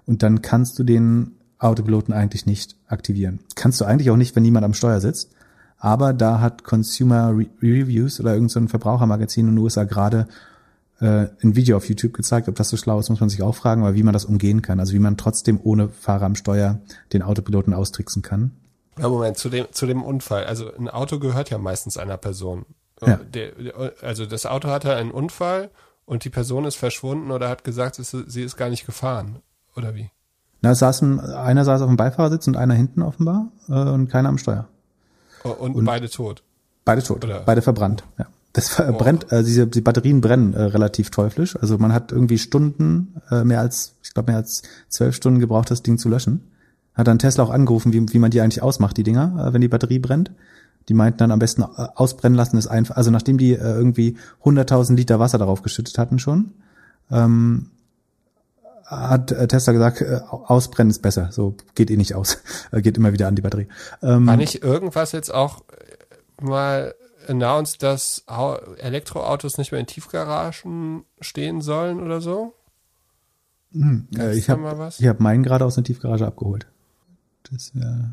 Und 0.05 0.23
dann 0.23 0.41
kannst 0.41 0.79
du 0.79 0.83
den 0.83 1.33
Autopiloten 1.59 2.13
eigentlich 2.13 2.45
nicht 2.45 2.75
aktivieren. 2.87 3.39
Kannst 3.55 3.81
du 3.81 3.85
eigentlich 3.85 4.09
auch 4.09 4.17
nicht, 4.17 4.35
wenn 4.35 4.43
niemand 4.43 4.65
am 4.65 4.73
Steuer 4.73 4.99
sitzt. 5.01 5.31
Aber 5.79 6.13
da 6.13 6.39
hat 6.39 6.63
Consumer 6.63 7.35
Reviews 7.61 8.19
oder 8.19 8.33
irgendein 8.33 8.63
so 8.63 8.67
Verbrauchermagazin 8.67 9.47
in 9.47 9.55
den 9.55 9.63
USA 9.63 9.83
gerade 9.83 10.27
äh, 10.99 11.27
ein 11.43 11.55
Video 11.55 11.77
auf 11.77 11.87
YouTube 11.87 12.13
gezeigt. 12.13 12.49
Ob 12.49 12.55
das 12.55 12.69
so 12.69 12.77
schlau 12.77 12.99
ist, 12.99 13.09
muss 13.09 13.19
man 13.19 13.29
sich 13.29 13.43
auch 13.43 13.53
fragen, 13.53 13.83
aber 13.83 13.93
wie 13.93 14.03
man 14.03 14.13
das 14.13 14.25
umgehen 14.25 14.63
kann. 14.63 14.79
Also 14.79 14.93
wie 14.93 14.99
man 14.99 15.17
trotzdem 15.17 15.59
ohne 15.61 15.89
Fahrer 15.89 16.25
am 16.25 16.35
Steuer 16.35 16.79
den 17.13 17.21
Autopiloten 17.21 17.75
austricksen 17.75 18.23
kann. 18.23 18.51
Ja, 18.99 19.09
Moment, 19.09 19.37
zu 19.37 19.49
dem, 19.49 19.67
zu 19.71 19.85
dem 19.85 20.03
Unfall. 20.03 20.45
Also 20.45 20.71
ein 20.75 20.89
Auto 20.89 21.19
gehört 21.19 21.49
ja 21.49 21.57
meistens 21.57 21.97
einer 21.97 22.17
Person. 22.17 22.65
Ja. 23.05 23.15
Der, 23.17 23.51
also 24.01 24.25
das 24.25 24.45
Auto 24.45 24.69
hatte 24.69 24.95
einen 24.95 25.11
Unfall 25.11 25.69
und 26.05 26.23
die 26.23 26.29
Person 26.29 26.65
ist 26.65 26.75
verschwunden 26.75 27.31
oder 27.31 27.49
hat 27.49 27.63
gesagt, 27.63 27.99
es- 27.99 28.11
sie 28.11 28.41
ist 28.43 28.57
gar 28.57 28.69
nicht 28.69 28.85
gefahren. 28.85 29.39
Oder 29.75 29.93
wie? 29.95 30.09
Na, 30.61 30.71
es 30.71 30.79
saßen, 30.79 31.19
einer 31.19 31.63
saß 31.65 31.81
auf 31.81 31.87
dem 31.87 31.97
Beifahrersitz 31.97 32.47
und 32.47 32.57
einer 32.57 32.73
hinten 32.73 33.03
offenbar 33.03 33.47
äh, 33.69 33.73
und 33.73 34.07
keiner 34.09 34.29
am 34.29 34.37
Steuer. 34.39 34.67
Oh, 35.43 35.49
Und, 35.51 35.85
beide 35.85 36.09
tot. 36.09 36.41
Beide 36.85 37.03
tot, 37.03 37.23
Oder- 37.23 37.41
beide 37.41 37.61
verbrannt. 37.61 38.03
Ja. 38.17 38.25
Das 38.53 38.69
ver- 38.69 38.91
brennt, 38.93 39.31
äh, 39.31 39.43
diese 39.43 39.67
die 39.67 39.81
Batterien 39.81 40.19
brennen 40.19 40.53
äh, 40.55 40.63
relativ 40.63 41.11
teuflisch. 41.11 41.55
Also 41.57 41.77
man 41.77 41.93
hat 41.93 42.11
irgendwie 42.11 42.39
Stunden, 42.39 43.21
äh, 43.29 43.43
mehr 43.43 43.59
als, 43.59 43.93
ich 44.01 44.15
glaube 44.15 44.31
mehr 44.31 44.37
als 44.37 44.63
zwölf 44.89 45.15
Stunden 45.15 45.39
gebraucht, 45.39 45.69
das 45.69 45.83
Ding 45.83 45.99
zu 45.99 46.09
löschen. 46.09 46.49
Hat 46.97 47.07
dann 47.07 47.19
Tesla 47.19 47.43
auch 47.43 47.49
angerufen, 47.51 47.93
wie, 47.93 48.11
wie 48.11 48.19
man 48.19 48.31
die 48.31 48.41
eigentlich 48.41 48.61
ausmacht, 48.63 48.97
die 48.97 49.03
Dinger, 49.03 49.47
äh, 49.47 49.53
wenn 49.53 49.61
die 49.61 49.67
Batterie 49.67 49.99
brennt. 49.99 50.31
Die 50.89 50.93
meinten 50.93 51.19
dann 51.19 51.31
am 51.31 51.39
besten 51.39 51.61
äh, 51.61 51.65
ausbrennen 51.95 52.35
lassen 52.35 52.57
ist 52.57 52.67
einfach, 52.67 52.97
also 52.97 53.11
nachdem 53.11 53.37
die 53.37 53.53
äh, 53.53 53.57
irgendwie 53.59 54.17
100.000 54.43 54.95
Liter 54.95 55.19
Wasser 55.19 55.37
darauf 55.37 55.61
geschüttet 55.61 55.97
hatten 55.97 56.17
schon, 56.19 56.51
ähm, 57.11 57.69
hat 58.85 59.27
Tesla 59.49 59.73
gesagt, 59.73 60.01
ausbrennen 60.31 60.89
ist 60.91 61.01
besser, 61.01 61.29
so 61.33 61.55
geht 61.75 61.91
eh 61.91 61.97
nicht 61.97 62.15
aus, 62.15 62.37
geht 62.71 62.95
immer 62.97 63.11
wieder 63.11 63.27
an 63.27 63.35
die 63.35 63.41
Batterie. 63.41 63.67
Ähm, 64.01 64.25
War 64.27 64.37
nicht 64.37 64.63
irgendwas 64.63 65.11
jetzt 65.11 65.33
auch 65.33 65.61
mal 66.41 66.95
announced, 67.27 67.83
dass 67.83 68.23
Au- 68.27 68.55
Elektroautos 68.77 69.57
nicht 69.57 69.73
mehr 69.73 69.81
in 69.81 69.87
Tiefgaragen 69.87 71.03
stehen 71.19 71.59
sollen 71.61 71.99
oder 72.01 72.21
so? 72.21 72.53
äh, 74.17 74.37
ich 74.37 74.49
habe 74.49 74.89
hab 74.89 75.19
meinen 75.19 75.43
gerade 75.43 75.65
aus 75.65 75.75
der 75.75 75.83
Tiefgarage 75.83 76.25
abgeholt. 76.25 76.65
Das, 77.51 77.71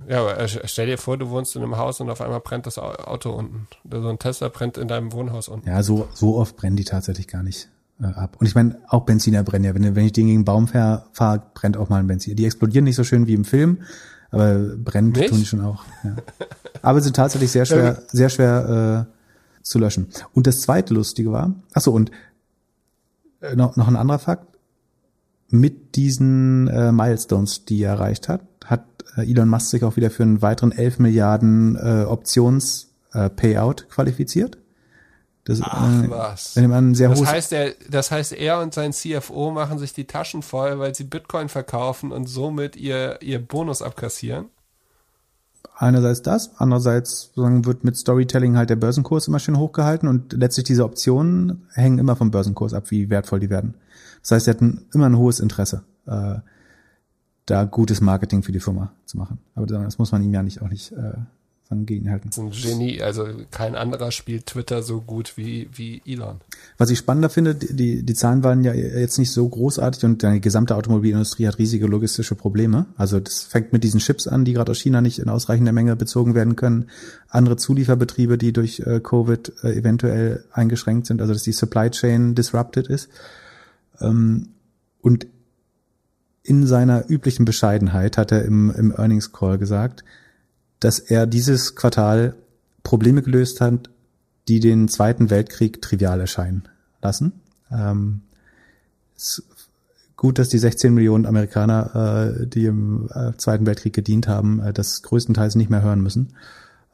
Ja, 0.08 0.20
aber 0.20 0.46
stell 0.48 0.86
dir 0.86 0.98
vor, 0.98 1.16
du 1.18 1.28
wohnst 1.30 1.56
in 1.56 1.62
einem 1.62 1.76
Haus 1.76 2.00
und 2.00 2.08
auf 2.10 2.20
einmal 2.20 2.40
brennt 2.40 2.66
das 2.66 2.78
Au- 2.78 2.92
Auto 2.94 3.30
unten. 3.30 3.66
Oder 3.84 4.02
so 4.02 4.08
ein 4.08 4.18
Tesla 4.18 4.48
brennt 4.48 4.76
in 4.78 4.86
deinem 4.88 5.12
Wohnhaus 5.12 5.48
unten. 5.48 5.68
Ja, 5.68 5.82
so, 5.82 6.08
so 6.14 6.36
oft 6.36 6.56
brennen 6.56 6.76
die 6.76 6.84
tatsächlich 6.84 7.26
gar 7.26 7.42
nicht 7.42 7.68
äh, 8.00 8.06
ab. 8.06 8.36
Und 8.38 8.46
ich 8.46 8.54
meine, 8.54 8.78
auch 8.88 9.02
Benziner 9.04 9.42
brennen 9.42 9.64
ja. 9.64 9.74
Wenn, 9.74 9.96
wenn 9.96 10.06
ich 10.06 10.12
den 10.12 10.26
gegen 10.26 10.38
einen 10.38 10.44
Baum 10.44 10.68
fahre, 10.68 11.06
fahr, 11.12 11.50
brennt 11.54 11.76
auch 11.76 11.88
mal 11.88 11.98
ein 12.00 12.06
Benziner. 12.06 12.36
Die 12.36 12.44
explodieren 12.46 12.84
nicht 12.84 12.96
so 12.96 13.04
schön 13.04 13.26
wie 13.26 13.34
im 13.34 13.44
Film, 13.44 13.82
aber 14.30 14.54
brennt 14.76 15.16
Nicht? 15.16 15.30
tun 15.30 15.38
die 15.38 15.46
schon 15.46 15.60
auch. 15.62 15.84
Ja. 16.04 16.16
Aber 16.82 17.00
sind 17.00 17.16
tatsächlich 17.16 17.50
sehr 17.50 17.64
schwer, 17.66 18.02
sehr 18.08 18.28
schwer 18.28 19.06
äh, 19.08 19.62
zu 19.62 19.78
löschen. 19.78 20.08
Und 20.34 20.46
das 20.46 20.60
zweite 20.60 20.92
Lustige 20.94 21.32
war, 21.32 21.54
ach 21.72 21.80
so 21.80 21.92
und 21.92 22.10
äh, 23.40 23.56
noch, 23.56 23.76
noch 23.76 23.88
ein 23.88 23.96
anderer 23.96 24.18
Fakt, 24.18 24.46
mit 25.48 25.94
diesen 25.96 26.68
äh, 26.68 26.90
Milestones, 26.92 27.64
die 27.64 27.82
er 27.82 27.92
erreicht 27.92 28.28
hat, 28.28 28.42
hat 28.64 28.84
äh, 29.16 29.30
Elon 29.30 29.48
Musk 29.48 29.70
sich 29.70 29.84
auch 29.84 29.96
wieder 29.96 30.10
für 30.10 30.22
einen 30.22 30.42
weiteren 30.42 30.72
11 30.72 30.98
Milliarden 30.98 31.76
äh, 31.76 32.04
Options 32.04 32.90
äh, 33.12 33.30
Payout 33.30 33.86
qualifiziert. 33.88 34.58
Das, 35.44 35.60
Ach 35.62 36.02
äh, 36.02 36.10
was. 36.10 36.54
Das 36.54 36.64
hohes 36.64 37.26
heißt, 37.26 37.52
er, 37.52 37.74
das 37.90 38.10
heißt, 38.10 38.32
er 38.32 38.60
und 38.60 38.72
sein 38.72 38.92
CFO 38.92 39.50
machen 39.50 39.78
sich 39.78 39.92
die 39.92 40.06
Taschen 40.06 40.42
voll, 40.42 40.78
weil 40.78 40.94
sie 40.94 41.04
Bitcoin 41.04 41.50
verkaufen 41.50 42.12
und 42.12 42.26
somit 42.26 42.76
ihr, 42.76 43.20
ihr 43.20 43.46
Bonus 43.46 43.82
abkassieren. 43.82 44.46
einerseits 45.76 46.22
das, 46.22 46.52
andererseits 46.56 47.26
sozusagen 47.26 47.66
wird 47.66 47.84
mit 47.84 47.96
Storytelling 47.96 48.56
halt 48.56 48.70
der 48.70 48.76
Börsenkurs 48.76 49.28
immer 49.28 49.38
schön 49.38 49.58
hochgehalten 49.58 50.08
und 50.08 50.32
letztlich 50.32 50.64
diese 50.64 50.84
Optionen 50.84 51.68
hängen 51.74 51.98
immer 51.98 52.16
vom 52.16 52.30
Börsenkurs 52.30 52.72
ab, 52.72 52.90
wie 52.90 53.10
wertvoll 53.10 53.40
die 53.40 53.50
werden. 53.50 53.74
Das 54.22 54.30
heißt, 54.30 54.44
sie 54.46 54.50
hatten 54.50 54.86
immer 54.94 55.06
ein 55.06 55.18
hohes 55.18 55.40
Interesse, 55.40 55.82
äh, 56.06 56.36
da 57.46 57.64
gutes 57.64 58.00
Marketing 58.00 58.42
für 58.42 58.52
die 58.52 58.60
Firma 58.60 58.92
zu 59.04 59.18
machen. 59.18 59.38
Aber 59.54 59.66
das 59.66 59.98
muss 59.98 60.12
man 60.12 60.22
ihm 60.22 60.32
ja 60.32 60.42
nicht 60.42 60.62
auch 60.62 60.68
nicht 60.68 60.92
äh, 60.92 61.12
gegenhalten. 61.84 62.30
Das 62.30 62.38
ist 62.38 62.44
ein 62.44 62.78
Genie, 62.78 63.02
also 63.02 63.26
kein 63.50 63.74
anderer 63.74 64.12
spielt 64.12 64.46
Twitter 64.46 64.82
so 64.82 65.00
gut 65.00 65.36
wie, 65.36 65.68
wie 65.72 66.02
Elon. 66.06 66.40
Was 66.78 66.90
ich 66.90 66.98
spannender 66.98 67.28
finde, 67.28 67.54
die, 67.54 67.74
die, 67.74 68.02
die 68.02 68.14
Zahlen 68.14 68.44
waren 68.44 68.62
ja 68.62 68.72
jetzt 68.72 69.18
nicht 69.18 69.32
so 69.32 69.48
großartig 69.48 70.04
und 70.04 70.22
die 70.22 70.40
gesamte 70.40 70.76
Automobilindustrie 70.76 71.48
hat 71.48 71.58
riesige 71.58 71.86
logistische 71.86 72.34
Probleme. 72.34 72.86
Also 72.96 73.18
das 73.20 73.42
fängt 73.42 73.72
mit 73.72 73.82
diesen 73.82 74.00
Chips 74.00 74.28
an, 74.28 74.44
die 74.44 74.52
gerade 74.52 74.70
aus 74.70 74.78
China 74.78 75.00
nicht 75.00 75.18
in 75.18 75.28
ausreichender 75.28 75.72
Menge 75.72 75.96
bezogen 75.96 76.34
werden 76.34 76.56
können. 76.56 76.88
Andere 77.28 77.56
Zulieferbetriebe, 77.56 78.38
die 78.38 78.52
durch 78.52 78.80
äh, 78.80 79.00
Covid 79.00 79.52
äh, 79.64 79.72
eventuell 79.72 80.44
eingeschränkt 80.52 81.06
sind, 81.06 81.20
also 81.20 81.32
dass 81.32 81.42
die 81.42 81.52
Supply 81.52 81.90
Chain 81.90 82.34
disrupted 82.34 82.86
ist. 82.86 83.08
Ähm, 84.00 84.50
und 85.00 85.26
in 86.44 86.66
seiner 86.66 87.08
üblichen 87.08 87.46
Bescheidenheit 87.46 88.18
hat 88.18 88.30
er 88.30 88.44
im, 88.44 88.70
im 88.70 88.92
Earnings 88.92 89.32
Call 89.32 89.58
gesagt, 89.58 90.04
dass 90.78 90.98
er 90.98 91.26
dieses 91.26 91.74
Quartal 91.74 92.36
Probleme 92.82 93.22
gelöst 93.22 93.62
hat, 93.62 93.88
die 94.46 94.60
den 94.60 94.88
Zweiten 94.88 95.30
Weltkrieg 95.30 95.80
trivial 95.80 96.20
erscheinen 96.20 96.68
lassen. 97.00 97.32
Ähm, 97.72 98.20
es 99.16 99.38
ist 99.38 99.42
gut, 100.16 100.38
dass 100.38 100.50
die 100.50 100.58
16 100.58 100.92
Millionen 100.92 101.24
Amerikaner, 101.24 102.36
äh, 102.42 102.46
die 102.46 102.66
im 102.66 103.08
äh, 103.14 103.32
Zweiten 103.38 103.64
Weltkrieg 103.64 103.94
gedient 103.94 104.28
haben, 104.28 104.60
äh, 104.60 104.74
das 104.74 105.02
größtenteils 105.02 105.54
nicht 105.54 105.70
mehr 105.70 105.82
hören 105.82 106.02
müssen. 106.02 106.34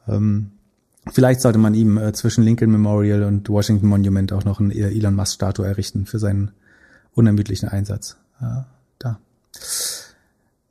Ähm, 0.06 0.52
vielleicht 1.12 1.40
sollte 1.40 1.58
man 1.58 1.74
ihm 1.74 1.98
äh, 1.98 2.12
zwischen 2.12 2.44
Lincoln 2.44 2.70
Memorial 2.70 3.24
und 3.24 3.48
Washington 3.48 3.88
Monument 3.88 4.32
auch 4.32 4.44
noch 4.44 4.60
eine 4.60 4.72
Elon 4.74 5.16
Musk 5.16 5.34
Statue 5.34 5.66
errichten 5.66 6.06
für 6.06 6.20
seinen 6.20 6.52
unermüdlichen 7.14 7.68
Einsatz. 7.68 8.16
Da. 8.38 8.68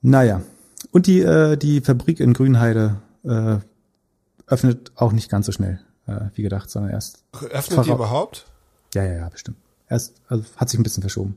Naja. 0.01 0.41
Und 0.91 1.07
die, 1.07 1.21
äh, 1.21 1.57
die 1.57 1.81
Fabrik 1.81 2.19
in 2.19 2.33
Grünheide 2.33 2.97
äh, 3.23 3.57
öffnet 4.47 4.91
auch 4.95 5.11
nicht 5.11 5.29
ganz 5.29 5.45
so 5.45 5.51
schnell, 5.51 5.79
äh, 6.07 6.21
wie 6.33 6.41
gedacht, 6.41 6.69
sondern 6.69 6.91
erst 6.91 7.23
Öffnet 7.51 7.85
die 7.85 7.91
überhaupt? 7.91 8.45
ja, 8.93 9.03
ja, 9.03 9.13
ja, 9.13 9.29
bestimmt. 9.29 9.57
Erst, 9.87 10.15
also 10.27 10.43
hat 10.55 10.69
sich 10.69 10.79
ein 10.79 10.83
bisschen 10.83 11.01
verschoben. 11.01 11.35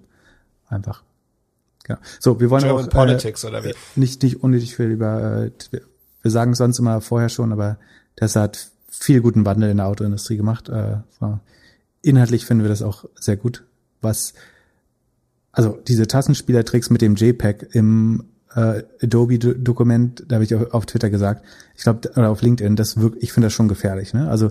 Einfach. 0.69 1.03
Genau. 1.85 1.99
So, 2.21 2.39
wir 2.41 2.49
wollen 2.51 2.63
German 2.63 2.87
auch 2.87 2.91
Politics 2.91 3.45
oder 3.45 3.65
wie? 3.65 3.71
äh, 3.71 3.75
nicht 3.97 4.23
nicht 4.23 4.43
unnötig 4.43 4.77
viel 4.77 4.87
über. 4.87 5.45
Äh, 5.47 5.51
wir- 5.71 5.83
sagen 6.25 6.53
es 6.53 6.59
sonst 6.59 6.79
immer 6.79 7.01
vorher 7.01 7.29
schon, 7.29 7.53
aber 7.53 7.79
Tesla 8.17 8.43
hat 8.43 8.71
viel 8.89 9.21
guten 9.21 9.45
Wandel 9.45 9.71
in 9.71 9.79
der 9.79 9.87
Autoindustrie 9.87 10.37
gemacht. 10.37 10.69
Äh. 10.69 10.99
Inhaltlich 12.03 12.47
finden 12.47 12.63
wir 12.63 12.69
das 12.69 12.83
auch 12.83 13.07
sehr 13.17 13.37
gut. 13.37 13.65
Was 14.01 14.35
also 15.53 15.79
diese 15.87 16.07
Tassenspielertricks 16.07 16.91
mit 16.91 17.03
dem 17.03 17.15
JPEG 17.15 17.69
im 17.73 18.25
äh, 18.55 18.83
Adobe-Dokument, 19.03 20.25
da 20.27 20.37
habe 20.37 20.45
ich 20.45 20.55
auf, 20.55 20.73
auf 20.73 20.87
Twitter 20.87 21.11
gesagt, 21.11 21.45
ich 21.77 21.83
glaube, 21.83 22.11
oder 22.11 22.31
auf 22.31 22.43
LinkedIn, 22.43 22.77
das 22.77 22.99
wirkt, 22.99 23.23
ich 23.23 23.33
finde 23.33 23.47
das 23.47 23.53
schon 23.53 23.69
gefährlich. 23.69 24.15
Ne? 24.15 24.29
Also 24.29 24.51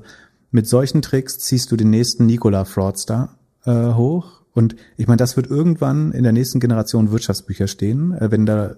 mit 0.52 0.68
solchen 0.68 1.02
Tricks 1.02 1.40
ziehst 1.40 1.72
du 1.72 1.76
den 1.76 1.90
nächsten 1.90 2.26
Nikola-Fraudster 2.26 3.36
äh, 3.66 3.94
hoch. 3.94 4.42
Und 4.54 4.76
ich 4.98 5.08
meine, 5.08 5.18
das 5.18 5.38
wird 5.38 5.50
irgendwann 5.50 6.12
in 6.12 6.24
der 6.24 6.34
nächsten 6.34 6.60
Generation 6.60 7.12
Wirtschaftsbücher 7.12 7.68
stehen, 7.68 8.14
äh, 8.14 8.32
wenn 8.32 8.46
da 8.46 8.76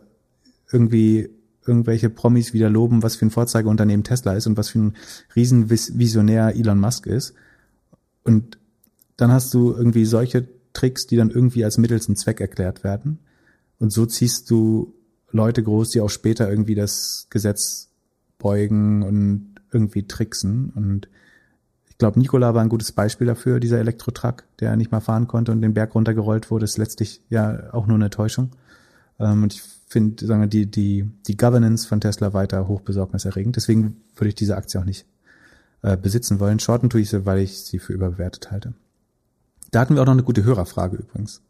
irgendwie 0.72 1.30
irgendwelche 1.66 2.10
Promis 2.10 2.54
wieder 2.54 2.70
loben, 2.70 3.04
was 3.04 3.16
für 3.16 3.26
ein 3.26 3.32
Vorzeigeunternehmen 3.32 4.04
Tesla 4.04 4.34
ist 4.34 4.48
und 4.48 4.58
was 4.58 4.70
für 4.70 4.80
ein 4.80 4.96
Riesenvisionär 5.36 6.56
Elon 6.56 6.80
Musk 6.80 7.08
ist. 7.08 7.34
Und 8.24 8.58
dann 9.18 9.32
hast 9.32 9.54
du 9.54 9.72
irgendwie 9.72 10.06
solche 10.06 10.48
Tricks, 10.74 11.08
die 11.08 11.16
dann 11.16 11.30
irgendwie 11.30 11.64
als 11.64 11.78
Mittel 11.78 12.02
zum 12.02 12.16
Zweck 12.16 12.42
erklärt 12.42 12.84
werden. 12.84 13.20
Und 13.80 13.92
so 13.92 14.06
ziehst 14.06 14.50
du 14.50 14.94
Leute 15.32 15.64
groß, 15.64 15.92
die 15.92 16.02
auch 16.02 16.10
später 16.10 16.50
irgendwie 16.50 16.76
das 16.76 17.28
Gesetz 17.30 17.90
beugen 18.38 19.04
und 19.04 19.56
irgendwie 19.72 20.08
tricksen. 20.08 20.72
Und 20.76 21.08
ich 21.90 21.98
glaube, 21.98 22.20
Nikola 22.20 22.54
war 22.54 22.62
ein 22.62 22.70
gutes 22.70 22.92
Beispiel 22.92 23.28
dafür, 23.28 23.60
dieser 23.60 23.80
Elektrotruck, 23.80 24.44
der 24.60 24.76
nicht 24.76 24.92
mal 24.92 25.00
fahren 25.00 25.28
konnte 25.28 25.52
und 25.52 25.62
den 25.62 25.74
Berg 25.74 25.96
runtergerollt 25.96 26.52
wurde, 26.52 26.66
ist 26.66 26.78
letztlich 26.78 27.22
ja 27.30 27.74
auch 27.74 27.88
nur 27.88 27.96
eine 27.96 28.10
Täuschung. 28.10 28.52
Ähm, 29.20 29.44
und 29.44 29.54
ich 29.54 29.62
finde, 29.88 30.26
sagen 30.26 30.42
wir, 30.42 30.48
die, 30.48 30.66
die, 30.70 31.10
die 31.28 31.38
Governance 31.38 31.88
von 31.88 32.02
Tesla 32.02 32.34
weiter 32.34 32.68
hochbesorgniserregend. 32.68 33.56
Deswegen 33.56 34.02
würde 34.16 34.30
ich 34.30 34.36
diese 34.36 34.58
Aktie 34.58 34.80
auch 34.80 34.86
nicht 34.86 35.06
äh, 35.82 35.98
besitzen 35.98 36.40
wollen. 36.40 36.60
Shorten 36.60 36.90
tue 36.90 37.02
ich 37.02 37.10
sie, 37.10 37.26
weil 37.26 37.40
ich 37.40 37.60
sie 37.60 37.80
für 37.80 37.94
überbewertet 37.94 38.52
halte. 38.52 38.74
Da 39.74 39.80
hatten 39.80 39.96
wir 39.96 40.04
auch 40.04 40.06
noch 40.06 40.14
eine 40.14 40.24
gute 40.24 40.44
Hörerfrage 40.44 40.98
übrigens. 40.98 41.42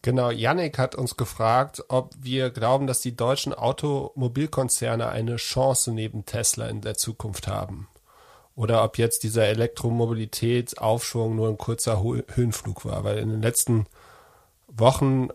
Genau, 0.00 0.30
Yannick 0.30 0.78
hat 0.78 0.94
uns 0.94 1.16
gefragt, 1.16 1.84
ob 1.88 2.14
wir 2.18 2.48
glauben, 2.48 2.86
dass 2.86 3.00
die 3.00 3.14
deutschen 3.14 3.52
Automobilkonzerne 3.52 5.08
eine 5.08 5.36
Chance 5.36 5.92
neben 5.92 6.24
Tesla 6.24 6.68
in 6.68 6.80
der 6.80 6.94
Zukunft 6.94 7.48
haben. 7.48 7.88
Oder 8.54 8.82
ob 8.82 8.96
jetzt 8.96 9.24
dieser 9.24 9.44
Elektromobilitätsaufschwung 9.44 11.36
nur 11.36 11.48
ein 11.48 11.58
kurzer 11.58 12.02
Höhenflug 12.02 12.86
war. 12.86 13.04
Weil 13.04 13.18
in 13.18 13.28
den 13.28 13.42
letzten 13.42 13.86
Wochen 14.68 15.28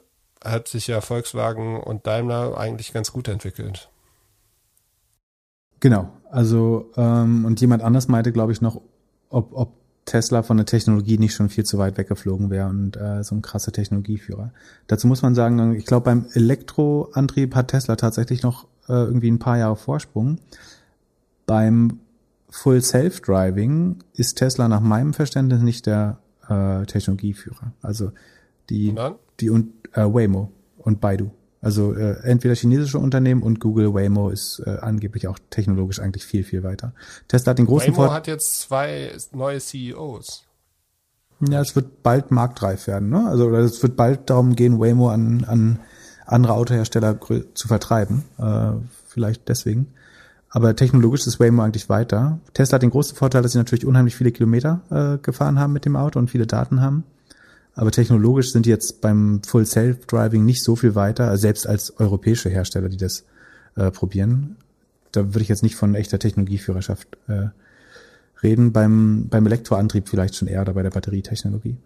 hat 0.43 0.67
sich 0.67 0.87
ja 0.87 0.99
Volkswagen 1.01 1.79
und 1.79 2.07
Daimler 2.07 2.57
eigentlich 2.57 2.91
ganz 2.91 3.11
gut 3.11 3.27
entwickelt. 3.27 3.89
Genau. 5.79 6.09
Also, 6.31 6.91
ähm, 6.97 7.45
und 7.45 7.61
jemand 7.61 7.83
anders 7.83 8.07
meinte, 8.07 8.31
glaube 8.31 8.51
ich, 8.51 8.61
noch, 8.61 8.81
ob, 9.29 9.53
ob 9.53 9.80
Tesla 10.05 10.43
von 10.43 10.57
der 10.57 10.65
Technologie 10.65 11.17
nicht 11.17 11.33
schon 11.33 11.49
viel 11.49 11.63
zu 11.63 11.77
weit 11.77 11.97
weggeflogen 11.97 12.49
wäre 12.49 12.67
und 12.67 12.97
äh, 12.97 13.23
so 13.23 13.35
ein 13.35 13.41
krasser 13.41 13.71
Technologieführer. 13.71 14.51
Dazu 14.87 15.07
muss 15.07 15.21
man 15.21 15.35
sagen, 15.35 15.75
ich 15.75 15.85
glaube, 15.85 16.05
beim 16.05 16.25
Elektroantrieb 16.33 17.55
hat 17.55 17.69
Tesla 17.69 17.95
tatsächlich 17.95 18.43
noch 18.43 18.65
äh, 18.87 18.93
irgendwie 18.93 19.29
ein 19.29 19.39
paar 19.39 19.57
Jahre 19.57 19.75
Vorsprung. 19.75 20.39
Beim 21.45 21.99
Full 22.49 22.81
Self-Driving 22.81 24.03
ist 24.13 24.35
Tesla 24.35 24.67
nach 24.67 24.81
meinem 24.81 25.13
Verständnis 25.13 25.61
nicht 25.61 25.85
der 25.85 26.17
äh, 26.49 26.85
Technologieführer. 26.85 27.73
Also 27.81 28.11
die 28.69 28.89
Und 28.89 29.15
die 29.39 29.49
und 29.49 29.73
äh, 29.93 30.01
Waymo 30.01 30.51
und 30.77 30.99
Baidu. 30.99 31.31
Also 31.61 31.93
äh, 31.93 32.21
entweder 32.23 32.55
chinesische 32.55 32.97
Unternehmen 32.97 33.43
und 33.43 33.59
Google 33.59 33.93
Waymo 33.93 34.29
ist 34.29 34.63
äh, 34.65 34.77
angeblich 34.81 35.27
auch 35.27 35.37
technologisch 35.51 35.99
eigentlich 35.99 36.25
viel 36.25 36.43
viel 36.43 36.63
weiter. 36.63 36.93
Tesla 37.27 37.51
hat 37.51 37.59
den 37.59 37.67
großen 37.67 37.89
Waymo 37.89 37.95
Vorteil. 37.95 38.15
hat 38.15 38.27
jetzt 38.27 38.61
zwei 38.61 39.11
neue 39.31 39.59
CEOs. 39.59 40.45
Ja, 41.47 41.61
es 41.61 41.75
wird 41.75 42.03
bald 42.03 42.31
marktreif 42.31 42.87
werden, 42.87 43.09
ne? 43.09 43.27
Also 43.27 43.45
oder 43.47 43.59
es 43.59 43.81
wird 43.81 43.95
bald 43.95 44.29
darum 44.29 44.55
gehen, 44.55 44.79
Waymo 44.79 45.09
an, 45.09 45.43
an 45.45 45.79
andere 46.25 46.53
Autohersteller 46.53 47.19
zu 47.53 47.67
vertreiben. 47.67 48.23
Äh, 48.37 48.71
vielleicht 49.07 49.47
deswegen. 49.49 49.93
Aber 50.49 50.75
technologisch 50.75 51.25
ist 51.27 51.39
Waymo 51.39 51.63
eigentlich 51.63 51.89
weiter. 51.89 52.39
Tesla 52.53 52.75
hat 52.75 52.81
den 52.81 52.89
großen 52.89 53.15
Vorteil, 53.15 53.41
dass 53.41 53.53
sie 53.53 53.57
natürlich 53.57 53.85
unheimlich 53.85 54.15
viele 54.15 54.31
Kilometer 54.31 54.81
äh, 54.89 55.17
gefahren 55.19 55.59
haben 55.59 55.73
mit 55.73 55.85
dem 55.85 55.95
Auto 55.95 56.19
und 56.19 56.29
viele 56.29 56.45
Daten 56.45 56.81
haben. 56.81 57.05
Aber 57.75 57.91
technologisch 57.91 58.51
sind 58.51 58.65
die 58.65 58.69
jetzt 58.69 59.01
beim 59.01 59.41
Full 59.43 59.65
Self-Driving 59.65 60.43
nicht 60.43 60.63
so 60.63 60.75
viel 60.75 60.95
weiter, 60.95 61.37
selbst 61.37 61.67
als 61.67 61.97
europäische 61.99 62.49
Hersteller, 62.49 62.89
die 62.89 62.97
das 62.97 63.23
äh, 63.75 63.91
probieren. 63.91 64.57
Da 65.11 65.27
würde 65.27 65.41
ich 65.41 65.49
jetzt 65.49 65.63
nicht 65.63 65.75
von 65.75 65.95
echter 65.95 66.19
Technologieführerschaft 66.19 67.17
äh, 67.27 67.47
reden. 68.43 68.73
Beim, 68.73 69.27
beim 69.29 69.45
Elektroantrieb 69.45 70.09
vielleicht 70.09 70.35
schon 70.35 70.47
eher 70.47 70.61
oder 70.61 70.73
bei 70.73 70.83
der 70.83 70.89
Batterietechnologie. 70.89 71.77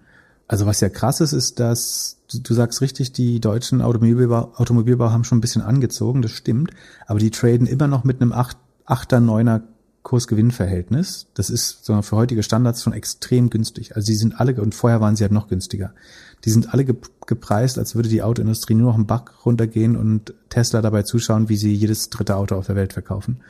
Also 0.48 0.66
was 0.66 0.80
ja 0.80 0.90
krass 0.90 1.22
ist, 1.22 1.34
ist, 1.34 1.60
dass 1.60 2.18
du, 2.32 2.40
du 2.40 2.54
sagst 2.54 2.82
richtig, 2.82 3.12
die 3.14 3.40
deutschen 3.40 3.82
Automobilbau, 3.82 4.54
Automobilbauer 4.56 5.12
haben 5.12 5.24
schon 5.24 5.40
ein 5.40 5.42
bisschen 5.42 5.64
angezogen, 5.64 6.22
das 6.22 6.32
stimmt, 6.32 6.72
aber 7.08 7.20
die 7.20 7.32
traden 7.32 7.66
immer 7.66 7.88
noch 7.88 8.04
mit 8.04 8.22
einem 8.22 8.32
8, 8.32 8.58
8er, 8.86 9.26
9er 9.26 9.62
Kurs-Gewinn-Verhältnis. 10.06 11.28
Das 11.34 11.50
ist 11.50 11.86
für 11.86 12.16
heutige 12.16 12.44
Standards 12.44 12.84
schon 12.84 12.94
extrem 12.94 13.50
günstig. 13.50 13.96
Also 13.96 14.06
die 14.06 14.16
sind 14.16 14.40
alle, 14.40 14.54
und 14.62 14.74
vorher 14.74 15.02
waren 15.02 15.16
sie 15.18 15.24
halt 15.24 15.34
noch 15.34 15.50
günstiger. 15.50 15.94
Die 16.46 16.52
sind 16.52 16.74
alle 16.74 16.86
ge 16.86 16.96
gepreist, 17.26 17.80
als 17.80 17.96
würde 17.96 18.08
die 18.08 18.22
Autoindustrie 18.22 18.76
nur 18.76 18.90
noch 18.90 18.96
einen 18.96 19.08
Bach 19.08 19.46
runtergehen 19.46 19.96
und 19.96 20.36
Tesla 20.50 20.84
dabei 20.84 21.02
zuschauen, 21.02 21.50
wie 21.50 21.58
sie 21.58 21.74
jedes 21.74 22.12
dritte 22.12 22.36
Auto 22.36 22.56
auf 22.56 22.68
der 22.68 22.76
Welt 22.76 22.94
verkaufen. 22.94 23.42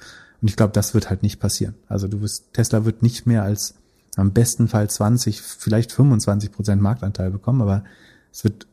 Und 0.41 0.47
ich 0.47 0.55
glaube, 0.55 0.71
das 0.71 0.93
wird 0.93 1.09
halt 1.09 1.21
nicht 1.21 1.41
passieren. 1.41 1.75
Also 1.89 2.07
du 2.07 2.21
wirst, 2.21 2.53
Tesla 2.53 2.85
wird 2.85 3.03
nicht 3.03 3.27
mehr 3.27 3.43
als 3.43 3.75
am 4.15 4.31
besten 4.31 4.69
Fall 4.69 4.89
20, 4.89 5.41
vielleicht 5.41 5.91
25 5.91 6.53
Prozent 6.53 6.81
Marktanteil 6.81 7.31
bekommen, 7.31 7.61
aber 7.61 7.83
es 8.31 8.45
wird 8.45 8.65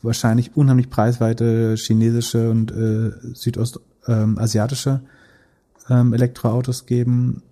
wahrscheinlich 0.00 0.56
unheimlich 0.56 0.88
preisweite 0.88 1.74
chinesische 1.76 2.50
und 2.50 2.72
äh, 2.72 3.12
südostasiatische 3.34 5.02
ähm, 5.02 5.19
Elektroautos 5.88 6.86
geben. 6.86 7.42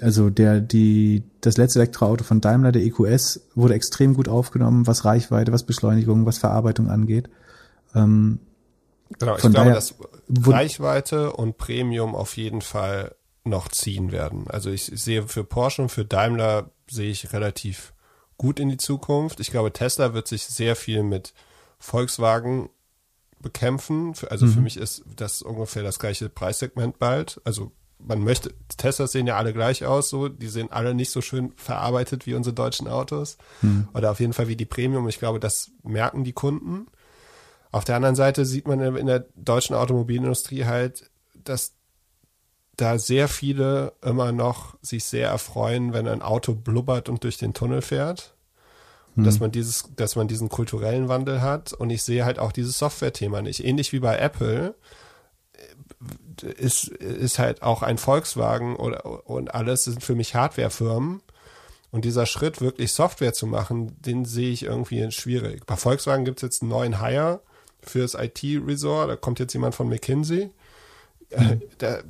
Also 0.00 0.30
der 0.30 0.60
die 0.60 1.22
das 1.42 1.58
letzte 1.58 1.80
Elektroauto 1.80 2.24
von 2.24 2.40
Daimler, 2.40 2.72
der 2.72 2.82
EQS, 2.82 3.48
wurde 3.54 3.74
extrem 3.74 4.14
gut 4.14 4.28
aufgenommen, 4.28 4.86
was 4.86 5.04
Reichweite, 5.04 5.52
was 5.52 5.64
Beschleunigung, 5.64 6.24
was 6.26 6.38
Verarbeitung 6.38 6.88
angeht. 6.90 7.28
Ähm, 7.94 8.40
Genau, 9.20 9.34
ich 9.36 9.40
glaube, 9.42 9.54
daher- 9.54 9.74
dass 9.74 9.94
Reichweite 10.28 11.32
und 11.32 11.58
Premium 11.58 12.16
auf 12.16 12.36
jeden 12.36 12.60
Fall 12.60 13.14
noch 13.44 13.68
ziehen 13.68 14.10
werden. 14.10 14.48
Also 14.48 14.70
ich 14.70 14.86
sehe 14.86 15.28
für 15.28 15.44
Porsche 15.44 15.82
und 15.82 15.90
für 15.90 16.04
Daimler 16.04 16.70
sehe 16.90 17.10
ich 17.10 17.32
relativ 17.32 17.92
gut 18.36 18.58
in 18.58 18.68
die 18.68 18.76
Zukunft. 18.78 19.38
Ich 19.38 19.52
glaube, 19.52 19.72
Tesla 19.72 20.12
wird 20.12 20.26
sich 20.26 20.44
sehr 20.46 20.74
viel 20.74 21.04
mit 21.04 21.34
Volkswagen 21.78 22.68
bekämpfen. 23.40 24.14
Für- 24.14 24.30
Also 24.30 24.46
für 24.46 24.60
mich 24.60 24.76
ist 24.76 25.02
das 25.16 25.42
ungefähr 25.42 25.82
das 25.82 25.98
gleiche 25.98 26.28
Preissegment 26.28 26.98
bald. 26.98 27.40
Also 27.44 27.72
man 27.98 28.22
möchte, 28.22 28.52
Teslas 28.76 29.12
sehen 29.12 29.26
ja 29.26 29.36
alle 29.36 29.52
gleich 29.52 29.84
aus, 29.86 30.10
so, 30.10 30.28
die 30.28 30.48
sehen 30.48 30.70
alle 30.70 30.94
nicht 30.94 31.10
so 31.10 31.20
schön 31.22 31.52
verarbeitet 31.56 32.26
wie 32.26 32.34
unsere 32.34 32.54
deutschen 32.54 32.88
Autos. 32.88 33.38
Oder 33.94 34.10
auf 34.10 34.20
jeden 34.20 34.32
Fall 34.34 34.48
wie 34.48 34.56
die 34.56 34.66
Premium. 34.66 35.08
Ich 35.08 35.18
glaube, 35.18 35.40
das 35.40 35.70
merken 35.82 36.22
die 36.24 36.32
Kunden. 36.34 36.86
Auf 37.72 37.84
der 37.84 37.96
anderen 37.96 38.14
Seite 38.16 38.44
sieht 38.44 38.68
man 38.68 38.80
in 38.80 39.06
der 39.06 39.26
deutschen 39.34 39.74
Automobilindustrie 39.76 40.64
halt, 40.66 41.10
dass 41.34 41.72
da 42.76 42.98
sehr 42.98 43.28
viele 43.28 43.94
immer 44.02 44.32
noch 44.32 44.76
sich 44.82 45.04
sehr 45.04 45.28
erfreuen, 45.30 45.92
wenn 45.94 46.06
ein 46.06 46.20
Auto 46.22 46.54
blubbert 46.54 47.08
und 47.08 47.24
durch 47.24 47.38
den 47.38 47.54
Tunnel 47.54 47.80
fährt. 47.80 48.34
Und 49.16 49.24
Dass 49.24 49.40
man 49.40 49.50
dieses, 49.50 49.88
dass 49.96 50.14
man 50.14 50.28
diesen 50.28 50.48
kulturellen 50.48 51.08
Wandel 51.08 51.40
hat. 51.40 51.72
Und 51.72 51.90
ich 51.90 52.02
sehe 52.02 52.24
halt 52.24 52.38
auch 52.38 52.52
dieses 52.52 52.78
Software-Thema 52.78 53.40
nicht. 53.40 53.64
Ähnlich 53.64 53.92
wie 53.92 54.00
bei 54.00 54.18
Apple 54.18 54.74
äh, 56.42 56.46
ist, 56.52 56.88
ist 56.88 57.38
halt 57.38 57.62
auch 57.62 57.82
ein 57.82 57.96
Volkswagen 57.96 58.76
oder, 58.76 59.26
und 59.28 59.54
alles 59.54 59.84
sind 59.84 60.02
für 60.04 60.14
mich 60.14 60.34
Hardwarefirmen. 60.34 61.22
Und 61.90 62.04
dieser 62.04 62.26
Schritt, 62.26 62.60
wirklich 62.60 62.92
Software 62.92 63.32
zu 63.32 63.46
machen, 63.46 63.96
den 64.02 64.26
sehe 64.26 64.50
ich 64.50 64.64
irgendwie 64.64 65.10
schwierig. 65.12 65.64
Bei 65.64 65.76
Volkswagen 65.76 66.26
gibt 66.26 66.38
es 66.38 66.42
jetzt 66.42 66.62
einen 66.62 66.70
neuen 66.70 67.00
Hire 67.00 67.40
fürs 67.80 68.14
IT-Resort. 68.14 69.08
Da 69.08 69.16
kommt 69.16 69.38
jetzt 69.38 69.54
jemand 69.54 69.74
von 69.74 69.88
McKinsey. 69.88 70.50
Äh, 71.30 71.56
Da, 71.78 72.00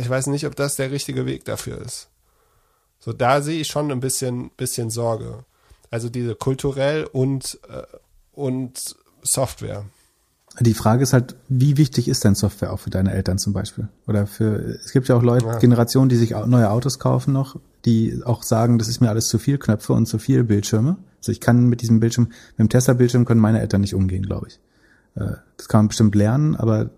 ich 0.00 0.08
weiß 0.08 0.26
nicht, 0.26 0.46
ob 0.46 0.54
das 0.56 0.76
der 0.76 0.90
richtige 0.90 1.24
Weg 1.24 1.44
dafür 1.46 1.80
ist. 1.80 2.10
So, 2.98 3.12
da 3.12 3.40
sehe 3.40 3.60
ich 3.60 3.68
schon 3.68 3.90
ein 3.90 4.00
bisschen, 4.00 4.50
bisschen 4.50 4.90
Sorge. 4.90 5.44
Also 5.92 6.08
diese 6.08 6.34
kulturell 6.34 7.04
und, 7.04 7.60
äh, 7.68 7.82
und 8.32 8.96
Software. 9.22 9.84
Die 10.60 10.74
Frage 10.74 11.02
ist 11.02 11.12
halt, 11.12 11.36
wie 11.48 11.76
wichtig 11.76 12.08
ist 12.08 12.24
denn 12.24 12.34
Software 12.34 12.72
auch 12.72 12.80
für 12.80 12.90
deine 12.90 13.12
Eltern 13.12 13.38
zum 13.38 13.52
Beispiel? 13.52 13.88
Oder 14.06 14.26
für, 14.26 14.56
es 14.84 14.92
gibt 14.92 15.08
ja 15.08 15.16
auch 15.16 15.22
Leute, 15.22 15.46
Ja. 15.46 15.58
Generationen, 15.58 16.08
die 16.08 16.16
sich 16.16 16.30
neue 16.46 16.70
Autos 16.70 16.98
kaufen 16.98 17.32
noch, 17.32 17.56
die 17.84 18.20
auch 18.24 18.42
sagen, 18.42 18.78
das 18.78 18.88
ist 18.88 19.00
mir 19.00 19.08
alles 19.10 19.28
zu 19.28 19.38
viel 19.38 19.58
Knöpfe 19.58 19.92
und 19.92 20.06
zu 20.06 20.18
viel 20.18 20.44
Bildschirme. 20.44 20.96
Also 21.18 21.32
ich 21.32 21.40
kann 21.40 21.68
mit 21.68 21.80
diesem 21.82 22.00
Bildschirm, 22.00 22.24
mit 22.56 22.58
dem 22.58 22.68
Tesla-Bildschirm 22.68 23.24
können 23.24 23.40
meine 23.40 23.60
Eltern 23.60 23.80
nicht 23.82 23.94
umgehen, 23.94 24.24
glaube 24.24 24.48
ich. 24.48 24.60
Äh, 25.14 25.36
Das 25.56 25.68
kann 25.68 25.80
man 25.80 25.88
bestimmt 25.88 26.14
lernen, 26.14 26.56
aber 26.56 26.90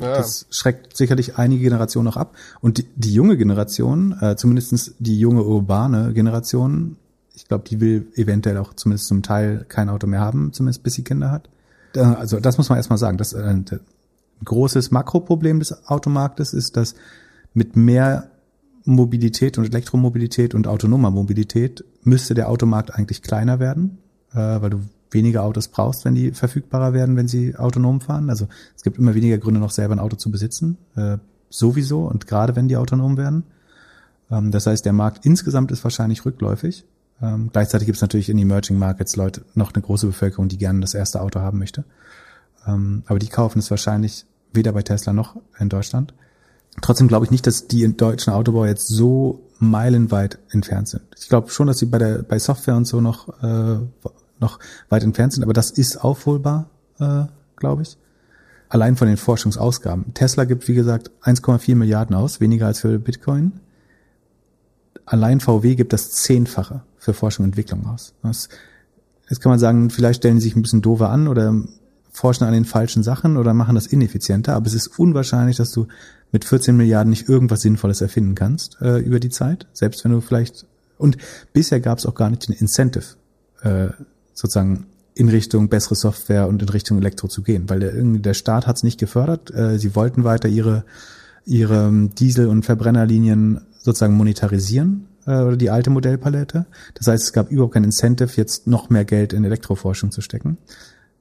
Ja. 0.00 0.16
das 0.16 0.46
schreckt 0.50 0.96
sicherlich 0.96 1.36
einige 1.36 1.62
Generationen 1.62 2.08
auch 2.08 2.16
ab. 2.16 2.34
Und 2.60 2.78
die, 2.78 2.86
die 2.96 3.12
junge 3.14 3.36
Generation, 3.36 4.16
äh, 4.20 4.34
zumindestens 4.36 4.94
die 4.98 5.18
junge 5.20 5.42
urbane 5.44 6.12
Generation, 6.14 6.96
ich 7.40 7.48
glaube, 7.48 7.64
die 7.66 7.80
will 7.80 8.12
eventuell 8.16 8.58
auch 8.58 8.74
zumindest 8.74 9.08
zum 9.08 9.22
Teil 9.22 9.64
kein 9.68 9.88
Auto 9.88 10.06
mehr 10.06 10.20
haben, 10.20 10.52
zumindest 10.52 10.82
bis 10.82 10.94
sie 10.94 11.04
Kinder 11.04 11.30
hat. 11.30 11.48
Also 11.96 12.38
das 12.38 12.58
muss 12.58 12.68
man 12.68 12.76
erstmal 12.76 12.98
sagen. 12.98 13.16
Das 13.16 13.32
äh, 13.32 13.42
ein 13.42 13.64
großes 14.44 14.90
Makroproblem 14.90 15.58
des 15.58 15.86
Automarktes 15.88 16.52
ist, 16.52 16.76
dass 16.76 16.94
mit 17.54 17.76
mehr 17.76 18.30
Mobilität 18.84 19.56
und 19.56 19.64
Elektromobilität 19.64 20.54
und 20.54 20.66
autonomer 20.66 21.10
Mobilität 21.10 21.84
müsste 22.02 22.34
der 22.34 22.48
Automarkt 22.48 22.94
eigentlich 22.94 23.22
kleiner 23.22 23.58
werden, 23.58 23.98
äh, 24.32 24.36
weil 24.36 24.70
du 24.70 24.80
weniger 25.10 25.42
Autos 25.42 25.68
brauchst, 25.68 26.04
wenn 26.04 26.14
die 26.14 26.32
verfügbarer 26.32 26.92
werden, 26.92 27.16
wenn 27.16 27.26
sie 27.26 27.56
autonom 27.56 28.00
fahren. 28.02 28.28
Also 28.28 28.48
es 28.76 28.82
gibt 28.82 28.98
immer 28.98 29.14
weniger 29.14 29.38
Gründe, 29.38 29.60
noch 29.60 29.72
selber 29.72 29.94
ein 29.94 29.98
Auto 29.98 30.16
zu 30.16 30.30
besitzen, 30.30 30.76
äh, 30.94 31.16
sowieso 31.48 32.06
und 32.06 32.26
gerade 32.26 32.54
wenn 32.54 32.68
die 32.68 32.76
autonom 32.76 33.16
werden. 33.16 33.44
Ähm, 34.30 34.50
das 34.50 34.66
heißt, 34.66 34.84
der 34.84 34.92
Markt 34.92 35.24
insgesamt 35.24 35.72
ist 35.72 35.82
wahrscheinlich 35.84 36.24
rückläufig. 36.24 36.84
Ähm, 37.22 37.50
gleichzeitig 37.52 37.86
gibt 37.86 37.96
es 37.96 38.02
natürlich 38.02 38.28
in 38.28 38.38
Emerging 38.38 38.78
Markets 38.78 39.16
Leute 39.16 39.42
noch 39.54 39.74
eine 39.74 39.82
große 39.82 40.06
Bevölkerung, 40.06 40.48
die 40.48 40.58
gerne 40.58 40.80
das 40.80 40.94
erste 40.94 41.20
Auto 41.20 41.40
haben 41.40 41.58
möchte. 41.58 41.84
Ähm, 42.66 43.02
aber 43.06 43.18
die 43.18 43.28
kaufen 43.28 43.58
es 43.58 43.70
wahrscheinlich 43.70 44.26
weder 44.52 44.72
bei 44.72 44.82
Tesla 44.82 45.12
noch 45.12 45.36
in 45.58 45.68
Deutschland. 45.68 46.14
Trotzdem 46.82 47.08
glaube 47.08 47.24
ich 47.24 47.30
nicht, 47.30 47.46
dass 47.46 47.66
die 47.66 47.96
deutschen 47.96 48.32
Autobauer 48.32 48.66
jetzt 48.66 48.88
so 48.88 49.42
meilenweit 49.58 50.38
entfernt 50.50 50.88
sind. 50.88 51.02
Ich 51.18 51.28
glaube 51.28 51.50
schon, 51.50 51.66
dass 51.66 51.78
sie 51.78 51.86
bei 51.86 51.98
der 51.98 52.22
bei 52.22 52.38
Software 52.38 52.76
und 52.76 52.86
so 52.86 53.00
noch 53.00 53.28
äh, 53.42 53.78
noch 54.38 54.58
weit 54.88 55.02
entfernt 55.02 55.34
sind, 55.34 55.42
aber 55.42 55.52
das 55.52 55.70
ist 55.70 55.98
aufholbar, 55.98 56.70
äh, 56.98 57.24
glaube 57.56 57.82
ich. 57.82 57.98
Allein 58.70 58.96
von 58.96 59.08
den 59.08 59.16
Forschungsausgaben. 59.16 60.14
Tesla 60.14 60.44
gibt, 60.44 60.68
wie 60.68 60.74
gesagt, 60.74 61.10
1,4 61.24 61.74
Milliarden 61.74 62.14
aus, 62.14 62.40
weniger 62.40 62.66
als 62.66 62.80
für 62.80 62.98
Bitcoin. 62.98 63.60
Allein 65.06 65.40
VW 65.40 65.74
gibt 65.74 65.92
das 65.92 66.10
Zehnfache 66.12 66.82
für 66.98 67.14
Forschung 67.14 67.44
und 67.44 67.50
Entwicklung 67.50 67.86
aus. 67.86 68.14
Das, 68.22 68.48
jetzt 69.28 69.40
kann 69.40 69.50
man 69.50 69.58
sagen, 69.58 69.90
vielleicht 69.90 70.20
stellen 70.20 70.38
sie 70.38 70.44
sich 70.44 70.56
ein 70.56 70.62
bisschen 70.62 70.82
doofer 70.82 71.10
an 71.10 71.28
oder 71.28 71.54
forschen 72.12 72.44
an 72.44 72.52
den 72.52 72.64
falschen 72.64 73.02
Sachen 73.02 73.36
oder 73.36 73.54
machen 73.54 73.74
das 73.74 73.86
ineffizienter, 73.86 74.54
aber 74.54 74.66
es 74.66 74.74
ist 74.74 74.98
unwahrscheinlich, 74.98 75.56
dass 75.56 75.70
du 75.72 75.86
mit 76.32 76.44
14 76.44 76.76
Milliarden 76.76 77.10
nicht 77.10 77.28
irgendwas 77.28 77.62
Sinnvolles 77.62 78.00
erfinden 78.00 78.34
kannst 78.34 78.78
äh, 78.80 78.98
über 78.98 79.20
die 79.20 79.30
Zeit, 79.30 79.66
selbst 79.72 80.04
wenn 80.04 80.12
du 80.12 80.20
vielleicht 80.20 80.66
und 80.98 81.16
bisher 81.54 81.80
gab 81.80 81.98
es 81.98 82.04
auch 82.04 82.14
gar 82.14 82.28
nicht 82.28 82.46
den 82.46 82.54
Incentive, 82.54 83.16
äh, 83.62 83.88
sozusagen 84.34 84.86
in 85.14 85.28
Richtung 85.30 85.68
bessere 85.68 85.94
Software 85.94 86.46
und 86.46 86.62
in 86.62 86.68
Richtung 86.68 86.98
Elektro 86.98 87.26
zu 87.26 87.42
gehen, 87.42 87.70
weil 87.70 87.80
der, 87.80 87.92
der 87.94 88.34
Staat 88.34 88.66
hat 88.66 88.76
es 88.76 88.82
nicht 88.82 89.00
gefördert. 89.00 89.52
Äh, 89.54 89.78
sie 89.78 89.96
wollten 89.96 90.24
weiter 90.24 90.48
ihre 90.48 90.84
ihre 91.46 91.88
ähm, 91.88 92.14
Diesel- 92.14 92.48
und 92.48 92.64
Verbrennerlinien 92.64 93.60
sozusagen 93.80 94.14
monetarisieren 94.14 95.06
äh, 95.26 95.42
oder 95.42 95.56
die 95.56 95.70
alte 95.70 95.90
Modellpalette. 95.90 96.66
Das 96.94 97.06
heißt, 97.06 97.24
es 97.24 97.32
gab 97.32 97.50
überhaupt 97.50 97.74
kein 97.74 97.84
Incentive, 97.84 98.30
jetzt 98.36 98.66
noch 98.66 98.90
mehr 98.90 99.04
Geld 99.04 99.32
in 99.32 99.44
Elektroforschung 99.44 100.10
zu 100.10 100.20
stecken. 100.20 100.58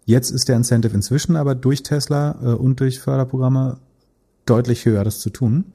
Jetzt 0.05 0.31
ist 0.31 0.49
der 0.49 0.55
Incentive 0.55 0.93
inzwischen 0.93 1.35
aber 1.35 1.55
durch 1.55 1.83
Tesla 1.83 2.37
äh, 2.41 2.45
und 2.53 2.79
durch 2.79 2.99
Förderprogramme 2.99 3.77
deutlich 4.45 4.85
höher, 4.85 5.03
das 5.03 5.19
zu 5.19 5.29
tun. 5.29 5.65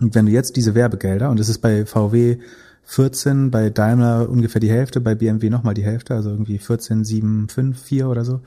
Und 0.00 0.14
wenn 0.14 0.26
du 0.26 0.32
jetzt 0.32 0.56
diese 0.56 0.74
Werbegelder, 0.74 1.30
und 1.30 1.38
das 1.38 1.48
ist 1.48 1.58
bei 1.58 1.86
VW 1.86 2.38
14, 2.84 3.50
bei 3.50 3.70
Daimler 3.70 4.28
ungefähr 4.28 4.60
die 4.60 4.70
Hälfte, 4.70 5.00
bei 5.00 5.14
BMW 5.14 5.50
nochmal 5.50 5.74
die 5.74 5.84
Hälfte, 5.84 6.14
also 6.14 6.30
irgendwie 6.30 6.58
14, 6.58 7.04
7, 7.04 7.48
5, 7.48 7.78
4 7.78 8.08
oder 8.08 8.24
so, 8.24 8.40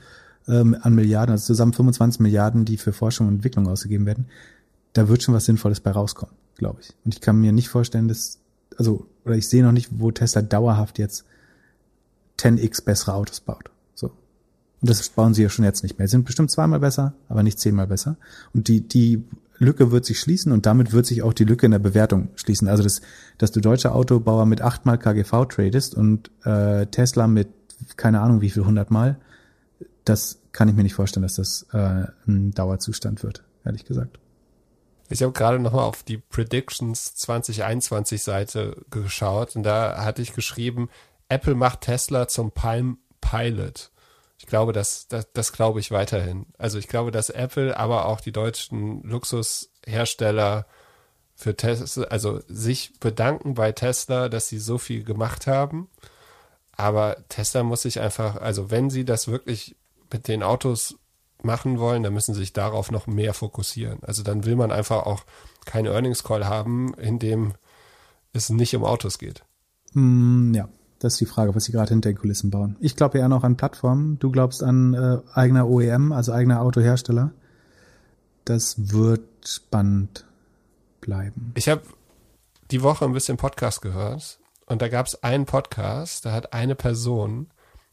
ähm, 0.48 0.76
an 0.80 0.94
Milliarden, 0.94 1.32
also 1.32 1.46
zusammen 1.46 1.72
25 1.72 2.20
Milliarden, 2.20 2.64
die 2.64 2.76
für 2.76 2.92
Forschung 2.92 3.28
und 3.28 3.34
Entwicklung 3.34 3.68
ausgegeben 3.68 4.06
werden, 4.06 4.26
da 4.92 5.08
wird 5.08 5.22
schon 5.22 5.34
was 5.34 5.44
Sinnvolles 5.44 5.80
bei 5.80 5.90
rauskommen, 5.90 6.34
glaube 6.56 6.80
ich. 6.80 6.94
Und 7.04 7.14
ich 7.14 7.20
kann 7.20 7.40
mir 7.40 7.52
nicht 7.52 7.68
vorstellen, 7.68 8.08
dass, 8.08 8.40
also, 8.76 9.06
oder 9.24 9.36
ich 9.36 9.48
sehe 9.48 9.62
noch 9.62 9.72
nicht, 9.72 9.88
wo 9.92 10.10
Tesla 10.10 10.42
dauerhaft 10.42 10.98
jetzt 10.98 11.24
10x 12.38 12.84
bessere 12.84 13.14
Autos 13.14 13.40
baut. 13.40 13.70
So. 13.94 14.08
Und 14.80 14.90
das 14.90 15.08
bauen 15.10 15.34
sie 15.34 15.42
ja 15.42 15.48
schon 15.48 15.64
jetzt 15.64 15.82
nicht 15.82 15.98
mehr. 15.98 16.08
Sie 16.08 16.12
sind 16.12 16.24
bestimmt 16.24 16.50
zweimal 16.50 16.80
besser, 16.80 17.14
aber 17.28 17.42
nicht 17.42 17.58
zehnmal 17.58 17.86
besser. 17.86 18.16
Und 18.54 18.68
die, 18.68 18.86
die 18.86 19.24
Lücke 19.58 19.90
wird 19.92 20.06
sich 20.06 20.18
schließen 20.18 20.52
und 20.52 20.66
damit 20.66 20.92
wird 20.92 21.06
sich 21.06 21.22
auch 21.22 21.34
die 21.34 21.44
Lücke 21.44 21.66
in 21.66 21.72
der 21.72 21.78
Bewertung 21.78 22.28
schließen. 22.34 22.66
Also 22.66 22.82
das, 22.82 23.02
dass 23.38 23.52
du 23.52 23.60
deutsche 23.60 23.92
Autobauer 23.92 24.46
mit 24.46 24.62
achtmal 24.62 24.98
KGV 24.98 25.46
tradest 25.48 25.94
und 25.94 26.30
äh, 26.44 26.86
Tesla 26.86 27.26
mit 27.26 27.48
keine 27.96 28.20
Ahnung 28.20 28.40
wie 28.40 28.50
viel 28.50 28.64
hundertmal, 28.64 29.18
das 30.04 30.38
kann 30.52 30.68
ich 30.68 30.74
mir 30.74 30.82
nicht 30.82 30.94
vorstellen, 30.94 31.22
dass 31.22 31.36
das 31.36 31.66
äh, 31.72 32.06
ein 32.26 32.52
Dauerzustand 32.52 33.22
wird, 33.22 33.44
ehrlich 33.64 33.84
gesagt. 33.84 34.18
Ich 35.12 35.22
habe 35.24 35.32
gerade 35.32 35.58
nochmal 35.58 35.84
auf 35.84 36.04
die 36.04 36.18
Predictions 36.18 37.16
2021 37.16 38.22
Seite 38.22 38.76
geschaut 38.90 39.56
und 39.56 39.64
da 39.64 40.04
hatte 40.04 40.22
ich 40.22 40.34
geschrieben, 40.34 40.88
Apple 41.28 41.56
macht 41.56 41.82
Tesla 41.82 42.28
zum 42.28 42.52
Palm 42.52 42.98
Pilot. 43.20 43.90
Ich 44.38 44.46
glaube, 44.46 44.72
das, 44.72 45.08
das, 45.08 45.26
das 45.32 45.52
glaube 45.52 45.80
ich 45.80 45.90
weiterhin. 45.90 46.46
Also 46.58 46.78
ich 46.78 46.86
glaube, 46.86 47.10
dass 47.10 47.28
Apple, 47.28 47.76
aber 47.76 48.06
auch 48.06 48.20
die 48.20 48.30
deutschen 48.30 49.02
Luxushersteller 49.02 50.66
für 51.34 51.56
Tesla, 51.56 52.04
also 52.04 52.40
sich 52.46 52.92
bedanken 53.00 53.54
bei 53.54 53.72
Tesla, 53.72 54.28
dass 54.28 54.48
sie 54.48 54.60
so 54.60 54.78
viel 54.78 55.02
gemacht 55.02 55.48
haben. 55.48 55.88
Aber 56.76 57.16
Tesla 57.28 57.64
muss 57.64 57.82
sich 57.82 57.98
einfach, 57.98 58.36
also 58.36 58.70
wenn 58.70 58.90
sie 58.90 59.04
das 59.04 59.26
wirklich 59.26 59.74
mit 60.12 60.28
den 60.28 60.44
Autos 60.44 60.99
machen 61.44 61.78
wollen, 61.78 62.02
dann 62.02 62.14
müssen 62.14 62.34
sie 62.34 62.40
sich 62.40 62.52
darauf 62.52 62.90
noch 62.90 63.06
mehr 63.06 63.34
fokussieren. 63.34 63.98
Also 64.02 64.22
dann 64.22 64.44
will 64.44 64.56
man 64.56 64.70
einfach 64.70 65.06
auch 65.06 65.24
keinen 65.64 65.86
Earnings 65.86 66.24
Call 66.24 66.46
haben, 66.46 66.94
in 66.94 67.18
dem 67.18 67.54
es 68.32 68.50
nicht 68.50 68.74
um 68.76 68.84
Autos 68.84 69.18
geht. 69.18 69.44
Mm, 69.92 70.54
ja, 70.54 70.68
das 70.98 71.14
ist 71.14 71.20
die 71.20 71.26
Frage, 71.26 71.54
was 71.54 71.64
sie 71.64 71.72
gerade 71.72 71.90
hinter 71.90 72.10
den 72.10 72.18
Kulissen 72.18 72.50
bauen. 72.50 72.76
Ich 72.80 72.96
glaube 72.96 73.18
ja 73.18 73.28
noch 73.28 73.44
an 73.44 73.56
Plattformen. 73.56 74.18
Du 74.18 74.30
glaubst 74.30 74.62
an 74.62 74.94
äh, 74.94 75.18
eigener 75.34 75.68
OEM, 75.68 76.12
also 76.12 76.32
eigener 76.32 76.60
Autohersteller. 76.60 77.32
Das 78.44 78.92
wird 78.92 79.22
spannend 79.44 80.26
bleiben. 81.00 81.52
Ich 81.56 81.68
habe 81.68 81.82
die 82.70 82.82
Woche 82.82 83.04
ein 83.04 83.12
bisschen 83.12 83.36
Podcast 83.36 83.82
gehört 83.82 84.38
und 84.66 84.82
da 84.82 84.88
gab 84.88 85.06
es 85.06 85.22
einen 85.22 85.46
Podcast, 85.46 86.24
da 86.24 86.32
hat 86.32 86.52
eine 86.52 86.74
Person 86.74 87.48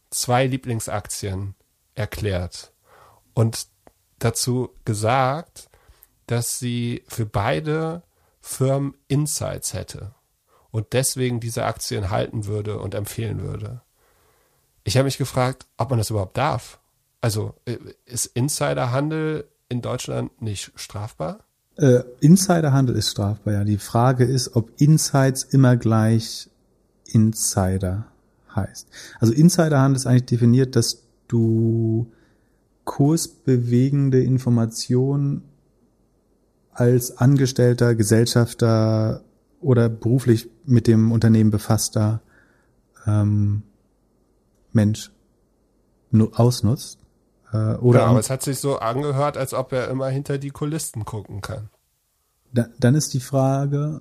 zwei 0.10 0.46
Lieblingsaktien 0.46 1.56
erklärt 1.96 2.72
und 3.38 3.68
dazu 4.18 4.70
gesagt, 4.84 5.70
dass 6.26 6.58
sie 6.58 7.04
für 7.08 7.28
beide 7.28 8.02
Firmen 8.42 8.96
Insights 9.08 9.76
hätte 9.76 10.16
und 10.72 10.94
deswegen 10.94 11.40
diese 11.40 11.64
Aktien 11.64 12.10
halten 12.10 12.48
würde 12.48 12.80
und 12.80 12.96
empfehlen 12.96 13.44
würde. 13.44 13.82
Ich 14.84 14.98
habe 14.98 15.06
mich 15.06 15.20
gefragt, 15.20 15.68
ob 15.78 15.92
man 15.92 16.00
das 16.00 16.10
überhaupt 16.10 16.36
darf. 16.36 16.80
Also 17.22 17.54
äh, 17.66 17.78
ist 18.06 18.26
Insiderhandel 18.26 19.48
in 19.70 19.84
Deutschland 19.84 20.42
nicht 20.42 20.72
strafbar? 20.74 21.42
Äh, 21.76 22.02
Insiderhandel 22.22 22.96
ist 22.96 23.12
strafbar, 23.12 23.54
ja. 23.54 23.64
Die 23.64 23.78
Frage 23.78 24.24
ist, 24.24 24.56
ob 24.56 24.72
Insights 24.82 25.44
immer 25.44 25.78
gleich 25.78 26.50
Insider 27.06 28.08
heißt. 28.56 28.88
Also 29.20 29.32
Insiderhandel 29.32 29.98
ist 29.98 30.08
eigentlich 30.08 30.26
definiert, 30.26 30.76
dass 30.76 31.04
du 31.28 32.12
kursbewegende 32.88 34.24
Informationen 34.24 35.44
als 36.72 37.18
Angestellter, 37.18 37.96
Gesellschafter 37.96 39.22
oder 39.60 39.90
beruflich 39.90 40.50
mit 40.66 40.88
dem 40.88 41.12
Unternehmen 41.12 41.52
befasster 41.52 42.22
ähm, 43.06 43.64
Mensch 44.72 45.12
ausnutzt. 46.34 47.00
Äh, 47.52 47.74
oder 47.76 48.00
ja, 48.00 48.06
aber 48.06 48.20
es 48.20 48.30
hat 48.30 48.42
sich 48.42 48.60
so 48.60 48.80
angehört, 48.80 49.36
als 49.38 49.54
ob 49.54 49.74
er 49.74 49.90
immer 49.90 50.08
hinter 50.08 50.38
die 50.38 50.52
Kulissen 50.52 51.04
gucken 51.04 51.42
kann. 51.42 51.70
Da, 52.54 52.68
dann 52.80 52.96
ist 52.96 53.14
die 53.14 53.20
Frage, 53.20 54.00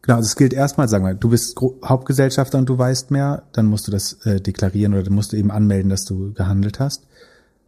genau, 0.00 0.16
also 0.16 0.26
es 0.26 0.36
gilt 0.36 0.54
erstmal, 0.54 0.88
sagen 0.88 1.04
wir, 1.04 1.12
du 1.12 1.28
bist 1.28 1.60
Hauptgesellschafter 1.84 2.56
und 2.56 2.68
du 2.70 2.78
weißt 2.78 3.10
mehr, 3.10 3.42
dann 3.52 3.66
musst 3.66 3.86
du 3.86 3.92
das 3.92 4.14
äh, 4.24 4.40
deklarieren 4.40 4.94
oder 4.94 5.02
dann 5.02 5.14
musst 5.14 5.34
du 5.34 5.36
eben 5.36 5.50
anmelden, 5.50 5.90
dass 5.90 6.06
du 6.06 6.32
gehandelt 6.32 6.80
hast. 6.80 7.06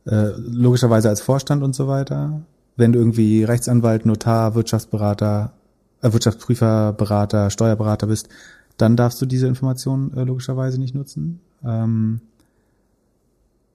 Äh, 0.08 0.32
logischerweise 0.38 1.10
als 1.10 1.20
Vorstand 1.20 1.62
und 1.62 1.74
so 1.74 1.86
weiter. 1.86 2.40
Wenn 2.76 2.92
du 2.92 2.98
irgendwie 2.98 3.44
Rechtsanwalt, 3.44 4.06
Notar, 4.06 4.54
Wirtschaftsberater, 4.54 5.52
äh, 6.00 6.12
Wirtschaftsprüfer, 6.12 6.94
Berater, 6.94 7.50
Steuerberater 7.50 8.06
bist, 8.06 8.30
dann 8.78 8.96
darfst 8.96 9.20
du 9.20 9.26
diese 9.26 9.46
Informationen 9.48 10.16
äh, 10.16 10.24
logischerweise 10.24 10.80
nicht 10.80 10.94
nutzen. 10.94 11.40
Ähm, 11.62 12.20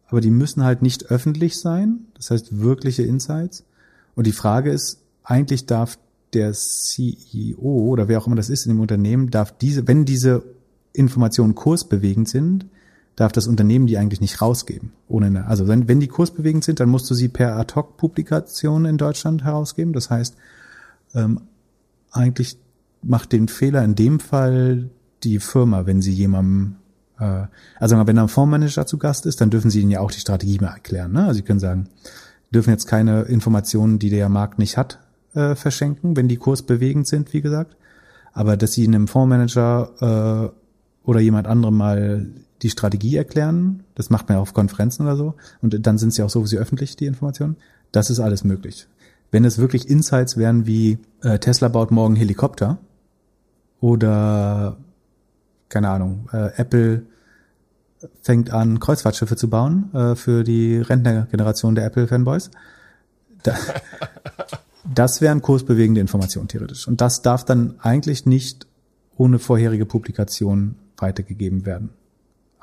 aber 0.08 0.22
die 0.22 0.32
müssen 0.32 0.64
halt 0.64 0.82
nicht 0.82 1.12
öffentlich 1.12 1.60
sein, 1.60 2.08
das 2.16 2.32
heißt 2.32 2.60
wirkliche 2.60 3.04
Insights. 3.04 3.64
Und 4.16 4.26
die 4.26 4.32
Frage 4.32 4.72
ist, 4.72 5.02
eigentlich 5.24 5.68
darf 5.68 6.00
der 6.34 6.54
CEO 6.54 7.60
oder 7.62 8.08
wer 8.08 8.18
auch 8.20 8.26
immer 8.26 8.36
das 8.36 8.50
ist 8.50 8.66
in 8.66 8.72
dem 8.72 8.80
Unternehmen, 8.80 9.30
darf 9.30 9.56
diese, 9.56 9.88
wenn 9.88 10.06
diese 10.06 10.44
Informationen 10.94 11.54
kursbewegend 11.54 12.28
sind, 12.28 12.66
darf 13.16 13.32
das 13.32 13.48
Unternehmen 13.48 13.88
die 13.88 13.98
eigentlich 13.98 14.22
nicht 14.22 14.42
rausgeben. 14.42 14.94
Ohne 15.08 15.28
eine, 15.28 15.48
also 15.48 15.68
wenn, 15.68 15.88
wenn 15.88 16.00
die 16.00 16.08
kursbewegend 16.08 16.64
sind, 16.64 16.80
dann 16.80 16.90
musst 16.90 17.10
du 17.10 17.14
sie 17.14 17.28
per 17.28 17.56
Ad-Hoc-Publikation 17.58 18.86
in 18.86 18.98
Deutschland 18.98 19.44
herausgeben. 19.44 19.94
Das 19.94 20.10
heißt, 20.10 20.36
ähm, 21.14 21.42
eigentlich 22.12 22.58
macht 23.02 23.32
den 23.32 23.48
Fehler 23.48 23.84
in 23.84 23.96
dem 23.96 24.20
Fall 24.20 24.90
die 25.24 25.40
Firma, 25.40 25.86
wenn 25.86 26.02
sie 26.02 26.14
jemandem, 26.14 26.76
äh, 27.20 27.46
also 27.80 27.96
wenn 28.06 28.18
ein 28.18 28.28
Fondsmanager 28.28 28.86
zu 28.86 28.98
Gast 28.98 29.26
ist, 29.26 29.42
dann 29.42 29.50
dürfen 29.50 29.70
sie 29.70 29.82
ihnen 29.82 29.92
ja 29.92 30.00
auch 30.00 30.12
die 30.12 30.20
Strategie 30.20 30.60
mal 30.60 30.74
erklären. 30.74 31.12
Ne? 31.12 31.22
Also 31.22 31.34
sie 31.36 31.42
können 31.44 31.60
sagen, 31.60 31.90
dürfen 32.52 32.72
jetzt 32.72 32.88
keine 32.88 33.24
Informationen, 33.24 34.00
die 34.00 34.10
der 34.10 34.30
Markt 34.30 34.60
nicht 34.60 34.78
hat, 34.78 35.00
äh, 35.34 35.56
verschenken, 35.56 36.16
wenn 36.16 36.28
die 36.28 36.38
kursbewegend 36.38 37.08
sind, 37.08 37.34
wie 37.34 37.42
gesagt. 37.42 37.76
Aber 38.32 38.58
dass 38.58 38.74
sie 38.74 38.88
einem 38.88 39.08
Fondsmanager 39.08 40.52
äh, 40.52 41.08
oder 41.08 41.20
jemand 41.20 41.48
anderem 41.48 41.78
mal 41.78 42.28
die 42.62 42.70
Strategie 42.70 43.18
erklären, 43.18 43.84
das 43.96 44.10
macht 44.10 44.30
man 44.30 44.38
ja 44.38 44.42
auf 44.42 44.54
Konferenzen 44.54 45.04
oder 45.04 45.18
so, 45.18 45.36
und 45.62 45.86
dann 45.86 45.98
sind 45.98 46.14
sie 46.14 46.24
auch 46.24 46.30
sowieso 46.30 46.58
öffentlich, 46.58 46.96
die 46.96 47.06
Informationen, 47.06 47.58
das 47.92 48.10
ist 48.10 48.20
alles 48.20 48.44
möglich. 48.44 48.88
Wenn 49.32 49.46
es 49.46 49.58
wirklich 49.58 49.90
Insights 49.90 50.38
wären 50.38 50.68
wie 50.68 51.00
äh, 51.22 51.40
Tesla 51.40 51.68
baut 51.68 51.92
morgen 51.92 52.16
Helikopter 52.16 52.78
oder 53.82 54.78
keine 55.70 55.90
Ahnung, 55.90 56.30
äh, 56.32 56.52
Apple 56.56 57.04
fängt 58.22 58.52
an, 58.52 58.80
Kreuzfahrtschiffe 58.80 59.36
zu 59.36 59.50
bauen 59.50 59.94
äh, 59.94 60.16
für 60.16 60.44
die 60.44 60.78
Rentnergeneration 60.78 61.76
der 61.76 61.86
Apple-Fanboys. 61.86 62.52
Da, 63.44 63.56
das 64.94 65.22
wären 65.22 65.42
kursbewegende 65.42 66.02
Informationen 66.02 66.48
theoretisch. 66.48 66.88
Und 66.88 67.02
das 67.02 67.22
darf 67.22 67.44
dann 67.46 67.76
eigentlich 67.80 68.26
nicht 68.26 68.68
ohne 69.18 69.40
vorherige 69.40 69.86
Publikation 69.86 70.76
weitergegeben 70.98 71.66
werden. 71.66 71.90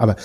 Aber 0.00 0.16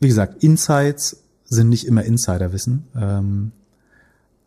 wie 0.00 0.06
gesagt, 0.06 0.44
Insights 0.44 1.24
sind 1.46 1.70
nicht 1.70 1.86
immer 1.86 2.04
Insiderwissen, 2.04 2.86
ähm, 2.94 3.52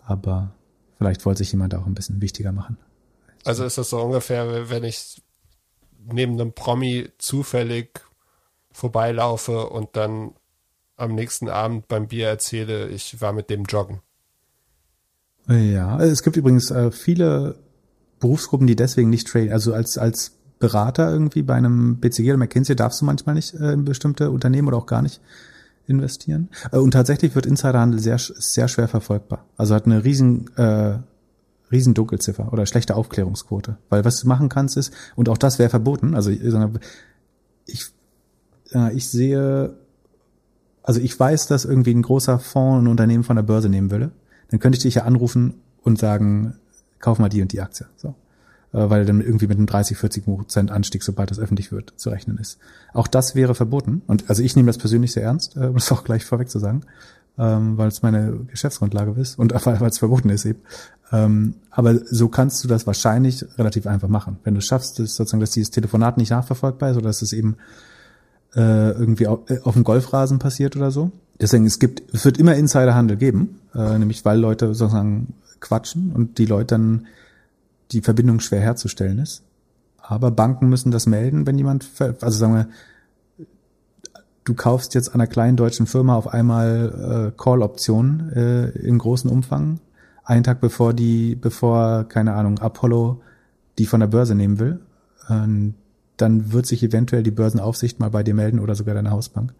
aber 0.05 0.51
vielleicht 0.99 1.25
wollte 1.25 1.39
sich 1.39 1.51
jemand 1.51 1.73
auch 1.73 1.87
ein 1.87 1.95
bisschen 1.95 2.21
wichtiger 2.21 2.51
machen. 2.51 2.77
Also 3.43 3.65
ist 3.65 3.79
das 3.79 3.89
so 3.89 3.99
ungefähr, 3.99 4.69
wenn 4.69 4.83
ich 4.83 5.19
neben 6.05 6.33
einem 6.33 6.53
Promi 6.53 7.09
zufällig 7.17 8.01
vorbeilaufe 8.71 9.67
und 9.69 9.95
dann 9.95 10.35
am 10.95 11.15
nächsten 11.15 11.49
Abend 11.49 11.87
beim 11.87 12.07
Bier 12.07 12.27
erzähle, 12.27 12.89
ich 12.89 13.19
war 13.19 13.33
mit 13.33 13.49
dem 13.49 13.63
joggen. 13.63 14.01
Ja, 15.47 15.99
es 16.01 16.21
gibt 16.21 16.37
übrigens 16.37 16.69
äh, 16.69 16.91
viele 16.91 17.57
Berufsgruppen, 18.19 18.67
die 18.67 18.75
deswegen 18.75 19.09
nicht 19.09 19.27
traden. 19.27 19.51
Also 19.51 19.73
als 19.73 19.97
als 19.97 20.36
Berater 20.59 21.11
irgendwie 21.11 21.43
bei 21.43 21.55
einem 21.55 21.97
BCG 21.97 22.29
oder 22.29 22.37
McKinsey 22.37 22.75
darfst 22.75 23.01
du 23.01 23.05
manchmal 23.05 23.35
nicht 23.35 23.53
äh, 23.53 23.73
in 23.73 23.85
bestimmte 23.85 24.31
Unternehmen 24.31 24.67
oder 24.67 24.77
auch 24.77 24.85
gar 24.85 25.01
nicht 25.01 25.21
investieren. 25.87 26.49
Äh, 26.71 26.77
und 26.77 26.91
tatsächlich 26.91 27.35
wird 27.35 27.45
Insiderhandel 27.45 27.99
sehr, 27.99 28.17
sehr 28.19 28.67
schwer 28.67 28.87
verfolgbar. 28.87 29.45
Also 29.55 29.75
hat 29.75 29.85
eine 29.85 30.03
riesen, 30.03 30.55
äh, 30.57 30.97
riesen 31.71 31.93
Dunkelziffer 31.93 32.51
oder 32.51 32.65
schlechte 32.65 32.95
Aufklärungsquote. 32.95 33.77
Weil 33.89 34.05
was 34.05 34.19
du 34.19 34.27
machen 34.27 34.49
kannst 34.49 34.77
ist, 34.77 34.93
und 35.15 35.29
auch 35.29 35.37
das 35.37 35.59
wäre 35.59 35.69
verboten, 35.69 36.15
also 36.15 36.29
ich, 36.29 36.41
äh, 38.73 38.93
ich 38.95 39.09
sehe, 39.09 39.75
also 40.83 40.99
ich 41.01 41.19
weiß, 41.19 41.47
dass 41.47 41.65
irgendwie 41.65 41.93
ein 41.93 42.01
großer 42.01 42.39
Fonds 42.39 42.83
ein 42.83 42.87
Unternehmen 42.87 43.23
von 43.23 43.35
der 43.35 43.43
Börse 43.43 43.69
nehmen 43.69 43.91
würde. 43.91 44.11
Dann 44.49 44.59
könnte 44.59 44.77
ich 44.77 44.83
dich 44.83 44.95
ja 44.95 45.03
anrufen 45.03 45.55
und 45.83 45.99
sagen, 45.99 46.55
kauf 46.99 47.19
mal 47.19 47.29
die 47.29 47.41
und 47.41 47.51
die 47.51 47.61
Aktie. 47.61 47.85
So. 47.97 48.15
Äh, 48.77 48.91
weil 48.91 49.05
dann 49.05 49.21
irgendwie 49.21 49.47
mit 49.47 49.57
einem 49.57 49.65
30, 49.65 49.97
40 49.97 50.25
Prozent 50.25 50.71
Anstieg, 50.71 51.01
sobald 51.01 51.31
das 51.31 51.39
öffentlich 51.39 51.71
wird, 51.71 51.93
zu 51.95 52.11
rechnen 52.11 52.37
ist. 52.37 52.59
Auch 52.93 53.07
das 53.07 53.33
wäre 53.33 53.55
verboten. 53.55 54.03
Und 54.05 54.29
also 54.29 54.43
ich 54.43 54.55
nehme 54.55 54.67
das 54.67 54.77
persönlich 54.77 55.13
sehr 55.13 55.23
ernst, 55.23 55.57
äh, 55.57 55.65
um 55.65 55.73
das 55.73 55.91
auch 55.91 56.03
gleich 56.03 56.25
vorweg 56.25 56.47
zu 56.49 56.59
sagen, 56.59 56.81
ähm, 57.39 57.77
weil 57.77 57.87
es 57.87 58.03
meine 58.03 58.33
Geschäftsgrundlage 58.51 59.19
ist 59.19 59.39
und 59.39 59.53
weil 59.65 59.89
es 59.89 59.97
verboten 59.97 60.29
ist 60.29 60.45
eben. 60.45 60.59
Ähm, 61.11 61.55
aber 61.71 61.95
so 62.05 62.27
kannst 62.27 62.63
du 62.63 62.67
das 62.67 62.85
wahrscheinlich 62.85 63.43
relativ 63.57 63.87
einfach 63.87 64.09
machen. 64.09 64.37
Wenn 64.43 64.53
du 64.53 64.61
schaffst, 64.61 64.99
dass 64.99 65.15
sozusagen, 65.15 65.41
dass 65.41 65.51
dieses 65.51 65.71
Telefonat 65.71 66.17
nicht 66.17 66.29
nachverfolgbar 66.29 66.91
ist 66.91 66.97
oder 66.97 67.07
dass 67.07 67.23
es 67.23 67.33
eben 67.33 67.55
äh, 68.53 68.91
irgendwie 68.91 69.25
auf, 69.25 69.39
auf 69.63 69.73
dem 69.73 69.85
Golfrasen 69.85 70.37
passiert 70.37 70.75
oder 70.75 70.91
so. 70.91 71.11
Deswegen, 71.41 71.65
es 71.65 71.79
gibt, 71.79 72.13
es 72.13 72.25
wird 72.25 72.37
immer 72.37 72.55
Insiderhandel 72.55 73.15
geben, 73.15 73.59
nämlich 73.75 74.25
weil 74.25 74.39
Leute 74.39 74.73
sozusagen 74.73 75.35
quatschen 75.59 76.11
und 76.11 76.39
die 76.39 76.47
Leute 76.47 76.73
dann 76.73 77.05
die 77.91 78.01
Verbindung 78.01 78.39
schwer 78.39 78.61
herzustellen 78.61 79.19
ist. 79.19 79.43
Aber 79.97 80.31
Banken 80.31 80.69
müssen 80.69 80.91
das 80.91 81.05
melden, 81.05 81.45
wenn 81.45 81.57
jemand, 81.57 81.89
also 81.99 82.37
sagen 82.37 82.55
wir, 82.55 82.67
du 84.45 84.53
kaufst 84.53 84.93
jetzt 84.93 85.13
einer 85.13 85.27
kleinen 85.27 85.57
deutschen 85.57 85.87
Firma 85.87 86.15
auf 86.15 86.27
einmal 86.27 87.31
äh, 87.35 87.41
Call-Optionen 87.41 88.31
äh, 88.31 88.69
in 88.79 88.97
großen 88.97 89.29
Umfang, 89.29 89.79
einen 90.23 90.43
Tag 90.43 90.61
bevor 90.61 90.93
die, 90.93 91.35
bevor, 91.35 92.05
keine 92.05 92.33
Ahnung, 92.33 92.59
Apollo 92.59 93.21
die 93.77 93.85
von 93.85 93.99
der 93.99 94.07
Börse 94.07 94.35
nehmen 94.35 94.59
will, 94.59 94.79
äh, 95.27 95.73
dann 96.17 96.51
wird 96.51 96.65
sich 96.65 96.83
eventuell 96.83 97.23
die 97.23 97.31
Börsenaufsicht 97.31 97.99
mal 97.99 98.09
bei 98.09 98.23
dir 98.23 98.33
melden 98.33 98.59
oder 98.59 98.75
sogar 98.75 98.95
deine 98.95 99.11
Hausbank 99.11 99.53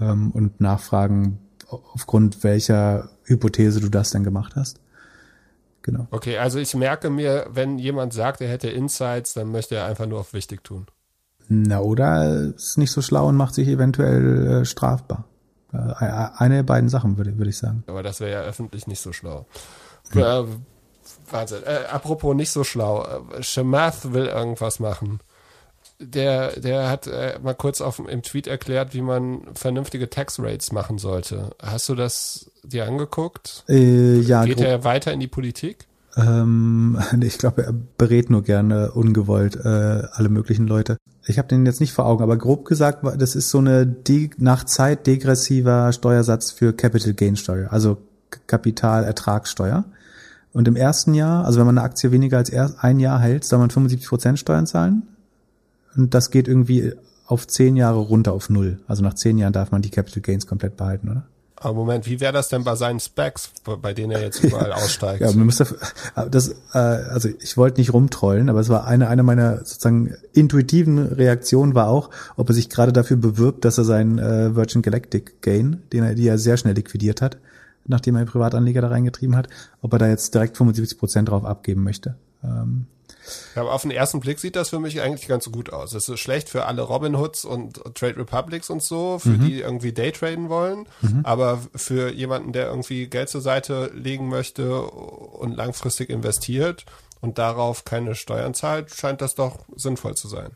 ähm, 0.00 0.30
und 0.32 0.60
nachfragen, 0.60 1.38
aufgrund 1.68 2.42
welcher 2.44 3.10
Hypothese 3.24 3.80
du 3.80 3.88
das 3.88 4.10
denn 4.10 4.24
gemacht 4.24 4.56
hast. 4.56 4.80
Genau. 5.90 6.06
Okay, 6.12 6.38
also 6.38 6.60
ich 6.60 6.72
merke 6.74 7.10
mir, 7.10 7.46
wenn 7.50 7.78
jemand 7.78 8.12
sagt, 8.12 8.40
er 8.40 8.48
hätte 8.48 8.70
Insights, 8.70 9.34
dann 9.34 9.50
möchte 9.50 9.74
er 9.74 9.86
einfach 9.86 10.06
nur 10.06 10.20
auf 10.20 10.32
wichtig 10.32 10.62
tun. 10.62 10.86
Na, 11.48 11.80
oder 11.80 12.52
ist 12.54 12.78
nicht 12.78 12.92
so 12.92 13.02
schlau 13.02 13.26
und 13.26 13.34
macht 13.36 13.54
sich 13.54 13.66
eventuell 13.66 14.60
äh, 14.60 14.64
strafbar. 14.64 15.24
Äh, 15.72 15.76
eine 16.36 16.56
der 16.56 16.62
beiden 16.62 16.88
Sachen, 16.88 17.16
würde, 17.16 17.36
würde 17.38 17.50
ich 17.50 17.58
sagen. 17.58 17.82
Aber 17.88 18.04
das 18.04 18.20
wäre 18.20 18.30
ja 18.30 18.40
öffentlich 18.42 18.86
nicht 18.86 19.00
so 19.00 19.12
schlau. 19.12 19.46
Hm. 20.12 20.22
Äh, 20.22 20.44
warte, 21.32 21.66
äh, 21.66 21.86
apropos 21.90 22.36
nicht 22.36 22.52
so 22.52 22.62
schlau. 22.62 23.04
Äh, 23.04 23.42
Shemath 23.42 24.12
will 24.12 24.26
irgendwas 24.26 24.78
machen. 24.78 25.18
Der, 26.00 26.58
der 26.58 26.88
hat 26.88 27.06
äh, 27.06 27.38
mal 27.42 27.54
kurz 27.54 27.80
auf, 27.82 27.98
im 27.98 28.22
Tweet 28.22 28.46
erklärt, 28.46 28.94
wie 28.94 29.02
man 29.02 29.42
vernünftige 29.54 30.08
Tax 30.08 30.40
Rates 30.40 30.72
machen 30.72 30.96
sollte. 30.96 31.50
Hast 31.62 31.88
du 31.90 31.94
das 31.94 32.50
dir 32.64 32.86
angeguckt? 32.86 33.64
Äh, 33.68 34.20
ja. 34.20 34.44
Geht 34.44 34.60
er 34.60 34.84
weiter 34.84 35.12
in 35.12 35.20
die 35.20 35.28
Politik? 35.28 35.86
Ähm, 36.16 36.98
ich 37.20 37.38
glaube, 37.38 37.64
er 37.64 37.74
berät 37.98 38.30
nur 38.30 38.42
gerne 38.42 38.92
ungewollt 38.92 39.56
äh, 39.56 39.68
alle 40.12 40.28
möglichen 40.28 40.66
Leute. 40.66 40.96
Ich 41.26 41.38
habe 41.38 41.48
den 41.48 41.66
jetzt 41.66 41.80
nicht 41.80 41.92
vor 41.92 42.06
Augen, 42.06 42.22
aber 42.22 42.36
grob 42.36 42.64
gesagt, 42.64 43.04
das 43.18 43.36
ist 43.36 43.50
so 43.50 43.58
eine 43.58 43.86
de 43.86 44.30
nach 44.38 44.64
Zeit 44.64 45.06
degressiver 45.06 45.92
Steuersatz 45.92 46.50
für 46.50 46.72
Capital 46.72 47.12
Gain 47.12 47.36
Steuer, 47.36 47.72
also 47.72 47.98
Kapitalertragssteuer. 48.46 49.84
Und 50.52 50.66
im 50.66 50.76
ersten 50.76 51.14
Jahr, 51.14 51.44
also 51.44 51.60
wenn 51.60 51.66
man 51.66 51.78
eine 51.78 51.84
Aktie 51.84 52.10
weniger 52.10 52.38
als 52.38 52.50
ein 52.52 52.98
Jahr 52.98 53.20
hält, 53.20 53.44
soll 53.44 53.60
man 53.60 53.70
75 53.70 54.08
Prozent 54.08 54.38
Steuern 54.38 54.66
zahlen. 54.66 55.02
Und 55.96 56.14
das 56.14 56.30
geht 56.30 56.48
irgendwie 56.48 56.92
auf 57.26 57.46
zehn 57.46 57.76
Jahre 57.76 57.98
runter 57.98 58.32
auf 58.32 58.50
null. 58.50 58.80
Also 58.86 59.02
nach 59.02 59.14
zehn 59.14 59.38
Jahren 59.38 59.52
darf 59.52 59.70
man 59.70 59.82
die 59.82 59.90
Capital 59.90 60.22
Gains 60.22 60.46
komplett 60.46 60.76
behalten, 60.76 61.10
oder? 61.10 61.24
Aber 61.62 61.74
Moment, 61.74 62.06
wie 62.06 62.20
wäre 62.20 62.32
das 62.32 62.48
denn 62.48 62.64
bei 62.64 62.74
seinen 62.74 63.00
Specs, 63.00 63.52
bei 63.82 63.92
denen 63.92 64.12
er 64.12 64.22
jetzt 64.22 64.42
überall 64.44 64.72
aussteigt? 64.72 65.20
ja, 65.20 65.28
man 65.28 65.44
müsste, 65.44 65.66
das, 66.30 66.48
äh, 66.72 66.78
also 66.78 67.28
ich 67.38 67.56
wollte 67.58 67.80
nicht 67.80 67.92
rumtrollen, 67.92 68.48
aber 68.48 68.60
es 68.60 68.70
war 68.70 68.86
eine, 68.86 69.08
eine 69.08 69.22
meiner 69.22 69.58
sozusagen 69.58 70.14
intuitiven 70.32 70.98
Reaktionen 70.98 71.74
war 71.74 71.88
auch, 71.88 72.08
ob 72.36 72.48
er 72.48 72.54
sich 72.54 72.70
gerade 72.70 72.94
dafür 72.94 73.18
bewirbt, 73.18 73.66
dass 73.66 73.76
er 73.76 73.84
seinen 73.84 74.18
äh, 74.18 74.56
Virgin 74.56 74.80
Galactic 74.80 75.42
Gain, 75.42 75.82
den 75.92 76.02
er, 76.02 76.14
die 76.14 76.26
er 76.26 76.38
sehr 76.38 76.56
schnell 76.56 76.74
liquidiert 76.74 77.20
hat, 77.20 77.36
nachdem 77.86 78.16
er 78.16 78.20
einen 78.20 78.28
Privatanleger 78.28 78.80
da 78.80 78.88
reingetrieben 78.88 79.36
hat, 79.36 79.48
ob 79.82 79.92
er 79.92 79.98
da 79.98 80.08
jetzt 80.08 80.34
direkt 80.34 80.56
75 80.56 80.98
Prozent 80.98 81.28
drauf 81.28 81.44
abgeben 81.44 81.84
möchte. 81.84 82.16
Ähm, 82.42 82.86
ja, 83.54 83.62
aber 83.62 83.72
auf 83.72 83.82
den 83.82 83.90
ersten 83.90 84.20
Blick 84.20 84.38
sieht 84.38 84.56
das 84.56 84.70
für 84.70 84.78
mich 84.78 85.00
eigentlich 85.00 85.28
ganz 85.28 85.50
gut 85.50 85.72
aus. 85.72 85.94
Es 85.94 86.08
ist 86.08 86.20
schlecht 86.20 86.48
für 86.48 86.66
alle 86.66 86.82
Robin 86.82 87.18
Hoods 87.18 87.44
und 87.44 87.82
Trade 87.94 88.16
Republics 88.16 88.70
und 88.70 88.82
so, 88.82 89.18
für 89.18 89.30
mhm. 89.30 89.40
die 89.40 89.60
irgendwie 89.60 89.92
Daytraden 89.92 90.48
wollen. 90.48 90.86
Mhm. 91.02 91.20
Aber 91.24 91.60
für 91.74 92.12
jemanden, 92.12 92.52
der 92.52 92.66
irgendwie 92.66 93.06
Geld 93.08 93.28
zur 93.28 93.40
Seite 93.40 93.90
legen 93.94 94.28
möchte 94.28 94.82
und 94.82 95.56
langfristig 95.56 96.10
investiert 96.10 96.84
und 97.20 97.38
darauf 97.38 97.84
keine 97.84 98.14
Steuern 98.14 98.54
zahlt, 98.54 98.90
scheint 98.90 99.20
das 99.20 99.34
doch 99.34 99.58
sinnvoll 99.76 100.14
zu 100.14 100.28
sein. 100.28 100.50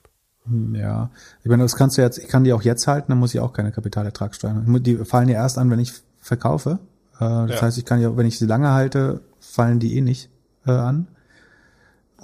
Hm, 0.46 0.74
ja, 0.74 1.10
ich 1.42 1.48
meine, 1.48 1.62
das 1.62 1.76
kannst 1.76 1.96
du 1.96 2.02
jetzt, 2.02 2.18
ich 2.18 2.28
kann 2.28 2.44
die 2.44 2.52
auch 2.52 2.62
jetzt 2.62 2.86
halten, 2.86 3.06
dann 3.12 3.18
muss 3.18 3.34
ich 3.34 3.40
auch 3.40 3.52
keine 3.52 3.72
Kapitalertragssteuern. 3.72 4.82
Die 4.82 4.96
fallen 4.98 5.28
ja 5.28 5.36
erst 5.36 5.58
an, 5.58 5.70
wenn 5.70 5.78
ich 5.78 5.92
verkaufe. 6.20 6.78
Äh, 7.16 7.18
das 7.20 7.50
ja. 7.50 7.62
heißt, 7.62 7.78
ich 7.78 7.84
kann 7.84 8.00
ja, 8.00 8.16
wenn 8.16 8.26
ich 8.26 8.38
sie 8.38 8.46
lange 8.46 8.70
halte, 8.72 9.22
fallen 9.40 9.78
die 9.78 9.96
eh 9.96 10.00
nicht 10.00 10.30
äh, 10.66 10.72
an. 10.72 11.08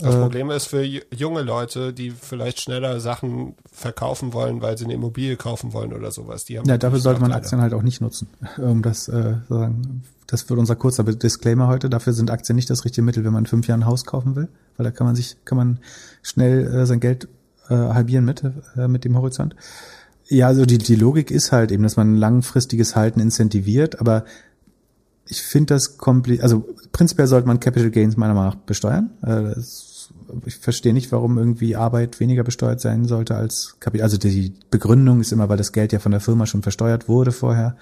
Das 0.02 0.14
äh, 0.14 0.20
Problem 0.20 0.50
ist 0.50 0.66
für 0.66 0.82
junge 0.82 1.42
Leute, 1.42 1.92
die 1.92 2.10
vielleicht 2.10 2.60
schneller 2.60 3.00
Sachen 3.00 3.54
verkaufen 3.72 4.32
wollen, 4.32 4.62
weil 4.62 4.78
sie 4.78 4.84
eine 4.84 4.94
Immobilie 4.94 5.36
kaufen 5.36 5.72
wollen 5.72 5.92
oder 5.92 6.10
sowas. 6.10 6.44
Die 6.44 6.58
haben 6.58 6.68
ja, 6.68 6.78
dafür 6.78 6.98
sollte 6.98 7.20
man 7.20 7.32
Aktien 7.32 7.60
halt 7.60 7.74
auch 7.74 7.82
nicht 7.82 8.00
nutzen. 8.00 8.28
Um 8.58 8.82
das 8.82 9.08
äh, 9.08 9.34
sagen, 9.48 10.02
das 10.26 10.48
wird 10.48 10.58
unser 10.58 10.76
kurzer 10.76 11.02
Disclaimer 11.04 11.66
heute. 11.68 11.90
Dafür 11.90 12.12
sind 12.12 12.30
Aktien 12.30 12.56
nicht 12.56 12.70
das 12.70 12.84
richtige 12.84 13.04
Mittel, 13.04 13.24
wenn 13.24 13.32
man 13.32 13.44
in 13.44 13.46
fünf 13.46 13.66
Jahren 13.66 13.80
ein 13.80 13.86
Haus 13.86 14.04
kaufen 14.04 14.36
will, 14.36 14.48
weil 14.76 14.84
da 14.84 14.90
kann 14.90 15.06
man 15.06 15.16
sich, 15.16 15.36
kann 15.44 15.58
man 15.58 15.78
schnell 16.22 16.66
äh, 16.66 16.86
sein 16.86 17.00
Geld 17.00 17.28
äh, 17.68 17.74
halbieren 17.74 18.24
mit 18.24 18.44
äh, 18.76 18.88
mit 18.88 19.04
dem 19.04 19.16
Horizont. 19.16 19.56
Ja, 20.28 20.46
also 20.46 20.64
die 20.66 20.78
die 20.78 20.94
Logik 20.94 21.30
ist 21.30 21.52
halt 21.52 21.72
eben, 21.72 21.82
dass 21.82 21.96
man 21.96 22.16
langfristiges 22.16 22.94
Halten 22.94 23.18
incentiviert, 23.18 24.00
aber 24.00 24.24
ich 25.30 25.42
finde 25.42 25.74
das 25.74 25.96
komplett, 25.96 26.42
also 26.42 26.66
prinzipiell 26.92 27.28
sollte 27.28 27.46
man 27.46 27.60
Capital 27.60 27.90
Gains 27.90 28.16
meiner 28.16 28.34
Meinung 28.34 28.54
nach 28.54 28.60
besteuern. 28.60 29.10
Äh, 29.22 29.54
das 29.54 29.89
ich 30.46 30.56
verstehe 30.56 30.92
nicht, 30.92 31.12
warum 31.12 31.38
irgendwie 31.38 31.76
Arbeit 31.76 32.20
weniger 32.20 32.44
besteuert 32.44 32.80
sein 32.80 33.06
sollte 33.06 33.36
als 33.36 33.76
Kapital. 33.80 34.04
Also 34.04 34.18
die 34.18 34.54
Begründung 34.70 35.20
ist 35.20 35.32
immer, 35.32 35.48
weil 35.48 35.56
das 35.56 35.72
Geld 35.72 35.92
ja 35.92 35.98
von 35.98 36.12
der 36.12 36.20
Firma 36.20 36.46
schon 36.46 36.62
versteuert 36.62 37.08
wurde 37.08 37.32
vorher. 37.32 37.76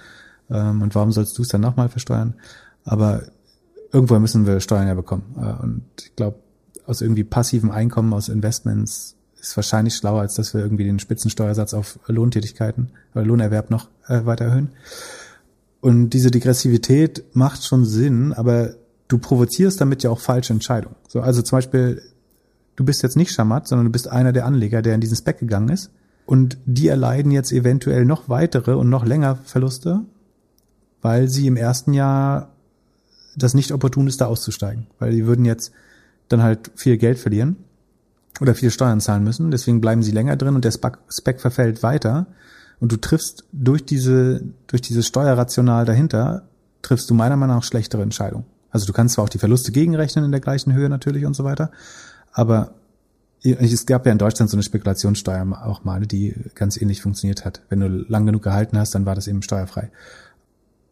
Ähm, 0.50 0.82
und 0.82 0.94
warum 0.94 1.12
sollst 1.12 1.36
du 1.38 1.42
es 1.42 1.48
dann 1.48 1.60
nochmal 1.60 1.88
versteuern? 1.88 2.34
Aber 2.84 3.22
irgendwo 3.92 4.18
müssen 4.18 4.46
wir 4.46 4.60
Steuern 4.60 4.88
ja 4.88 4.94
bekommen. 4.94 5.36
Äh, 5.36 5.62
und 5.62 5.84
ich 6.00 6.16
glaube, 6.16 6.38
aus 6.86 7.00
irgendwie 7.00 7.24
passivem 7.24 7.70
Einkommen, 7.70 8.12
aus 8.14 8.28
Investments 8.28 9.16
ist 9.40 9.56
wahrscheinlich 9.56 9.94
schlauer, 9.94 10.22
als 10.22 10.34
dass 10.34 10.54
wir 10.54 10.60
irgendwie 10.60 10.84
den 10.84 10.98
Spitzensteuersatz 10.98 11.74
auf 11.74 11.98
Lohntätigkeiten 12.06 12.90
oder 13.14 13.24
Lohnerwerb 13.24 13.70
noch 13.70 13.88
äh, 14.06 14.24
weiter 14.24 14.46
erhöhen. 14.46 14.70
Und 15.80 16.10
diese 16.10 16.30
Degressivität 16.30 17.24
macht 17.34 17.64
schon 17.64 17.84
Sinn, 17.84 18.32
aber 18.32 18.74
du 19.06 19.18
provozierst 19.18 19.80
damit 19.80 20.02
ja 20.02 20.10
auch 20.10 20.20
falsche 20.20 20.52
Entscheidungen. 20.52 20.96
So, 21.06 21.20
also 21.20 21.42
zum 21.42 21.58
Beispiel 21.58 22.02
du 22.78 22.84
bist 22.84 23.02
jetzt 23.02 23.16
nicht 23.16 23.32
Schamat, 23.32 23.66
sondern 23.66 23.86
du 23.86 23.90
bist 23.90 24.06
einer 24.08 24.32
der 24.32 24.46
Anleger, 24.46 24.82
der 24.82 24.94
in 24.94 25.00
diesen 25.00 25.16
Spec 25.16 25.40
gegangen 25.40 25.68
ist. 25.68 25.90
Und 26.26 26.58
die 26.64 26.86
erleiden 26.86 27.32
jetzt 27.32 27.50
eventuell 27.50 28.04
noch 28.04 28.28
weitere 28.28 28.74
und 28.74 28.88
noch 28.88 29.04
länger 29.04 29.34
Verluste, 29.34 30.02
weil 31.02 31.28
sie 31.28 31.48
im 31.48 31.56
ersten 31.56 31.92
Jahr 31.92 32.50
das 33.34 33.54
nicht 33.54 33.72
opportun 33.72 34.06
ist, 34.06 34.20
da 34.20 34.26
auszusteigen. 34.26 34.86
Weil 35.00 35.10
die 35.10 35.26
würden 35.26 35.44
jetzt 35.44 35.72
dann 36.28 36.40
halt 36.40 36.70
viel 36.76 36.98
Geld 36.98 37.18
verlieren 37.18 37.56
oder 38.40 38.54
viel 38.54 38.70
Steuern 38.70 39.00
zahlen 39.00 39.24
müssen. 39.24 39.50
Deswegen 39.50 39.80
bleiben 39.80 40.04
sie 40.04 40.12
länger 40.12 40.36
drin 40.36 40.54
und 40.54 40.64
der 40.64 40.70
Spec 40.70 41.40
verfällt 41.40 41.82
weiter. 41.82 42.28
Und 42.78 42.92
du 42.92 42.96
triffst 42.96 43.44
durch 43.50 43.84
diese, 43.84 44.42
durch 44.68 44.82
dieses 44.82 45.04
Steuerrational 45.08 45.84
dahinter, 45.84 46.46
triffst 46.82 47.10
du 47.10 47.14
meiner 47.14 47.36
Meinung 47.36 47.56
nach 47.56 47.64
schlechtere 47.64 48.02
Entscheidungen. 48.02 48.44
Also 48.70 48.86
du 48.86 48.92
kannst 48.92 49.16
zwar 49.16 49.24
auch 49.24 49.28
die 49.28 49.38
Verluste 49.38 49.72
gegenrechnen 49.72 50.24
in 50.24 50.30
der 50.30 50.40
gleichen 50.40 50.72
Höhe 50.72 50.88
natürlich 50.88 51.24
und 51.26 51.34
so 51.34 51.42
weiter, 51.42 51.72
aber 52.32 52.74
es 53.42 53.86
gab 53.86 54.04
ja 54.06 54.12
in 54.12 54.18
Deutschland 54.18 54.50
so 54.50 54.56
eine 54.56 54.62
Spekulationssteuer 54.62 55.46
auch 55.64 55.84
mal, 55.84 56.00
die 56.06 56.34
ganz 56.54 56.76
ähnlich 56.76 57.02
funktioniert 57.02 57.44
hat. 57.44 57.62
Wenn 57.68 57.80
du 57.80 57.86
lang 57.86 58.26
genug 58.26 58.42
gehalten 58.42 58.78
hast, 58.78 58.94
dann 58.94 59.06
war 59.06 59.14
das 59.14 59.28
eben 59.28 59.42
steuerfrei. 59.42 59.90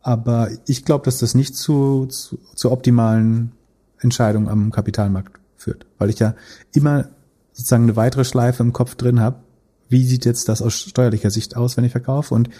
Aber 0.00 0.50
ich 0.66 0.84
glaube, 0.84 1.04
dass 1.04 1.18
das 1.18 1.34
nicht 1.34 1.56
zu, 1.56 2.06
zu, 2.06 2.38
zu 2.54 2.70
optimalen 2.70 3.52
Entscheidungen 3.98 4.48
am 4.48 4.70
Kapitalmarkt 4.70 5.40
führt, 5.56 5.86
weil 5.98 6.10
ich 6.10 6.20
ja 6.20 6.34
immer 6.72 7.08
sozusagen 7.52 7.84
eine 7.84 7.96
weitere 7.96 8.24
Schleife 8.24 8.62
im 8.62 8.72
Kopf 8.72 8.94
drin 8.94 9.20
habe. 9.20 9.40
Wie 9.88 10.04
sieht 10.06 10.24
jetzt 10.24 10.48
das 10.48 10.62
aus 10.62 10.74
steuerlicher 10.74 11.30
Sicht 11.30 11.56
aus, 11.56 11.76
wenn 11.76 11.84
ich 11.84 11.92
verkaufe? 11.92 12.34
Und 12.34 12.50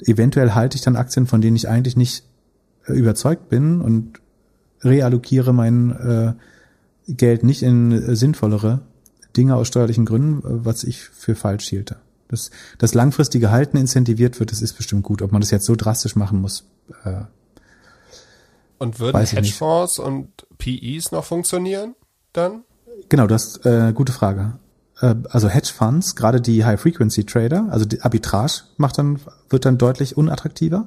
eventuell 0.00 0.52
halte 0.52 0.76
ich 0.76 0.82
dann 0.82 0.96
Aktien, 0.96 1.26
von 1.26 1.40
denen 1.40 1.56
ich 1.56 1.68
eigentlich 1.68 1.96
nicht 1.96 2.24
überzeugt 2.86 3.48
bin 3.48 3.80
und 3.80 4.20
reallokiere 4.82 5.52
mein 5.52 5.90
äh, 5.92 6.32
Geld 7.08 7.44
nicht 7.44 7.62
in 7.62 7.92
äh, 7.92 8.16
sinnvollere 8.16 8.82
Dinge 9.36 9.56
aus 9.56 9.68
steuerlichen 9.68 10.04
Gründen, 10.04 10.42
was 10.64 10.84
ich 10.84 11.00
für 11.02 11.34
falsch 11.34 11.68
hielte. 11.68 11.96
Das, 12.28 12.50
das 12.78 12.94
langfristige 12.94 13.50
Halten 13.50 13.76
incentiviert 13.76 14.38
wird, 14.38 14.52
das 14.52 14.62
ist 14.62 14.74
bestimmt 14.74 15.02
gut. 15.02 15.22
Ob 15.22 15.32
man 15.32 15.40
das 15.40 15.50
jetzt 15.50 15.66
so 15.66 15.74
drastisch 15.74 16.16
machen 16.16 16.40
muss, 16.40 16.64
äh, 17.04 17.22
Und 18.78 19.00
würden 19.00 19.20
ich 19.22 19.32
nicht. 19.32 19.42
Hedgefonds 19.42 19.98
und 19.98 20.28
PEs 20.58 21.12
noch 21.12 21.24
funktionieren 21.24 21.94
dann? 22.32 22.62
Genau, 23.08 23.26
das 23.26 23.56
ist 23.56 23.66
äh, 23.66 23.92
gute 23.92 24.12
Frage. 24.12 24.58
Äh, 25.00 25.16
also 25.28 25.48
Hedgefonds, 25.48 26.14
gerade 26.14 26.40
die 26.40 26.64
High-Frequency-Trader, 26.64 27.68
also 27.70 27.84
die 27.84 28.00
Arbitrage 28.02 28.62
macht 28.76 28.98
dann, 28.98 29.20
wird 29.48 29.64
dann 29.64 29.78
deutlich 29.78 30.16
unattraktiver. 30.16 30.86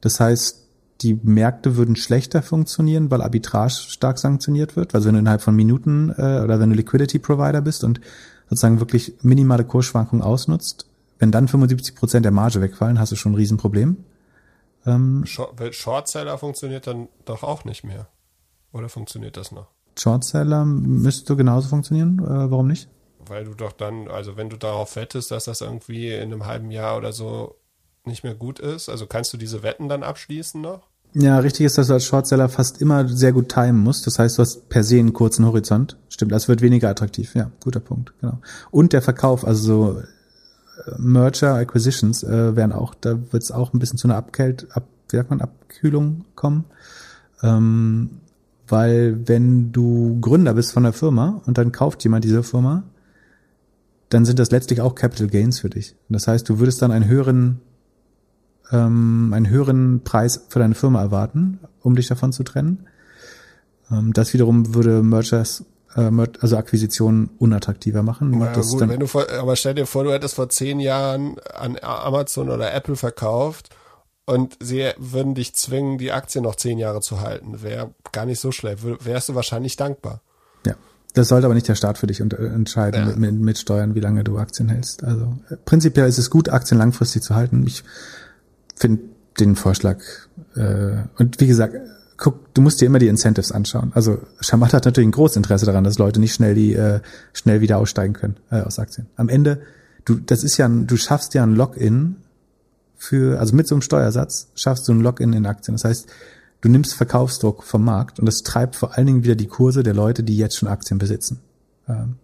Das 0.00 0.20
heißt, 0.20 0.61
die 1.02 1.18
Märkte 1.22 1.76
würden 1.76 1.96
schlechter 1.96 2.42
funktionieren, 2.42 3.10
weil 3.10 3.22
Arbitrage 3.22 3.72
stark 3.72 4.18
sanktioniert 4.18 4.76
wird. 4.76 4.94
Also 4.94 5.08
wenn 5.08 5.14
du 5.14 5.20
innerhalb 5.20 5.42
von 5.42 5.54
Minuten 5.54 6.10
äh, 6.10 6.40
oder 6.42 6.60
wenn 6.60 6.70
du 6.70 6.76
Liquidity 6.76 7.18
Provider 7.18 7.60
bist 7.60 7.84
und 7.84 8.00
sozusagen 8.48 8.80
wirklich 8.80 9.14
minimale 9.22 9.64
Kursschwankungen 9.64 10.24
ausnutzt, 10.24 10.86
wenn 11.18 11.30
dann 11.30 11.48
75 11.48 11.94
Prozent 11.94 12.24
der 12.24 12.32
Marge 12.32 12.60
wegfallen, 12.60 12.98
hast 12.98 13.12
du 13.12 13.16
schon 13.16 13.32
ein 13.32 13.36
Riesenproblem. 13.36 13.96
Ähm, 14.86 15.24
Short, 15.24 15.74
Shortseller 15.74 16.38
funktioniert 16.38 16.86
dann 16.86 17.08
doch 17.24 17.42
auch 17.42 17.64
nicht 17.64 17.84
mehr. 17.84 18.08
Oder 18.72 18.88
funktioniert 18.88 19.36
das 19.36 19.52
noch? 19.52 19.68
Shortseller 19.98 20.64
müsste 20.64 21.36
genauso 21.36 21.68
funktionieren. 21.68 22.18
Äh, 22.18 22.50
warum 22.50 22.68
nicht? 22.68 22.88
Weil 23.26 23.44
du 23.44 23.54
doch 23.54 23.72
dann, 23.72 24.08
also 24.08 24.36
wenn 24.36 24.50
du 24.50 24.56
darauf 24.56 24.96
wettest, 24.96 25.30
dass 25.30 25.44
das 25.44 25.60
irgendwie 25.60 26.12
in 26.12 26.32
einem 26.32 26.46
halben 26.46 26.70
Jahr 26.70 26.96
oder 26.96 27.12
so 27.12 27.56
nicht 28.04 28.24
mehr 28.24 28.34
gut 28.34 28.58
ist, 28.58 28.88
also 28.88 29.06
kannst 29.06 29.32
du 29.32 29.36
diese 29.36 29.62
Wetten 29.62 29.88
dann 29.88 30.02
abschließen 30.02 30.60
noch? 30.60 30.88
Ja, 31.14 31.38
richtig 31.38 31.66
ist, 31.66 31.76
dass 31.76 31.88
du 31.88 31.92
als 31.92 32.04
Shortseller 32.04 32.48
fast 32.48 32.80
immer 32.80 33.06
sehr 33.06 33.32
gut 33.32 33.50
timen 33.50 33.78
musst. 33.78 34.06
Das 34.06 34.18
heißt, 34.18 34.38
du 34.38 34.42
hast 34.42 34.68
per 34.70 34.82
se 34.82 34.98
einen 34.98 35.12
kurzen 35.12 35.44
Horizont. 35.44 35.98
Stimmt, 36.08 36.32
das 36.32 36.48
wird 36.48 36.62
weniger 36.62 36.88
attraktiv. 36.88 37.34
Ja, 37.34 37.50
guter 37.62 37.80
Punkt, 37.80 38.14
genau. 38.20 38.38
Und 38.70 38.94
der 38.94 39.02
Verkauf, 39.02 39.46
also 39.46 39.62
so 39.62 40.00
äh, 40.00 40.94
Merger, 40.98 41.54
Acquisitions 41.54 42.22
äh, 42.22 42.56
werden 42.56 42.72
auch, 42.72 42.94
da 42.94 43.18
wird 43.30 43.42
es 43.42 43.52
auch 43.52 43.74
ein 43.74 43.78
bisschen 43.78 43.98
zu 43.98 44.08
einer 44.08 44.16
Abkält, 44.16 44.68
ab, 44.70 44.84
wie 45.10 45.16
sagt 45.16 45.28
man, 45.28 45.42
Abkühlung 45.42 46.24
kommen. 46.34 46.64
Ähm, 47.42 48.10
weil 48.66 49.28
wenn 49.28 49.70
du 49.72 50.18
Gründer 50.20 50.54
bist 50.54 50.72
von 50.72 50.84
der 50.84 50.94
Firma 50.94 51.42
und 51.44 51.58
dann 51.58 51.72
kauft 51.72 52.04
jemand 52.04 52.24
diese 52.24 52.42
Firma, 52.42 52.84
dann 54.08 54.24
sind 54.24 54.38
das 54.38 54.50
letztlich 54.50 54.80
auch 54.80 54.94
Capital 54.94 55.26
Gains 55.26 55.60
für 55.60 55.68
dich. 55.68 55.94
Das 56.08 56.26
heißt, 56.26 56.48
du 56.48 56.58
würdest 56.58 56.80
dann 56.80 56.90
einen 56.90 57.06
höheren 57.06 57.60
ähm, 58.72 59.32
einen 59.34 59.48
höheren 59.48 60.02
Preis 60.04 60.46
für 60.48 60.58
deine 60.58 60.74
Firma 60.74 61.00
erwarten, 61.02 61.60
um 61.82 61.94
dich 61.96 62.08
davon 62.08 62.32
zu 62.32 62.42
trennen. 62.42 62.86
Ähm, 63.90 64.12
das 64.12 64.32
wiederum 64.32 64.74
würde 64.74 65.02
Mergers, 65.02 65.64
äh, 65.94 66.10
also 66.40 66.56
Akquisitionen 66.56 67.30
unattraktiver 67.38 68.02
machen. 68.02 68.40
Ist 68.54 68.70
gut, 68.70 68.80
wenn 68.88 69.00
du 69.00 69.06
vor, 69.06 69.26
aber 69.30 69.56
stell 69.56 69.74
dir 69.74 69.86
vor, 69.86 70.04
du 70.04 70.12
hättest 70.12 70.34
vor 70.34 70.48
zehn 70.48 70.80
Jahren 70.80 71.36
an 71.54 71.76
Amazon 71.82 72.48
oder 72.50 72.72
Apple 72.72 72.96
verkauft 72.96 73.70
und 74.24 74.56
sie 74.60 74.90
würden 74.98 75.34
dich 75.34 75.54
zwingen, 75.54 75.98
die 75.98 76.12
Aktie 76.12 76.40
noch 76.40 76.54
zehn 76.56 76.78
Jahre 76.78 77.00
zu 77.00 77.20
halten. 77.20 77.62
Wäre 77.62 77.90
gar 78.12 78.24
nicht 78.24 78.40
so 78.40 78.52
schlecht. 78.52 78.84
Wär- 78.84 79.04
Wärst 79.04 79.28
du 79.28 79.34
wahrscheinlich 79.34 79.76
dankbar. 79.76 80.20
ja. 80.66 80.74
Das 81.14 81.28
sollte 81.28 81.44
aber 81.44 81.52
nicht 81.54 81.68
der 81.68 81.74
Staat 81.74 81.98
für 81.98 82.06
dich 82.06 82.20
entscheiden 82.20 83.00
Ja. 83.00 83.06
mit, 83.08 83.18
mit, 83.18 83.34
mit 83.34 83.58
Steuern, 83.58 83.94
wie 83.94 84.00
lange 84.00 84.24
du 84.24 84.38
Aktien 84.38 84.70
hältst. 84.70 85.04
Also 85.04 85.34
äh, 85.50 85.56
prinzipiell 85.62 86.08
ist 86.08 86.16
es 86.16 86.30
gut, 86.30 86.48
Aktien 86.48 86.78
langfristig 86.78 87.20
zu 87.22 87.34
halten. 87.34 87.66
Ich 87.66 87.84
finde 88.76 89.02
den 89.38 89.56
Vorschlag 89.56 89.98
äh, 90.56 91.04
und 91.18 91.40
wie 91.40 91.46
gesagt, 91.46 91.74
guck, 92.16 92.54
du 92.54 92.60
musst 92.62 92.80
dir 92.80 92.86
immer 92.86 92.98
die 92.98 93.08
Incentives 93.08 93.50
anschauen. 93.52 93.92
Also 93.94 94.20
Shamat 94.40 94.74
hat 94.74 94.84
natürlich 94.84 95.08
ein 95.08 95.12
großes 95.12 95.36
Interesse 95.36 95.66
daran, 95.66 95.84
dass 95.84 95.98
Leute 95.98 96.20
nicht 96.20 96.34
schnell 96.34 96.54
die 96.54 96.74
äh, 96.74 97.00
schnell 97.32 97.60
wieder 97.60 97.78
aussteigen 97.78 98.12
können 98.12 98.36
äh, 98.50 98.60
aus 98.60 98.78
Aktien. 98.78 99.08
Am 99.16 99.28
Ende, 99.28 99.62
du 100.04 100.14
das 100.14 100.44
ist 100.44 100.56
ja, 100.56 100.66
ein, 100.66 100.86
du 100.86 100.96
schaffst 100.96 101.34
ja 101.34 101.42
ein 101.42 101.54
Login 101.54 102.16
für, 102.96 103.40
also 103.40 103.56
mit 103.56 103.66
so 103.66 103.74
einem 103.74 103.82
Steuersatz 103.82 104.48
schaffst 104.54 104.86
du 104.86 104.92
ein 104.92 105.00
Login 105.00 105.32
in 105.32 105.46
Aktien. 105.46 105.74
Das 105.74 105.84
heißt, 105.84 106.06
du 106.60 106.68
nimmst 106.68 106.94
Verkaufsdruck 106.94 107.64
vom 107.64 107.84
Markt 107.84 108.20
und 108.20 108.26
das 108.26 108.42
treibt 108.42 108.76
vor 108.76 108.96
allen 108.96 109.06
Dingen 109.06 109.24
wieder 109.24 109.34
die 109.34 109.48
Kurse 109.48 109.82
der 109.82 109.94
Leute, 109.94 110.22
die 110.22 110.36
jetzt 110.36 110.56
schon 110.56 110.68
Aktien 110.68 110.98
besitzen. 110.98 111.40
Ähm, 111.88 112.16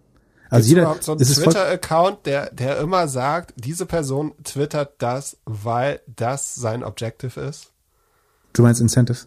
also 0.51 0.69
jeder, 0.69 0.83
überhaupt 0.83 1.05
so 1.05 1.13
einen 1.13 1.25
voll, 1.25 1.45
Twitter-Account, 1.45 2.27
der, 2.27 2.51
der 2.53 2.79
immer 2.79 3.09
sagt, 3.09 3.55
diese 3.57 3.87
Person 3.87 4.33
twittert 4.45 4.95
das, 4.99 5.37
weil 5.45 6.01
das 6.07 6.55
sein 6.55 6.83
Objective 6.85 7.41
ist? 7.41 7.73
du 8.59 8.63
meinst 8.63 8.81
Incentive? 8.81 9.19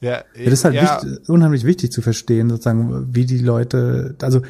Ja, 0.00 0.22
Ja, 0.34 0.44
das 0.44 0.54
ist 0.54 0.64
halt 0.64 0.74
ja, 0.74 1.02
wichtig, 1.02 1.28
unheimlich 1.28 1.64
wichtig 1.64 1.92
zu 1.92 2.00
verstehen, 2.00 2.48
sozusagen, 2.48 3.14
wie 3.14 3.26
die 3.26 3.38
Leute, 3.38 4.16
also 4.22 4.40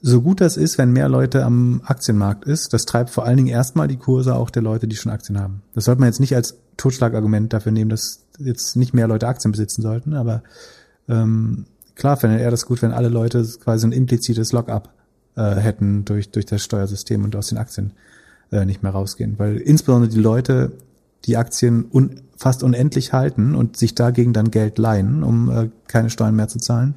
so 0.00 0.22
gut 0.22 0.40
das 0.40 0.56
ist, 0.56 0.78
wenn 0.78 0.92
mehr 0.92 1.08
Leute 1.08 1.44
am 1.44 1.82
Aktienmarkt 1.84 2.44
ist, 2.44 2.72
das 2.72 2.84
treibt 2.84 3.10
vor 3.10 3.24
allen 3.24 3.36
Dingen 3.36 3.48
erstmal 3.48 3.88
die 3.88 3.96
Kurse 3.96 4.34
auch 4.34 4.50
der 4.50 4.62
Leute, 4.62 4.86
die 4.86 4.96
schon 4.96 5.12
Aktien 5.12 5.38
haben. 5.38 5.62
Das 5.74 5.84
sollte 5.84 6.00
man 6.00 6.08
jetzt 6.08 6.20
nicht 6.20 6.34
als 6.34 6.58
Totschlagargument 6.76 7.52
dafür 7.52 7.72
nehmen, 7.72 7.90
dass 7.90 8.24
jetzt 8.38 8.76
nicht 8.76 8.94
mehr 8.94 9.06
Leute 9.06 9.28
Aktien 9.28 9.52
besitzen 9.52 9.82
sollten, 9.82 10.14
aber 10.14 10.42
ähm, 11.08 11.66
klar 11.94 12.16
fände 12.16 12.40
er 12.40 12.50
das 12.50 12.66
gut, 12.66 12.80
wenn 12.82 12.92
alle 12.92 13.08
Leute 13.08 13.46
quasi 13.62 13.86
ein 13.86 13.92
implizites 13.92 14.52
Lock-up 14.52 14.93
äh, 15.36 15.54
hätten 15.56 16.04
durch, 16.04 16.30
durch 16.30 16.46
das 16.46 16.62
Steuersystem 16.62 17.24
und 17.24 17.34
aus 17.36 17.48
den 17.48 17.58
Aktien 17.58 17.92
äh, 18.52 18.64
nicht 18.64 18.82
mehr 18.82 18.92
rausgehen. 18.92 19.38
Weil 19.38 19.56
insbesondere 19.56 20.10
die 20.10 20.20
Leute, 20.20 20.72
die 21.24 21.36
Aktien 21.36 21.86
un 21.90 22.20
fast 22.36 22.64
unendlich 22.64 23.12
halten 23.12 23.54
und 23.54 23.76
sich 23.76 23.94
dagegen 23.94 24.32
dann 24.32 24.50
Geld 24.50 24.78
leihen, 24.78 25.22
um 25.22 25.50
äh, 25.50 25.70
keine 25.86 26.10
Steuern 26.10 26.34
mehr 26.34 26.48
zu 26.48 26.58
zahlen, 26.58 26.94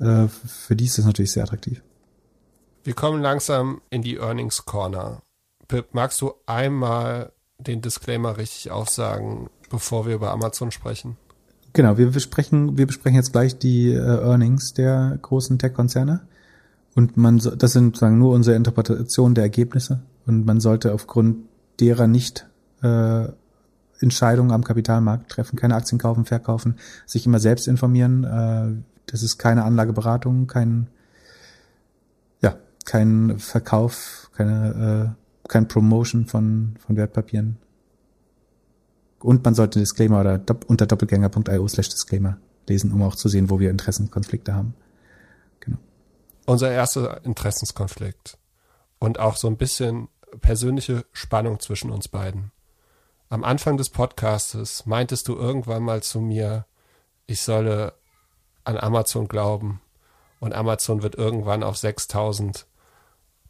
äh, 0.00 0.26
für 0.26 0.74
die 0.74 0.86
ist 0.86 0.96
das 0.96 1.04
natürlich 1.04 1.32
sehr 1.32 1.44
attraktiv. 1.44 1.82
wir 2.82 2.94
kommen 2.94 3.20
langsam 3.20 3.82
in 3.90 4.00
die 4.02 4.16
Earnings 4.16 4.64
Corner. 4.64 5.22
Pip, 5.68 5.88
magst 5.92 6.20
du 6.22 6.32
einmal 6.46 7.30
den 7.58 7.82
Disclaimer 7.82 8.38
richtig 8.38 8.70
aufsagen, 8.70 9.50
bevor 9.68 10.06
wir 10.06 10.14
über 10.14 10.30
Amazon 10.30 10.70
sprechen? 10.70 11.16
Genau, 11.72 11.98
wir 11.98 12.10
besprechen, 12.10 12.76
wir 12.78 12.86
besprechen 12.86 13.16
jetzt 13.16 13.32
gleich 13.32 13.58
die 13.58 13.92
äh, 13.92 13.98
Earnings 13.98 14.74
der 14.74 15.18
großen 15.22 15.58
Tech-Konzerne. 15.58 16.20
Und 17.00 17.16
man, 17.16 17.38
das 17.38 17.72
sind 17.72 17.96
sozusagen 17.96 18.18
nur 18.18 18.34
unsere 18.34 18.56
Interpretation 18.56 19.34
der 19.34 19.44
Ergebnisse. 19.44 20.02
Und 20.26 20.44
man 20.44 20.60
sollte 20.60 20.92
aufgrund 20.92 21.46
derer 21.80 22.06
nicht 22.06 22.46
äh, 22.82 23.24
Entscheidungen 24.00 24.50
am 24.50 24.64
Kapitalmarkt 24.64 25.30
treffen, 25.30 25.56
keine 25.56 25.76
Aktien 25.76 25.98
kaufen, 25.98 26.26
verkaufen, 26.26 26.74
sich 27.06 27.24
immer 27.24 27.38
selbst 27.38 27.68
informieren. 27.68 28.24
Äh, 28.24 28.82
das 29.06 29.22
ist 29.22 29.38
keine 29.38 29.64
Anlageberatung, 29.64 30.46
kein, 30.46 30.88
ja, 32.42 32.56
kein 32.84 33.38
Verkauf, 33.38 34.30
keine, 34.34 35.16
äh, 35.16 35.48
kein 35.48 35.68
Promotion 35.68 36.26
von, 36.26 36.74
von 36.86 36.96
Wertpapieren. 36.96 37.56
Und 39.20 39.42
man 39.42 39.54
sollte 39.54 39.78
Disclaimer 39.78 40.20
oder 40.20 40.38
unter 40.66 40.84
doppelgänger.io 40.84 41.66
slash 41.66 41.88
Disclaimer 41.88 42.36
lesen, 42.68 42.92
um 42.92 43.00
auch 43.00 43.16
zu 43.16 43.30
sehen, 43.30 43.48
wo 43.48 43.58
wir 43.58 43.70
Interessenkonflikte 43.70 44.54
haben. 44.54 44.74
Unser 46.50 46.72
erster 46.72 47.24
Interessenskonflikt 47.24 48.36
und 48.98 49.20
auch 49.20 49.36
so 49.36 49.46
ein 49.46 49.56
bisschen 49.56 50.08
persönliche 50.40 51.06
Spannung 51.12 51.60
zwischen 51.60 51.92
uns 51.92 52.08
beiden. 52.08 52.50
Am 53.28 53.44
Anfang 53.44 53.76
des 53.76 53.88
Podcastes 53.88 54.84
meintest 54.84 55.28
du 55.28 55.36
irgendwann 55.36 55.84
mal 55.84 56.02
zu 56.02 56.20
mir, 56.20 56.66
ich 57.26 57.42
solle 57.42 57.92
an 58.64 58.76
Amazon 58.76 59.28
glauben 59.28 59.80
und 60.40 60.52
Amazon 60.52 61.04
wird 61.04 61.14
irgendwann 61.14 61.62
auf 61.62 61.76
6000 61.76 62.66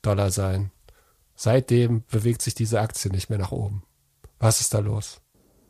Dollar 0.02 0.30
sein. 0.30 0.70
Seitdem 1.34 2.04
bewegt 2.04 2.42
sich 2.42 2.54
diese 2.54 2.82
Aktie 2.82 3.10
nicht 3.10 3.30
mehr 3.30 3.38
nach 3.38 3.50
oben. 3.50 3.82
Was 4.38 4.60
ist 4.60 4.74
da 4.74 4.80
los? 4.80 5.22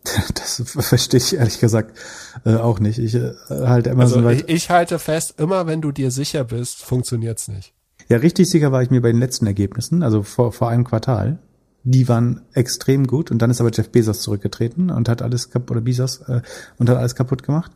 Das 0.35 0.63
verstehe 0.67 1.19
ich 1.19 1.35
ehrlich 1.37 1.61
gesagt 1.61 1.97
äh, 2.45 2.55
auch 2.57 2.81
nicht. 2.81 2.99
Ich 2.99 3.15
äh, 3.15 3.33
halte 3.49 3.91
immer 3.91 4.07
so 4.09 4.17
Also 4.17 4.29
weit. 4.29 4.45
ich, 4.49 4.57
ich 4.57 4.71
halte 4.71 4.99
fest, 4.99 5.35
immer 5.39 5.67
wenn 5.67 5.81
du 5.81 5.93
dir 5.93 6.11
sicher 6.11 6.45
bist, 6.45 6.83
funktioniert's 6.83 7.49
nicht. 7.49 7.73
Ja, 8.09 8.17
richtig 8.19 8.49
sicher 8.51 8.73
war 8.73 8.83
ich 8.83 8.91
mir 8.91 9.03
bei 9.03 9.13
den 9.13 9.21
letzten 9.21 9.47
Ergebnissen, 9.47 10.03
also 10.03 10.23
vor, 10.23 10.53
vor 10.53 10.69
einem 10.69 10.85
Quartal. 10.85 11.39
Die 11.85 12.09
waren 12.09 12.43
extrem 12.53 13.07
gut 13.07 13.31
und 13.31 13.41
dann 13.41 13.51
ist 13.51 13.61
aber 13.61 13.71
Jeff 13.73 13.91
Bezos 13.91 14.21
zurückgetreten 14.21 14.91
und 14.91 15.09
hat 15.09 15.23
alles 15.23 15.51
kaputt, 15.51 15.71
oder 15.71 15.81
Bezos, 15.81 16.21
äh, 16.29 16.41
und 16.79 16.91
hat 16.91 16.97
alles 16.97 17.15
kaputt 17.15 17.43
gemacht. 17.43 17.71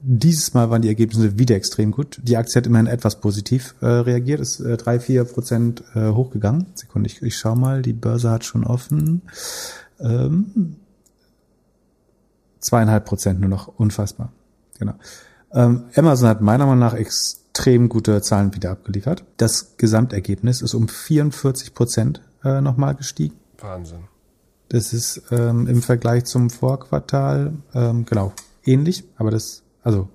Dieses 0.00 0.54
Mal 0.54 0.70
waren 0.70 0.82
die 0.82 0.88
Ergebnisse 0.88 1.38
wieder 1.40 1.56
extrem 1.56 1.90
gut. 1.90 2.20
Die 2.22 2.36
Aktie 2.36 2.56
hat 2.60 2.66
immerhin 2.66 2.86
etwas 2.86 3.20
positiv 3.20 3.74
äh, 3.80 3.86
reagiert, 3.86 4.38
ist 4.40 4.60
äh, 4.60 4.76
drei, 4.76 5.00
vier 5.00 5.24
Prozent 5.24 5.82
äh, 5.94 6.10
hochgegangen. 6.10 6.66
Sekunde, 6.74 7.08
ich, 7.08 7.20
ich 7.22 7.36
schau 7.36 7.56
mal, 7.56 7.82
die 7.82 7.94
Börse 7.94 8.30
hat 8.30 8.44
schon 8.44 8.62
offen. 8.64 9.22
Ähm, 9.98 10.76
zweieinhalb 12.68 13.04
Prozent 13.04 13.40
nur 13.40 13.50
noch, 13.50 13.68
unfassbar. 13.68 14.32
Genau. 14.78 14.94
Ähm, 15.52 15.84
Amazon 15.96 16.28
hat 16.28 16.40
meiner 16.40 16.66
Meinung 16.66 16.80
nach 16.80 16.94
extrem 16.94 17.88
gute 17.88 18.20
Zahlen 18.22 18.54
wieder 18.54 18.70
abgeliefert. 18.70 19.24
Das 19.36 19.76
Gesamtergebnis 19.76 20.62
ist 20.62 20.74
um 20.74 20.88
44 20.88 21.74
Prozent 21.74 22.22
äh, 22.44 22.60
nochmal 22.60 22.94
gestiegen. 22.94 23.34
Wahnsinn. 23.58 24.04
Das 24.68 24.92
ist 24.92 25.22
ähm, 25.30 25.66
im 25.66 25.82
Vergleich 25.82 26.24
zum 26.24 26.50
Vorquartal 26.50 27.54
ähm, 27.74 28.04
genau 28.04 28.32
ähnlich, 28.64 29.04
aber 29.16 29.30
das 29.30 29.62
also 29.82 30.08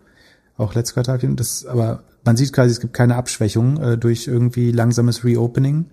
auch 0.57 0.75
letztes 0.75 0.93
Quartal, 0.93 1.17
das 1.35 1.65
aber 1.65 2.03
man 2.23 2.37
sieht 2.37 2.53
quasi, 2.53 2.71
es 2.71 2.79
gibt 2.79 2.93
keine 2.93 3.15
Abschwächung 3.15 3.81
äh, 3.81 3.97
durch 3.97 4.27
irgendwie 4.27 4.71
langsames 4.71 5.25
Reopening 5.25 5.87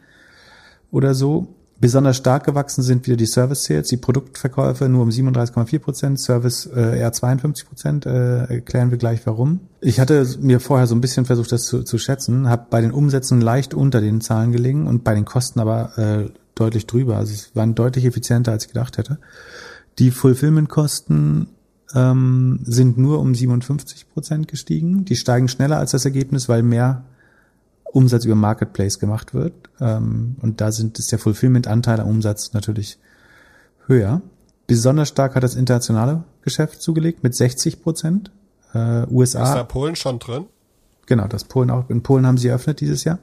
oder 0.90 1.14
so. 1.14 1.48
Besonders 1.80 2.18
stark 2.18 2.44
gewachsen 2.44 2.82
sind 2.82 3.06
wieder 3.06 3.16
die 3.16 3.26
Service 3.26 3.64
Sales, 3.64 3.88
die 3.88 3.96
Produktverkäufe 3.96 4.86
nur 4.90 5.02
um 5.02 5.08
37,4 5.08 5.78
Prozent, 5.78 6.20
Service 6.20 6.66
äh, 6.66 6.98
eher 6.98 7.10
52 7.10 7.66
Prozent. 7.66 8.04
Äh, 8.04 8.44
erklären 8.44 8.90
wir 8.90 8.98
gleich 8.98 9.26
warum. 9.26 9.60
Ich 9.80 9.98
hatte 9.98 10.26
mir 10.40 10.60
vorher 10.60 10.86
so 10.86 10.94
ein 10.94 11.00
bisschen 11.00 11.24
versucht, 11.24 11.52
das 11.52 11.64
zu, 11.64 11.82
zu 11.82 11.96
schätzen, 11.96 12.50
habe 12.50 12.66
bei 12.68 12.82
den 12.82 12.92
Umsätzen 12.92 13.40
leicht 13.40 13.72
unter 13.72 14.02
den 14.02 14.20
Zahlen 14.20 14.52
gelegen 14.52 14.86
und 14.86 15.04
bei 15.04 15.14
den 15.14 15.24
Kosten 15.24 15.58
aber 15.58 15.96
äh, 15.96 16.30
deutlich 16.54 16.86
drüber. 16.86 17.16
Also 17.16 17.32
es 17.32 17.56
waren 17.56 17.74
deutlich 17.74 18.04
effizienter, 18.04 18.52
als 18.52 18.64
ich 18.64 18.72
gedacht 18.72 18.98
hätte. 18.98 19.18
Die 19.98 20.10
Fulfillment-Kosten 20.10 21.48
ähm, 21.94 22.60
sind 22.64 22.98
nur 22.98 23.20
um 23.20 23.34
57 23.34 24.10
Prozent 24.10 24.48
gestiegen. 24.48 25.06
Die 25.06 25.16
steigen 25.16 25.48
schneller 25.48 25.78
als 25.78 25.92
das 25.92 26.04
Ergebnis, 26.04 26.46
weil 26.46 26.62
mehr 26.62 27.04
Umsatz 27.92 28.24
über 28.24 28.34
Marketplace 28.34 28.98
gemacht 28.98 29.34
wird. 29.34 29.52
Ähm, 29.80 30.36
und 30.40 30.60
da 30.60 30.72
sind, 30.72 30.98
ist 30.98 31.12
der 31.12 31.18
Fulfillment-Anteil 31.18 32.00
am 32.00 32.08
Umsatz 32.08 32.52
natürlich 32.52 32.98
höher. 33.86 34.22
Besonders 34.66 35.08
stark 35.08 35.34
hat 35.34 35.42
das 35.42 35.56
internationale 35.56 36.24
Geschäft 36.42 36.80
zugelegt 36.80 37.22
mit 37.22 37.34
60 37.34 37.82
Prozent. 37.82 38.30
Äh, 38.72 39.06
USA. 39.10 39.42
Ist 39.42 39.54
da 39.54 39.64
Polen 39.64 39.96
schon 39.96 40.18
drin? 40.18 40.46
Genau, 41.06 41.26
das 41.26 41.44
Polen 41.44 41.70
auch. 41.70 41.90
In 41.90 42.02
Polen 42.02 42.26
haben 42.26 42.38
sie 42.38 42.48
eröffnet 42.48 42.80
dieses 42.80 43.02
Jahr. 43.04 43.18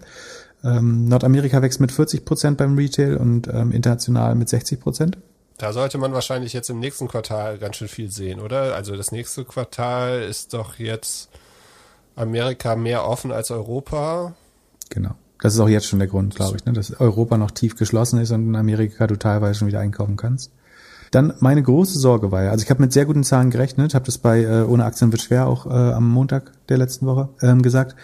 Ähm, 0.63 1.07
Nordamerika 1.07 1.61
wächst 1.61 1.79
mit 1.79 1.91
40 1.91 2.25
Prozent 2.25 2.57
beim 2.57 2.75
Retail 2.75 3.15
und 3.17 3.47
ähm, 3.47 3.71
international 3.71 4.35
mit 4.35 4.49
60 4.49 4.79
Prozent. 4.79 5.17
Da 5.57 5.73
sollte 5.73 5.97
man 5.97 6.13
wahrscheinlich 6.13 6.53
jetzt 6.53 6.69
im 6.69 6.79
nächsten 6.79 7.07
Quartal 7.07 7.57
ganz 7.57 7.77
schön 7.77 7.87
viel 7.87 8.11
sehen, 8.11 8.39
oder? 8.41 8.75
Also 8.75 8.95
das 8.95 9.11
nächste 9.11 9.45
Quartal 9.45 10.21
ist 10.21 10.53
doch 10.53 10.77
jetzt 10.77 11.29
Amerika 12.15 12.75
mehr 12.75 13.07
offen 13.07 13.31
als 13.31 13.49
Europa. 13.51 14.35
Genau. 14.89 15.15
Das 15.41 15.53
ist 15.53 15.59
auch 15.59 15.69
jetzt 15.69 15.85
schon 15.85 15.99
der 15.99 16.07
Grund, 16.07 16.35
glaube 16.35 16.57
ich, 16.57 16.65
ne? 16.65 16.73
dass 16.73 16.99
Europa 16.99 17.37
noch 17.37 17.51
tief 17.51 17.75
geschlossen 17.75 18.19
ist 18.19 18.31
und 18.31 18.47
in 18.47 18.55
Amerika 18.55 19.05
du 19.07 19.17
teilweise 19.17 19.59
schon 19.59 19.67
wieder 19.67 19.79
einkaufen 19.79 20.17
kannst. 20.17 20.51
Dann 21.11 21.33
meine 21.39 21.63
große 21.63 21.99
Sorge 21.99 22.31
war 22.31 22.43
ja, 22.43 22.51
also 22.51 22.63
ich 22.63 22.69
habe 22.69 22.81
mit 22.81 22.91
sehr 22.91 23.05
guten 23.05 23.23
Zahlen 23.23 23.49
gerechnet, 23.49 23.93
habe 23.93 24.05
das 24.05 24.17
bei 24.17 24.43
äh, 24.43 24.63
Ohne 24.63 24.83
Aktien 24.83 25.11
wird 25.11 25.21
schwer 25.21 25.47
auch 25.47 25.65
äh, 25.65 25.69
am 25.69 26.09
Montag 26.09 26.51
der 26.67 26.77
letzten 26.77 27.05
Woche 27.05 27.29
ähm, 27.41 27.61
gesagt. 27.61 27.95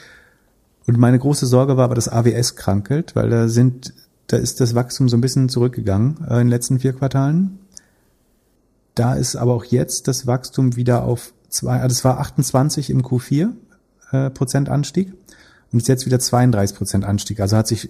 Und 0.85 0.97
meine 0.97 1.19
große 1.19 1.45
Sorge 1.45 1.75
war 1.75 1.85
aber, 1.85 1.95
dass 1.95 2.09
AWS 2.09 2.55
krankelt, 2.55 3.15
weil 3.15 3.29
da 3.29 3.47
sind, 3.47 3.93
da 4.27 4.37
ist 4.37 4.61
das 4.61 4.75
Wachstum 4.75 5.09
so 5.09 5.17
ein 5.17 5.21
bisschen 5.21 5.49
zurückgegangen 5.49 6.17
äh, 6.29 6.33
in 6.33 6.39
den 6.39 6.47
letzten 6.49 6.79
vier 6.79 6.93
Quartalen. 6.93 7.59
Da 8.95 9.15
ist 9.15 9.35
aber 9.35 9.53
auch 9.53 9.65
jetzt 9.65 10.07
das 10.07 10.27
Wachstum 10.27 10.75
wieder 10.75 11.03
auf 11.03 11.33
zwei, 11.49 11.81
also 11.81 11.93
es 11.93 12.03
war 12.03 12.19
28 12.19 12.89
im 12.89 13.01
Q4 13.01 13.49
äh, 14.11 14.29
Prozent 14.29 14.69
Anstieg 14.69 15.13
und 15.73 15.79
ist 15.79 15.87
jetzt 15.87 16.05
wieder 16.05 16.19
32 16.19 16.77
Prozent 16.77 17.03
Anstieg. 17.03 17.39
Also 17.39 17.57
hat 17.57 17.67
sich 17.67 17.89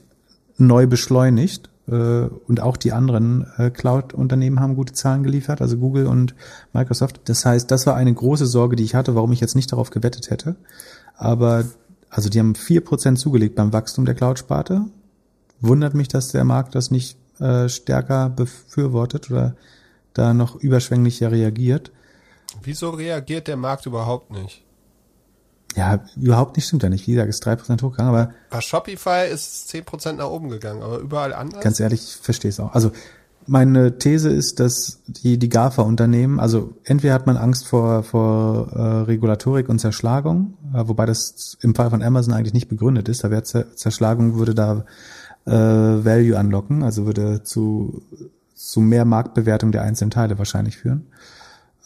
neu 0.58 0.88
beschleunigt 0.88 1.70
äh, 1.88 1.92
und 1.92 2.62
auch 2.62 2.78
die 2.78 2.94
anderen 2.94 3.46
äh, 3.58 3.70
Cloud-Unternehmen 3.70 4.60
haben 4.60 4.76
gute 4.76 4.94
Zahlen 4.94 5.24
geliefert, 5.24 5.62
also 5.62 5.78
Google 5.78 6.08
und 6.08 6.34
Microsoft. 6.72 7.22
Das 7.26 7.46
heißt, 7.46 7.70
das 7.70 7.86
war 7.86 7.96
eine 7.96 8.14
große 8.14 8.46
Sorge, 8.46 8.76
die 8.76 8.84
ich 8.84 8.96
hatte, 8.96 9.16
warum 9.16 9.32
ich 9.34 9.42
jetzt 9.42 9.56
nicht 9.56 9.72
darauf 9.72 9.90
gewettet 9.90 10.30
hätte. 10.30 10.56
Aber 11.16 11.66
also 12.10 12.30
die 12.30 12.40
haben 12.40 12.56
vier 12.56 12.82
Prozent 12.82 13.20
zugelegt 13.20 13.56
beim 13.56 13.74
Wachstum 13.74 14.06
der 14.06 14.16
Cloud-Sparte. 14.16 14.86
Wundert 15.60 15.94
mich, 15.94 16.08
dass 16.08 16.30
der 16.30 16.44
Markt 16.44 16.76
das 16.76 16.92
nicht 16.92 17.18
äh, 17.40 17.68
stärker 17.68 18.30
befürwortet 18.30 19.30
oder 19.30 19.56
da 20.14 20.34
noch 20.34 20.56
überschwänglicher 20.56 21.32
reagiert. 21.32 21.92
Wieso 22.62 22.92
reagiert 22.92 23.48
der 23.48 23.58
Markt 23.58 23.88
überhaupt 23.88 24.32
nicht? 24.32 24.64
Ja, 25.76 26.04
überhaupt 26.16 26.56
nicht 26.56 26.68
stimmt 26.68 26.84
ja 26.84 26.90
nicht. 26.90 27.08
Wie 27.08 27.14
gesagt, 27.14 27.30
ist 27.30 27.46
drei 27.46 27.56
Prozent 27.56 27.82
hochgegangen, 27.82 28.14
aber. 28.14 28.34
Bei 28.50 28.62
Shopify 28.62 29.28
ist 29.32 29.70
zehn 29.70 29.84
Prozent 29.84 30.20
nach 30.20 30.30
oben 30.30 30.50
gegangen, 30.50 30.84
aber 30.84 31.00
überall 31.00 31.34
anders. 31.34 31.64
Ganz 31.64 31.80
ehrlich, 31.80 32.02
ich 32.02 32.16
verstehe 32.18 32.50
es 32.50 32.60
auch. 32.60 32.74
Also 32.74 32.92
meine 33.48 33.98
These 33.98 34.30
ist, 34.30 34.60
dass 34.60 35.02
die, 35.08 35.38
die 35.38 35.50
GAFA-Unternehmen, 35.50 36.40
also 36.40 36.76
entweder 36.84 37.14
hat 37.14 37.28
man 37.28 37.38
Angst 37.38 37.68
vor, 37.68 38.04
vor 38.04 38.72
äh, 38.72 38.82
Regulatorik 39.04 39.70
und 39.70 39.80
Zerschlagung, 39.80 40.54
äh, 40.74 40.88
wobei 40.88 41.06
das 41.06 41.58
im 41.62 41.76
Fall 41.76 41.90
von 41.90 42.02
Amazon 42.02 42.34
eigentlich 42.34 42.54
nicht 42.54 42.70
begründet 42.70 43.10
ist, 43.10 43.24
da 43.24 43.32
wäre 43.32 43.44
Zerschlagung 43.44 44.36
würde 44.36 44.56
da 44.56 44.86
äh, 45.46 45.52
Value 45.52 46.38
anlocken, 46.38 46.84
also 46.84 47.06
würde 47.06 47.44
zu, 47.44 48.02
zu 48.56 48.80
mehr 48.80 49.06
Marktbewertung 49.06 49.72
der 49.72 49.82
einzelnen 49.82 50.12
Teile 50.12 50.38
wahrscheinlich 50.38 50.78
führen. 50.78 51.08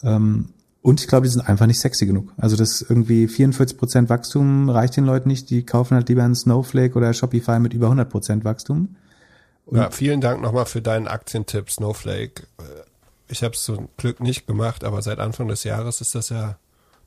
Ähm, 0.02 0.50
und 0.80 1.00
ich 1.00 1.08
glaube, 1.08 1.26
die 1.26 1.32
sind 1.32 1.42
einfach 1.42 1.66
nicht 1.66 1.80
sexy 1.80 2.06
genug. 2.06 2.32
Also 2.36 2.56
das 2.56 2.82
irgendwie 2.82 3.26
44% 3.26 4.08
Wachstum 4.08 4.70
reicht 4.70 4.96
den 4.96 5.04
Leuten 5.04 5.28
nicht. 5.28 5.50
Die 5.50 5.64
kaufen 5.64 5.94
halt 5.94 6.08
lieber 6.08 6.22
einen 6.22 6.36
Snowflake 6.36 6.96
oder 6.96 7.12
Shopify 7.12 7.58
mit 7.58 7.74
über 7.74 7.90
100% 7.90 8.44
Wachstum. 8.44 8.96
Und 9.66 9.76
ja, 9.76 9.90
vielen 9.90 10.20
Dank 10.20 10.40
nochmal 10.40 10.66
für 10.66 10.80
deinen 10.80 11.08
Aktientipp 11.08 11.70
Snowflake. 11.70 12.44
Ich 13.26 13.42
habe 13.42 13.54
es 13.54 13.62
zum 13.62 13.88
Glück 13.96 14.20
nicht 14.20 14.46
gemacht, 14.46 14.84
aber 14.84 15.02
seit 15.02 15.18
Anfang 15.18 15.48
des 15.48 15.64
Jahres 15.64 16.00
ist 16.00 16.14
das 16.14 16.30
ja 16.30 16.56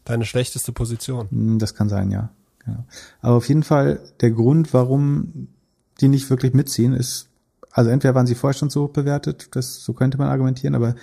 deine 0.03 0.25
schlechteste 0.25 0.71
Position. 0.71 1.29
Hm, 1.31 1.59
das 1.59 1.73
kann 1.73 1.89
sein, 1.89 2.11
ja. 2.11 2.29
Genau. 2.63 2.85
Aber 3.21 3.35
auf 3.35 3.47
jeden 3.47 3.63
Fall 3.63 3.99
der 4.19 4.31
Grund, 4.31 4.73
warum 4.73 5.47
die 5.99 6.07
nicht 6.07 6.29
wirklich 6.29 6.53
mitziehen, 6.53 6.93
ist, 6.93 7.29
also 7.71 7.89
entweder 7.89 8.13
waren 8.13 8.27
sie 8.27 8.35
vorher 8.35 8.57
schon 8.57 8.69
so 8.69 8.83
hoch 8.83 8.91
bewertet, 8.91 9.49
das 9.53 9.83
so 9.83 9.93
könnte 9.93 10.17
man 10.17 10.27
argumentieren, 10.27 10.75
aber 10.75 10.95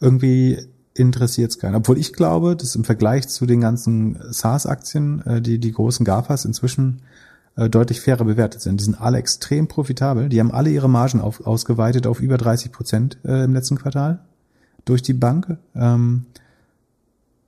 irgendwie 0.00 0.66
interessiert 0.98 1.50
es 1.50 1.58
keinen. 1.58 1.74
Obwohl 1.74 1.98
ich 1.98 2.12
glaube, 2.12 2.56
dass 2.56 2.74
im 2.74 2.84
Vergleich 2.84 3.28
zu 3.28 3.46
den 3.46 3.60
ganzen 3.60 4.18
SaaS-Aktien, 4.30 5.24
äh, 5.26 5.42
die 5.42 5.58
die 5.58 5.72
großen 5.72 6.04
GAFAs 6.04 6.44
inzwischen 6.44 7.02
äh, 7.56 7.68
deutlich 7.68 8.00
fairer 8.00 8.24
bewertet 8.24 8.60
sind. 8.60 8.80
Die 8.80 8.84
sind 8.84 9.00
alle 9.00 9.18
extrem 9.18 9.66
profitabel. 9.66 10.28
Die 10.28 10.38
haben 10.40 10.52
alle 10.52 10.70
ihre 10.70 10.88
Margen 10.88 11.20
auf, 11.20 11.44
ausgeweitet 11.46 12.06
auf 12.06 12.20
über 12.20 12.38
30 12.38 12.70
Prozent 12.72 13.18
äh, 13.24 13.44
im 13.44 13.52
letzten 13.52 13.76
Quartal 13.76 14.20
durch 14.84 15.02
die 15.02 15.12
Bank. 15.12 15.58
Ähm, 15.74 16.26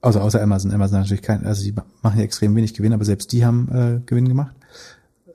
also 0.00 0.20
außer 0.20 0.42
Amazon. 0.42 0.72
Amazon 0.72 1.00
natürlich 1.00 1.22
kein, 1.22 1.46
also 1.46 1.62
die 1.62 1.74
machen 2.02 2.18
ja 2.18 2.24
extrem 2.24 2.56
wenig 2.56 2.74
Gewinn, 2.74 2.92
aber 2.92 3.04
selbst 3.04 3.32
die 3.32 3.44
haben 3.44 3.68
äh, 3.70 4.00
Gewinn 4.04 4.28
gemacht. 4.28 4.56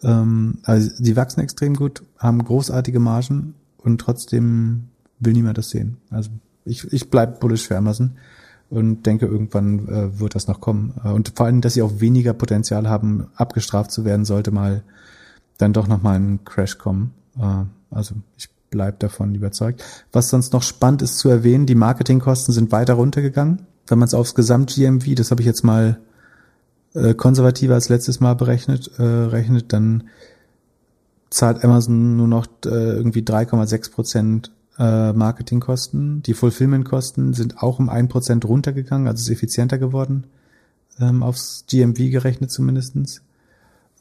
Ähm, 0.03 0.59
also 0.63 0.89
die 0.99 1.15
wachsen 1.15 1.39
extrem 1.41 1.75
gut, 1.75 2.03
haben 2.17 2.43
großartige 2.43 2.99
Margen 2.99 3.55
und 3.77 4.01
trotzdem 4.01 4.89
will 5.19 5.33
niemand 5.33 5.57
das 5.57 5.69
sehen. 5.69 5.97
Also 6.09 6.31
ich, 6.65 6.91
ich 6.91 7.09
bleib 7.09 7.39
bullish 7.39 7.67
für 7.67 7.77
Amazon 7.77 8.17
und 8.69 9.05
denke, 9.05 9.27
irgendwann 9.27 9.87
äh, 9.87 10.19
wird 10.19 10.35
das 10.35 10.47
noch 10.47 10.59
kommen. 10.59 10.95
Äh, 11.03 11.09
und 11.09 11.33
vor 11.35 11.45
allem, 11.45 11.61
dass 11.61 11.75
sie 11.75 11.81
auch 11.81 11.99
weniger 11.99 12.33
Potenzial 12.33 12.89
haben, 12.89 13.27
abgestraft 13.35 13.91
zu 13.91 14.05
werden, 14.05 14.25
sollte 14.25 14.51
mal 14.51 14.83
dann 15.57 15.73
doch 15.73 15.87
nochmal 15.87 16.19
ein 16.19 16.43
Crash 16.43 16.77
kommen. 16.77 17.13
Äh, 17.39 17.65
also 17.91 18.15
ich 18.37 18.49
bleib 18.71 18.99
davon 18.99 19.35
überzeugt. 19.35 19.83
Was 20.11 20.29
sonst 20.29 20.51
noch 20.51 20.63
spannend 20.63 21.01
ist 21.01 21.17
zu 21.19 21.29
erwähnen, 21.29 21.65
die 21.65 21.75
Marketingkosten 21.75 22.53
sind 22.53 22.71
weiter 22.71 22.95
runtergegangen. 22.95 23.61
Wenn 23.87 23.99
man 23.99 24.07
es 24.07 24.15
aufs 24.15 24.35
Gesamt-GMV, 24.35 25.15
das 25.15 25.31
habe 25.31 25.41
ich 25.41 25.45
jetzt 25.45 25.63
mal 25.63 25.99
äh, 26.95 27.13
konservativer 27.13 27.75
als 27.75 27.89
letztes 27.89 28.19
Mal 28.19 28.33
berechnet, 28.33 28.91
äh, 28.97 29.03
rechnet, 29.03 29.71
dann 29.71 30.05
zahlt 31.29 31.63
Amazon 31.63 32.17
nur 32.17 32.27
noch 32.27 32.47
äh, 32.65 32.69
irgendwie 32.69 33.21
3,6 33.21 33.91
Prozent 33.91 34.51
äh, 34.77 35.13
Marketingkosten. 35.13 36.21
Die 36.23 36.33
Fulfillmentkosten 36.33 37.33
sind 37.33 37.61
auch 37.61 37.79
um 37.79 37.89
ein 37.89 38.07
Prozent 38.07 38.45
runtergegangen, 38.45 39.07
also 39.07 39.21
ist 39.21 39.35
effizienter 39.35 39.77
geworden, 39.77 40.25
ähm, 40.99 41.23
aufs 41.23 41.65
GMV 41.67 42.11
gerechnet 42.11 42.51
zumindestens. 42.51 43.21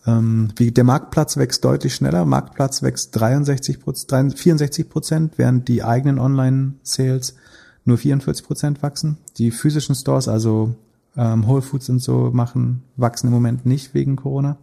Ähm, 0.06 0.50
wie, 0.56 0.70
der 0.70 0.84
Marktplatz 0.84 1.36
wächst 1.36 1.64
deutlich 1.64 1.94
schneller. 1.94 2.24
Marktplatz 2.24 2.82
wächst 2.82 3.16
63 3.16 3.78
64 3.78 4.88
Prozent, 4.88 5.38
während 5.38 5.68
die 5.68 5.82
eigenen 5.82 6.18
Online-Sales 6.18 7.36
nur 7.84 7.98
44 7.98 8.46
Prozent 8.46 8.82
wachsen. 8.82 9.18
Die 9.38 9.50
physischen 9.50 9.94
Stores, 9.94 10.28
also 10.28 10.74
ähm, 11.16 11.46
Whole 11.46 11.62
Foods 11.62 11.88
und 11.88 12.00
so 12.00 12.30
machen, 12.32 12.82
wachsen 12.96 13.28
im 13.28 13.32
Moment 13.32 13.64
nicht 13.66 13.94
wegen 13.94 14.16
Corona. 14.16 14.58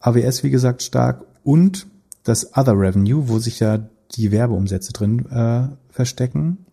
AWS, 0.00 0.42
wie 0.42 0.50
gesagt, 0.50 0.82
stark 0.82 1.24
und 1.44 1.86
das 2.24 2.56
Other 2.56 2.78
Revenue, 2.78 3.28
wo 3.28 3.38
sich 3.38 3.60
ja 3.60 3.80
die 4.14 4.32
Werbeumsätze 4.32 4.92
drin 4.92 5.26
äh, 5.30 5.68
verstecken, 5.90 6.66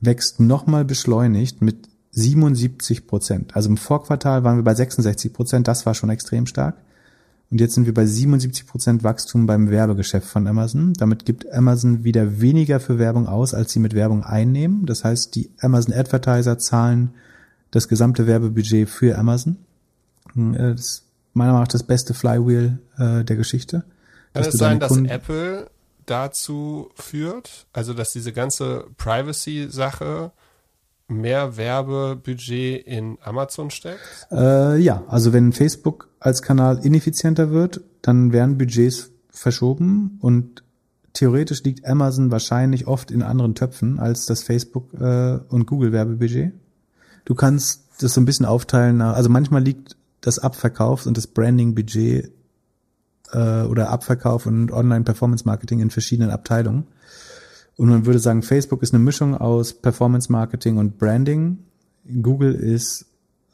wächst 0.00 0.40
nochmal 0.40 0.84
beschleunigt 0.84 1.62
mit 1.62 1.88
77 2.12 3.06
Prozent. 3.06 3.54
Also 3.56 3.68
im 3.68 3.76
Vorquartal 3.76 4.44
waren 4.44 4.56
wir 4.56 4.64
bei 4.64 4.74
66 4.74 5.32
Prozent, 5.32 5.68
das 5.68 5.86
war 5.86 5.94
schon 5.94 6.10
extrem 6.10 6.46
stark. 6.46 6.76
Und 7.50 7.60
jetzt 7.60 7.74
sind 7.74 7.86
wir 7.86 7.94
bei 7.94 8.04
77 8.04 8.66
Prozent 8.66 9.04
Wachstum 9.04 9.46
beim 9.46 9.70
Werbegeschäft 9.70 10.28
von 10.28 10.46
Amazon. 10.46 10.92
Damit 10.94 11.24
gibt 11.24 11.50
Amazon 11.50 12.04
wieder 12.04 12.40
weniger 12.40 12.78
für 12.78 12.98
Werbung 12.98 13.26
aus, 13.26 13.54
als 13.54 13.72
sie 13.72 13.78
mit 13.78 13.94
Werbung 13.94 14.22
einnehmen. 14.22 14.84
Das 14.84 15.04
heißt, 15.04 15.34
die 15.34 15.50
Amazon 15.60 15.94
Advertiser 15.94 16.58
zahlen 16.58 17.14
das 17.70 17.88
gesamte 17.88 18.26
Werbebudget 18.26 18.88
für 18.88 19.16
Amazon. 19.16 19.56
Hm, 20.34 20.54
äh, 20.54 20.72
das 20.72 20.80
ist 20.80 21.04
meiner 21.32 21.52
Meinung 21.52 21.64
nach 21.64 21.72
das 21.72 21.84
beste 21.84 22.12
Flywheel 22.12 22.78
äh, 22.98 23.24
der 23.24 23.36
Geschichte. 23.36 23.84
Kann 24.34 24.44
es 24.44 24.54
sein, 24.54 24.78
dass 24.78 24.96
Apple 24.96 25.70
dazu 26.10 26.90
führt, 26.94 27.66
also 27.72 27.94
dass 27.94 28.12
diese 28.12 28.32
ganze 28.32 28.86
Privacy-Sache 28.96 30.32
mehr 31.08 31.56
Werbebudget 31.56 32.86
in 32.86 33.18
Amazon 33.22 33.70
steckt? 33.70 34.28
Äh, 34.30 34.78
ja, 34.78 35.04
also 35.08 35.32
wenn 35.32 35.52
Facebook 35.52 36.08
als 36.20 36.42
Kanal 36.42 36.84
ineffizienter 36.84 37.50
wird, 37.50 37.80
dann 38.02 38.32
werden 38.32 38.58
Budgets 38.58 39.10
verschoben 39.30 40.18
und 40.20 40.62
theoretisch 41.14 41.62
liegt 41.64 41.86
Amazon 41.86 42.30
wahrscheinlich 42.30 42.86
oft 42.86 43.10
in 43.10 43.22
anderen 43.22 43.54
Töpfen 43.54 43.98
als 43.98 44.26
das 44.26 44.42
Facebook 44.42 44.92
äh, 44.94 45.38
und 45.48 45.66
Google 45.66 45.92
Werbebudget. 45.92 46.52
Du 47.24 47.34
kannst 47.34 47.84
das 48.00 48.14
so 48.14 48.20
ein 48.20 48.24
bisschen 48.24 48.46
aufteilen. 48.46 49.00
Also 49.00 49.28
manchmal 49.28 49.62
liegt 49.62 49.96
das 50.20 50.38
Abverkaufs- 50.38 51.06
und 51.06 51.16
das 51.16 51.26
Branding-Budget 51.26 52.32
äh, 53.32 53.62
oder 53.62 53.90
Abverkauf 53.90 54.46
und 54.46 54.72
Online-Performance-Marketing 54.72 55.80
in 55.80 55.90
verschiedenen 55.90 56.30
Abteilungen. 56.30 56.86
Und 57.76 57.88
man 57.88 58.06
würde 58.06 58.18
sagen, 58.18 58.42
Facebook 58.42 58.82
ist 58.82 58.92
eine 58.92 59.02
Mischung 59.02 59.36
aus 59.36 59.72
Performance-Marketing 59.72 60.78
und 60.78 60.98
Branding. 60.98 61.58
Google 62.22 62.54
ist 62.54 63.06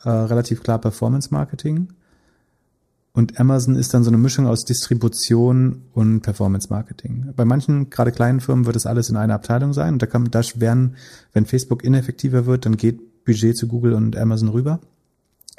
äh, 0.03 0.09
relativ 0.09 0.63
klar 0.63 0.79
Performance-Marketing. 0.79 1.89
Und 3.17 3.39
Amazon 3.39 3.77
ist 3.77 3.95
dann 3.95 4.03
so 4.03 4.11
eine 4.11 4.19
Mischung 4.19 4.49
aus 4.49 4.65
Distribution 4.65 5.83
und 5.93 6.23
Performance 6.23 6.67
Marketing. 6.69 7.33
Bei 7.37 7.45
manchen, 7.45 7.89
gerade 7.89 8.11
kleinen 8.11 8.41
Firmen, 8.41 8.67
wird 8.67 8.75
das 8.75 8.87
alles 8.87 9.09
in 9.09 9.17
einer 9.17 9.35
Abteilung 9.35 9.73
sein. 9.73 9.95
Und 9.95 10.03
da 10.03 10.07
kann 10.07 10.29
da 10.33 10.43
werden, 10.57 10.97
wenn 11.33 11.47
Facebook 11.47 11.85
ineffektiver 11.85 12.45
wird, 12.45 12.67
dann 12.67 12.77
geht 12.77 13.25
Budget 13.25 13.57
zu 13.57 13.69
Google 13.69 13.93
und 13.93 14.17
Amazon 14.17 14.49
rüber. 14.49 14.81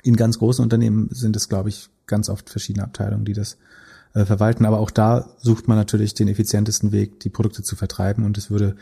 In 0.03 0.17
ganz 0.17 0.37
großen 0.37 0.61
Unternehmen 0.61 1.07
sind 1.11 1.37
es, 1.37 1.47
glaube 1.47 1.69
ich, 1.69 1.89
ganz 2.07 2.27
oft 2.29 2.49
verschiedene 2.49 2.83
Abteilungen, 2.83 3.23
die 3.23 3.33
das 3.33 3.57
äh, 4.15 4.25
verwalten. 4.25 4.65
Aber 4.65 4.79
auch 4.79 4.89
da 4.89 5.29
sucht 5.37 5.67
man 5.67 5.77
natürlich 5.77 6.15
den 6.15 6.27
effizientesten 6.27 6.91
Weg, 6.91 7.19
die 7.19 7.29
Produkte 7.29 7.61
zu 7.61 7.75
vertreiben. 7.75 8.25
Und 8.25 8.37
es 8.37 8.49
würde 8.49 8.75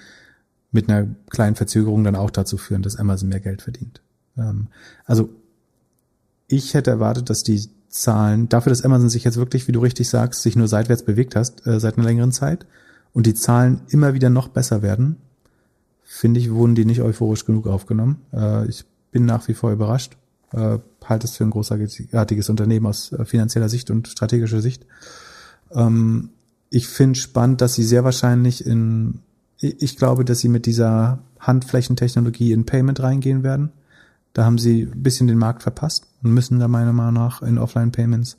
mit 0.72 0.90
einer 0.90 1.08
kleinen 1.30 1.56
Verzögerung 1.56 2.04
dann 2.04 2.16
auch 2.16 2.32
dazu 2.32 2.58
führen, 2.58 2.82
dass 2.82 2.96
Amazon 2.96 3.30
mehr 3.30 3.42
Geld 3.42 3.62
verdient. 3.62 4.02
Ähm, 4.38 4.68
also 5.06 5.30
ich 6.48 6.74
hätte 6.74 6.92
erwartet, 6.92 7.30
dass 7.30 7.44
die 7.44 7.70
Zahlen, 7.90 8.50
dafür, 8.50 8.72
dass 8.72 8.84
Amazon 8.84 9.10
sich 9.10 9.24
jetzt 9.24 9.38
wirklich, 9.38 9.68
wie 9.68 9.72
du 9.72 9.80
richtig 9.80 10.10
sagst, 10.10 10.42
sich 10.42 10.56
nur 10.56 10.68
seitwärts 10.68 11.04
bewegt 11.04 11.36
hast, 11.36 11.66
äh, 11.68 11.80
seit 11.80 11.98
einer 11.98 12.08
längeren 12.08 12.32
Zeit 12.32 12.66
und 13.14 13.28
die 13.28 13.36
Zahlen 13.36 13.82
immer 13.90 14.14
wieder 14.14 14.30
noch 14.30 14.48
besser 14.48 14.82
werden, 14.82 15.18
finde 16.04 16.40
ich, 16.40 16.52
wurden 16.52 16.76
die 16.76 16.86
nicht 16.86 17.02
euphorisch 17.02 17.46
genug 17.46 17.68
aufgenommen. 17.68 18.22
Äh, 18.34 18.68
ich 18.68 18.86
bin 19.12 19.26
nach 19.26 19.48
wie 19.48 19.54
vor 19.54 19.72
überrascht, 19.72 20.18
äh, 20.52 20.80
halte 21.06 21.28
es 21.28 21.38
für 21.38 21.44
ein 21.44 21.52
großartiges 21.52 22.50
Unternehmen 22.50 22.88
aus 22.88 23.12
äh, 23.12 23.26
finanzieller 23.26 23.70
Sicht 23.70 23.92
und 23.92 24.08
strategischer 24.08 24.62
Sicht. 24.62 24.86
Ähm, 25.74 26.30
ich 26.70 26.88
finde 26.88 27.20
spannend, 27.20 27.62
dass 27.62 27.76
sie 27.76 27.84
sehr 27.84 28.04
wahrscheinlich 28.04 28.66
in, 28.66 29.20
ich 29.60 29.98
glaube, 29.98 30.26
dass 30.26 30.40
sie 30.40 30.50
mit 30.50 30.66
dieser 30.66 31.20
Handflächentechnologie 31.40 32.52
in 32.52 32.66
Payment 32.66 33.02
reingehen 33.02 33.44
werden 33.44 33.72
da 34.34 34.46
haben 34.46 34.58
sie 34.58 34.90
ein 34.92 35.04
bisschen 35.04 35.28
den 35.28 35.38
Markt 35.38 35.64
verpasst 35.64 36.08
und 36.24 36.34
müssen 36.34 36.60
da 36.60 36.68
meiner 36.68 36.94
Meinung 36.94 37.14
nach 37.14 37.42
in 37.42 37.60
Offline-Payments 37.60 38.38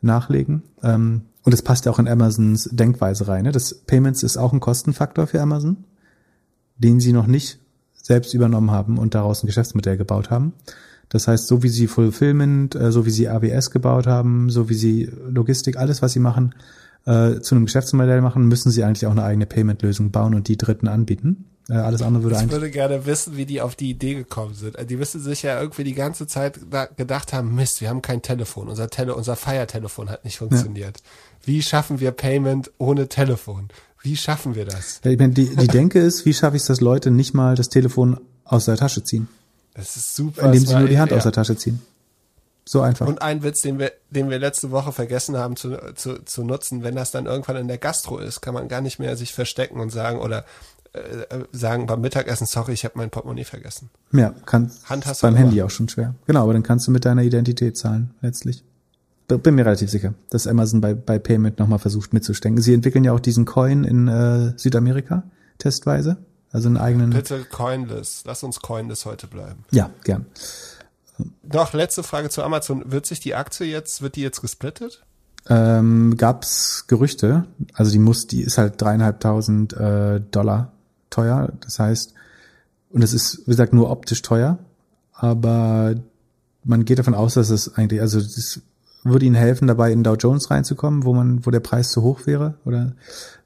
nachlegen. 0.00 0.62
Ähm, 0.82 1.22
und 1.44 1.54
es 1.54 1.62
passt 1.62 1.86
ja 1.86 1.92
auch 1.92 1.98
in 1.98 2.08
Amazons 2.08 2.68
Denkweise 2.72 3.28
rein. 3.28 3.44
Ne? 3.44 3.52
Das 3.52 3.74
Payments 3.74 4.22
ist 4.22 4.36
auch 4.36 4.52
ein 4.52 4.60
Kostenfaktor 4.60 5.28
für 5.28 5.40
Amazon, 5.40 5.84
den 6.76 7.00
sie 7.00 7.12
noch 7.12 7.26
nicht 7.26 7.58
selbst 7.94 8.34
übernommen 8.34 8.72
haben 8.72 8.98
und 8.98 9.14
daraus 9.14 9.42
ein 9.42 9.46
Geschäftsmodell 9.46 9.96
gebaut 9.96 10.30
haben. 10.30 10.54
Das 11.12 11.28
heißt, 11.28 11.46
so 11.46 11.62
wie 11.62 11.68
sie 11.68 11.88
Fulfillment, 11.88 12.74
äh, 12.74 12.90
so 12.90 13.04
wie 13.04 13.10
sie 13.10 13.28
AWS 13.28 13.70
gebaut 13.70 14.06
haben, 14.06 14.48
so 14.48 14.70
wie 14.70 14.74
sie 14.74 15.10
Logistik, 15.28 15.76
alles, 15.76 16.00
was 16.00 16.14
sie 16.14 16.20
machen, 16.20 16.54
äh, 17.04 17.40
zu 17.40 17.54
einem 17.54 17.66
Geschäftsmodell 17.66 18.22
machen, 18.22 18.48
müssen 18.48 18.70
sie 18.70 18.82
eigentlich 18.82 19.06
auch 19.06 19.10
eine 19.10 19.22
eigene 19.22 19.44
Payment-Lösung 19.44 20.10
bauen 20.10 20.34
und 20.34 20.48
die 20.48 20.56
Dritten 20.56 20.88
anbieten. 20.88 21.44
Äh, 21.68 21.74
alles 21.74 22.00
andere 22.00 22.22
würde 22.22 22.36
ich 22.36 22.40
eigentlich. 22.40 22.56
Ich 22.56 22.60
würde 22.62 22.70
gerne 22.70 23.04
wissen, 23.04 23.36
wie 23.36 23.44
die 23.44 23.60
auf 23.60 23.74
die 23.76 23.90
Idee 23.90 24.14
gekommen 24.14 24.54
sind. 24.54 24.74
Die 24.88 24.96
müssen 24.96 25.20
sich 25.20 25.42
ja 25.42 25.60
irgendwie 25.60 25.84
die 25.84 25.92
ganze 25.92 26.26
Zeit 26.26 26.58
gedacht 26.96 27.34
haben, 27.34 27.54
Mist, 27.54 27.82
wir 27.82 27.90
haben 27.90 28.00
kein 28.00 28.22
Telefon. 28.22 28.68
Unser 28.68 28.88
Tele, 28.88 29.14
unser 29.14 29.36
Feiertelefon 29.36 30.08
hat 30.08 30.24
nicht 30.24 30.38
funktioniert. 30.38 30.96
Ja. 30.96 31.04
Wie 31.44 31.60
schaffen 31.60 32.00
wir 32.00 32.12
Payment 32.12 32.70
ohne 32.78 33.08
Telefon? 33.08 33.68
Wie 34.00 34.16
schaffen 34.16 34.54
wir 34.54 34.64
das? 34.64 35.02
Ja, 35.04 35.10
ich 35.10 35.18
meine, 35.18 35.34
die, 35.34 35.54
die 35.54 35.68
Denke 35.68 35.98
ist, 35.98 36.24
wie 36.24 36.32
schaffe 36.32 36.56
ich 36.56 36.62
es, 36.62 36.68
dass 36.68 36.80
Leute 36.80 37.10
nicht 37.10 37.34
mal 37.34 37.54
das 37.54 37.68
Telefon 37.68 38.18
aus 38.44 38.64
der 38.64 38.76
Tasche 38.76 39.04
ziehen? 39.04 39.28
Das 39.74 39.96
ist 39.96 40.14
super. 40.14 40.46
Indem 40.46 40.66
sie 40.66 40.74
nur 40.74 40.88
die 40.88 40.98
Hand 40.98 41.10
ja. 41.10 41.16
aus 41.16 41.22
der 41.22 41.32
Tasche 41.32 41.56
ziehen. 41.56 41.80
So 42.64 42.80
einfach. 42.80 43.06
Und 43.06 43.22
ein 43.22 43.42
Witz, 43.42 43.62
den 43.62 43.78
wir, 43.78 43.92
den 44.10 44.30
wir 44.30 44.38
letzte 44.38 44.70
Woche 44.70 44.92
vergessen 44.92 45.36
haben 45.36 45.56
zu, 45.56 45.76
zu, 45.94 46.24
zu 46.24 46.44
nutzen, 46.44 46.84
wenn 46.84 46.94
das 46.94 47.10
dann 47.10 47.26
irgendwann 47.26 47.56
in 47.56 47.68
der 47.68 47.78
Gastro 47.78 48.18
ist, 48.18 48.40
kann 48.40 48.54
man 48.54 48.68
gar 48.68 48.80
nicht 48.80 48.98
mehr 48.98 49.16
sich 49.16 49.32
verstecken 49.32 49.80
und 49.80 49.90
sagen, 49.90 50.20
oder 50.20 50.44
äh, 50.92 51.44
sagen 51.52 51.86
beim 51.86 52.00
Mittagessen, 52.00 52.46
sorry, 52.46 52.72
ich 52.72 52.84
habe 52.84 52.98
mein 52.98 53.10
Portemonnaie 53.10 53.44
vergessen. 53.44 53.90
Ja, 54.12 54.34
kann 54.46 54.70
Hand 54.84 55.06
hast 55.06 55.22
beim 55.22 55.34
Handy 55.34 55.62
auch 55.62 55.70
schon 55.70 55.88
schwer. 55.88 56.14
Genau, 56.26 56.42
aber 56.44 56.52
dann 56.52 56.62
kannst 56.62 56.86
du 56.86 56.92
mit 56.92 57.04
deiner 57.04 57.22
Identität 57.22 57.76
zahlen, 57.76 58.14
letztlich. 58.20 58.62
Bin 59.26 59.54
mir 59.54 59.64
relativ 59.64 59.90
sicher, 59.90 60.12
dass 60.28 60.46
Amazon 60.46 60.82
bei, 60.82 60.94
bei 60.94 61.18
Payment 61.18 61.58
nochmal 61.58 61.78
versucht 61.78 62.12
mitzustecken. 62.12 62.60
Sie 62.60 62.74
entwickeln 62.74 63.04
ja 63.04 63.12
auch 63.12 63.20
diesen 63.20 63.46
Coin 63.46 63.84
in 63.84 64.06
äh, 64.06 64.52
Südamerika, 64.56 65.22
testweise. 65.56 66.18
Also 66.52 66.68
einen 66.68 66.76
eigenen. 66.76 67.10
Bitte 67.10 67.44
coinless. 67.44 68.22
Lass 68.26 68.42
uns 68.42 68.60
coinless 68.60 69.06
heute 69.06 69.26
bleiben. 69.26 69.64
Ja, 69.70 69.90
gern. 70.04 70.26
Noch 71.42 71.72
letzte 71.72 72.02
Frage 72.02 72.30
zu 72.30 72.42
Amazon. 72.42 72.90
Wird 72.90 73.06
sich 73.06 73.20
die 73.20 73.34
Aktie 73.34 73.66
jetzt, 73.66 74.02
wird 74.02 74.16
die 74.16 74.22
jetzt 74.22 74.40
gesplittet? 74.40 75.02
Ähm, 75.48 76.16
gab's 76.16 76.86
Gerüchte. 76.86 77.46
Also 77.74 77.90
die 77.90 77.98
muss, 77.98 78.26
die 78.26 78.42
ist 78.42 78.58
halt 78.58 78.80
dreieinhalbtausend 78.80 79.72
äh, 79.72 80.20
Dollar 80.30 80.72
teuer. 81.10 81.52
Das 81.60 81.78
heißt, 81.78 82.14
und 82.90 83.02
es 83.02 83.12
ist, 83.12 83.40
wie 83.46 83.50
gesagt, 83.50 83.72
nur 83.72 83.90
optisch 83.90 84.22
teuer, 84.22 84.58
aber 85.14 85.94
man 86.64 86.84
geht 86.84 86.98
davon 86.98 87.14
aus, 87.14 87.34
dass 87.34 87.50
es 87.50 87.74
eigentlich, 87.74 88.00
also 88.00 88.20
das 88.20 88.60
würde 89.02 89.24
ihnen 89.24 89.34
helfen, 89.34 89.66
dabei 89.66 89.92
in 89.92 90.04
Dow 90.04 90.14
Jones 90.14 90.50
reinzukommen, 90.50 91.04
wo 91.04 91.14
man, 91.14 91.44
wo 91.44 91.50
der 91.50 91.60
Preis 91.60 91.90
zu 91.90 92.02
hoch 92.02 92.26
wäre, 92.26 92.54
oder 92.64 92.92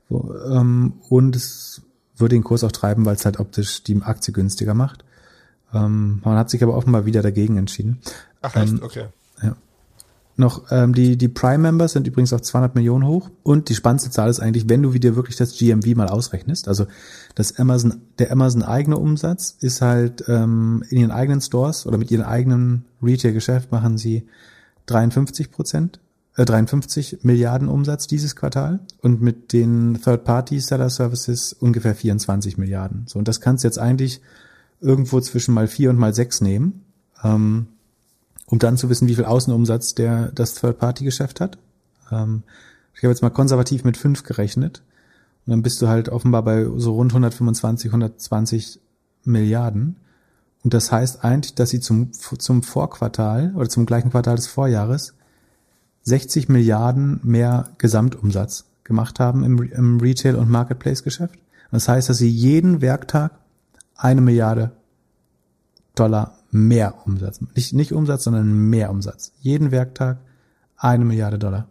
wo, 0.09 0.35
ähm, 0.51 0.95
und 1.09 1.37
es 1.37 1.83
würde 2.17 2.35
den 2.35 2.45
Kurs 2.45 2.65
auch 2.65 2.73
treiben, 2.73 3.05
weil 3.05 3.17
es 3.17 3.25
halt 3.25 3.39
optisch 3.41 3.83
die 3.83 4.01
Aktie 4.03 4.33
günstiger 4.33 4.75
macht. 4.75 5.05
Ähm, 5.73 6.21
man 6.25 6.39
hat 6.39 6.51
sich 6.51 6.63
aber 6.63 6.77
offenbar 6.77 7.07
wieder 7.07 7.23
dagegen 7.23 7.57
entschieden. 7.57 8.01
Ach 8.43 8.55
echt, 8.57 8.73
ähm, 8.73 8.83
okay. 8.83 9.07
Ja 9.43 9.57
noch 10.37 10.71
ähm, 10.71 10.95
die 10.95 11.17
die 11.17 11.29
Prime-Members 11.29 11.93
sind 11.93 12.07
übrigens 12.07 12.33
auf 12.33 12.43
200 12.43 12.75
Millionen 12.75 13.07
hoch 13.07 13.31
und 13.43 13.69
die 13.69 13.75
spannendste 13.75 14.11
Zahl 14.11 14.29
ist 14.29 14.41
eigentlich, 14.41 14.69
wenn 14.69 14.83
du 14.83 14.93
wieder 14.93 15.17
wirklich 15.17 15.37
das 15.37 15.57
GMV 15.57 15.97
mal 15.97 16.09
ausrechnest, 16.09 16.69
also 16.69 16.87
das 17.35 17.59
Amazon 17.59 18.03
der 18.19 18.31
Amazon 18.31 18.63
eigene 18.63 18.99
Umsatz 18.99 19.57
ist 19.61 19.81
halt 19.81 20.25
ähm, 20.29 20.85
in 20.91 20.99
ihren 20.99 21.11
eigenen 21.11 21.41
Stores 21.41 21.87
oder 21.87 21.97
mit 21.97 22.11
ihrem 22.11 22.27
eigenen 22.27 22.85
Retail-Geschäft 23.03 23.73
machen 23.73 23.97
sie 23.97 24.27
53 24.87 25.51
Prozent, 25.51 26.01
äh, 26.37 26.45
53 26.45 27.19
Milliarden 27.23 27.69
Umsatz 27.69 28.07
dieses 28.07 28.37
Quartal 28.37 28.81
und 29.01 29.21
mit 29.21 29.53
den 29.53 30.01
Third-Party-Seller-Services 30.03 31.55
ungefähr 31.55 31.95
24 31.95 32.59
Milliarden. 32.59 33.05
So 33.07 33.19
und 33.19 33.29
das 33.29 33.41
kannst 33.41 33.65
du 33.65 33.69
jetzt 33.69 33.79
eigentlich 33.79 34.21
irgendwo 34.81 35.21
zwischen 35.21 35.55
mal 35.55 35.69
vier 35.69 35.91
und 35.91 35.99
mal 35.99 36.15
sechs 36.15 36.41
nehmen. 36.41 36.85
Ähm, 37.25 37.69
um 38.47 38.59
dann 38.59 38.77
zu 38.77 38.89
wissen, 38.89 39.09
wie 39.09 39.15
viel 39.15 39.25
Außenumsatz 39.25 39.95
der 39.95 40.31
das 40.33 40.55
Third-Party-Geschäft 40.55 41.41
hat. 41.41 41.59
Ähm, 42.13 42.43
ich 42.95 43.03
habe 43.03 43.13
jetzt 43.13 43.23
mal 43.23 43.31
konservativ 43.31 43.85
mit 43.85 43.97
fünf 43.97 44.23
gerechnet. 44.23 44.83
Und 45.45 45.51
dann 45.51 45.63
bist 45.63 45.83
du 45.83 45.89
halt 45.89 46.09
offenbar 46.09 46.43
bei 46.43 46.65
so 46.77 46.95
rund 46.95 47.13
125, 47.13 47.91
120 47.91 48.81
Milliarden. 49.25 49.97
Und 50.63 50.75
das 50.75 50.91
heißt 50.91 51.25
eigentlich, 51.25 51.55
dass 51.55 51.71
sie 51.71 51.81
zum, 51.81 52.13
zum 52.13 52.63
Vorquartal 52.63 53.53
oder 53.55 53.69
zum 53.69 53.87
gleichen 53.87 54.11
Quartal 54.11 54.37
des 54.37 54.47
Vorjahres 54.47 55.16
60 56.07 56.49
Milliarden 56.49 57.21
mehr 57.25 57.71
Gesamtumsatz 57.79 58.65
gemacht 58.85 59.19
haben 59.19 59.45
im, 59.45 59.61
im 59.73 60.01
Retail- 60.01 60.37
und 60.37 60.49
Marketplace-Geschäft. 60.49 61.35
Das 61.73 61.89
heißt, 61.89 62.09
dass 62.09 62.19
sie 62.19 62.31
jeden 62.31 62.81
Werktag 62.81 63.33
eine 63.97 64.21
Milliarde 64.21 64.71
Dollar 65.97 66.39
mehr 66.53 66.95
Umsatz. 67.07 67.41
Nicht, 67.55 67.73
nicht 67.73 67.93
Umsatz, 67.93 68.25
sondern 68.25 68.71
mehr 68.71 68.91
Umsatz. 68.91 69.33
Jeden 69.41 69.73
Werktag 69.73 70.19
eine 70.77 71.05
Milliarde 71.05 71.39
Dollar 71.39 71.67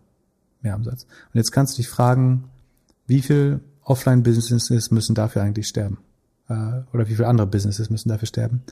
mehr 0.62 0.76
Umsatz. 0.76 1.04
Und 1.04 1.36
jetzt 1.36 1.52
kannst 1.52 1.74
du 1.74 1.78
dich 1.78 1.90
fragen, 1.90 2.50
wie 3.08 3.22
viel 3.22 3.62
Offline-Businesses 3.84 4.92
müssen 4.92 5.16
dafür 5.16 5.44
eigentlich 5.44 5.68
sterben? 5.68 6.00
Äh, 6.50 6.82
oder 6.92 7.08
wie 7.08 7.16
viele 7.16 7.28
andere 7.28 7.48
Businesses 7.48 7.90
müssen 7.90 8.10
dafür 8.10 8.28
sterben? 8.28 8.64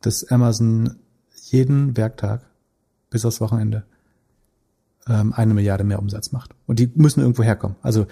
Dass 0.00 0.24
Amazon 0.24 0.96
jeden 1.50 1.96
Werktag 1.96 2.42
bis 3.10 3.24
aufs 3.24 3.40
Wochenende 3.40 3.84
ähm, 5.08 5.32
eine 5.32 5.54
Milliarde 5.54 5.84
mehr 5.84 5.98
Umsatz 5.98 6.32
macht. 6.32 6.54
Und 6.66 6.78
die 6.78 6.90
müssen 6.94 7.20
irgendwo 7.20 7.42
herkommen. 7.42 7.76
Also 7.82 8.06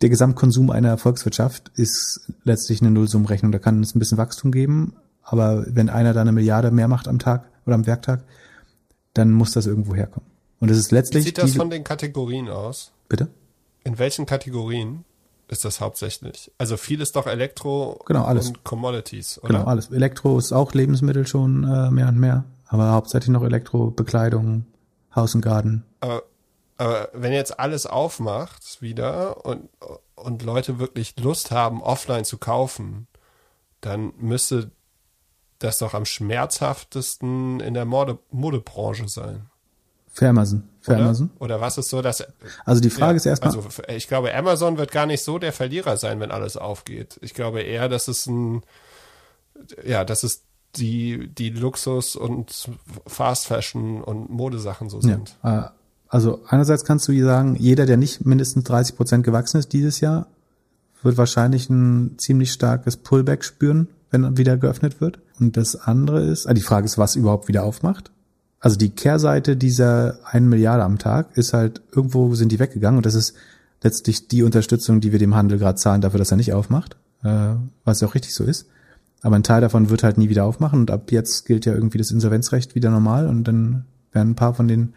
der 0.00 0.08
Gesamtkonsum 0.08 0.70
einer 0.70 0.96
Volkswirtschaft 0.98 1.70
ist 1.74 2.32
letztlich 2.44 2.80
eine 2.80 2.90
Nullsummenrechnung. 2.90 3.52
Da 3.52 3.58
kann 3.58 3.82
es 3.82 3.94
ein 3.94 3.98
bisschen 3.98 4.18
Wachstum 4.18 4.52
geben, 4.52 4.94
aber 5.22 5.64
wenn 5.68 5.88
einer 5.88 6.12
da 6.12 6.20
eine 6.20 6.32
Milliarde 6.32 6.70
mehr 6.70 6.88
macht 6.88 7.08
am 7.08 7.18
Tag 7.18 7.48
oder 7.66 7.74
am 7.74 7.86
Werktag, 7.86 8.24
dann 9.14 9.32
muss 9.32 9.52
das 9.52 9.66
irgendwo 9.66 9.94
herkommen. 9.94 10.28
Und 10.60 10.70
es 10.70 10.78
ist 10.78 10.92
letztlich. 10.92 11.24
Wie 11.24 11.28
sieht 11.28 11.38
das 11.38 11.54
von 11.54 11.70
den 11.70 11.84
Kategorien 11.84 12.48
aus? 12.48 12.92
Bitte? 13.08 13.28
In 13.84 13.98
welchen 13.98 14.26
Kategorien 14.26 15.04
ist 15.48 15.64
das 15.64 15.80
hauptsächlich? 15.80 16.52
Also 16.58 16.76
viel 16.76 17.00
ist 17.00 17.16
doch 17.16 17.26
Elektro 17.26 18.00
genau, 18.06 18.24
alles. 18.24 18.48
und 18.48 18.64
Commodities, 18.64 19.38
oder? 19.42 19.48
Genau, 19.48 19.64
alles. 19.64 19.90
Elektro 19.90 20.38
ist 20.38 20.52
auch 20.52 20.72
Lebensmittel 20.74 21.26
schon 21.26 21.64
äh, 21.64 21.90
mehr 21.90 22.08
und 22.08 22.18
mehr, 22.18 22.44
aber 22.66 22.92
hauptsächlich 22.92 23.30
noch 23.30 23.42
Elektro, 23.42 23.90
Bekleidung, 23.90 24.66
Haus 25.14 25.34
und 25.34 25.40
Garten. 25.40 25.84
Aber, 26.00 26.22
Aber 26.78 27.08
wenn 27.12 27.32
jetzt 27.32 27.58
alles 27.58 27.86
aufmacht 27.86 28.80
wieder 28.80 29.44
und, 29.44 29.68
und 30.14 30.42
Leute 30.42 30.78
wirklich 30.78 31.18
Lust 31.18 31.50
haben, 31.50 31.82
offline 31.82 32.24
zu 32.24 32.38
kaufen, 32.38 33.08
dann 33.80 34.12
müsste 34.16 34.70
das 35.58 35.78
doch 35.78 35.92
am 35.94 36.04
schmerzhaftesten 36.04 37.60
in 37.60 37.74
der 37.74 37.84
Mode 37.84 38.18
Modebranche 38.30 39.08
sein. 39.08 39.50
Für 40.12 40.28
Amazon. 40.28 40.68
Für 40.80 40.92
Oder? 40.92 41.00
Amazon. 41.00 41.30
Oder 41.38 41.60
was 41.60 41.78
ist 41.78 41.90
so, 41.90 42.00
dass. 42.00 42.24
Also 42.64 42.80
die 42.80 42.90
Frage 42.90 43.12
Ja, 43.12 43.16
ist 43.16 43.26
erstmal, 43.26 43.54
Also 43.56 43.68
ich 43.88 44.08
glaube, 44.08 44.34
Amazon 44.34 44.78
wird 44.78 44.90
gar 44.90 45.06
nicht 45.06 45.22
so 45.22 45.38
der 45.38 45.52
Verlierer 45.52 45.96
sein, 45.96 46.20
wenn 46.20 46.30
alles 46.30 46.56
aufgeht. 46.56 47.18
Ich 47.22 47.34
glaube 47.34 47.60
eher, 47.62 47.88
dass 47.88 48.08
es 48.08 48.26
ein. 48.26 48.62
Ja, 49.84 50.04
dass 50.04 50.22
es 50.22 50.44
die, 50.76 51.28
die 51.28 51.50
Luxus 51.50 52.14
und 52.14 52.70
Fast 53.06 53.46
Fashion 53.46 54.02
und 54.02 54.30
Modesachen 54.30 54.88
so 54.88 54.98
ja, 54.98 55.02
sind. 55.02 55.36
äh, 55.42 55.62
also 56.08 56.40
einerseits 56.46 56.84
kannst 56.84 57.06
du 57.08 57.22
sagen, 57.22 57.56
jeder, 57.58 57.86
der 57.86 57.96
nicht 57.96 58.24
mindestens 58.24 58.64
30 58.64 58.96
Prozent 58.96 59.24
gewachsen 59.24 59.58
ist 59.58 59.72
dieses 59.72 60.00
Jahr, 60.00 60.28
wird 61.02 61.16
wahrscheinlich 61.16 61.68
ein 61.68 62.18
ziemlich 62.18 62.52
starkes 62.52 62.96
Pullback 62.96 63.44
spüren, 63.44 63.88
wenn 64.10 64.36
wieder 64.38 64.56
geöffnet 64.56 65.00
wird. 65.00 65.20
Und 65.38 65.56
das 65.56 65.76
andere 65.76 66.22
ist, 66.22 66.46
ah, 66.46 66.54
die 66.54 66.62
Frage 66.62 66.86
ist, 66.86 66.98
was 66.98 67.16
überhaupt 67.16 67.48
wieder 67.48 67.64
aufmacht. 67.64 68.10
Also 68.60 68.76
die 68.76 68.90
Kehrseite 68.90 69.56
dieser 69.56 70.18
1 70.24 70.46
Milliarde 70.48 70.82
am 70.82 70.98
Tag 70.98 71.36
ist 71.36 71.52
halt, 71.52 71.80
irgendwo 71.94 72.34
sind 72.34 72.50
die 72.50 72.58
weggegangen 72.58 72.98
und 72.98 73.06
das 73.06 73.14
ist 73.14 73.34
letztlich 73.82 74.26
die 74.26 74.42
Unterstützung, 74.42 75.00
die 75.00 75.12
wir 75.12 75.20
dem 75.20 75.36
Handel 75.36 75.58
gerade 75.58 75.78
zahlen 75.78 76.00
dafür, 76.00 76.18
dass 76.18 76.32
er 76.32 76.36
nicht 76.36 76.52
aufmacht, 76.52 76.96
äh, 77.22 77.54
was 77.84 78.00
ja 78.00 78.08
auch 78.08 78.14
richtig 78.14 78.34
so 78.34 78.42
ist. 78.42 78.66
Aber 79.22 79.36
ein 79.36 79.44
Teil 79.44 79.60
davon 79.60 79.90
wird 79.90 80.02
halt 80.02 80.18
nie 80.18 80.28
wieder 80.28 80.44
aufmachen 80.44 80.80
und 80.80 80.90
ab 80.90 81.12
jetzt 81.12 81.46
gilt 81.46 81.66
ja 81.66 81.74
irgendwie 81.74 81.98
das 81.98 82.10
Insolvenzrecht 82.10 82.74
wieder 82.74 82.90
normal 82.90 83.28
und 83.28 83.44
dann 83.44 83.84
werden 84.12 84.30
ein 84.30 84.36
paar 84.36 84.54
von 84.54 84.66
denen 84.66 84.94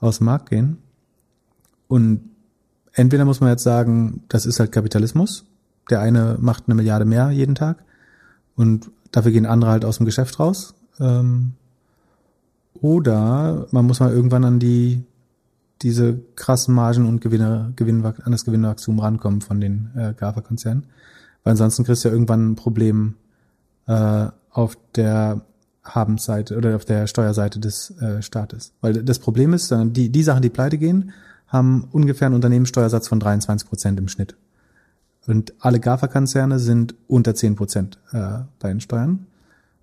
aus 0.00 0.18
dem 0.18 0.26
Markt 0.26 0.50
gehen. 0.50 0.78
Und 1.88 2.30
entweder 2.92 3.24
muss 3.24 3.40
man 3.40 3.50
jetzt 3.50 3.62
sagen, 3.62 4.22
das 4.28 4.46
ist 4.46 4.60
halt 4.60 4.72
Kapitalismus. 4.72 5.44
Der 5.90 6.00
eine 6.00 6.36
macht 6.40 6.64
eine 6.66 6.74
Milliarde 6.74 7.04
mehr 7.04 7.30
jeden 7.30 7.54
Tag 7.54 7.84
und 8.56 8.90
dafür 9.12 9.32
gehen 9.32 9.46
andere 9.46 9.70
halt 9.70 9.84
aus 9.84 9.98
dem 9.98 10.06
Geschäft 10.06 10.40
raus. 10.40 10.74
Ähm, 10.98 11.52
oder 12.80 13.66
man 13.70 13.86
muss 13.86 14.00
mal 14.00 14.12
irgendwann 14.12 14.44
an 14.44 14.58
die 14.58 15.04
diese 15.82 16.18
krassen 16.36 16.74
Margen 16.74 17.06
und 17.06 17.20
Gewinne, 17.20 17.72
Gewinnwach- 17.76 18.20
an 18.24 18.32
das 18.32 18.44
Gewinnwachstum 18.44 18.98
rankommen 19.00 19.42
von 19.42 19.60
den 19.60 19.90
äh, 19.94 20.14
GAFA-Konzernen. 20.16 20.86
Weil 21.42 21.52
ansonsten 21.52 21.84
kriegst 21.84 22.04
du 22.04 22.08
ja 22.08 22.14
irgendwann 22.14 22.52
ein 22.52 22.54
Problem 22.54 23.16
äh, 23.86 24.28
auf 24.50 24.78
der 24.94 25.42
Habensseite 25.84 26.56
oder 26.56 26.76
auf 26.76 26.84
der 26.84 27.06
Steuerseite 27.06 27.60
des 27.60 27.90
äh, 28.00 28.22
Staates. 28.22 28.72
Weil 28.80 29.02
das 29.02 29.18
Problem 29.18 29.52
ist, 29.52 29.70
äh, 29.70 29.84
die, 29.86 30.10
die 30.10 30.22
Sachen, 30.22 30.42
die 30.42 30.50
pleite 30.50 30.78
gehen, 30.78 31.12
haben 31.48 31.88
ungefähr 31.92 32.26
einen 32.26 32.34
Unternehmenssteuersatz 32.34 33.08
von 33.08 33.20
23 33.20 33.68
Prozent 33.68 33.98
im 33.98 34.08
Schnitt. 34.08 34.34
Und 35.26 35.54
alle 35.60 35.80
GAFA-Konzerne 35.80 36.58
sind 36.58 36.94
unter 37.06 37.34
10 37.34 37.56
Prozent 37.56 37.98
äh, 38.12 38.40
bei 38.58 38.68
den 38.68 38.80
Steuern. 38.80 39.26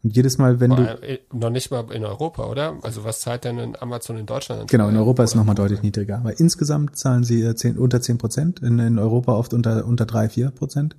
Und 0.03 0.15
jedes 0.15 0.37
Mal, 0.37 0.59
wenn 0.59 0.71
du... 0.71 0.83
Äh, 0.83 1.19
Noch 1.31 1.51
nicht 1.51 1.69
mal 1.69 1.85
in 1.91 2.03
Europa, 2.03 2.45
oder? 2.45 2.75
Also 2.81 3.03
was 3.03 3.21
zahlt 3.21 3.43
denn 3.43 3.75
Amazon 3.79 4.17
in 4.17 4.25
Deutschland? 4.25 4.61
an 4.61 4.67
Genau, 4.67 4.89
in? 4.89 4.97
Europa 4.97 5.23
ist 5.23 5.35
nochmal 5.35 5.55
deutlich 5.55 5.83
niedriger. 5.83 6.17
Aber 6.17 6.39
insgesamt 6.39 6.97
zahlen 6.97 7.23
sie 7.23 7.41
äh, 7.43 7.55
10, 7.55 7.77
unter 7.77 8.01
10 8.01 8.17
Prozent, 8.17 8.59
in, 8.61 8.79
in 8.79 8.97
Europa 8.97 9.33
oft 9.33 9.53
unter, 9.53 9.85
unter 9.85 10.05
3, 10.05 10.29
4 10.29 10.51
Prozent. 10.51 10.95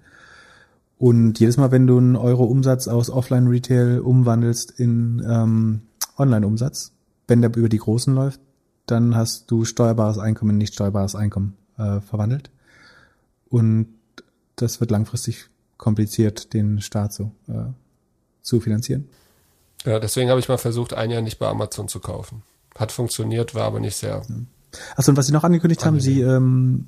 Und 1.03 1.41
jedes 1.41 1.57
Mal, 1.57 1.73
wenn 1.73 1.89
du 1.89 1.99
einen 1.99 2.15
Euro 2.15 2.45
Umsatz 2.45 2.87
aus 2.87 3.11
Offline-Retail 3.11 4.03
umwandelst 4.03 4.71
in 4.71 5.21
ähm, 5.29 5.81
Online-Umsatz, 6.17 6.93
wenn 7.27 7.41
der 7.41 7.51
über 7.57 7.69
die 7.69 7.79
Großen 7.79 8.15
läuft, 8.15 8.41
dann 8.87 9.17
hast 9.17 9.51
du 9.51 9.65
steuerbares 9.65 10.19
Einkommen 10.19 10.53
in 10.53 10.59
nicht 10.59 10.75
steuerbares 10.75 11.17
Einkommen 11.17 11.57
äh, 11.77 11.99
verwandelt. 12.03 12.51
Und 13.49 13.89
das 14.55 14.79
wird 14.79 14.93
langfristig 14.93 15.49
kompliziert, 15.77 16.55
den 16.55 16.81
Staat 16.81 17.13
so 17.13 17.33
äh, 17.49 17.73
zu 18.43 18.61
finanzieren. 18.61 19.09
Ja, 19.85 19.99
deswegen 19.99 20.31
habe 20.31 20.39
ich 20.39 20.49
mal 20.49 20.57
versucht, 20.57 20.95
ein 20.95 21.11
Jahr 21.11 21.21
nicht 21.21 21.41
bei 21.41 21.49
Amazon 21.49 21.89
zu 21.89 21.99
kaufen. 21.99 22.45
Hat 22.77 22.93
funktioniert, 22.93 23.57
war 23.57 23.65
aber 23.65 23.81
nicht 23.81 23.97
sehr. 23.97 24.23
Achso, 24.95 25.11
und 25.11 25.17
was 25.17 25.27
Sie 25.27 25.33
noch 25.33 25.43
angekündigt 25.43 25.85
haben, 25.85 25.99
Sie 25.99 26.21
ähm, 26.21 26.87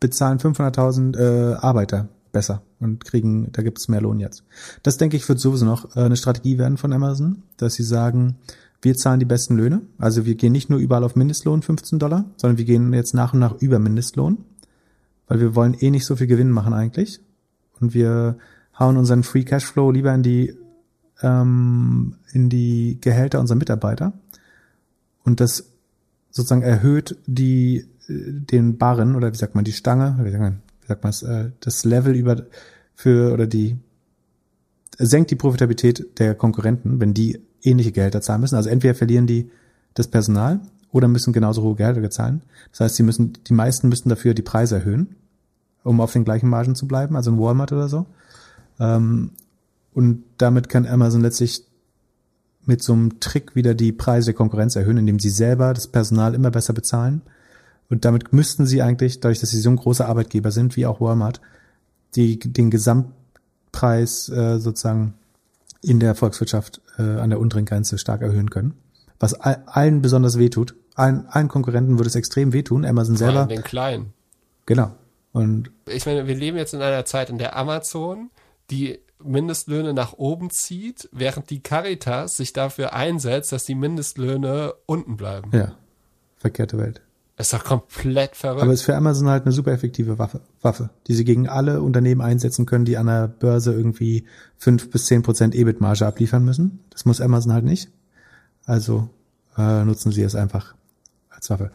bezahlen 0.00 0.40
500.000 0.40 1.16
äh, 1.16 1.54
Arbeiter 1.54 2.08
besser 2.36 2.60
und 2.80 3.02
kriegen, 3.02 3.50
da 3.52 3.62
gibt 3.62 3.78
es 3.78 3.88
mehr 3.88 4.02
Lohn 4.02 4.20
jetzt. 4.20 4.44
Das 4.82 4.98
denke 4.98 5.16
ich 5.16 5.26
wird 5.26 5.40
sowieso 5.40 5.64
noch 5.64 5.96
äh, 5.96 6.00
eine 6.00 6.16
Strategie 6.18 6.58
werden 6.58 6.76
von 6.76 6.92
Amazon, 6.92 7.44
dass 7.56 7.72
sie 7.74 7.82
sagen, 7.82 8.36
wir 8.82 8.94
zahlen 8.94 9.20
die 9.20 9.24
besten 9.24 9.56
Löhne. 9.56 9.80
Also 9.96 10.26
wir 10.26 10.34
gehen 10.34 10.52
nicht 10.52 10.68
nur 10.68 10.78
überall 10.78 11.02
auf 11.02 11.16
Mindestlohn 11.16 11.62
15 11.62 11.98
Dollar, 11.98 12.26
sondern 12.36 12.58
wir 12.58 12.66
gehen 12.66 12.92
jetzt 12.92 13.14
nach 13.14 13.32
und 13.32 13.40
nach 13.40 13.54
über 13.62 13.78
Mindestlohn, 13.78 14.44
weil 15.28 15.40
wir 15.40 15.54
wollen 15.54 15.72
eh 15.72 15.90
nicht 15.90 16.04
so 16.04 16.14
viel 16.14 16.26
Gewinn 16.26 16.50
machen 16.50 16.74
eigentlich. 16.74 17.20
Und 17.80 17.94
wir 17.94 18.36
hauen 18.78 18.98
unseren 18.98 19.22
Free 19.22 19.44
Cashflow 19.44 19.90
lieber 19.90 20.14
in 20.14 20.22
die 20.22 20.54
ähm, 21.22 22.16
in 22.32 22.50
die 22.50 22.98
Gehälter 23.00 23.40
unserer 23.40 23.56
Mitarbeiter. 23.56 24.12
Und 25.24 25.40
das 25.40 25.70
sozusagen 26.30 26.60
erhöht 26.60 27.16
die 27.26 27.86
äh, 28.08 28.32
den 28.52 28.76
Barren 28.76 29.16
oder 29.16 29.32
wie 29.32 29.38
sagt 29.38 29.54
man 29.54 29.64
die 29.64 29.72
Stange 29.72 30.18
wie 30.20 30.30
sagt 30.30 30.42
man, 30.42 30.60
wie 30.86 30.88
sagt 30.88 31.02
man 31.02 31.10
es, 31.10 31.22
äh, 31.22 31.50
das 31.60 31.84
Level 31.84 32.14
über 32.14 32.46
für 32.94 33.32
oder 33.32 33.46
die 33.46 33.76
senkt 34.98 35.30
die 35.30 35.36
Profitabilität 35.36 36.18
der 36.18 36.34
Konkurrenten, 36.34 37.00
wenn 37.00 37.12
die 37.12 37.40
ähnliche 37.62 37.92
Gehälter 37.92 38.22
zahlen 38.22 38.40
müssen. 38.40 38.54
Also 38.54 38.70
entweder 38.70 38.94
verlieren 38.94 39.26
die 39.26 39.50
das 39.94 40.08
Personal 40.08 40.60
oder 40.92 41.08
müssen 41.08 41.32
genauso 41.32 41.62
hohe 41.62 41.74
Gehälter 41.74 42.08
zahlen. 42.10 42.42
Das 42.70 42.80
heißt, 42.80 42.96
sie 42.96 43.02
müssen 43.02 43.32
die 43.46 43.52
meisten 43.52 43.88
müssen 43.88 44.08
dafür 44.08 44.32
die 44.32 44.42
Preise 44.42 44.76
erhöhen, 44.76 45.16
um 45.82 46.00
auf 46.00 46.12
den 46.12 46.24
gleichen 46.24 46.48
Margen 46.48 46.76
zu 46.76 46.86
bleiben, 46.86 47.16
also 47.16 47.32
ein 47.32 47.38
Walmart 47.38 47.72
oder 47.72 47.88
so. 47.88 48.06
Ähm, 48.78 49.32
und 49.92 50.22
damit 50.38 50.68
kann 50.68 50.86
Amazon 50.86 51.22
letztlich 51.22 51.64
mit 52.64 52.82
so 52.82 52.92
einem 52.92 53.20
Trick 53.20 53.54
wieder 53.56 53.74
die 53.74 53.92
Preise 53.92 54.26
der 54.26 54.34
Konkurrenz 54.34 54.76
erhöhen, 54.76 54.98
indem 54.98 55.18
sie 55.18 55.30
selber 55.30 55.74
das 55.74 55.86
Personal 55.86 56.34
immer 56.34 56.50
besser 56.50 56.72
bezahlen. 56.72 57.22
Und 57.88 58.04
damit 58.04 58.32
müssten 58.32 58.66
sie 58.66 58.82
eigentlich, 58.82 59.20
dadurch, 59.20 59.40
dass 59.40 59.50
sie 59.50 59.60
so 59.60 59.70
ein 59.70 59.76
großer 59.76 60.08
Arbeitgeber 60.08 60.50
sind, 60.50 60.76
wie 60.76 60.86
auch 60.86 61.00
Walmart, 61.00 61.40
die, 62.14 62.38
den 62.38 62.70
Gesamtpreis 62.70 64.28
äh, 64.28 64.58
sozusagen 64.58 65.14
in 65.82 66.00
der 66.00 66.14
Volkswirtschaft 66.14 66.80
äh, 66.98 67.02
an 67.02 67.30
der 67.30 67.38
unteren 67.38 67.64
Grenze 67.64 67.98
stark 67.98 68.22
erhöhen 68.22 68.50
können. 68.50 68.74
Was 69.18 69.34
all, 69.34 69.62
allen 69.66 70.02
besonders 70.02 70.38
wehtut. 70.38 70.74
Allen, 70.94 71.26
allen 71.26 71.48
Konkurrenten 71.48 71.98
würde 71.98 72.08
es 72.08 72.16
extrem 72.16 72.52
wehtun. 72.52 72.84
Amazon 72.84 73.16
Vor 73.16 73.26
selber. 73.26 73.46
den 73.46 73.62
Kleinen. 73.62 74.12
Genau. 74.64 74.92
Und 75.32 75.70
Ich 75.86 76.06
meine, 76.06 76.26
wir 76.26 76.34
leben 76.34 76.56
jetzt 76.56 76.74
in 76.74 76.80
einer 76.80 77.04
Zeit, 77.04 77.30
in 77.30 77.38
der 77.38 77.56
Amazon 77.56 78.30
die 78.70 78.98
Mindestlöhne 79.22 79.94
nach 79.94 80.14
oben 80.14 80.50
zieht, 80.50 81.08
während 81.12 81.50
die 81.50 81.62
Caritas 81.62 82.36
sich 82.36 82.52
dafür 82.52 82.94
einsetzt, 82.94 83.52
dass 83.52 83.64
die 83.64 83.74
Mindestlöhne 83.74 84.74
unten 84.86 85.16
bleiben. 85.16 85.50
ja, 85.52 85.76
verkehrte 86.38 86.78
Welt. 86.78 87.00
Ist 87.38 87.52
doch 87.52 87.64
komplett 87.64 88.34
verrückt. 88.34 88.62
Aber 88.62 88.72
es 88.72 88.80
ist 88.80 88.86
für 88.86 88.96
Amazon 88.96 89.28
halt 89.28 89.44
eine 89.44 89.52
super 89.52 89.72
effektive 89.72 90.18
Waffe, 90.18 90.40
Waffe, 90.62 90.88
die 91.06 91.14
sie 91.14 91.24
gegen 91.24 91.48
alle 91.48 91.82
Unternehmen 91.82 92.22
einsetzen 92.22 92.64
können, 92.64 92.86
die 92.86 92.96
an 92.96 93.06
der 93.06 93.28
Börse 93.28 93.74
irgendwie 93.74 94.24
fünf 94.56 94.90
bis 94.90 95.04
zehn 95.04 95.22
Prozent 95.22 95.54
EBIT-Marge 95.54 96.06
abliefern 96.06 96.44
müssen. 96.46 96.80
Das 96.90 97.04
muss 97.04 97.20
Amazon 97.20 97.52
halt 97.52 97.64
nicht. 97.64 97.90
Also 98.64 99.10
äh, 99.58 99.84
nutzen 99.84 100.12
sie 100.12 100.22
es 100.22 100.34
einfach 100.34 100.74
als 101.28 101.50
Waffe. 101.50 101.72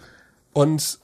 Und 0.51 0.99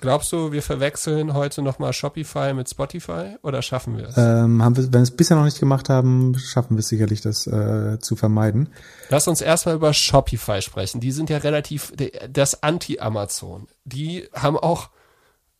glaubst 0.00 0.32
du, 0.32 0.52
wir 0.52 0.62
verwechseln 0.62 1.34
heute 1.34 1.62
nochmal 1.62 1.92
Shopify 1.92 2.52
mit 2.54 2.68
Spotify 2.68 3.36
oder 3.42 3.62
schaffen 3.62 3.96
wir 3.96 4.08
es? 4.08 4.16
Ähm, 4.16 4.62
haben 4.62 4.76
wir, 4.76 4.84
wenn 4.84 4.92
wir 4.92 5.02
es 5.02 5.10
bisher 5.10 5.36
noch 5.36 5.44
nicht 5.44 5.60
gemacht 5.60 5.88
haben, 5.88 6.36
schaffen 6.38 6.76
wir 6.76 6.80
es 6.80 6.88
sicherlich, 6.88 7.20
das 7.20 7.46
äh, 7.46 7.98
zu 8.00 8.16
vermeiden. 8.16 8.70
Lass 9.08 9.28
uns 9.28 9.40
erstmal 9.40 9.74
über 9.74 9.92
Shopify 9.92 10.62
sprechen. 10.62 11.00
Die 11.00 11.12
sind 11.12 11.30
ja 11.30 11.38
relativ 11.38 11.92
das 12.28 12.62
Anti-Amazon. 12.62 13.66
Die 13.84 14.28
haben 14.32 14.56
auch 14.56 14.90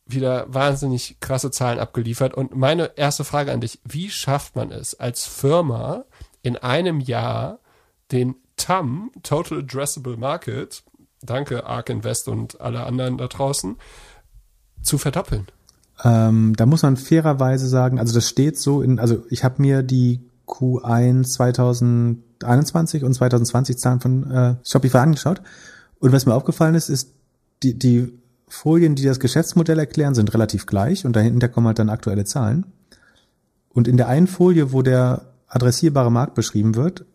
wieder 0.05 0.45
wahnsinnig 0.53 1.17
krasse 1.19 1.51
Zahlen 1.51 1.79
abgeliefert. 1.79 2.33
Und 2.33 2.55
meine 2.55 2.97
erste 2.97 3.23
Frage 3.23 3.51
an 3.51 3.61
dich, 3.61 3.79
wie 3.83 4.09
schafft 4.09 4.55
man 4.55 4.71
es 4.71 4.99
als 4.99 5.25
Firma 5.25 6.05
in 6.41 6.57
einem 6.57 6.99
Jahr 6.99 7.59
den 8.11 8.35
TAM, 8.57 9.11
Total 9.23 9.59
Addressable 9.59 10.17
Market, 10.17 10.83
danke 11.21 11.65
Ark 11.65 11.89
Invest 11.89 12.27
und 12.27 12.61
alle 12.61 12.83
anderen 12.83 13.17
da 13.17 13.27
draußen, 13.27 13.77
zu 14.81 14.97
verdoppeln? 14.97 15.47
Ähm, 16.03 16.53
da 16.55 16.65
muss 16.65 16.83
man 16.83 16.97
fairerweise 16.97 17.67
sagen, 17.67 17.99
also 17.99 18.13
das 18.13 18.27
steht 18.27 18.57
so 18.57 18.81
in, 18.81 18.99
also 18.99 19.23
ich 19.29 19.43
habe 19.43 19.61
mir 19.61 19.83
die 19.83 20.21
Q1 20.47 21.23
2021 21.23 23.03
und 23.03 23.13
2020 23.13 23.77
Zahlen 23.77 23.99
von 23.99 24.31
äh, 24.31 24.55
Shopify 24.63 24.97
angeschaut 24.97 25.41
und 25.99 26.11
was 26.11 26.25
mir 26.25 26.33
aufgefallen 26.33 26.75
ist, 26.75 26.89
ist 26.89 27.13
die, 27.61 27.77
die 27.77 28.11
Folien, 28.47 28.95
die 28.95 29.03
das 29.03 29.19
Geschäftsmodell 29.19 29.79
erklären, 29.79 30.15
sind 30.15 30.33
relativ 30.33 30.65
gleich 30.65 31.05
und 31.05 31.15
dahinter 31.15 31.47
kommen 31.47 31.67
halt 31.67 31.79
dann 31.79 31.89
aktuelle 31.89 32.25
Zahlen. 32.25 32.65
Und 33.69 33.87
in 33.87 33.97
der 33.97 34.07
einen 34.07 34.27
Folie, 34.27 34.73
wo 34.73 34.81
der 34.81 35.21
adressierbare 35.47 36.11
Markt 36.11 36.33
beschrieben 36.33 36.75
wird, 36.75 37.05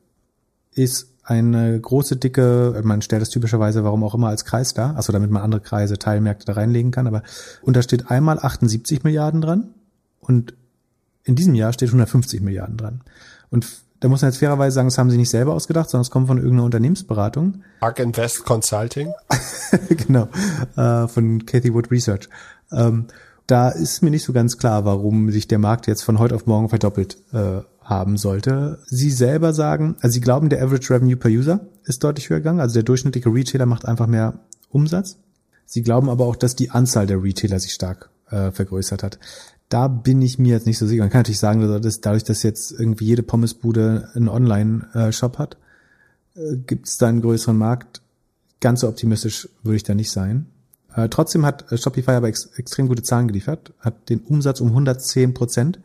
ist 0.72 1.08
eine 1.26 1.78
große, 1.80 2.16
dicke, 2.16 2.80
man 2.84 3.02
stellt 3.02 3.20
das 3.20 3.30
typischerweise, 3.30 3.82
warum 3.82 4.04
auch 4.04 4.14
immer, 4.14 4.28
als 4.28 4.44
Kreis 4.44 4.74
da, 4.74 4.92
also 4.94 5.12
damit 5.12 5.30
man 5.30 5.42
andere 5.42 5.60
Kreise, 5.60 5.98
Teilmärkte 5.98 6.46
da 6.46 6.52
reinlegen 6.52 6.92
kann, 6.92 7.06
aber 7.06 7.22
und 7.62 7.76
da 7.76 7.82
steht 7.82 8.10
einmal 8.10 8.38
78 8.38 9.02
Milliarden 9.02 9.40
dran 9.40 9.74
und 10.20 10.54
in 11.24 11.34
diesem 11.34 11.54
Jahr 11.54 11.72
steht 11.72 11.88
150 11.88 12.40
Milliarden 12.40 12.76
dran. 12.76 13.00
Und 13.50 13.66
da 13.98 14.08
muss 14.08 14.22
man 14.22 14.30
jetzt 14.30 14.38
fairerweise 14.38 14.74
sagen, 14.74 14.88
das 14.88 14.98
haben 14.98 15.10
sie 15.10 15.16
nicht 15.16 15.30
selber 15.30 15.54
ausgedacht, 15.54 15.90
sondern 15.90 16.02
es 16.02 16.10
kommt 16.10 16.28
von 16.28 16.38
irgendeiner 16.38 16.64
Unternehmensberatung. 16.64 17.62
Arc 17.80 17.98
Invest 17.98 18.44
Consulting. 18.44 19.12
genau, 19.88 20.28
äh, 20.76 21.08
von 21.08 21.44
Cathy 21.44 21.74
Wood 21.74 21.90
Research. 21.90 22.28
Ähm, 22.70 23.06
da 23.48 23.70
ist 23.70 24.02
mir 24.02 24.10
nicht 24.10 24.24
so 24.24 24.32
ganz 24.32 24.58
klar, 24.58 24.84
warum 24.84 25.30
sich 25.30 25.48
der 25.48 25.58
Markt 25.58 25.86
jetzt 25.86 26.02
von 26.02 26.18
heute 26.18 26.34
auf 26.34 26.46
morgen 26.46 26.68
verdoppelt 26.68 27.16
äh, 27.32 27.62
haben 27.86 28.16
sollte. 28.16 28.80
Sie 28.86 29.10
selber 29.10 29.54
sagen, 29.54 29.96
also 30.00 30.14
sie 30.14 30.20
glauben, 30.20 30.48
der 30.48 30.62
Average 30.62 30.92
Revenue 30.92 31.16
per 31.16 31.30
User 31.30 31.60
ist 31.84 32.02
deutlich 32.02 32.28
höher 32.28 32.38
gegangen, 32.38 32.60
also 32.60 32.74
der 32.74 32.82
durchschnittliche 32.82 33.32
Retailer 33.32 33.66
macht 33.66 33.86
einfach 33.86 34.08
mehr 34.08 34.40
Umsatz. 34.68 35.18
Sie 35.64 35.82
glauben 35.82 36.10
aber 36.10 36.26
auch, 36.26 36.36
dass 36.36 36.56
die 36.56 36.70
Anzahl 36.70 37.06
der 37.06 37.22
Retailer 37.22 37.60
sich 37.60 37.72
stark 37.72 38.10
äh, 38.30 38.50
vergrößert 38.50 39.02
hat. 39.02 39.18
Da 39.68 39.88
bin 39.88 40.20
ich 40.20 40.38
mir 40.38 40.52
jetzt 40.52 40.66
nicht 40.66 40.78
so 40.78 40.86
sicher. 40.86 41.02
Man 41.02 41.10
kann 41.10 41.20
natürlich 41.20 41.38
sagen, 41.38 41.80
dass 41.80 42.00
dadurch, 42.00 42.24
dass 42.24 42.42
jetzt 42.42 42.72
irgendwie 42.72 43.06
jede 43.06 43.22
Pommesbude 43.22 44.10
einen 44.14 44.28
Online-Shop 44.28 45.38
hat, 45.38 45.56
äh, 46.34 46.56
gibt 46.56 46.88
es 46.88 46.98
da 46.98 47.06
einen 47.06 47.22
größeren 47.22 47.56
Markt. 47.56 48.02
Ganz 48.60 48.80
so 48.80 48.88
optimistisch 48.88 49.48
würde 49.62 49.76
ich 49.76 49.82
da 49.84 49.94
nicht 49.94 50.10
sein. 50.10 50.46
Äh, 50.94 51.08
trotzdem 51.08 51.46
hat 51.46 51.70
äh, 51.70 51.78
Shopify 51.78 52.12
aber 52.12 52.28
ex 52.28 52.46
extrem 52.56 52.88
gute 52.88 53.02
Zahlen 53.02 53.28
geliefert, 53.28 53.72
hat 53.80 54.08
den 54.08 54.20
Umsatz 54.20 54.60
um 54.60 54.68
110 54.68 55.34
Prozent 55.34 55.78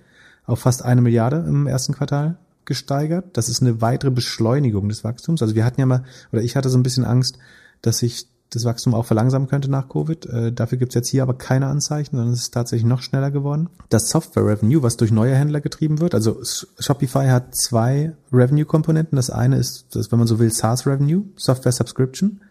auf 0.45 0.59
fast 0.59 0.83
eine 0.83 1.01
Milliarde 1.01 1.37
im 1.47 1.67
ersten 1.67 1.93
Quartal 1.93 2.37
gesteigert. 2.65 3.25
Das 3.33 3.49
ist 3.49 3.61
eine 3.61 3.81
weitere 3.81 4.11
Beschleunigung 4.11 4.89
des 4.89 5.03
Wachstums. 5.03 5.41
Also 5.41 5.55
wir 5.55 5.65
hatten 5.65 5.79
ja 5.79 5.85
mal, 5.85 6.03
oder 6.31 6.41
ich 6.41 6.55
hatte 6.55 6.69
so 6.69 6.77
ein 6.77 6.83
bisschen 6.83 7.05
Angst, 7.05 7.37
dass 7.81 7.99
sich 7.99 8.27
das 8.51 8.65
Wachstum 8.65 8.93
auch 8.93 9.05
verlangsamen 9.05 9.47
könnte 9.47 9.71
nach 9.71 9.87
Covid. 9.87 10.25
Äh, 10.25 10.51
dafür 10.51 10.77
gibt's 10.77 10.95
jetzt 10.95 11.07
hier 11.07 11.23
aber 11.23 11.33
keine 11.37 11.67
Anzeichen, 11.67 12.17
sondern 12.17 12.33
es 12.33 12.41
ist 12.41 12.53
tatsächlich 12.53 12.87
noch 12.87 13.01
schneller 13.01 13.31
geworden. 13.31 13.69
Das 13.89 14.09
Software 14.09 14.45
Revenue, 14.45 14.83
was 14.83 14.97
durch 14.97 15.11
neue 15.11 15.35
Händler 15.35 15.61
getrieben 15.61 15.99
wird, 15.99 16.13
also 16.13 16.41
Shopify 16.43 17.27
hat 17.27 17.55
zwei 17.55 18.13
Revenue-Komponenten. 18.33 19.15
Das 19.15 19.29
eine 19.29 19.57
ist, 19.57 19.95
das, 19.95 20.11
wenn 20.11 20.19
man 20.19 20.27
so 20.27 20.37
will, 20.39 20.51
SaaS 20.51 20.85
Revenue, 20.85 21.23
Software 21.37 21.71
Subscription. 21.71 22.41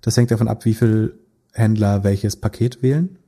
Das 0.00 0.16
hängt 0.16 0.30
davon 0.30 0.48
ab, 0.48 0.64
wie 0.64 0.74
viel 0.74 1.18
Händler 1.52 2.02
welches 2.02 2.36
Paket 2.36 2.82
wählen. 2.82 3.18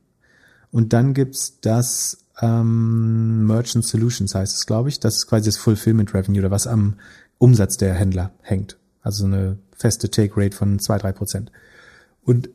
Und 0.71 0.93
dann 0.93 1.13
gibt's 1.13 1.59
das 1.61 2.24
ähm, 2.41 3.47
Merchant 3.47 3.85
Solutions 3.85 4.35
heißt 4.35 4.55
es, 4.55 4.65
glaube 4.65 4.89
ich. 4.89 4.99
Das 4.99 5.15
ist 5.15 5.27
quasi 5.27 5.45
das 5.49 5.57
Fulfillment 5.57 6.13
Revenue 6.13 6.39
oder 6.39 6.51
was 6.51 6.67
am 6.67 6.95
Umsatz 7.37 7.77
der 7.77 7.93
Händler 7.93 8.31
hängt. 8.41 8.77
Also 9.01 9.25
eine 9.25 9.57
feste 9.75 10.09
Take 10.09 10.33
Rate 10.35 10.55
von 10.55 10.79
zwei 10.79 10.97
drei 10.97 11.11
Prozent. 11.11 11.51
Und 12.23 12.49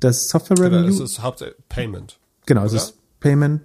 das 0.00 0.28
Software 0.28 0.58
Revenue. 0.58 0.86
Das 0.86 1.00
ist 1.00 1.22
Haupt 1.22 1.44
Payment. 1.68 2.18
Genau, 2.46 2.64
es 2.64 2.72
ist 2.72 2.94
Payment. 3.20 3.62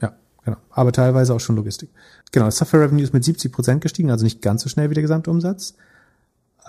Ja, 0.00 0.14
genau. 0.44 0.58
Aber 0.70 0.92
teilweise 0.92 1.34
auch 1.34 1.40
schon 1.40 1.56
Logistik. 1.56 1.90
Genau, 2.30 2.46
das 2.46 2.56
Software 2.56 2.82
Revenue 2.82 3.02
ist 3.02 3.14
mit 3.14 3.24
70 3.24 3.52
Prozent 3.52 3.80
gestiegen, 3.80 4.10
also 4.10 4.24
nicht 4.24 4.42
ganz 4.42 4.62
so 4.62 4.68
schnell 4.68 4.90
wie 4.90 4.94
der 4.94 5.02
Gesamtumsatz. 5.02 5.74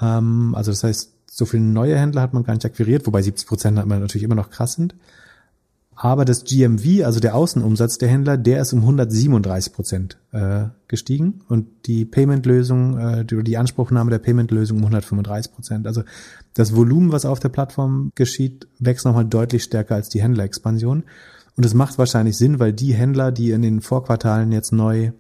Ähm, 0.02 0.56
also 0.56 0.72
das 0.72 0.84
heißt, 0.84 1.14
so 1.30 1.46
viele 1.46 1.64
neue 1.64 1.98
Händler 1.98 2.22
hat 2.22 2.34
man 2.34 2.44
gar 2.44 2.54
nicht 2.54 2.66
akquiriert, 2.66 3.06
wobei 3.06 3.22
70 3.22 3.48
Prozent 3.48 3.76
natürlich 3.76 4.24
immer 4.24 4.36
noch 4.36 4.50
krass 4.50 4.74
sind. 4.74 4.96
Aber 6.02 6.24
das 6.24 6.46
GMV, 6.46 7.04
also 7.04 7.20
der 7.20 7.36
Außenumsatz 7.36 7.98
der 7.98 8.08
Händler, 8.08 8.38
der 8.38 8.62
ist 8.62 8.72
um 8.72 8.80
137 8.80 9.74
Prozent 9.74 10.18
äh, 10.32 10.68
gestiegen 10.88 11.42
und 11.50 11.68
die 11.88 12.06
Payment-Lösung, 12.06 12.98
äh, 12.98 13.26
die, 13.26 13.58
Anspruchnahme 13.58 14.10
der 14.10 14.20
Payment-Lösung 14.20 14.78
um 14.78 14.84
135 14.84 15.52
Prozent. 15.52 15.88
Also 15.88 16.04
das 16.54 16.74
Volumen, 16.74 17.12
was 17.12 17.26
auf 17.26 17.42
der 17.42 17.50
Plattform 17.50 18.14
geschieht, 18.16 18.70
wächst 18.80 19.04
nochmal 19.04 19.26
deutlich 19.26 19.64
stärker 19.64 19.96
als 19.96 20.08
die 20.08 20.22
Händlerexpansion. 20.22 21.04
Und 21.58 21.66
es 21.66 21.74
macht 21.74 21.98
wahrscheinlich 21.98 22.38
Sinn, 22.38 22.60
weil 22.60 22.72
die 22.72 22.94
Händler, 22.94 23.34
die 23.34 23.52
in 23.52 23.62
den 23.62 23.82
Vorquartalen 23.82 24.54
jetzt 24.54 24.72
neu 24.72 25.12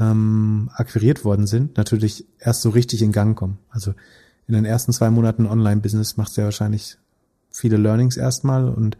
ähm, 0.00 0.70
akquiriert 0.72 1.26
worden 1.26 1.46
sind, 1.46 1.76
natürlich 1.76 2.24
erst 2.38 2.62
so 2.62 2.70
richtig 2.70 3.02
in 3.02 3.12
Gang 3.12 3.36
kommen. 3.36 3.58
Also 3.68 3.92
in 4.46 4.54
den 4.54 4.64
ersten 4.64 4.94
zwei 4.94 5.10
Monaten 5.10 5.44
Online-Business 5.44 6.16
machst 6.16 6.38
du 6.38 6.40
ja 6.40 6.46
wahrscheinlich 6.46 6.96
viele 7.50 7.76
Learnings 7.76 8.16
erstmal 8.16 8.70
und 8.70 8.96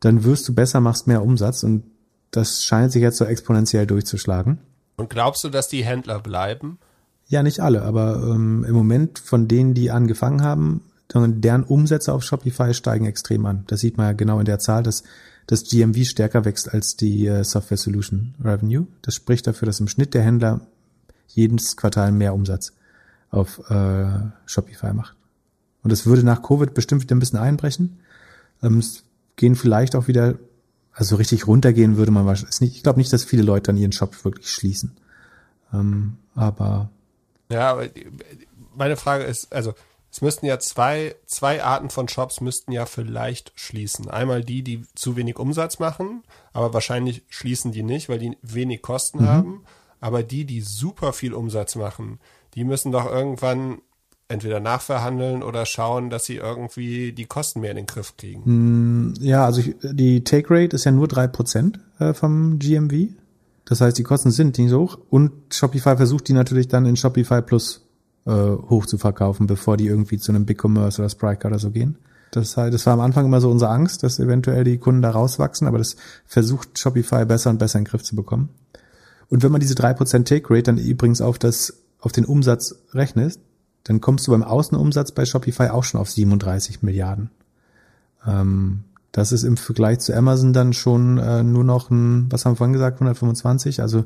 dann 0.00 0.24
wirst 0.24 0.48
du 0.48 0.54
besser, 0.54 0.80
machst 0.80 1.06
mehr 1.06 1.22
Umsatz 1.22 1.62
und 1.62 1.84
das 2.30 2.64
scheint 2.64 2.92
sich 2.92 3.02
jetzt 3.02 3.18
so 3.18 3.24
exponentiell 3.24 3.86
durchzuschlagen. 3.86 4.58
Und 4.96 5.10
glaubst 5.10 5.44
du, 5.44 5.48
dass 5.48 5.68
die 5.68 5.84
Händler 5.84 6.20
bleiben? 6.20 6.78
Ja, 7.26 7.42
nicht 7.42 7.60
alle, 7.60 7.82
aber 7.82 8.22
ähm, 8.22 8.64
im 8.64 8.74
Moment 8.74 9.18
von 9.18 9.48
denen, 9.48 9.74
die 9.74 9.90
angefangen 9.90 10.42
haben, 10.42 10.82
deren 11.14 11.64
Umsätze 11.64 12.12
auf 12.12 12.22
Shopify 12.22 12.74
steigen 12.74 13.06
extrem 13.06 13.46
an. 13.46 13.64
Das 13.66 13.80
sieht 13.80 13.96
man 13.96 14.06
ja 14.06 14.12
genau 14.12 14.38
in 14.38 14.44
der 14.44 14.58
Zahl, 14.58 14.82
dass 14.82 15.04
das 15.46 15.64
GMV 15.64 16.04
stärker 16.04 16.44
wächst 16.44 16.72
als 16.72 16.96
die 16.96 17.26
äh, 17.26 17.42
Software 17.44 17.78
Solution 17.78 18.34
Revenue. 18.42 18.86
Das 19.02 19.14
spricht 19.14 19.46
dafür, 19.46 19.66
dass 19.66 19.80
im 19.80 19.88
Schnitt 19.88 20.12
der 20.12 20.22
Händler 20.22 20.60
jedes 21.28 21.76
Quartal 21.76 22.12
mehr 22.12 22.34
Umsatz 22.34 22.72
auf 23.30 23.58
äh, 23.70 24.06
Shopify 24.46 24.92
macht. 24.92 25.16
Und 25.82 25.92
das 25.92 26.06
würde 26.06 26.22
nach 26.22 26.42
Covid 26.42 26.74
bestimmt 26.74 27.02
wieder 27.02 27.16
ein 27.16 27.20
bisschen 27.20 27.38
einbrechen. 27.38 28.00
Ähm, 28.62 28.78
es 28.78 29.04
gehen 29.38 29.56
vielleicht 29.56 29.96
auch 29.96 30.06
wieder, 30.08 30.34
also 30.92 31.16
richtig 31.16 31.46
runtergehen 31.46 31.96
würde 31.96 32.12
man 32.12 32.26
wahrscheinlich 32.26 32.60
nicht. 32.60 32.76
Ich 32.76 32.82
glaube 32.82 32.98
nicht, 32.98 33.12
dass 33.12 33.24
viele 33.24 33.42
Leute 33.42 33.68
dann 33.68 33.78
ihren 33.78 33.92
Shop 33.92 34.24
wirklich 34.24 34.50
schließen. 34.50 34.96
Ähm, 35.72 36.18
aber 36.34 36.90
ja, 37.50 37.70
aber 37.70 37.88
meine 38.74 38.96
Frage 38.96 39.24
ist, 39.24 39.52
also 39.52 39.72
es 40.10 40.20
müssten 40.20 40.46
ja 40.46 40.58
zwei, 40.58 41.14
zwei 41.26 41.62
Arten 41.62 41.90
von 41.90 42.08
Shops 42.08 42.40
müssten 42.40 42.72
ja 42.72 42.86
vielleicht 42.86 43.52
schließen. 43.54 44.08
Einmal 44.10 44.42
die, 44.42 44.62
die 44.62 44.82
zu 44.94 45.16
wenig 45.16 45.38
Umsatz 45.38 45.78
machen, 45.78 46.22
aber 46.52 46.72
wahrscheinlich 46.72 47.22
schließen 47.28 47.72
die 47.72 47.82
nicht, 47.82 48.08
weil 48.08 48.18
die 48.18 48.36
wenig 48.42 48.82
Kosten 48.82 49.22
mhm. 49.22 49.28
haben. 49.28 49.64
Aber 50.00 50.22
die, 50.22 50.44
die 50.44 50.60
super 50.60 51.12
viel 51.12 51.34
Umsatz 51.34 51.74
machen, 51.74 52.20
die 52.54 52.64
müssen 52.64 52.92
doch 52.92 53.06
irgendwann 53.06 53.80
entweder 54.28 54.60
nachverhandeln 54.60 55.42
oder 55.42 55.64
schauen, 55.64 56.10
dass 56.10 56.26
sie 56.26 56.36
irgendwie 56.36 57.12
die 57.12 57.24
Kosten 57.24 57.60
mehr 57.60 57.70
in 57.70 57.78
den 57.78 57.86
Griff 57.86 58.16
kriegen. 58.16 58.42
Mm, 58.44 59.14
ja, 59.20 59.44
also 59.44 59.60
ich, 59.60 59.74
die 59.82 60.22
Take 60.22 60.48
Rate 60.50 60.76
ist 60.76 60.84
ja 60.84 60.92
nur 60.92 61.08
drei 61.08 61.26
Prozent 61.26 61.80
äh, 61.98 62.12
vom 62.12 62.58
GMV. 62.58 63.08
Das 63.64 63.80
heißt, 63.80 63.96
die 63.98 64.02
Kosten 64.02 64.30
sind 64.30 64.58
nicht 64.58 64.70
so 64.70 64.80
hoch 64.80 64.98
und 65.10 65.32
Shopify 65.52 65.96
versucht 65.96 66.28
die 66.28 66.34
natürlich 66.34 66.68
dann 66.68 66.86
in 66.86 66.96
Shopify 66.96 67.42
Plus 67.42 67.86
äh, 68.26 68.32
hoch 68.32 68.86
zu 68.86 68.98
verkaufen, 68.98 69.46
bevor 69.46 69.76
die 69.76 69.86
irgendwie 69.86 70.18
zu 70.18 70.32
einem 70.32 70.44
Big 70.44 70.62
Commerce 70.62 71.00
oder 71.00 71.08
Spryker 71.08 71.48
oder 71.48 71.58
so 71.58 71.70
gehen. 71.70 71.96
Das, 72.30 72.56
heißt, 72.56 72.74
das 72.74 72.84
war 72.84 72.92
am 72.92 73.00
Anfang 73.00 73.24
immer 73.24 73.40
so 73.40 73.50
unsere 73.50 73.70
Angst, 73.70 74.02
dass 74.02 74.18
eventuell 74.18 74.64
die 74.64 74.76
Kunden 74.76 75.00
da 75.00 75.10
rauswachsen, 75.10 75.66
aber 75.66 75.78
das 75.78 75.96
versucht 76.26 76.78
Shopify 76.78 77.24
besser 77.24 77.48
und 77.48 77.58
besser 77.58 77.78
in 77.78 77.84
den 77.84 77.90
Griff 77.90 78.02
zu 78.02 78.14
bekommen. 78.14 78.50
Und 79.30 79.42
wenn 79.42 79.52
man 79.52 79.60
diese 79.60 79.74
drei 79.74 79.94
Prozent 79.94 80.28
Take 80.28 80.50
Rate 80.50 80.64
dann 80.64 80.78
übrigens 80.78 81.22
auf 81.22 81.38
das, 81.38 81.82
auf 82.00 82.12
den 82.12 82.26
Umsatz 82.26 82.74
rechnet, 82.92 83.38
dann 83.84 84.00
kommst 84.00 84.26
du 84.26 84.32
beim 84.32 84.42
Außenumsatz 84.42 85.12
bei 85.12 85.24
Shopify 85.24 85.68
auch 85.68 85.84
schon 85.84 86.00
auf 86.00 86.10
37 86.10 86.82
Milliarden. 86.82 87.30
Ähm, 88.26 88.84
das 89.12 89.32
ist 89.32 89.44
im 89.44 89.56
Vergleich 89.56 90.00
zu 90.00 90.14
Amazon 90.14 90.52
dann 90.52 90.72
schon 90.72 91.18
äh, 91.18 91.42
nur 91.42 91.64
noch 91.64 91.90
ein, 91.90 92.30
was 92.30 92.44
haben 92.44 92.52
wir 92.52 92.56
vorhin 92.56 92.74
gesagt, 92.74 92.96
125, 92.96 93.80
also 93.80 94.04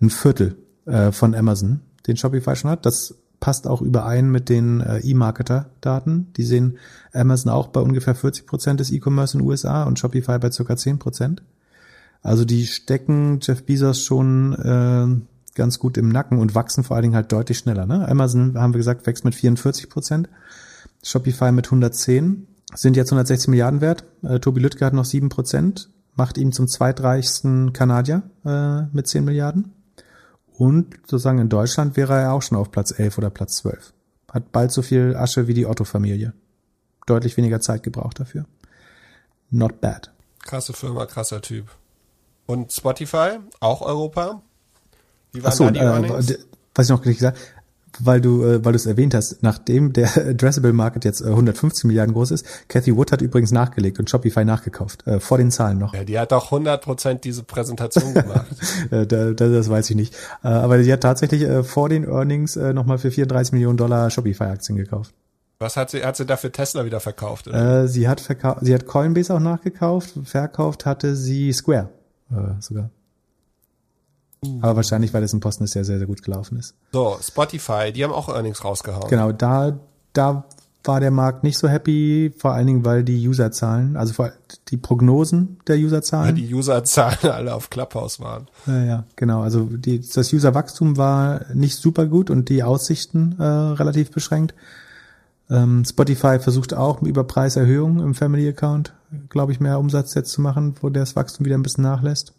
ein 0.00 0.10
Viertel 0.10 0.56
äh, 0.86 1.12
von 1.12 1.34
Amazon, 1.34 1.80
den 2.06 2.16
Shopify 2.16 2.56
schon 2.56 2.70
hat. 2.70 2.86
Das 2.86 3.14
passt 3.40 3.66
auch 3.66 3.82
überein 3.82 4.30
mit 4.30 4.48
den 4.48 4.80
äh, 4.80 4.98
E-Marketer-Daten. 4.98 6.32
Die 6.36 6.42
sehen 6.42 6.78
Amazon 7.12 7.52
auch 7.52 7.68
bei 7.68 7.80
ungefähr 7.80 8.14
40 8.14 8.46
Prozent 8.46 8.80
des 8.80 8.90
E-Commerce 8.90 9.36
in 9.36 9.42
den 9.42 9.48
USA 9.48 9.84
und 9.84 9.98
Shopify 9.98 10.38
bei 10.38 10.50
circa 10.50 10.76
10 10.76 10.98
Prozent. 10.98 11.42
Also 12.22 12.44
die 12.44 12.66
stecken 12.66 13.38
Jeff 13.40 13.64
Bezos 13.64 14.02
schon 14.02 14.54
äh, 14.54 15.37
ganz 15.54 15.78
gut 15.78 15.96
im 15.96 16.08
Nacken 16.08 16.38
und 16.38 16.54
wachsen 16.54 16.84
vor 16.84 16.96
allen 16.96 17.04
Dingen 17.04 17.14
halt 17.14 17.32
deutlich 17.32 17.58
schneller. 17.58 17.86
Ne? 17.86 18.08
Amazon, 18.08 18.58
haben 18.58 18.74
wir 18.74 18.78
gesagt, 18.78 19.06
wächst 19.06 19.24
mit 19.24 19.34
44 19.34 19.88
Prozent, 19.88 20.28
Shopify 21.02 21.52
mit 21.52 21.66
110, 21.66 22.46
sind 22.74 22.96
jetzt 22.96 23.10
160 23.10 23.48
Milliarden 23.48 23.80
wert. 23.80 24.04
Äh, 24.22 24.40
Tobi 24.40 24.60
Lüttke 24.60 24.84
hat 24.84 24.94
noch 24.94 25.04
7 25.04 25.28
Prozent, 25.28 25.90
macht 26.14 26.38
ihn 26.38 26.52
zum 26.52 26.68
zweitreichsten 26.68 27.72
Kanadier 27.72 28.22
äh, 28.44 28.82
mit 28.92 29.06
10 29.06 29.24
Milliarden. 29.24 29.72
Und 30.58 30.96
sozusagen 31.06 31.38
in 31.38 31.48
Deutschland 31.48 31.96
wäre 31.96 32.14
er 32.14 32.32
auch 32.32 32.42
schon 32.42 32.58
auf 32.58 32.70
Platz 32.70 32.98
11 32.98 33.18
oder 33.18 33.30
Platz 33.30 33.56
12. 33.58 33.92
Hat 34.32 34.52
bald 34.52 34.72
so 34.72 34.82
viel 34.82 35.16
Asche 35.16 35.46
wie 35.46 35.54
die 35.54 35.66
Otto-Familie. 35.66 36.34
Deutlich 37.06 37.36
weniger 37.36 37.60
Zeit 37.60 37.82
gebraucht 37.82 38.20
dafür. 38.20 38.44
Not 39.50 39.80
bad. 39.80 40.12
Krasse 40.40 40.72
Firma, 40.72 41.06
krasser 41.06 41.40
Typ. 41.40 41.68
Und 42.46 42.72
Spotify, 42.72 43.38
auch 43.60 43.82
Europa? 43.82 44.42
Wie 45.32 45.42
waren 45.42 45.52
so, 45.52 45.70
da 45.70 45.70
die 45.70 46.32
äh, 46.32 46.38
Was 46.74 46.86
ich 46.86 46.90
noch 46.90 47.04
nicht 47.04 47.18
gesagt 47.18 47.38
weil 48.00 48.20
du, 48.20 48.44
äh, 48.44 48.64
weil 48.64 48.72
du 48.72 48.76
es 48.76 48.86
erwähnt 48.86 49.14
hast, 49.14 49.42
nachdem 49.42 49.92
der 49.92 50.16
Addressable 50.28 50.72
Market 50.72 51.04
jetzt 51.04 51.20
äh, 51.20 51.28
150 51.28 51.84
Milliarden 51.84 52.14
groß 52.14 52.30
ist, 52.30 52.46
Cathy 52.68 52.96
Wood 52.96 53.12
hat 53.12 53.22
übrigens 53.22 53.52
nachgelegt 53.52 53.98
und 53.98 54.08
Shopify 54.08 54.44
nachgekauft, 54.44 55.06
äh, 55.06 55.20
vor 55.20 55.38
den 55.38 55.50
Zahlen 55.50 55.78
noch. 55.78 55.94
Ja, 55.94 56.04
die 56.04 56.18
hat 56.18 56.32
auch 56.32 56.50
100% 56.52 57.20
diese 57.20 57.42
Präsentation 57.42 58.14
gemacht. 58.14 58.46
Äh, 58.90 59.06
da, 59.06 59.32
da, 59.32 59.48
das 59.48 59.68
weiß 59.68 59.90
ich 59.90 59.96
nicht. 59.96 60.14
Äh, 60.42 60.48
aber 60.48 60.82
sie 60.82 60.92
hat 60.92 61.00
tatsächlich 61.00 61.42
äh, 61.42 61.62
vor 61.62 61.88
den 61.88 62.04
Earnings 62.04 62.56
äh, 62.56 62.72
nochmal 62.72 62.98
für 62.98 63.10
34 63.10 63.52
Millionen 63.52 63.76
Dollar 63.76 64.10
Shopify-Aktien 64.10 64.76
gekauft. 64.76 65.12
Was 65.58 65.76
hat 65.76 65.90
sie, 65.90 66.04
hat 66.04 66.16
sie 66.16 66.24
dafür 66.24 66.52
Tesla 66.52 66.84
wieder 66.84 67.00
verkauft? 67.00 67.48
Oder? 67.48 67.82
Äh, 67.82 67.88
sie 67.88 68.08
hat 68.08 68.20
verkauft, 68.20 68.60
sie 68.62 68.74
hat 68.74 68.86
Coinbase 68.86 69.34
auch 69.34 69.40
nachgekauft, 69.40 70.14
verkauft 70.24 70.86
hatte 70.86 71.16
sie 71.16 71.52
Square 71.52 71.88
äh, 72.30 72.60
sogar. 72.60 72.90
Aber 74.60 74.76
wahrscheinlich, 74.76 75.12
weil 75.12 75.22
es 75.22 75.32
im 75.32 75.40
Posten 75.40 75.66
sehr, 75.66 75.84
sehr, 75.84 75.98
sehr 75.98 76.06
gut 76.06 76.22
gelaufen 76.22 76.58
ist. 76.58 76.74
So, 76.92 77.18
Spotify, 77.20 77.92
die 77.92 78.04
haben 78.04 78.12
auch 78.12 78.28
Earnings 78.28 78.64
rausgehauen. 78.64 79.08
Genau, 79.08 79.32
da, 79.32 79.78
da 80.12 80.44
war 80.84 81.00
der 81.00 81.10
Markt 81.10 81.44
nicht 81.44 81.58
so 81.58 81.68
happy, 81.68 82.32
vor 82.36 82.52
allen 82.52 82.66
Dingen, 82.66 82.84
weil 82.84 83.04
die 83.04 83.28
Userzahlen, 83.28 83.96
also 83.96 84.14
vor, 84.14 84.32
die 84.68 84.76
Prognosen 84.76 85.58
der 85.66 85.76
Weil 85.76 85.84
Userzahlen. 85.84 86.34
die 86.36 86.54
Userzahlen 86.54 87.18
alle 87.30 87.54
auf 87.54 87.70
Clubhouse 87.70 88.20
waren. 88.20 88.46
Ja, 88.66 88.84
ja, 88.84 89.04
genau. 89.16 89.42
Also 89.42 89.64
die, 89.64 90.00
das 90.00 90.32
Userwachstum 90.32 90.96
war 90.96 91.42
nicht 91.52 91.76
super 91.76 92.06
gut 92.06 92.30
und 92.30 92.48
die 92.48 92.62
Aussichten 92.62 93.36
äh, 93.38 93.44
relativ 93.44 94.10
beschränkt. 94.10 94.54
Ähm, 95.50 95.84
Spotify 95.84 96.38
versucht 96.38 96.74
auch 96.74 97.02
über 97.02 97.24
Preiserhöhungen 97.24 98.00
im 98.00 98.14
Family 98.14 98.48
Account, 98.48 98.94
glaube 99.28 99.52
ich, 99.52 99.60
mehr 99.60 99.78
Umsatz 99.78 100.14
jetzt 100.14 100.30
zu 100.30 100.40
machen, 100.40 100.74
wo 100.80 100.90
das 100.90 101.16
Wachstum 101.16 101.46
wieder 101.46 101.56
ein 101.56 101.62
bisschen 101.62 101.84
nachlässt. 101.84 102.34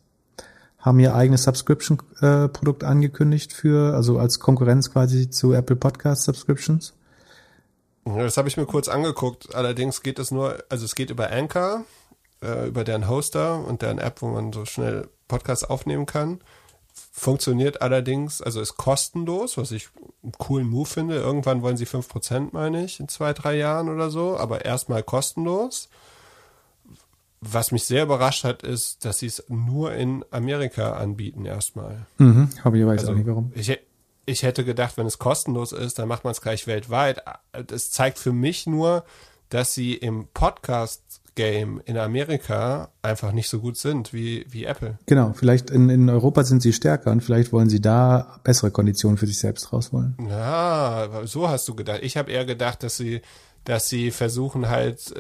Haben 0.80 1.00
ihr 1.00 1.14
eigenes 1.14 1.44
Subscription-Produkt 1.44 2.84
angekündigt 2.84 3.54
für, 3.54 3.94
also 3.94 4.18
als 4.18 4.40
Konkurrenz 4.40 4.92
quasi 4.92 5.30
zu 5.30 5.54
Apple 5.54 5.76
Podcast 5.76 6.24
Subscriptions. 6.24 6.94
Das 8.06 8.38
habe 8.38 8.48
ich 8.48 8.58
mir 8.58 8.66
kurz 8.66 8.88
angeguckt. 8.88 9.54
Allerdings 9.54 10.02
geht 10.02 10.20
es 10.20 10.32
nur, 10.32 10.64
also 10.70 10.86
es 10.86 10.96
geht 10.96 11.10
über 11.10 11.32
Anchor, 11.32 11.84
äh, 12.42 12.68
über 12.68 12.84
deren 12.84 13.08
Hoster 13.08 13.64
und 13.66 13.82
deren 13.82 14.00
App, 14.00 14.22
wo 14.22 14.28
man 14.28 14.54
so 14.54 14.66
schnell 14.66 15.10
Podcasts 15.28 15.64
aufnehmen 15.64 16.06
kann. 16.06 16.40
Funktioniert 17.12 17.82
allerdings, 17.82 18.42
also 18.42 18.62
ist 18.62 18.78
kostenlos, 18.78 19.58
was 19.58 19.72
ich 19.72 19.90
einen 20.24 20.32
coolen 20.34 20.68
Move 20.68 20.88
finde. 20.88 21.16
Irgendwann 21.18 21.62
wollen 21.62 21.78
sie 21.78 21.86
5%, 21.86 22.50
meine 22.52 22.84
ich, 22.84 23.00
in 23.00 23.08
zwei, 23.08 23.34
drei 23.34 23.56
Jahren 23.58 23.90
oder 23.90 24.10
so, 24.10 24.38
aber 24.38 24.66
erstmal 24.66 25.04
kostenlos. 25.04 25.90
Was 27.42 27.72
mich 27.72 27.86
sehr 27.86 28.04
überrascht 28.04 28.44
hat, 28.44 28.64
ist, 28.64 29.06
dass 29.06 29.20
sie 29.20 29.28
es 29.28 29.44
nur 29.48 29.94
in 29.94 30.26
Amerika 30.30 30.94
anbieten 30.94 31.46
erstmal. 31.46 32.06
Mhm, 32.18 32.50
habe 32.64 32.78
ich 32.80 32.86
weiß 32.86 33.02
Also, 33.02 33.14
auch 33.14 33.16
nicht 33.16 33.28
warum. 33.28 33.52
Ich, 33.56 33.80
ich 34.26 34.44
hätte 34.44 34.66
gedacht, 34.66 34.98
wenn 34.98 35.06
es 35.08 35.20
kostenlos 35.20 35.72
ist, 35.72 36.00
dann 36.00 36.08
macht 36.08 36.24
man 36.26 36.32
es 36.32 36.42
gleich 36.42 36.68
weltweit. 36.68 37.22
Das 37.68 37.92
zeigt 37.92 38.20
für 38.20 38.34
mich 38.34 38.68
nur, 38.68 39.06
dass 39.50 39.74
sie 39.74 39.94
im 39.96 40.28
Podcast-Game 40.34 41.82
in 41.86 41.98
Amerika 41.98 42.90
einfach 43.02 43.32
nicht 43.32 43.50
so 43.50 43.60
gut 43.60 43.78
sind 43.78 44.14
wie, 44.14 44.46
wie 44.50 44.66
Apple. 44.66 45.00
Genau, 45.06 45.34
vielleicht 45.34 45.70
in, 45.70 45.90
in 45.90 46.10
Europa 46.10 46.44
sind 46.44 46.62
sie 46.62 46.74
stärker 46.74 47.12
und 47.12 47.22
vielleicht 47.22 47.52
wollen 47.54 47.70
sie 47.70 47.82
da 47.82 48.40
bessere 48.44 48.72
Konditionen 48.72 49.18
für 49.18 49.28
sich 49.28 49.40
selbst 49.40 49.72
rausholen. 49.74 50.16
Ja, 50.30 51.08
so 51.26 51.50
hast 51.50 51.68
du 51.68 51.76
gedacht. 51.76 52.00
Ich 52.04 52.18
habe 52.18 52.32
eher 52.32 52.46
gedacht, 52.46 52.84
dass 52.84 52.98
sie, 52.98 53.22
dass 53.70 53.88
sie 53.88 54.10
versuchen 54.10 54.68
halt, 54.68 55.14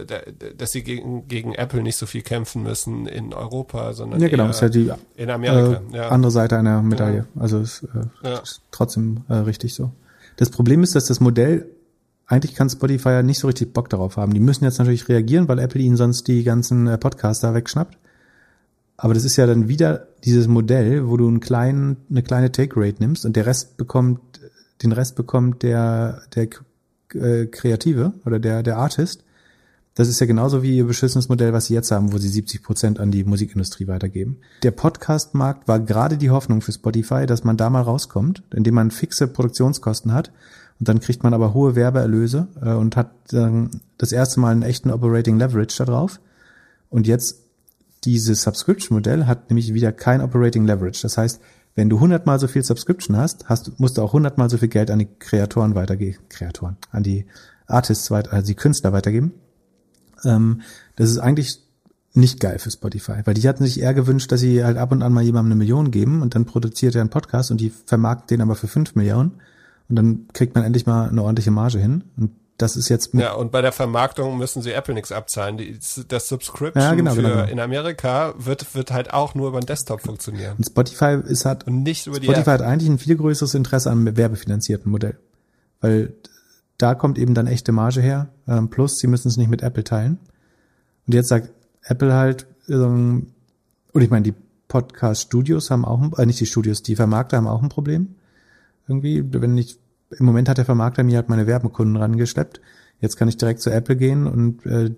dass 0.58 0.72
sie 0.72 0.82
gegen, 0.82 1.28
gegen 1.28 1.54
Apple 1.54 1.84
nicht 1.84 1.98
so 1.98 2.08
viel 2.08 2.24
kämpfen 2.24 2.64
müssen 2.64 3.06
in 3.06 3.32
Europa, 3.32 3.94
sondern 3.94 4.20
Ja, 4.20 4.28
genau, 4.28 4.46
eher 4.46 4.50
ist 4.50 4.62
ja 4.62 4.70
die 4.70 4.92
in 5.18 5.30
Amerika. 5.30 5.82
äh, 5.94 5.96
ja. 5.98 6.10
andere 6.10 6.32
Seite 6.32 6.58
einer 6.58 6.82
Medaille. 6.82 7.28
Also 7.38 7.60
ist, 7.60 7.84
äh, 7.84 8.28
Ja. 8.28 8.40
ist 8.40 8.62
trotzdem 8.72 9.22
äh, 9.30 9.36
richtig 9.36 9.76
so. 9.76 9.92
Das 10.38 10.50
Problem 10.50 10.82
ist, 10.82 10.96
dass 10.96 11.06
das 11.06 11.20
Modell, 11.20 11.68
eigentlich 12.26 12.56
kann 12.56 12.72
Spotify 12.72 13.10
ja 13.10 13.22
nicht 13.22 13.38
so 13.38 13.46
richtig 13.46 13.72
Bock 13.72 13.88
darauf 13.88 14.18
haben. 14.18 14.34
Die 14.34 14.40
müssen 14.40 14.64
jetzt 14.64 14.80
natürlich 14.80 15.08
reagieren, 15.10 15.48
weil 15.48 15.60
Apple 15.60 15.82
ihnen 15.82 15.96
sonst 15.96 16.28
die 16.28 16.44
ganzen 16.44 16.88
äh, 16.88 16.98
Podcaster 16.98 17.54
wegschnappt. 17.54 18.00
Aber 18.98 19.14
das 19.14 19.26
ist 19.26 19.36
ja 19.38 19.46
dann 19.46 19.68
wieder 19.70 20.08
dieses 20.24 20.48
Modell, 20.48 21.08
wo 21.08 21.18
du 21.18 21.28
einen 21.28 21.40
kleinen, 21.40 21.98
eine 22.10 22.24
kleine 22.24 22.52
Take 22.52 22.74
Rate 22.82 22.96
nimmst 22.98 23.26
und 23.26 23.36
der 23.36 23.46
Rest 23.46 23.78
bekommt, 23.78 24.20
den 24.82 24.92
Rest 24.92 25.16
bekommt 25.16 25.62
der, 25.62 26.24
der 26.34 26.48
äh, 27.14 27.46
Kreative 27.48 28.14
oder 28.26 28.40
der, 28.40 28.64
der 28.64 28.78
Artist. 28.78 29.24
Das 29.96 30.08
ist 30.08 30.22
ja 30.22 30.28
genauso 30.28 30.64
wie 30.64 30.78
ihr 30.78 30.86
beschissenes 30.86 31.28
Modell, 31.28 31.52
was 31.52 31.66
sie 31.66 31.74
jetzt 31.74 31.92
haben, 31.92 32.14
wo 32.14 32.18
sie 32.18 32.30
70 32.30 32.64
Prozent 32.64 33.00
an 33.00 33.12
die 33.12 33.24
Musikindustrie 33.24 33.88
weitergeben. 33.88 34.38
Der 34.64 34.72
Podcast-Markt 34.72 35.68
war 35.68 35.80
gerade 35.80 36.18
die 36.18 36.30
Hoffnung 36.30 36.62
für 36.62 36.72
Spotify, 36.72 37.26
dass 37.26 37.44
man 37.44 37.58
da 37.58 37.70
mal 37.70 37.82
rauskommt, 37.82 38.44
indem 38.56 38.76
man 38.76 38.92
fixe 38.92 39.28
Produktionskosten 39.28 40.14
hat 40.14 40.32
und 40.80 40.88
dann 40.88 41.00
kriegt 41.02 41.24
man 41.24 41.34
aber 41.34 41.54
hohe 41.54 41.76
Werbeerlöse 41.76 42.48
äh, 42.62 42.72
und 42.72 42.96
hat 42.96 43.12
ähm, 43.34 43.70
das 43.98 44.12
erste 44.12 44.40
Mal 44.40 44.52
einen 44.52 44.62
echten 44.62 44.92
Operating 44.92 45.38
Leverage 45.38 45.76
da 45.78 45.86
drauf. 45.86 46.20
Und 46.90 47.06
jetzt 47.06 47.44
dieses 48.06 48.44
Subscription-Modell 48.44 49.26
hat 49.26 49.50
nämlich 49.50 49.74
wieder 49.74 49.92
kein 49.92 50.22
Operating 50.22 50.66
Leverage. 50.66 51.02
Das 51.02 51.18
heißt, 51.18 51.42
wenn 51.76 51.90
du 51.90 52.00
hundertmal 52.00 52.40
so 52.40 52.48
viel 52.48 52.64
Subscription 52.64 53.16
hast, 53.16 53.48
hast, 53.48 53.80
musst 53.80 53.98
du 53.98 54.02
auch 54.02 54.14
hundertmal 54.14 54.50
so 54.50 54.58
viel 54.58 54.68
Geld 54.68 54.92
an 54.92 55.00
die 55.00 55.08
Kreatoren 55.20 55.76
weitergeben, 55.76 56.18
Kreatoren, 56.30 56.78
an 56.92 57.04
die 57.04 57.26
Artists 57.68 58.12
weiter, 58.12 58.34
also 58.34 58.48
die 58.48 58.56
Künstler 58.56 58.92
weitergeben. 58.92 59.34
Ähm, 60.26 60.62
das 60.96 61.10
ist 61.10 61.20
eigentlich 61.20 61.62
nicht 62.14 62.40
geil 62.40 62.60
für 62.60 62.72
Spotify, 62.72 63.22
weil 63.26 63.36
die 63.36 63.48
hatten 63.48 63.64
sich 63.64 63.80
eher 63.80 63.94
gewünscht, 63.94 64.32
dass 64.32 64.42
sie 64.42 64.64
halt 64.64 64.78
ab 64.78 64.92
und 64.92 65.04
an 65.04 65.14
mal 65.14 65.24
jemandem 65.24 65.52
eine 65.52 65.60
Million 65.60 65.92
geben 65.92 66.22
und 66.22 66.36
dann 66.36 66.46
produziert 66.46 66.96
er 66.96 67.02
einen 67.02 67.12
Podcast 67.12 67.52
und 67.52 67.62
die 67.62 67.70
vermarkten 67.70 68.38
den 68.38 68.42
aber 68.42 68.56
für 68.56 68.68
fünf 68.68 68.96
Millionen 68.96 69.34
und 69.88 69.96
dann 69.96 70.28
kriegt 70.34 70.56
man 70.56 70.64
endlich 70.64 70.86
mal 70.86 71.10
eine 71.10 71.22
ordentliche 71.22 71.52
Marge 71.52 71.80
hin 71.80 72.04
und 72.18 72.32
das 72.60 72.76
ist 72.76 72.90
jetzt 72.90 73.14
Ja, 73.14 73.34
und 73.34 73.52
bei 73.52 73.62
der 73.62 73.72
Vermarktung 73.72 74.38
müssen 74.38 74.62
sie 74.62 74.72
Apple 74.72 74.94
nichts 74.94 75.12
abzahlen. 75.12 75.58
Die, 75.58 75.80
das 76.08 76.28
Subscription 76.28 76.84
Ja, 76.84 76.94
genau, 76.94 77.12
für 77.16 77.22
genau, 77.24 77.36
genau. 77.36 77.48
in 77.52 77.60
Amerika 77.60 78.34
wird, 78.38 78.76
wird 78.76 78.92
halt 78.92 79.14
auch 79.14 79.34
nur 79.34 79.48
über 79.48 79.60
den 79.60 79.66
Desktop 79.66 80.02
funktionieren. 80.02 80.56
und 80.58 80.66
Spotify 80.66 81.18
ist 81.26 81.46
halt 81.46 81.66
Und 81.66 81.84
nicht 81.84 82.06
über 82.08 82.20
die 82.20 82.26
Spotify 82.28 82.42
App. 82.52 82.60
hat 82.60 82.62
eigentlich 82.62 82.90
ein 82.90 83.00
viel 83.00 83.16
größeres 83.16 83.54
Interesse 83.56 83.90
an 83.90 84.00
einem 84.06 84.18
werbefinanzierten 84.18 84.92
Modell. 84.92 85.18
Weil 85.82 86.14
da 86.78 86.96
kommt 86.96 87.18
eben 87.18 87.34
dann 87.34 87.48
echte 87.48 87.72
Marge 87.72 88.02
her. 88.02 88.30
Ähm, 88.48 88.70
plus, 88.70 89.00
sie 89.00 89.08
müssen 89.08 89.28
es 89.30 89.38
nicht 89.38 89.50
mit 89.50 89.62
Apple 89.64 89.84
teilen. 89.84 90.20
Und 91.08 91.14
jetzt 91.14 91.30
sagt 91.30 91.50
Apple 91.84 92.14
halt, 92.14 92.46
ähm, 92.68 93.28
und 93.94 94.02
ich 94.02 94.10
meine, 94.10 94.24
die 94.24 94.34
Podcast-Studios 94.68 95.72
haben 95.72 95.86
auch, 95.86 96.00
ein, 96.02 96.14
äh, 96.18 96.26
nicht 96.26 96.40
die 96.40 96.46
Studios, 96.46 96.84
die 96.84 96.96
Vermarkter 96.96 97.38
haben 97.38 97.48
auch 97.48 97.64
ein 97.64 97.70
Problem. 97.70 98.16
Irgendwie, 98.88 99.24
wenn 99.34 99.58
ich, 99.58 99.78
im 100.18 100.26
Moment 100.26 100.50
hat 100.50 100.58
der 100.58 100.66
Vermarkter 100.66 101.04
mir 101.04 101.18
halt 101.18 101.30
meine 101.30 101.48
Werbekunden 101.48 101.96
rangeschleppt. 101.96 102.62
Jetzt 103.00 103.16
kann 103.16 103.28
ich 103.28 103.38
direkt 103.38 103.62
zu 103.62 103.70
Apple 103.70 103.96
gehen 103.96 104.28
und 104.28 104.66
äh, 104.66 104.92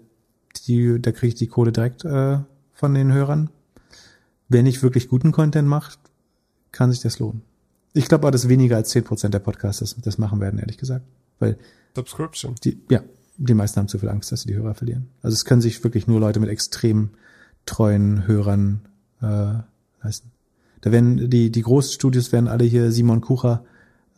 die, 0.67 1.01
da 1.01 1.11
kriege 1.11 1.29
ich 1.29 1.35
die 1.35 1.47
Kohle 1.47 1.71
direkt 1.71 2.05
äh, 2.05 2.39
von 2.73 2.93
den 2.93 3.13
Hörern. 3.13 3.49
Wer 4.49 4.63
nicht 4.63 4.83
wirklich 4.83 5.07
guten 5.07 5.31
Content 5.31 5.67
macht, 5.67 5.99
kann 6.71 6.91
sich 6.91 7.01
das 7.01 7.19
lohnen. 7.19 7.41
Ich 7.93 8.07
glaube 8.07 8.23
aber, 8.23 8.31
dass 8.31 8.47
weniger 8.47 8.77
als 8.77 8.93
10% 8.93 9.29
der 9.29 9.39
Podcasts 9.39 9.79
das, 9.79 9.95
das 10.01 10.17
machen 10.17 10.39
werden, 10.39 10.59
ehrlich 10.59 10.77
gesagt. 10.77 11.05
Weil 11.39 11.57
Subscription. 11.95 12.55
die, 12.63 12.81
ja, 12.89 13.01
die 13.37 13.53
meisten 13.53 13.79
haben 13.79 13.87
zu 13.87 13.99
viel 13.99 14.09
Angst, 14.09 14.31
dass 14.31 14.41
sie 14.41 14.49
die 14.49 14.55
Hörer 14.55 14.73
verlieren. 14.73 15.09
Also 15.21 15.35
es 15.35 15.45
können 15.45 15.61
sich 15.61 15.83
wirklich 15.83 16.07
nur 16.07 16.19
Leute 16.19 16.39
mit 16.39 16.49
extrem 16.49 17.11
treuen 17.65 18.27
Hörern 18.27 18.87
äh, 19.21 19.53
leisten. 20.03 20.31
Da 20.81 20.91
werden 20.91 21.29
die, 21.29 21.51
die 21.51 21.61
großen 21.61 21.93
Studios 21.93 22.31
werden 22.31 22.47
alle 22.47 22.63
hier 22.63 22.91
Simon 22.91 23.21
Kucher, 23.21 23.63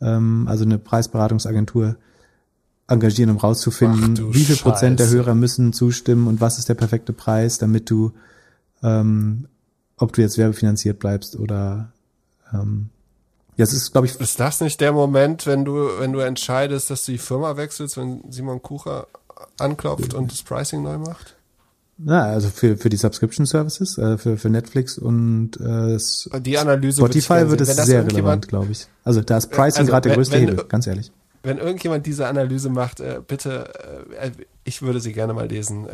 ähm, 0.00 0.46
also 0.48 0.64
eine 0.64 0.78
Preisberatungsagentur, 0.78 1.96
engagieren, 2.86 3.30
um 3.30 3.38
rauszufinden, 3.38 4.34
wie 4.34 4.44
viel 4.44 4.56
Prozent 4.56 5.00
der 5.00 5.04
Scheiße. 5.06 5.16
Hörer 5.16 5.34
müssen 5.34 5.72
zustimmen 5.72 6.26
und 6.26 6.40
was 6.40 6.58
ist 6.58 6.68
der 6.68 6.74
perfekte 6.74 7.12
Preis, 7.12 7.58
damit 7.58 7.88
du, 7.88 8.12
ähm, 8.82 9.48
ob 9.96 10.12
du 10.12 10.20
jetzt 10.20 10.36
werbefinanziert 10.36 10.98
bleibst 10.98 11.36
oder 11.36 11.92
ähm, 12.52 12.90
ja, 13.56 13.62
es 13.62 13.72
ist, 13.72 13.92
glaube 13.92 14.06
ich, 14.06 14.18
Ist 14.18 14.40
das 14.40 14.60
nicht 14.60 14.80
der 14.80 14.92
Moment, 14.92 15.46
wenn 15.46 15.64
du, 15.64 15.88
wenn 15.98 16.12
du 16.12 16.18
entscheidest, 16.18 16.90
dass 16.90 17.04
du 17.04 17.12
die 17.12 17.18
Firma 17.18 17.56
wechselst, 17.56 17.96
wenn 17.96 18.20
Simon 18.30 18.60
Kucher 18.60 19.06
anklopft 19.58 20.12
und 20.12 20.32
das 20.32 20.42
Pricing 20.42 20.82
neu 20.82 20.98
macht? 20.98 21.36
Na, 21.96 22.24
also 22.24 22.48
für, 22.48 22.76
für 22.76 22.88
die 22.88 22.96
Subscription 22.96 23.46
Services, 23.46 23.98
äh, 23.98 24.18
für, 24.18 24.36
für 24.36 24.50
Netflix 24.50 24.98
und 24.98 25.52
äh, 25.60 25.96
Die 26.40 26.58
Analyse 26.58 26.98
Spotify 26.98 27.48
wird 27.48 27.60
es 27.60 27.76
sehr 27.76 28.06
relevant, 28.06 28.48
glaube 28.48 28.72
ich. 28.72 28.86
Also 29.04 29.20
da 29.20 29.36
ist 29.36 29.50
Pricing 29.50 29.80
also 29.80 29.92
gerade 29.92 30.08
der 30.08 30.16
größte 30.16 30.34
wenn- 30.34 30.48
Hebel, 30.48 30.64
ganz 30.68 30.86
ehrlich. 30.86 31.12
Wenn 31.44 31.58
irgendjemand 31.58 32.06
diese 32.06 32.26
Analyse 32.26 32.70
macht, 32.70 33.00
äh, 33.00 33.20
bitte, 33.26 33.68
äh, 34.18 34.30
ich 34.64 34.80
würde 34.80 34.98
sie 34.98 35.12
gerne 35.12 35.34
mal 35.34 35.46
lesen. 35.46 35.86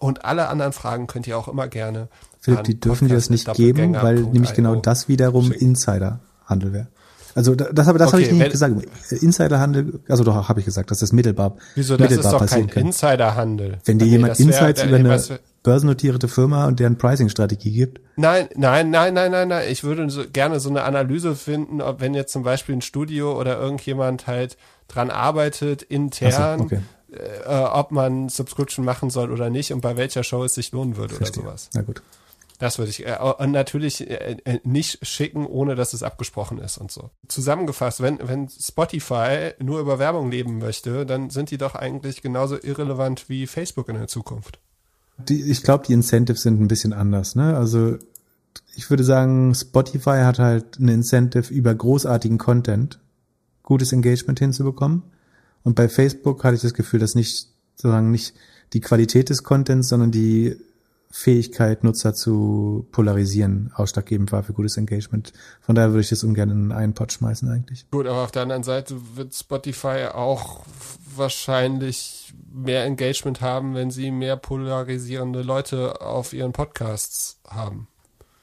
Und 0.00 0.24
alle 0.24 0.48
anderen 0.48 0.72
Fragen 0.72 1.06
könnt 1.06 1.28
ihr 1.28 1.38
auch 1.38 1.46
immer 1.46 1.68
gerne. 1.68 2.08
Philipp, 2.40 2.64
die 2.64 2.80
dürfen 2.80 3.06
dir 3.06 3.14
das 3.14 3.30
nicht 3.30 3.52
geben, 3.54 3.94
weil 3.94 4.22
nämlich 4.22 4.52
genau 4.54 4.74
das 4.74 5.08
wiederum. 5.08 5.52
Insiderhandel 5.52 6.72
wäre. 6.72 6.88
Also 7.36 7.54
da- 7.54 7.70
das 7.72 7.86
habe 7.86 7.98
das 7.98 8.12
habe 8.12 8.22
Okay, 8.22 8.32
ich 8.32 8.38
nicht 8.38 8.50
gesagt. 8.50 8.74
Insiderhandel, 9.22 10.00
also 10.08 10.24
doch 10.24 10.48
habe 10.48 10.60
ich 10.60 10.66
gesagt, 10.66 10.90
dass 10.90 10.98
das 11.00 11.12
mittelbar 11.12 11.56
Wieso, 11.74 11.96
das 11.96 12.06
ist 12.06 12.16
mittelbar 12.16 12.32
doch 12.32 12.38
passieren 12.40 12.66
kein 12.66 12.74
kann. 12.74 12.86
Insiderhandel. 12.86 13.78
Wenn 13.84 13.98
dir 13.98 14.06
Nee, 14.06 14.10
jemand 14.12 14.30
das 14.32 14.38
wär- 14.40 14.46
Insights 14.46 14.82
äh, 14.82 14.86
über 14.88 14.96
eine 14.96 15.08
was- 15.10 15.32
börsennotierte 15.62 16.28
Firma 16.28 16.66
und 16.66 16.80
deren 16.80 16.96
Pricing-Strategie 16.96 17.72
gibt, 17.72 18.00
Nein, 18.16 18.48
nein, 18.56 18.90
nein, 18.90 19.12
nein, 19.14 19.30
nein, 19.32 19.48
nein. 19.48 19.68
Ich 19.70 19.84
würde 19.84 20.08
so 20.08 20.22
gerne 20.32 20.60
so 20.60 20.70
eine 20.70 20.84
Analyse 20.84 21.34
finden, 21.36 21.82
ob 21.82 22.00
wenn 22.00 22.14
jetzt 22.14 22.32
zum 22.32 22.42
Beispiel 22.42 22.76
ein 22.76 22.82
Studio 22.82 23.38
oder 23.38 23.58
irgendjemand 23.60 24.26
halt 24.26 24.56
dran 24.88 25.10
arbeitet, 25.10 25.82
intern, 25.82 26.58
so, 26.60 26.64
okay. 26.64 26.78
äh, 27.12 27.50
ob 27.64 27.90
man 27.90 28.28
Subscription 28.30 28.84
machen 28.84 29.10
soll 29.10 29.30
oder 29.30 29.50
nicht 29.50 29.72
und 29.72 29.80
bei 29.82 29.96
welcher 29.98 30.22
Show 30.24 30.44
es 30.44 30.54
sich 30.54 30.72
lohnen 30.72 30.96
würde 30.96 31.14
verstehe. 31.14 31.42
oder 31.42 31.50
sowas. 31.50 31.70
Na 31.74 31.82
gut. 31.82 32.00
Das 32.58 32.78
würde 32.78 32.90
ich 32.90 33.06
äh, 33.06 33.18
und 33.38 33.52
natürlich 33.52 34.08
äh, 34.08 34.36
äh, 34.44 34.60
nicht 34.64 35.06
schicken, 35.06 35.46
ohne 35.46 35.74
dass 35.74 35.92
es 35.92 36.02
abgesprochen 36.02 36.58
ist 36.58 36.78
und 36.78 36.90
so. 36.90 37.10
Zusammengefasst, 37.28 38.00
wenn 38.00 38.18
wenn 38.22 38.48
Spotify 38.48 39.52
nur 39.58 39.80
über 39.80 39.98
Werbung 39.98 40.30
leben 40.30 40.58
möchte, 40.58 41.04
dann 41.06 41.30
sind 41.30 41.50
die 41.50 41.58
doch 41.58 41.74
eigentlich 41.74 42.22
genauso 42.22 42.56
irrelevant 42.60 43.28
wie 43.28 43.46
Facebook 43.46 43.88
in 43.88 43.96
der 43.96 44.08
Zukunft. 44.08 44.58
Die, 45.18 45.42
ich 45.42 45.62
glaube, 45.62 45.84
die 45.86 45.92
Incentives 45.92 46.42
sind 46.42 46.60
ein 46.60 46.68
bisschen 46.68 46.92
anders. 46.92 47.36
Ne? 47.36 47.56
Also 47.56 47.96
ich 48.74 48.90
würde 48.90 49.04
sagen, 49.04 49.54
Spotify 49.54 50.22
hat 50.22 50.38
halt 50.38 50.78
ein 50.78 50.88
Incentive 50.88 51.52
über 51.52 51.74
großartigen 51.74 52.38
Content 52.38 53.00
gutes 53.62 53.92
Engagement 53.92 54.38
hinzubekommen. 54.38 55.02
Und 55.62 55.74
bei 55.74 55.88
Facebook 55.88 56.44
hatte 56.44 56.56
ich 56.56 56.62
das 56.62 56.74
Gefühl, 56.74 57.00
dass 57.00 57.14
nicht 57.14 57.48
sozusagen 57.74 58.10
nicht 58.10 58.34
die 58.72 58.80
Qualität 58.80 59.28
des 59.28 59.42
Contents, 59.42 59.88
sondern 59.88 60.10
die 60.10 60.56
Fähigkeit, 61.16 61.82
Nutzer 61.82 62.12
zu 62.12 62.86
polarisieren, 62.92 63.72
ausschlaggebend 63.74 64.32
war 64.32 64.42
für 64.42 64.52
gutes 64.52 64.76
Engagement. 64.76 65.32
Von 65.62 65.74
daher 65.74 65.90
würde 65.90 66.02
ich 66.02 66.10
das 66.10 66.22
ungern 66.22 66.50
in 66.50 66.72
einen 66.72 66.92
Pot 66.92 67.10
schmeißen 67.10 67.48
eigentlich. 67.48 67.90
Gut, 67.90 68.06
aber 68.06 68.22
auf 68.22 68.32
der 68.32 68.42
anderen 68.42 68.62
Seite 68.62 68.96
wird 69.14 69.34
Spotify 69.34 70.08
auch 70.12 70.64
wahrscheinlich 71.16 72.34
mehr 72.52 72.84
Engagement 72.84 73.40
haben, 73.40 73.74
wenn 73.74 73.90
sie 73.90 74.10
mehr 74.10 74.36
polarisierende 74.36 75.40
Leute 75.40 76.02
auf 76.02 76.34
ihren 76.34 76.52
Podcasts 76.52 77.40
haben. 77.48 77.88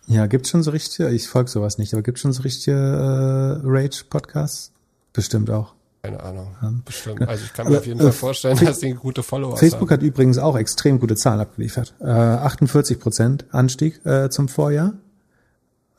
Ja, 0.08 0.26
gibt's 0.26 0.50
schon 0.50 0.64
so 0.64 0.72
richtige, 0.72 1.10
ich 1.12 1.30
folge 1.30 1.52
sowas 1.52 1.78
nicht, 1.78 1.94
aber 1.94 2.02
gibt's 2.02 2.22
schon 2.22 2.34
so 2.34 2.42
richtige 2.42 2.76
äh, 2.76 3.62
Rage-Podcasts? 3.64 4.72
Bestimmt 5.14 5.52
auch. 5.52 5.76
Keine 6.06 6.22
Ahnung. 6.22 6.48
Bestimmt. 6.84 7.22
Ja. 7.22 7.28
Also 7.28 7.46
ich 7.46 7.54
kann 7.54 7.66
Aber, 7.66 7.76
mir 7.76 7.80
auf 7.80 7.86
jeden 7.86 8.00
äh, 8.02 8.04
Fall 8.04 8.12
vorstellen, 8.12 8.58
Fe- 8.58 8.66
dass 8.66 8.80
die 8.80 8.94
gute 8.94 9.24
Follower 9.24 9.56
Facebook 9.56 9.90
haben. 9.90 10.02
hat 10.02 10.04
übrigens 10.04 10.38
auch 10.38 10.58
extrem 10.58 11.00
gute 11.00 11.16
Zahlen 11.16 11.40
abgeliefert. 11.40 11.94
Äh, 12.02 12.08
48 12.08 13.00
Prozent 13.00 13.46
Anstieg 13.52 14.06
äh, 14.06 14.30
zum 14.30 14.50
Vorjahr. 14.50 14.94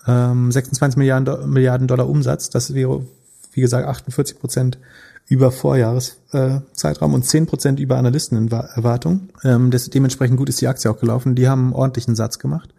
Ähm, 0.07 0.53
26 0.53 0.99
Milliarden, 0.99 1.49
Milliarden 1.51 1.87
Dollar 1.89 2.07
Umsatz. 2.07 2.51
Das 2.51 2.75
wäre, 2.75 3.07
wie 3.53 3.63
gesagt, 3.63 3.89
48 3.89 4.39
Prozent 4.39 4.79
über 5.27 5.51
Vorjahreszeitraum 5.51 7.13
äh, 7.13 7.15
und 7.15 7.25
10 7.25 7.47
Prozent 7.47 7.81
über 7.81 7.97
Analystenerwartung. 7.97 9.31
Ähm, 9.43 9.71
das, 9.71 9.89
dementsprechend 9.89 10.37
gut 10.37 10.51
ist 10.51 10.61
die 10.61 10.69
Aktie 10.69 10.91
auch 10.91 10.99
gelaufen. 11.01 11.35
Die 11.35 11.49
haben 11.49 11.65
einen 11.69 11.73
ordentlichen 11.73 12.15
Satz 12.15 12.39
gemacht. 12.39 12.75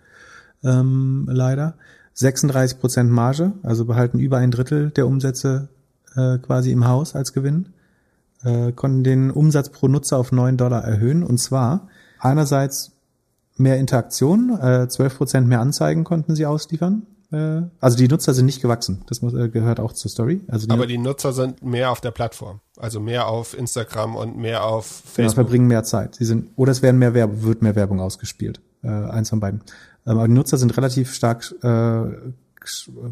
Ähm, 0.63 1.27
leider. 1.31 1.73
36 2.13 2.79
Prozent 2.79 3.09
Marge, 3.09 3.53
also 3.63 3.85
behalten 3.85 4.19
über 4.19 4.37
ein 4.37 4.51
Drittel 4.51 4.91
der 4.91 5.07
Umsätze 5.07 5.69
äh, 6.15 6.37
quasi 6.39 6.71
im 6.71 6.87
Haus 6.87 7.15
als 7.15 7.33
Gewinn 7.33 7.73
äh, 8.43 8.71
konnten 8.71 9.03
den 9.03 9.31
Umsatz 9.31 9.69
pro 9.69 9.87
Nutzer 9.87 10.17
auf 10.17 10.31
9 10.31 10.57
Dollar 10.57 10.83
erhöhen. 10.83 11.23
Und 11.23 11.37
zwar 11.39 11.87
einerseits 12.19 12.91
mehr 13.57 13.77
Interaktion, 13.77 14.57
äh, 14.59 14.87
12% 14.89 15.41
mehr 15.41 15.59
Anzeigen 15.61 16.03
konnten 16.03 16.35
sie 16.35 16.45
ausliefern. 16.45 17.07
Äh, 17.31 17.63
also 17.79 17.97
die 17.97 18.07
Nutzer 18.07 18.33
sind 18.33 18.45
nicht 18.45 18.61
gewachsen. 18.61 19.03
Das 19.07 19.21
muss, 19.21 19.33
äh, 19.33 19.49
gehört 19.49 19.79
auch 19.79 19.93
zur 19.93 20.11
Story. 20.11 20.41
Also 20.47 20.67
die, 20.67 20.73
Aber 20.73 20.87
die 20.87 20.97
Nutzer 20.97 21.33
sind 21.33 21.63
mehr 21.63 21.91
auf 21.91 22.01
der 22.01 22.11
Plattform. 22.11 22.61
Also 22.77 22.99
mehr 22.99 23.27
auf 23.27 23.57
Instagram 23.57 24.15
und 24.15 24.37
mehr 24.37 24.63
auf 24.63 25.01
genau, 25.01 25.13
Facebook. 25.13 25.35
verbringen 25.35 25.67
mehr 25.67 25.83
Zeit. 25.83 26.15
Sie 26.15 26.25
sind, 26.25 26.49
oder 26.55 26.71
es 26.71 26.81
werden 26.81 26.97
mehr 26.99 27.13
Werbung, 27.13 27.43
wird 27.43 27.61
mehr 27.61 27.75
Werbung 27.75 27.99
ausgespielt. 27.99 28.61
Äh, 28.83 28.89
eins 28.89 29.29
von 29.29 29.39
beiden. 29.39 29.61
Ähm, 30.05 30.17
aber 30.17 30.27
die 30.27 30.33
Nutzer 30.33 30.57
sind 30.57 30.75
relativ 30.77 31.13
stark 31.13 31.51
äh, 31.63 32.03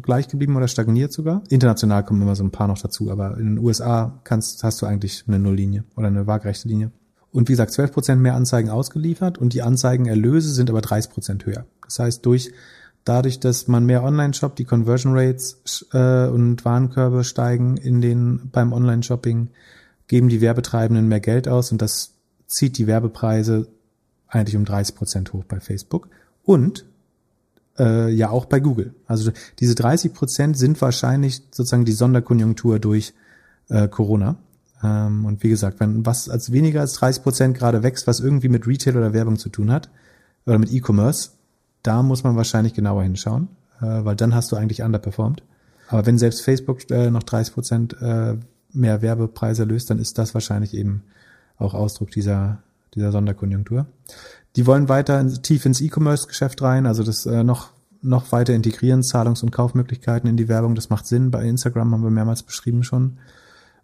gleich 0.02 0.28
geblieben 0.28 0.56
oder 0.56 0.68
stagniert 0.68 1.12
sogar. 1.12 1.42
International 1.48 2.04
kommen 2.04 2.22
immer 2.22 2.36
so 2.36 2.44
ein 2.44 2.50
paar 2.50 2.68
noch 2.68 2.78
dazu, 2.78 3.10
aber 3.10 3.36
in 3.36 3.56
den 3.56 3.58
USA 3.58 4.20
kannst, 4.24 4.62
hast 4.62 4.82
du 4.82 4.86
eigentlich 4.86 5.24
eine 5.26 5.38
Nulllinie 5.38 5.84
oder 5.96 6.08
eine 6.08 6.26
waagerechte 6.26 6.68
Linie. 6.68 6.90
Und 7.30 7.48
wie 7.48 7.52
gesagt, 7.52 7.72
12% 7.72 8.16
mehr 8.16 8.34
Anzeigen 8.34 8.70
ausgeliefert 8.70 9.38
und 9.38 9.54
die 9.54 9.62
Anzeigenerlöse 9.62 10.52
sind 10.52 10.70
aber 10.70 10.80
30% 10.80 11.44
höher. 11.44 11.66
Das 11.84 11.98
heißt, 11.98 12.24
durch 12.24 12.52
dadurch, 13.04 13.40
dass 13.40 13.68
man 13.68 13.86
mehr 13.86 14.02
Online-Shop, 14.02 14.56
die 14.56 14.64
Conversion 14.64 15.16
Rates 15.16 15.86
äh, 15.92 16.26
und 16.28 16.64
Warenkörbe 16.64 17.24
steigen 17.24 17.76
in 17.76 18.00
den 18.00 18.50
beim 18.50 18.72
Online-Shopping, 18.72 19.48
geben 20.06 20.28
die 20.28 20.40
Werbetreibenden 20.40 21.08
mehr 21.08 21.20
Geld 21.20 21.48
aus 21.48 21.72
und 21.72 21.80
das 21.80 22.14
zieht 22.46 22.78
die 22.78 22.86
Werbepreise 22.86 23.68
eigentlich 24.28 24.56
um 24.56 24.64
30 24.64 24.94
Prozent 24.94 25.32
hoch 25.32 25.44
bei 25.44 25.60
Facebook 25.60 26.08
und 26.42 26.84
äh, 27.78 28.10
ja 28.10 28.30
auch 28.30 28.46
bei 28.46 28.60
Google. 28.60 28.94
Also 29.06 29.30
diese 29.58 29.74
30 29.74 30.12
Prozent 30.14 30.58
sind 30.58 30.80
wahrscheinlich 30.80 31.42
sozusagen 31.50 31.84
die 31.84 31.92
Sonderkonjunktur 31.92 32.78
durch 32.78 33.14
äh, 33.68 33.88
Corona. 33.88 34.36
Ähm, 34.82 35.24
und 35.24 35.42
wie 35.42 35.48
gesagt, 35.48 35.80
wenn 35.80 36.04
was 36.06 36.28
als 36.28 36.52
weniger 36.52 36.80
als 36.80 36.94
30 36.94 37.22
Prozent 37.22 37.56
gerade 37.56 37.82
wächst, 37.82 38.06
was 38.06 38.20
irgendwie 38.20 38.48
mit 38.48 38.66
Retail 38.66 38.96
oder 38.96 39.12
Werbung 39.12 39.38
zu 39.38 39.48
tun 39.48 39.70
hat 39.72 39.88
oder 40.46 40.58
mit 40.58 40.72
E-Commerce, 40.72 41.30
da 41.82 42.02
muss 42.02 42.24
man 42.24 42.36
wahrscheinlich 42.36 42.74
genauer 42.74 43.02
hinschauen, 43.02 43.48
äh, 43.80 44.04
weil 44.04 44.16
dann 44.16 44.34
hast 44.34 44.52
du 44.52 44.56
eigentlich 44.56 44.82
underperformed. 44.82 45.42
Aber 45.88 46.06
wenn 46.06 46.18
selbst 46.18 46.42
Facebook 46.42 46.90
äh, 46.90 47.10
noch 47.10 47.22
30 47.22 47.54
Prozent 47.54 47.96
äh, 48.00 48.36
mehr 48.72 49.02
Werbepreise 49.02 49.64
löst, 49.64 49.90
dann 49.90 49.98
ist 49.98 50.18
das 50.18 50.34
wahrscheinlich 50.34 50.74
eben 50.74 51.04
auch 51.56 51.74
Ausdruck 51.74 52.10
dieser, 52.10 52.62
dieser 52.94 53.12
Sonderkonjunktur. 53.12 53.86
Die 54.56 54.66
wollen 54.66 54.88
weiter 54.88 55.26
tief 55.42 55.66
ins 55.66 55.80
E-Commerce-Geschäft 55.80 56.62
rein, 56.62 56.86
also 56.86 57.02
das 57.02 57.26
äh, 57.26 57.42
noch, 57.42 57.70
noch 58.02 58.30
weiter 58.32 58.54
integrieren, 58.54 59.02
Zahlungs- 59.02 59.42
und 59.42 59.50
Kaufmöglichkeiten 59.50 60.28
in 60.28 60.36
die 60.36 60.48
Werbung. 60.48 60.74
Das 60.74 60.90
macht 60.90 61.06
Sinn. 61.06 61.30
Bei 61.30 61.44
Instagram 61.44 61.92
haben 61.92 62.04
wir 62.04 62.10
mehrmals 62.10 62.42
beschrieben 62.42 62.84
schon. 62.84 63.18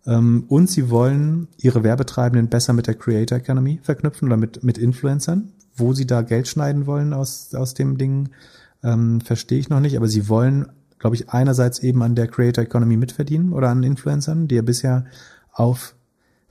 Ähm, 0.06 0.44
und 0.48 0.70
sie 0.70 0.90
wollen 0.90 1.48
ihre 1.59 1.82
Werbetreibenden 1.82 2.48
besser 2.48 2.72
mit 2.72 2.86
der 2.86 2.94
Creator 2.94 3.38
Economy 3.38 3.80
verknüpfen 3.82 4.28
oder 4.28 4.36
mit, 4.36 4.62
mit 4.62 4.78
Influencern. 4.78 5.52
Wo 5.74 5.92
sie 5.92 6.06
da 6.06 6.22
Geld 6.22 6.47
schneiden 6.47 6.86
wollen 6.86 7.12
aus, 7.12 7.55
aus 7.55 7.74
dem 7.74 7.97
Ding, 7.97 8.28
ähm, 8.82 9.20
verstehe 9.20 9.59
ich 9.59 9.70
noch 9.70 9.80
nicht, 9.80 9.97
aber 9.97 10.09
sie 10.09 10.28
wollen, 10.28 10.66
glaube 10.98 11.16
ich, 11.16 11.30
einerseits 11.30 11.78
eben 11.80 12.02
an 12.02 12.14
der 12.14 12.28
Creator 12.28 12.64
Economy 12.64 12.97
mitverdienen 12.97 13.52
oder 13.52 13.68
an 13.68 13.82
Influencern, 13.82 14.48
die 14.48 14.56
ja 14.56 14.62
bisher 14.62 15.05
auf 15.52 15.94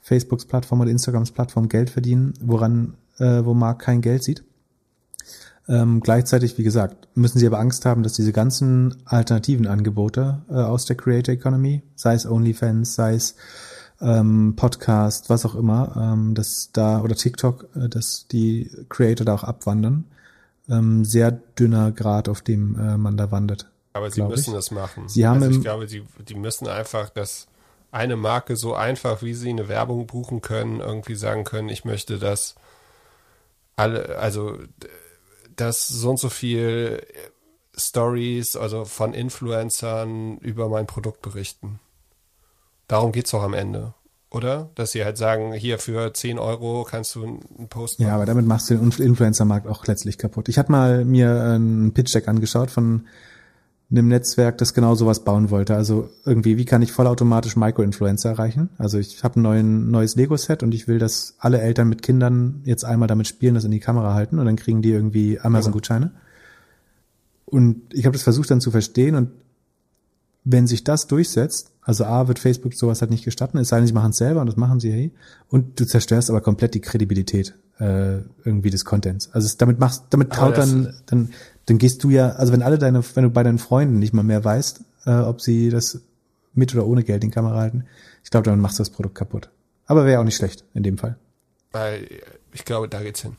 Facebooks 0.02 0.46
Plattform 0.46 0.82
oder 0.82 0.90
Instagrams 0.90 1.32
Plattform 1.32 1.70
Geld 1.70 1.90
verdienen, 1.90 2.34
woran, 2.42 2.96
äh, 3.20 3.46
wo 3.46 3.54
Mark 3.54 3.80
kein 3.80 4.02
Geld 4.02 4.24
sieht. 4.24 4.44
Ähm, 5.68 6.00
gleichzeitig, 6.00 6.58
wie 6.58 6.64
gesagt, 6.64 7.08
müssen 7.16 7.38
sie 7.38 7.46
aber 7.46 7.60
Angst 7.60 7.86
haben, 7.86 8.02
dass 8.02 8.14
diese 8.14 8.34
ganzen 8.34 8.96
alternativen 9.06 9.68
Angebote 9.68 10.42
äh, 10.50 10.54
aus 10.56 10.86
der 10.86 10.98
Creator 10.98 11.36
Economy, 11.36 11.84
sei 11.96 12.16
es 12.16 12.26
OnlyFans, 12.26 12.96
sei 12.96 13.14
es 13.14 13.36
ähm, 14.02 14.56
Podcast, 14.56 15.30
was 15.30 15.46
auch 15.46 15.54
immer, 15.54 15.96
ähm, 15.96 16.34
dass 16.34 16.72
da 16.74 17.02
oder 17.02 17.16
TikTok, 17.16 17.68
äh, 17.76 17.88
dass 17.88 18.28
die 18.28 18.72
Creator 18.90 19.26
da 19.26 19.36
auch 19.36 19.44
abwandern. 19.44 20.06
Ähm, 20.68 21.06
sehr 21.06 21.32
dünner 21.32 21.92
Grad, 21.92 22.30
auf 22.30 22.42
dem 22.42 22.76
äh, 22.80 22.98
man 22.98 23.18
da 23.18 23.32
wandert. 23.32 23.70
Aber 23.94 24.10
sie 24.10 24.22
müssen 24.24 24.52
ich. 24.52 24.56
das 24.56 24.72
machen. 24.72 25.08
Sie 25.08 25.28
haben 25.28 25.42
also 25.44 25.56
ich 25.56 25.62
glaube, 25.62 25.86
die, 25.86 26.04
die 26.28 26.36
müssen 26.36 26.68
einfach 26.68 27.10
das 27.10 27.48
eine 27.92 28.16
Marke 28.16 28.56
so 28.56 28.76
einfach, 28.76 29.22
wie 29.22 29.34
sie 29.34 29.50
eine 29.50 29.68
Werbung 29.68 30.06
buchen 30.08 30.42
können, 30.42 30.80
irgendwie 30.80 31.16
sagen 31.16 31.44
können, 31.44 31.70
ich 31.70 31.86
möchte, 31.86 32.20
dass 32.20 32.56
alle, 33.80 34.18
also 34.20 34.58
dass 35.56 35.88
so 35.88 36.10
und 36.12 36.20
so 36.20 36.30
viel 36.30 37.02
Stories, 37.76 38.56
also 38.56 38.86
von 38.86 39.14
Influencern 39.14 40.38
über 40.40 40.70
mein 40.70 40.86
Produkt 40.86 41.22
berichten. 41.22 41.80
Darum 42.88 43.12
geht's 43.12 43.32
doch 43.32 43.44
am 43.44 43.54
Ende, 43.54 43.94
oder? 44.30 44.70
Dass 44.76 44.92
sie 44.92 45.04
halt 45.06 45.18
sagen, 45.18 45.54
hier 45.54 45.80
für 45.80 46.14
10 46.14 46.40
Euro 46.40 46.86
kannst 46.90 47.16
du 47.16 47.24
einen 47.24 47.68
Post 47.70 48.00
Ja, 48.00 48.16
aber 48.16 48.26
damit 48.26 48.46
machst 48.46 48.70
du 48.70 48.76
den 48.76 48.92
Inf- 48.92 49.02
Influencer-Markt 49.02 49.68
auch 49.68 49.86
letztlich 49.86 50.18
kaputt. 50.18 50.50
Ich 50.50 50.58
hatte 50.58 50.72
mal 50.72 51.06
mir 51.06 51.42
einen 51.42 51.94
Pitch-Deck 51.94 52.28
angeschaut 52.28 52.72
von 52.72 53.08
einem 53.92 54.08
Netzwerk, 54.08 54.58
das 54.60 54.74
genau 54.76 54.94
sowas 54.94 55.24
bauen 55.24 55.50
wollte. 55.50 55.76
Also 55.76 56.10
irgendwie, 56.26 56.58
wie 56.58 56.66
kann 56.66 56.82
ich 56.84 56.92
vollautomatisch 56.92 57.56
Micro-Influencer 57.56 58.30
erreichen? 58.30 58.70
Also 58.78 59.00
ich 59.00 59.24
habe 59.24 59.40
ein 59.40 59.90
neues 59.90 60.16
Lego-Set 60.16 60.62
und 60.62 60.74
ich 60.76 60.88
will, 60.88 61.00
dass 61.00 61.36
alle 61.40 61.60
Eltern 61.60 61.90
mit 61.90 62.04
Kindern 62.04 62.62
jetzt 62.66 62.86
einmal 62.86 63.08
damit 63.08 63.28
spielen, 63.28 63.56
das 63.56 63.64
in 63.64 63.72
die 63.72 63.80
Kamera 63.80 64.14
halten 64.14 64.38
und 64.38 64.46
dann 64.46 64.58
kriegen 64.58 64.82
die 64.84 64.92
irgendwie 64.92 65.40
Amazon-Gutscheine. 65.40 66.12
Und 67.46 67.82
ich 67.92 68.06
habe 68.06 68.14
das 68.14 68.22
versucht 68.24 68.52
dann 68.52 68.62
zu 68.62 68.70
verstehen 68.70 69.16
und 69.16 69.32
wenn 70.44 70.68
sich 70.68 70.84
das 70.84 71.08
durchsetzt, 71.08 71.72
also 71.82 72.06
A, 72.06 72.28
wird 72.28 72.40
Facebook 72.40 72.74
sowas 72.74 73.02
halt 73.02 73.12
nicht 73.12 73.26
gestatten, 73.26 73.58
es 73.58 73.70
sei 73.70 73.78
denn, 73.78 73.88
sie 73.88 73.94
machen 73.94 74.12
es 74.12 74.18
selber 74.18 74.42
und 74.42 74.48
das 74.48 74.56
machen 74.56 74.80
sie 74.80 74.92
hey, 74.92 75.12
und 75.50 75.80
du 75.80 75.86
zerstörst 75.86 76.30
aber 76.30 76.42
komplett 76.42 76.76
die 76.76 76.80
Kredibilität 76.80 77.56
äh, 77.80 78.20
irgendwie 78.46 78.70
des 78.70 78.86
Contents. 78.86 79.30
Also 79.34 79.48
es, 79.48 79.58
damit 79.58 79.80
machst, 79.80 80.04
damit 80.12 80.32
das- 80.36 80.56
dann, 80.56 80.94
dann, 81.08 81.30
dann 81.70 81.78
gehst 81.78 82.04
du 82.04 82.10
ja, 82.10 82.30
also 82.32 82.52
wenn 82.54 82.62
alle 82.62 82.78
deine, 82.78 83.04
wenn 83.16 83.24
du 83.24 83.30
bei 83.30 83.44
deinen 83.44 83.60
Freunden 83.60 84.00
nicht 84.00 84.14
mal 84.14 84.24
mehr 84.24 84.44
weißt, 84.44 84.82
äh, 85.06 85.12
ob 85.12 85.42
sie 85.42 85.70
das 85.70 86.02
mit 86.54 86.74
oder 86.74 86.86
ohne 86.86 87.04
Geld 87.04 87.24
in 87.24 87.32
Kamera 87.32 87.58
halten. 87.58 87.86
Ich 88.24 88.32
glaube, 88.32 88.46
dann 88.46 88.60
machst 88.60 88.80
du 88.80 88.82
das 88.82 88.90
Produkt 88.90 89.16
kaputt. 89.16 89.50
Aber 89.86 90.06
wäre 90.06 90.20
auch 90.20 90.26
nicht 90.26 90.36
schlecht 90.36 90.66
in 90.74 90.84
dem 90.84 90.98
Fall. 90.98 91.18
Weil 91.72 92.08
ich 92.54 92.66
glaube, 92.66 92.90
da 92.90 93.02
geht's 93.02 93.22
hin. 93.22 93.38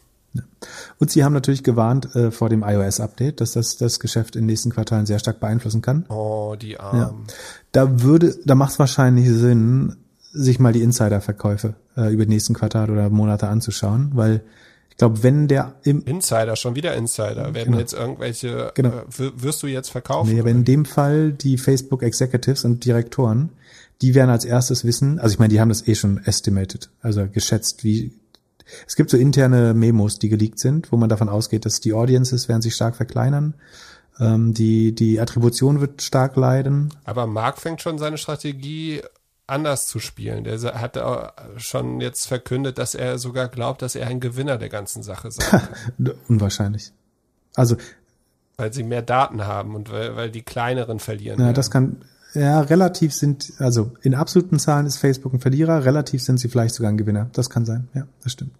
Und 0.98 1.10
sie 1.10 1.24
haben 1.24 1.32
natürlich 1.32 1.64
gewarnt 1.64 2.14
äh, 2.14 2.30
vor 2.30 2.48
dem 2.48 2.62
iOS-Update, 2.62 3.40
dass 3.40 3.52
das 3.52 3.76
das 3.76 3.98
Geschäft 3.98 4.36
in 4.36 4.42
den 4.42 4.46
nächsten 4.46 4.70
Quartalen 4.70 5.06
sehr 5.06 5.18
stark 5.18 5.40
beeinflussen 5.40 5.82
kann. 5.82 6.06
Oh, 6.08 6.54
die 6.60 6.78
Armen. 6.78 7.00
Ja. 7.00 7.34
Da 7.72 8.02
würde, 8.02 8.36
da 8.44 8.54
macht 8.54 8.72
es 8.72 8.78
wahrscheinlich 8.78 9.28
Sinn, 9.28 9.96
sich 10.32 10.60
mal 10.60 10.72
die 10.72 10.82
Insider-Verkäufe 10.82 11.74
äh, 11.96 12.12
über 12.12 12.24
die 12.24 12.30
nächsten 12.30 12.54
Quartale 12.54 12.92
oder 12.92 13.10
Monate 13.10 13.48
anzuschauen, 13.48 14.12
weil 14.14 14.42
glaube, 15.00 15.22
wenn 15.22 15.48
der 15.48 15.74
im 15.82 16.04
Insider, 16.04 16.54
schon 16.56 16.76
wieder 16.76 16.94
Insider. 16.94 17.52
Werden 17.54 17.64
Genau. 17.72 17.78
jetzt 17.78 17.92
irgendwelche, 17.92 18.70
Genau. 18.74 18.90
äh, 18.90 19.02
wirst 19.34 19.62
du 19.62 19.66
jetzt 19.66 19.90
verkaufen? 19.90 20.32
Nee, 20.32 20.40
aber 20.40 20.50
in 20.50 20.64
dem 20.64 20.84
Fall 20.84 21.32
die 21.32 21.58
Facebook 21.58 22.02
Executives 22.02 22.64
und 22.64 22.84
Direktoren, 22.84 23.50
die 24.02 24.14
werden 24.14 24.30
als 24.30 24.44
erstes 24.44 24.84
wissen, 24.84 25.18
also 25.18 25.32
ich 25.34 25.38
meine, 25.38 25.52
die 25.52 25.60
haben 25.60 25.68
das 25.68 25.86
eh 25.88 25.94
schon 25.94 26.18
estimated, 26.24 26.90
also 27.02 27.26
geschätzt, 27.30 27.82
wie 27.84 28.12
es 28.86 28.94
gibt 28.94 29.10
so 29.10 29.16
interne 29.16 29.74
Memos, 29.74 30.18
die 30.20 30.28
geleakt 30.28 30.60
sind, 30.60 30.92
wo 30.92 30.96
man 30.96 31.08
davon 31.08 31.28
ausgeht, 31.28 31.64
dass 31.66 31.80
die 31.80 31.92
Audiences 31.92 32.48
werden 32.48 32.62
sich 32.62 32.74
stark 32.74 32.94
verkleinern, 32.94 33.54
ähm, 34.20 34.54
die 34.54 34.94
die 34.94 35.18
Attribution 35.18 35.80
wird 35.80 36.02
stark 36.02 36.36
leiden. 36.36 36.90
Aber 37.04 37.26
Mark 37.26 37.58
fängt 37.58 37.80
schon 37.82 37.98
seine 37.98 38.16
Strategie 38.16 39.00
anders 39.50 39.86
zu 39.86 39.98
spielen. 39.98 40.44
Der 40.44 40.58
hat 40.80 40.98
schon 41.58 42.00
jetzt 42.00 42.26
verkündet, 42.26 42.78
dass 42.78 42.94
er 42.94 43.18
sogar 43.18 43.48
glaubt, 43.48 43.82
dass 43.82 43.94
er 43.94 44.06
ein 44.06 44.20
Gewinner 44.20 44.56
der 44.58 44.68
ganzen 44.70 45.02
Sache 45.02 45.28
kann, 45.38 45.68
Unwahrscheinlich. 46.28 46.92
Also 47.54 47.76
weil 48.56 48.72
sie 48.72 48.82
mehr 48.82 49.02
Daten 49.02 49.46
haben 49.46 49.74
und 49.74 49.90
weil, 49.90 50.16
weil 50.16 50.30
die 50.30 50.42
kleineren 50.42 50.98
verlieren. 50.98 51.38
Ja, 51.38 51.46
werden. 51.46 51.54
das 51.54 51.70
kann, 51.70 51.96
ja, 52.34 52.60
relativ 52.60 53.14
sind, 53.14 53.54
also 53.58 53.92
in 54.02 54.14
absoluten 54.14 54.58
Zahlen 54.58 54.84
ist 54.86 54.98
Facebook 54.98 55.32
ein 55.32 55.40
Verlierer, 55.40 55.84
relativ 55.86 56.22
sind 56.22 56.38
sie 56.38 56.48
vielleicht 56.48 56.74
sogar 56.74 56.92
ein 56.92 56.98
Gewinner. 56.98 57.30
Das 57.32 57.48
kann 57.48 57.64
sein, 57.64 57.88
ja, 57.94 58.06
das 58.22 58.32
stimmt. 58.32 58.52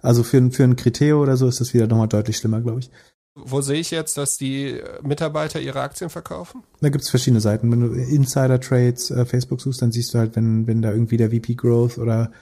Also 0.00 0.22
für, 0.22 0.36
ein- 0.36 0.52
für 0.52 0.62
ein 0.64 0.76
Kriteo 0.76 1.20
oder 1.20 1.36
so 1.36 1.48
ist 1.48 1.60
das 1.60 1.74
wieder 1.74 1.88
nochmal 1.88 2.06
deutlich 2.08 2.36
schlimmer, 2.36 2.60
glaube 2.60 2.78
ich. 2.80 2.90
Wo 3.34 3.60
sehe 3.60 3.78
ich 3.78 3.90
jetzt, 3.90 4.16
dass 4.16 4.36
die 4.36 4.80
Mitarbeiter 5.02 5.60
ihre 5.60 5.80
Aktien 5.80 6.10
verkaufen? 6.10 6.64
Da 6.80 6.88
gibt's 6.88 7.08
verschiedene 7.08 7.40
Seiten. 7.40 7.70
Wenn 7.70 7.80
du 7.80 7.92
Insider-Trades 7.92 9.10
äh, 9.10 9.24
Facebook 9.24 9.60
suchst, 9.60 9.80
dann 9.80 9.92
siehst 9.92 10.12
du 10.12 10.18
halt, 10.18 10.34
wenn, 10.34 10.66
wenn 10.66 10.82
da 10.82 10.90
irgendwie 10.90 11.16
der 11.16 11.30
VP 11.30 11.54
Growth 11.54 11.98
oder 11.98 12.32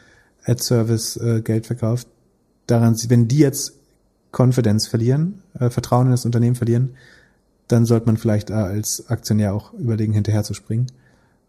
Ad 0.44 0.62
Service 0.62 1.16
äh, 1.16 1.42
Geld 1.42 1.66
verkauft, 1.66 2.08
daran, 2.66 2.96
wenn 3.08 3.28
die 3.28 3.38
jetzt 3.38 3.74
Confidence 4.32 4.86
verlieren, 4.86 5.42
äh, 5.58 5.70
Vertrauen 5.70 6.06
in 6.06 6.12
das 6.12 6.24
Unternehmen 6.24 6.56
verlieren, 6.56 6.96
dann 7.68 7.84
sollte 7.84 8.06
man 8.06 8.16
vielleicht 8.16 8.50
äh, 8.50 8.54
als 8.54 9.08
Aktionär 9.08 9.54
auch 9.54 9.72
überlegen, 9.74 10.12
hinterher 10.12 10.44
zu 10.44 10.54
springen. 10.54 10.86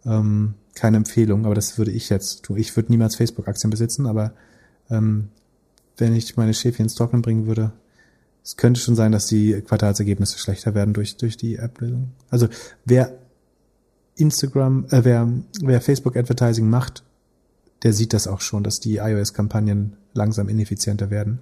Ähm, 0.06 0.56
keine 0.74 0.98
Empfehlung, 0.98 1.46
aber 1.46 1.56
das 1.56 1.78
würde 1.78 1.92
ich 1.92 2.10
jetzt 2.10 2.44
tun. 2.44 2.58
Ich 2.58 2.76
würde 2.76 2.92
niemals 2.92 3.16
Facebook-Aktien 3.16 3.70
besitzen, 3.70 4.06
aber 4.06 4.34
ähm, 4.90 5.30
wenn 5.98 6.16
ich 6.16 6.38
meine 6.38 6.54
Schäfchen 6.54 6.86
ins 6.86 6.96
Trocknen 6.96 7.22
bringen 7.22 7.48
würde, 7.48 7.72
es 8.48 8.56
könnte 8.56 8.80
schon 8.80 8.96
sein, 8.96 9.12
dass 9.12 9.26
die 9.26 9.62
Quartalsergebnisse 9.62 10.40
schlechter 10.40 10.74
werden 10.74 10.94
durch, 10.94 11.18
durch 11.18 11.36
die 11.36 11.58
App-Lösung. 11.58 12.14
Also 12.30 12.48
wer 12.86 13.18
Instagram, 14.16 14.86
äh, 14.90 15.04
wer, 15.04 15.28
wer 15.60 15.82
Facebook 15.82 16.16
Advertising 16.16 16.70
macht, 16.70 17.04
der 17.84 17.92
sieht 17.92 18.14
das 18.14 18.26
auch 18.26 18.40
schon, 18.40 18.64
dass 18.64 18.80
die 18.80 19.00
iOS-Kampagnen 19.00 19.98
langsam 20.14 20.48
ineffizienter 20.48 21.10
werden. 21.10 21.40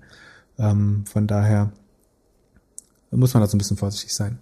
Ähm, 0.58 1.04
von 1.06 1.28
daher 1.28 1.72
muss 3.12 3.36
man 3.36 3.42
da 3.42 3.48
so 3.48 3.56
ein 3.56 3.60
bisschen 3.60 3.78
vorsichtig 3.78 4.12
sein. 4.12 4.40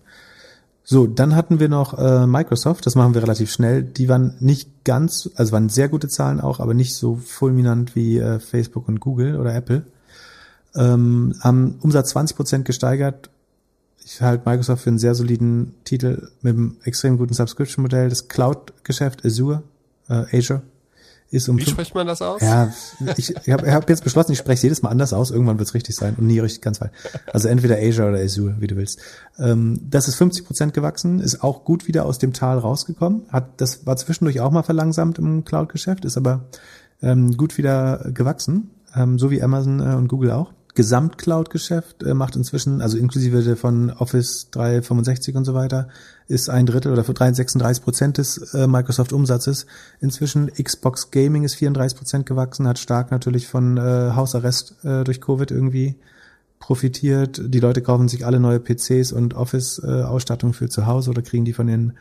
So, 0.85 1.05
dann 1.05 1.35
hatten 1.35 1.59
wir 1.59 1.67
noch 1.67 1.97
äh, 1.99 2.25
Microsoft, 2.25 2.85
das 2.85 2.95
machen 2.95 3.13
wir 3.13 3.23
relativ 3.23 3.51
schnell. 3.51 3.83
Die 3.83 4.07
waren 4.07 4.37
nicht 4.39 4.85
ganz, 4.85 5.29
also 5.35 5.51
waren 5.51 5.67
sehr 5.67 5.89
gute 5.89 6.07
Zahlen 6.07 6.39
auch, 6.39 6.61
aber 6.61 6.73
nicht 6.73 6.95
so 6.95 7.17
fulminant 7.17 7.93
wie 7.97 8.19
äh, 8.19 8.39
Facebook 8.39 8.87
und 8.87 9.01
Google 9.01 9.37
oder 9.37 9.53
Apple. 9.53 9.85
Ähm, 10.75 11.35
haben 11.41 11.77
Umsatz 11.81 12.09
20 12.09 12.35
Prozent 12.35 12.65
gesteigert. 12.65 13.29
Ich 14.05 14.21
halte 14.21 14.49
Microsoft 14.49 14.83
für 14.83 14.89
einen 14.89 14.99
sehr 14.99 15.15
soliden 15.15 15.75
Titel 15.83 16.29
mit 16.41 16.55
einem 16.55 16.77
extrem 16.83 17.17
guten 17.17 17.33
Subscription-Modell. 17.33 18.09
Das 18.09 18.27
Cloud-Geschäft 18.27 19.25
Azure, 19.25 19.63
äh, 20.09 20.37
Azure, 20.37 20.63
ist 21.33 21.49
um 21.49 21.57
Wie 21.57 21.65
spricht 21.65 21.95
man 21.95 22.05
das 22.05 22.21
aus? 22.21 22.41
ja, 22.41 22.71
ich, 23.17 23.35
ich 23.35 23.49
habe 23.51 23.71
hab 23.73 23.89
jetzt 23.89 24.03
beschlossen, 24.03 24.33
ich 24.33 24.37
spreche 24.37 24.57
es 24.57 24.61
jedes 24.61 24.81
Mal 24.83 24.89
anders 24.89 25.13
aus. 25.13 25.31
Irgendwann 25.31 25.57
wird 25.57 25.67
es 25.67 25.73
richtig 25.73 25.95
sein 25.95 26.15
und 26.15 26.27
nie 26.27 26.37
richtig 26.39 26.61
ganz 26.61 26.77
falsch. 26.77 26.91
Also 27.31 27.47
entweder 27.47 27.77
Azure 27.77 28.09
oder 28.09 28.19
Azure, 28.19 28.55
wie 28.59 28.67
du 28.67 28.75
willst. 28.75 28.99
Ähm, 29.39 29.79
das 29.89 30.07
ist 30.07 30.15
50 30.15 30.45
Prozent 30.45 30.73
gewachsen, 30.75 31.19
ist 31.19 31.43
auch 31.43 31.63
gut 31.63 31.87
wieder 31.87 32.05
aus 32.05 32.19
dem 32.19 32.33
Tal 32.33 32.59
rausgekommen. 32.59 33.23
Hat, 33.29 33.59
das 33.59 33.85
war 33.87 33.97
zwischendurch 33.97 34.41
auch 34.41 34.51
mal 34.51 34.61
verlangsamt 34.61 35.17
im 35.17 35.43
Cloud-Geschäft, 35.43 36.05
ist 36.05 36.17
aber 36.17 36.45
ähm, 37.01 37.35
gut 37.35 37.57
wieder 37.57 38.11
gewachsen, 38.13 38.69
ähm, 38.95 39.17
so 39.17 39.31
wie 39.31 39.41
Amazon 39.41 39.79
äh, 39.79 39.95
und 39.95 40.09
Google 40.09 40.31
auch. 40.31 40.53
Gesamt-Cloud-Geschäft 40.75 42.03
äh, 42.03 42.13
macht 42.13 42.35
inzwischen, 42.35 42.81
also 42.81 42.97
inklusive 42.97 43.55
von 43.55 43.91
Office 43.91 44.49
365 44.51 45.35
und 45.35 45.45
so 45.45 45.53
weiter, 45.53 45.87
ist 46.27 46.49
ein 46.49 46.65
Drittel 46.65 46.91
oder 46.91 47.03
für 47.03 47.13
36 47.15 47.83
Prozent 47.83 48.17
des 48.17 48.53
äh, 48.53 48.65
Microsoft-Umsatzes. 48.65 49.67
Inzwischen 50.01 50.51
Xbox 50.51 51.11
Gaming 51.11 51.43
ist 51.43 51.55
34 51.55 51.97
Prozent 51.97 52.25
gewachsen, 52.25 52.67
hat 52.67 52.79
stark 52.79 53.11
natürlich 53.11 53.47
von 53.47 53.77
äh, 53.77 54.11
Hausarrest 54.15 54.83
äh, 54.83 55.03
durch 55.03 55.21
Covid 55.21 55.51
irgendwie 55.51 55.95
profitiert. 56.59 57.41
Die 57.43 57.59
Leute 57.59 57.81
kaufen 57.81 58.07
sich 58.07 58.25
alle 58.25 58.39
neue 58.39 58.59
PCs 58.59 59.11
und 59.11 59.35
Office-Ausstattung 59.35 60.53
für 60.53 60.69
zu 60.69 60.87
Hause 60.87 61.11
oder 61.11 61.21
kriegen 61.21 61.45
die 61.45 61.53
von 61.53 61.67
den 61.67 61.93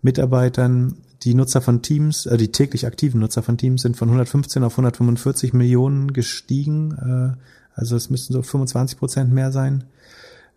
Mitarbeitern. 0.00 0.96
Die 1.22 1.34
Nutzer 1.34 1.60
von 1.60 1.82
Teams, 1.82 2.24
äh, 2.24 2.36
die 2.36 2.52
täglich 2.52 2.86
aktiven 2.86 3.20
Nutzer 3.20 3.42
von 3.42 3.58
Teams 3.58 3.82
sind 3.82 3.96
von 3.96 4.08
115 4.08 4.62
auf 4.64 4.74
145 4.74 5.52
Millionen 5.52 6.12
gestiegen. 6.12 7.36
Äh, 7.36 7.36
also 7.76 7.94
es 7.94 8.10
müssten 8.10 8.32
so 8.32 8.42
25 8.42 8.98
Prozent 8.98 9.32
mehr 9.32 9.52
sein. 9.52 9.84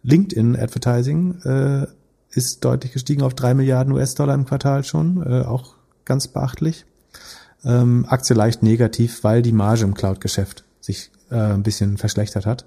LinkedIn 0.03 0.55
Advertising 0.55 1.41
äh, 1.43 1.87
ist 2.31 2.63
deutlich 2.63 2.93
gestiegen 2.93 3.21
auf 3.21 3.33
drei 3.33 3.53
Milliarden 3.53 3.93
US-Dollar 3.93 4.33
im 4.33 4.45
Quartal 4.45 4.83
schon, 4.83 5.21
äh, 5.21 5.45
auch 5.45 5.75
ganz 6.05 6.27
beachtlich. 6.27 6.85
Ähm, 7.65 8.05
Aktie 8.07 8.35
leicht 8.35 8.63
negativ, 8.63 9.23
weil 9.23 9.41
die 9.41 9.51
Marge 9.51 9.83
im 9.83 9.93
Cloud-Geschäft 9.93 10.63
sich 10.79 11.11
äh, 11.29 11.35
ein 11.35 11.63
bisschen 11.63 11.97
verschlechtert 11.97 12.45
hat. 12.45 12.65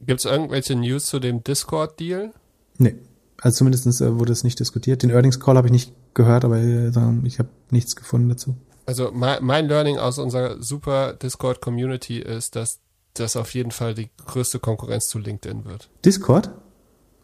Gibt 0.00 0.20
es 0.20 0.24
irgendwelche 0.24 0.74
News 0.74 1.06
zu 1.06 1.20
dem 1.20 1.44
Discord-Deal? 1.44 2.32
Nee, 2.78 2.96
also 3.40 3.58
zumindest 3.58 4.00
äh, 4.00 4.18
wurde 4.18 4.32
es 4.32 4.44
nicht 4.44 4.58
diskutiert. 4.58 5.02
Den 5.02 5.10
Earnings 5.10 5.40
Call 5.40 5.56
habe 5.56 5.68
ich 5.68 5.72
nicht 5.72 5.92
gehört, 6.14 6.46
aber 6.46 6.56
äh, 6.58 6.90
ich 7.24 7.38
habe 7.38 7.50
nichts 7.70 7.94
gefunden 7.96 8.30
dazu. 8.30 8.56
Also 8.86 9.10
mein, 9.12 9.44
mein 9.44 9.68
Learning 9.68 9.98
aus 9.98 10.18
unserer 10.18 10.62
super 10.62 11.14
Discord-Community 11.14 12.18
ist, 12.18 12.56
dass 12.56 12.80
das 13.14 13.36
auf 13.36 13.54
jeden 13.54 13.70
Fall 13.70 13.94
die 13.94 14.10
größte 14.26 14.58
Konkurrenz 14.58 15.06
zu 15.08 15.18
LinkedIn 15.18 15.64
wird. 15.64 15.88
Discord? 16.04 16.50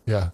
Ja. 0.06 0.32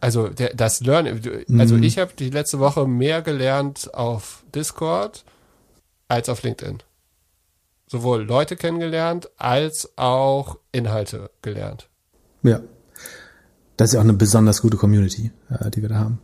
Also 0.00 0.28
der, 0.28 0.54
das 0.54 0.80
Learning, 0.80 1.44
also 1.58 1.76
ich 1.76 1.98
habe 1.98 2.12
die 2.18 2.30
letzte 2.30 2.58
Woche 2.58 2.86
mehr 2.88 3.22
gelernt 3.22 3.94
auf 3.94 4.44
Discord 4.54 5.24
als 6.08 6.28
auf 6.28 6.42
LinkedIn. 6.42 6.82
Sowohl 7.86 8.22
Leute 8.22 8.56
kennengelernt 8.56 9.30
als 9.36 9.92
auch 9.96 10.58
Inhalte 10.72 11.30
gelernt. 11.42 11.88
Ja. 12.42 12.60
Das 13.76 13.90
ist 13.90 13.94
ja 13.94 14.00
auch 14.00 14.04
eine 14.04 14.12
besonders 14.12 14.62
gute 14.62 14.76
Community, 14.76 15.30
äh, 15.50 15.70
die 15.70 15.82
wir 15.82 15.88
da 15.88 15.96
haben. 15.96 16.20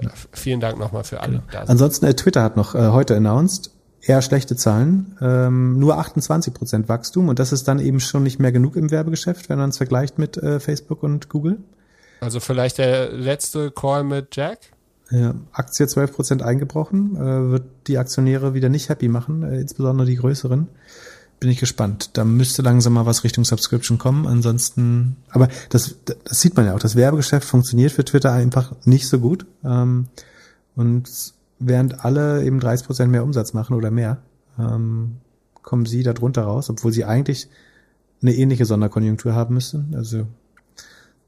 Ja, 0.00 0.10
vielen 0.32 0.60
Dank 0.60 0.78
nochmal 0.78 1.04
für 1.04 1.20
alle. 1.20 1.42
Sind. 1.50 1.68
Ansonsten, 1.68 2.06
äh, 2.06 2.14
Twitter 2.14 2.42
hat 2.42 2.56
noch 2.56 2.74
äh, 2.74 2.88
heute 2.88 3.16
announced, 3.16 3.70
eher 4.06 4.22
schlechte 4.22 4.56
Zahlen, 4.56 5.16
ähm, 5.20 5.78
nur 5.78 5.98
28 5.98 6.52
Prozent 6.52 6.88
Wachstum 6.88 7.28
und 7.28 7.38
das 7.38 7.52
ist 7.52 7.66
dann 7.68 7.78
eben 7.78 8.00
schon 8.00 8.22
nicht 8.22 8.38
mehr 8.38 8.52
genug 8.52 8.76
im 8.76 8.90
Werbegeschäft, 8.90 9.48
wenn 9.48 9.58
man 9.58 9.70
es 9.70 9.78
vergleicht 9.78 10.18
mit 10.18 10.36
äh, 10.36 10.60
Facebook 10.60 11.02
und 11.02 11.28
Google. 11.28 11.58
Also 12.20 12.40
vielleicht 12.40 12.78
der 12.78 13.12
letzte 13.12 13.70
Call 13.70 14.04
mit 14.04 14.36
Jack? 14.36 14.58
Ja, 15.10 15.34
Aktie 15.52 15.86
12 15.86 16.12
Prozent 16.12 16.42
eingebrochen, 16.42 17.16
äh, 17.16 17.50
wird 17.50 17.64
die 17.86 17.98
Aktionäre 17.98 18.54
wieder 18.54 18.68
nicht 18.68 18.88
happy 18.88 19.08
machen, 19.08 19.42
äh, 19.42 19.60
insbesondere 19.60 20.06
die 20.06 20.16
größeren. 20.16 20.68
Bin 21.40 21.50
ich 21.50 21.58
gespannt. 21.58 22.10
Da 22.14 22.24
müsste 22.24 22.62
langsam 22.62 22.94
mal 22.94 23.06
was 23.06 23.24
Richtung 23.24 23.44
Subscription 23.44 23.98
kommen. 23.98 24.26
Ansonsten, 24.26 25.16
aber 25.28 25.48
das, 25.68 25.96
das 26.04 26.40
sieht 26.40 26.56
man 26.56 26.64
ja 26.64 26.74
auch. 26.74 26.78
Das 26.78 26.96
Werbegeschäft 26.96 27.46
funktioniert 27.46 27.92
für 27.92 28.04
Twitter 28.04 28.32
einfach 28.32 28.72
nicht 28.84 29.08
so 29.08 29.18
gut. 29.18 29.44
Ähm, 29.62 30.06
und 30.74 31.10
während 31.66 32.04
alle 32.04 32.44
eben 32.44 32.60
30 32.60 32.86
Prozent 32.86 33.10
mehr 33.10 33.24
Umsatz 33.24 33.52
machen 33.52 33.76
oder 33.76 33.90
mehr, 33.90 34.18
ähm, 34.58 35.16
kommen 35.62 35.86
sie 35.86 36.02
da 36.02 36.12
drunter 36.12 36.42
raus, 36.42 36.70
obwohl 36.70 36.92
sie 36.92 37.04
eigentlich 37.04 37.48
eine 38.22 38.34
ähnliche 38.34 38.64
Sonderkonjunktur 38.64 39.34
haben 39.34 39.54
müssen. 39.54 39.94
Also 39.96 40.26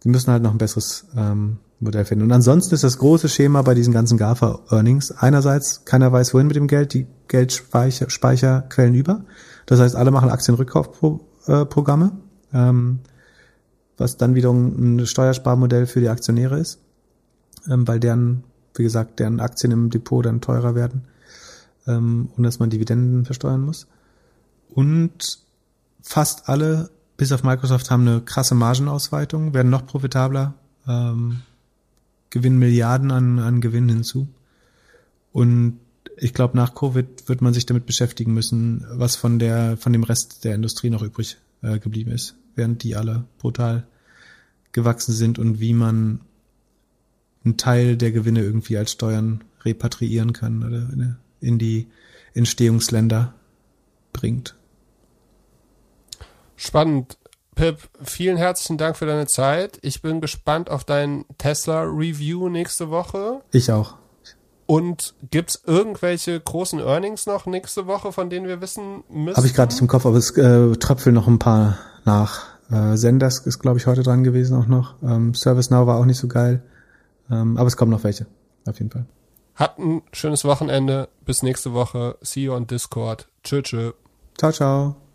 die 0.05 0.09
müssen 0.09 0.31
halt 0.31 0.43
noch 0.43 0.53
ein 0.53 0.59
besseres 0.59 1.07
ähm, 1.17 1.59
Modell 1.81 2.05
finden. 2.05 2.25
Und 2.25 2.33
ansonsten 2.33 2.75
ist 2.75 2.85
das 2.85 2.99
große 2.99 3.29
Schema 3.29 3.63
bei 3.63 3.75
diesen 3.75 3.93
ganzen 3.93 4.17
GAFA-Earnings 4.19 5.11
einerseits, 5.13 5.85
keiner 5.85 6.13
weiß 6.13 6.33
wohin 6.33 6.47
mit 6.47 6.57
dem 6.57 6.69
Geld, 6.69 6.95
die 6.95 7.07
Geldspeicher 7.29 8.09
Speicher 8.09 8.63
quellen 8.63 8.95
über. 8.95 9.25
Das 9.67 9.81
heißt, 9.81 9.97
alle 9.97 10.11
machen 10.11 10.31
Aktienrückkaufprogramme, 10.31 12.13
ähm, 12.53 13.01
was 13.99 14.17
dann 14.17 14.35
wiederum 14.35 14.97
ein 14.97 15.07
Steuersparmodell 15.07 15.87
für 15.87 16.01
die 16.01 16.09
Aktionäre 16.09 16.59
ist, 16.59 16.81
ähm, 17.69 17.87
weil 17.87 18.01
deren 18.01 18.45
wie 18.79 18.83
gesagt, 18.83 19.19
deren 19.19 19.41
Aktien 19.41 19.73
im 19.73 19.91
Depot 19.91 20.25
dann 20.25 20.41
teurer 20.41 20.75
werden 20.75 21.03
ähm, 21.87 22.29
und 22.37 22.43
dass 22.43 22.59
man 22.59 22.71
Dividenden 22.71 23.25
versteuern 23.25 23.63
muss. 23.63 23.87
Und 24.69 25.39
fast 26.03 26.49
alle, 26.49 26.91
bis 27.17 27.33
auf 27.33 27.43
Microsoft, 27.43 27.91
haben 27.91 28.07
eine 28.07 28.21
krasse 28.21 28.55
Margenausweitung, 28.55 29.55
werden 29.55 29.71
noch 29.71 29.87
profitabler, 29.87 30.55
ähm, 30.87 31.43
gewinnen 32.31 32.59
Milliarden 32.59 33.11
an, 33.11 33.39
an 33.39 33.61
Gewinn 33.61 33.89
hinzu. 33.89 34.29
Und 35.33 35.79
ich 36.17 36.35
glaube, 36.35 36.57
nach 36.57 36.75
Covid 36.75 37.29
wird 37.29 37.43
man 37.43 37.55
sich 37.55 37.67
damit 37.67 37.87
beschäftigen 37.87 38.33
müssen, 38.33 38.87
was 38.91 39.17
von 39.17 39.39
der, 39.39 39.77
von 39.77 39.93
dem 39.93 40.03
Rest 40.03 40.45
der 40.45 40.55
Industrie 40.55 40.91
noch 40.91 41.03
übrig 41.03 41.39
äh, 41.63 41.79
geblieben 41.79 42.11
ist, 42.11 42.37
während 42.55 42.83
die 42.83 42.97
alle 42.97 43.25
brutal 43.39 43.87
gewachsen 44.73 45.13
sind 45.13 45.39
und 45.39 45.61
wie 45.61 45.75
man 45.75 46.21
einen 47.47 47.57
Teil 47.57 47.97
der 47.97 48.13
Gewinne 48.13 48.43
irgendwie 48.43 48.77
als 48.77 48.93
Steuern 48.93 49.45
repatriieren 49.65 50.33
kann 50.33 50.65
oder 50.65 51.17
in 51.41 51.59
die 51.59 51.89
Entstehungsländer 52.35 53.35
bringt. 54.13 54.57
Spannend. 56.57 57.19
Pip, 57.55 57.79
vielen 58.03 58.37
herzlichen 58.37 58.77
Dank 58.77 58.99
für 58.99 59.07
deine 59.07 59.27
Zeit. 59.27 59.79
Ich 59.81 60.03
bin 60.03 60.21
gespannt 60.21 60.69
auf 60.69 60.85
dein 60.85 61.25
Tesla-Review 61.39 62.51
nächste 62.51 62.91
Woche. 62.91 63.41
Ich 63.51 63.73
auch. 63.73 63.95
Und 64.67 65.15
gibt's 65.31 65.63
irgendwelche 65.65 66.39
großen 66.39 66.81
Earnings 66.81 67.25
noch 67.25 67.47
nächste 67.47 67.87
Woche, 67.87 68.13
von 68.13 68.29
denen 68.29 68.47
wir 68.47 68.61
wissen 68.61 69.05
müssen? 69.09 69.37
Habe 69.37 69.47
ich 69.47 69.55
gerade 69.55 69.73
nicht 69.73 69.81
im 69.81 69.87
Kopf, 69.87 70.05
aber 70.05 70.19
es 70.19 70.37
äh, 70.37 70.73
tröpfeln 70.77 71.15
noch 71.15 71.29
ein 71.29 71.39
paar 71.39 71.79
nach. 72.05 72.45
Äh, 72.71 72.97
Zendesk 72.97 73.47
ist, 73.47 73.61
glaube 73.61 73.79
ich, 73.79 73.87
heute 73.87 74.03
dran 74.03 74.25
gewesen 74.25 74.59
auch 74.59 74.67
noch. 74.67 74.97
Ähm, 75.03 75.33
ServiceNow 75.35 75.87
war 75.87 75.99
auch 75.99 76.05
nicht 76.05 76.19
so 76.19 76.29
geil. 76.29 76.63
Ähm, 77.31 77.57
aber 77.57 77.67
es 77.67 77.77
kommen 77.77 77.91
noch 77.91 78.05
welche, 78.05 78.27
auf 78.67 78.79
jeden 78.79 78.91
Fall. 78.91 79.07
Habt 79.55 79.79
ein 79.79 80.03
schönes 80.13 80.45
Wochenende. 80.45 81.09
Bis 81.25 81.43
nächste 81.43 81.73
Woche. 81.73 82.19
See 82.21 82.45
you 82.45 82.53
on 82.53 82.67
Discord. 82.67 83.29
Tschö, 83.43 83.63
tschö. 83.63 83.93
Ciao, 84.37 84.53
ciao. 84.53 85.06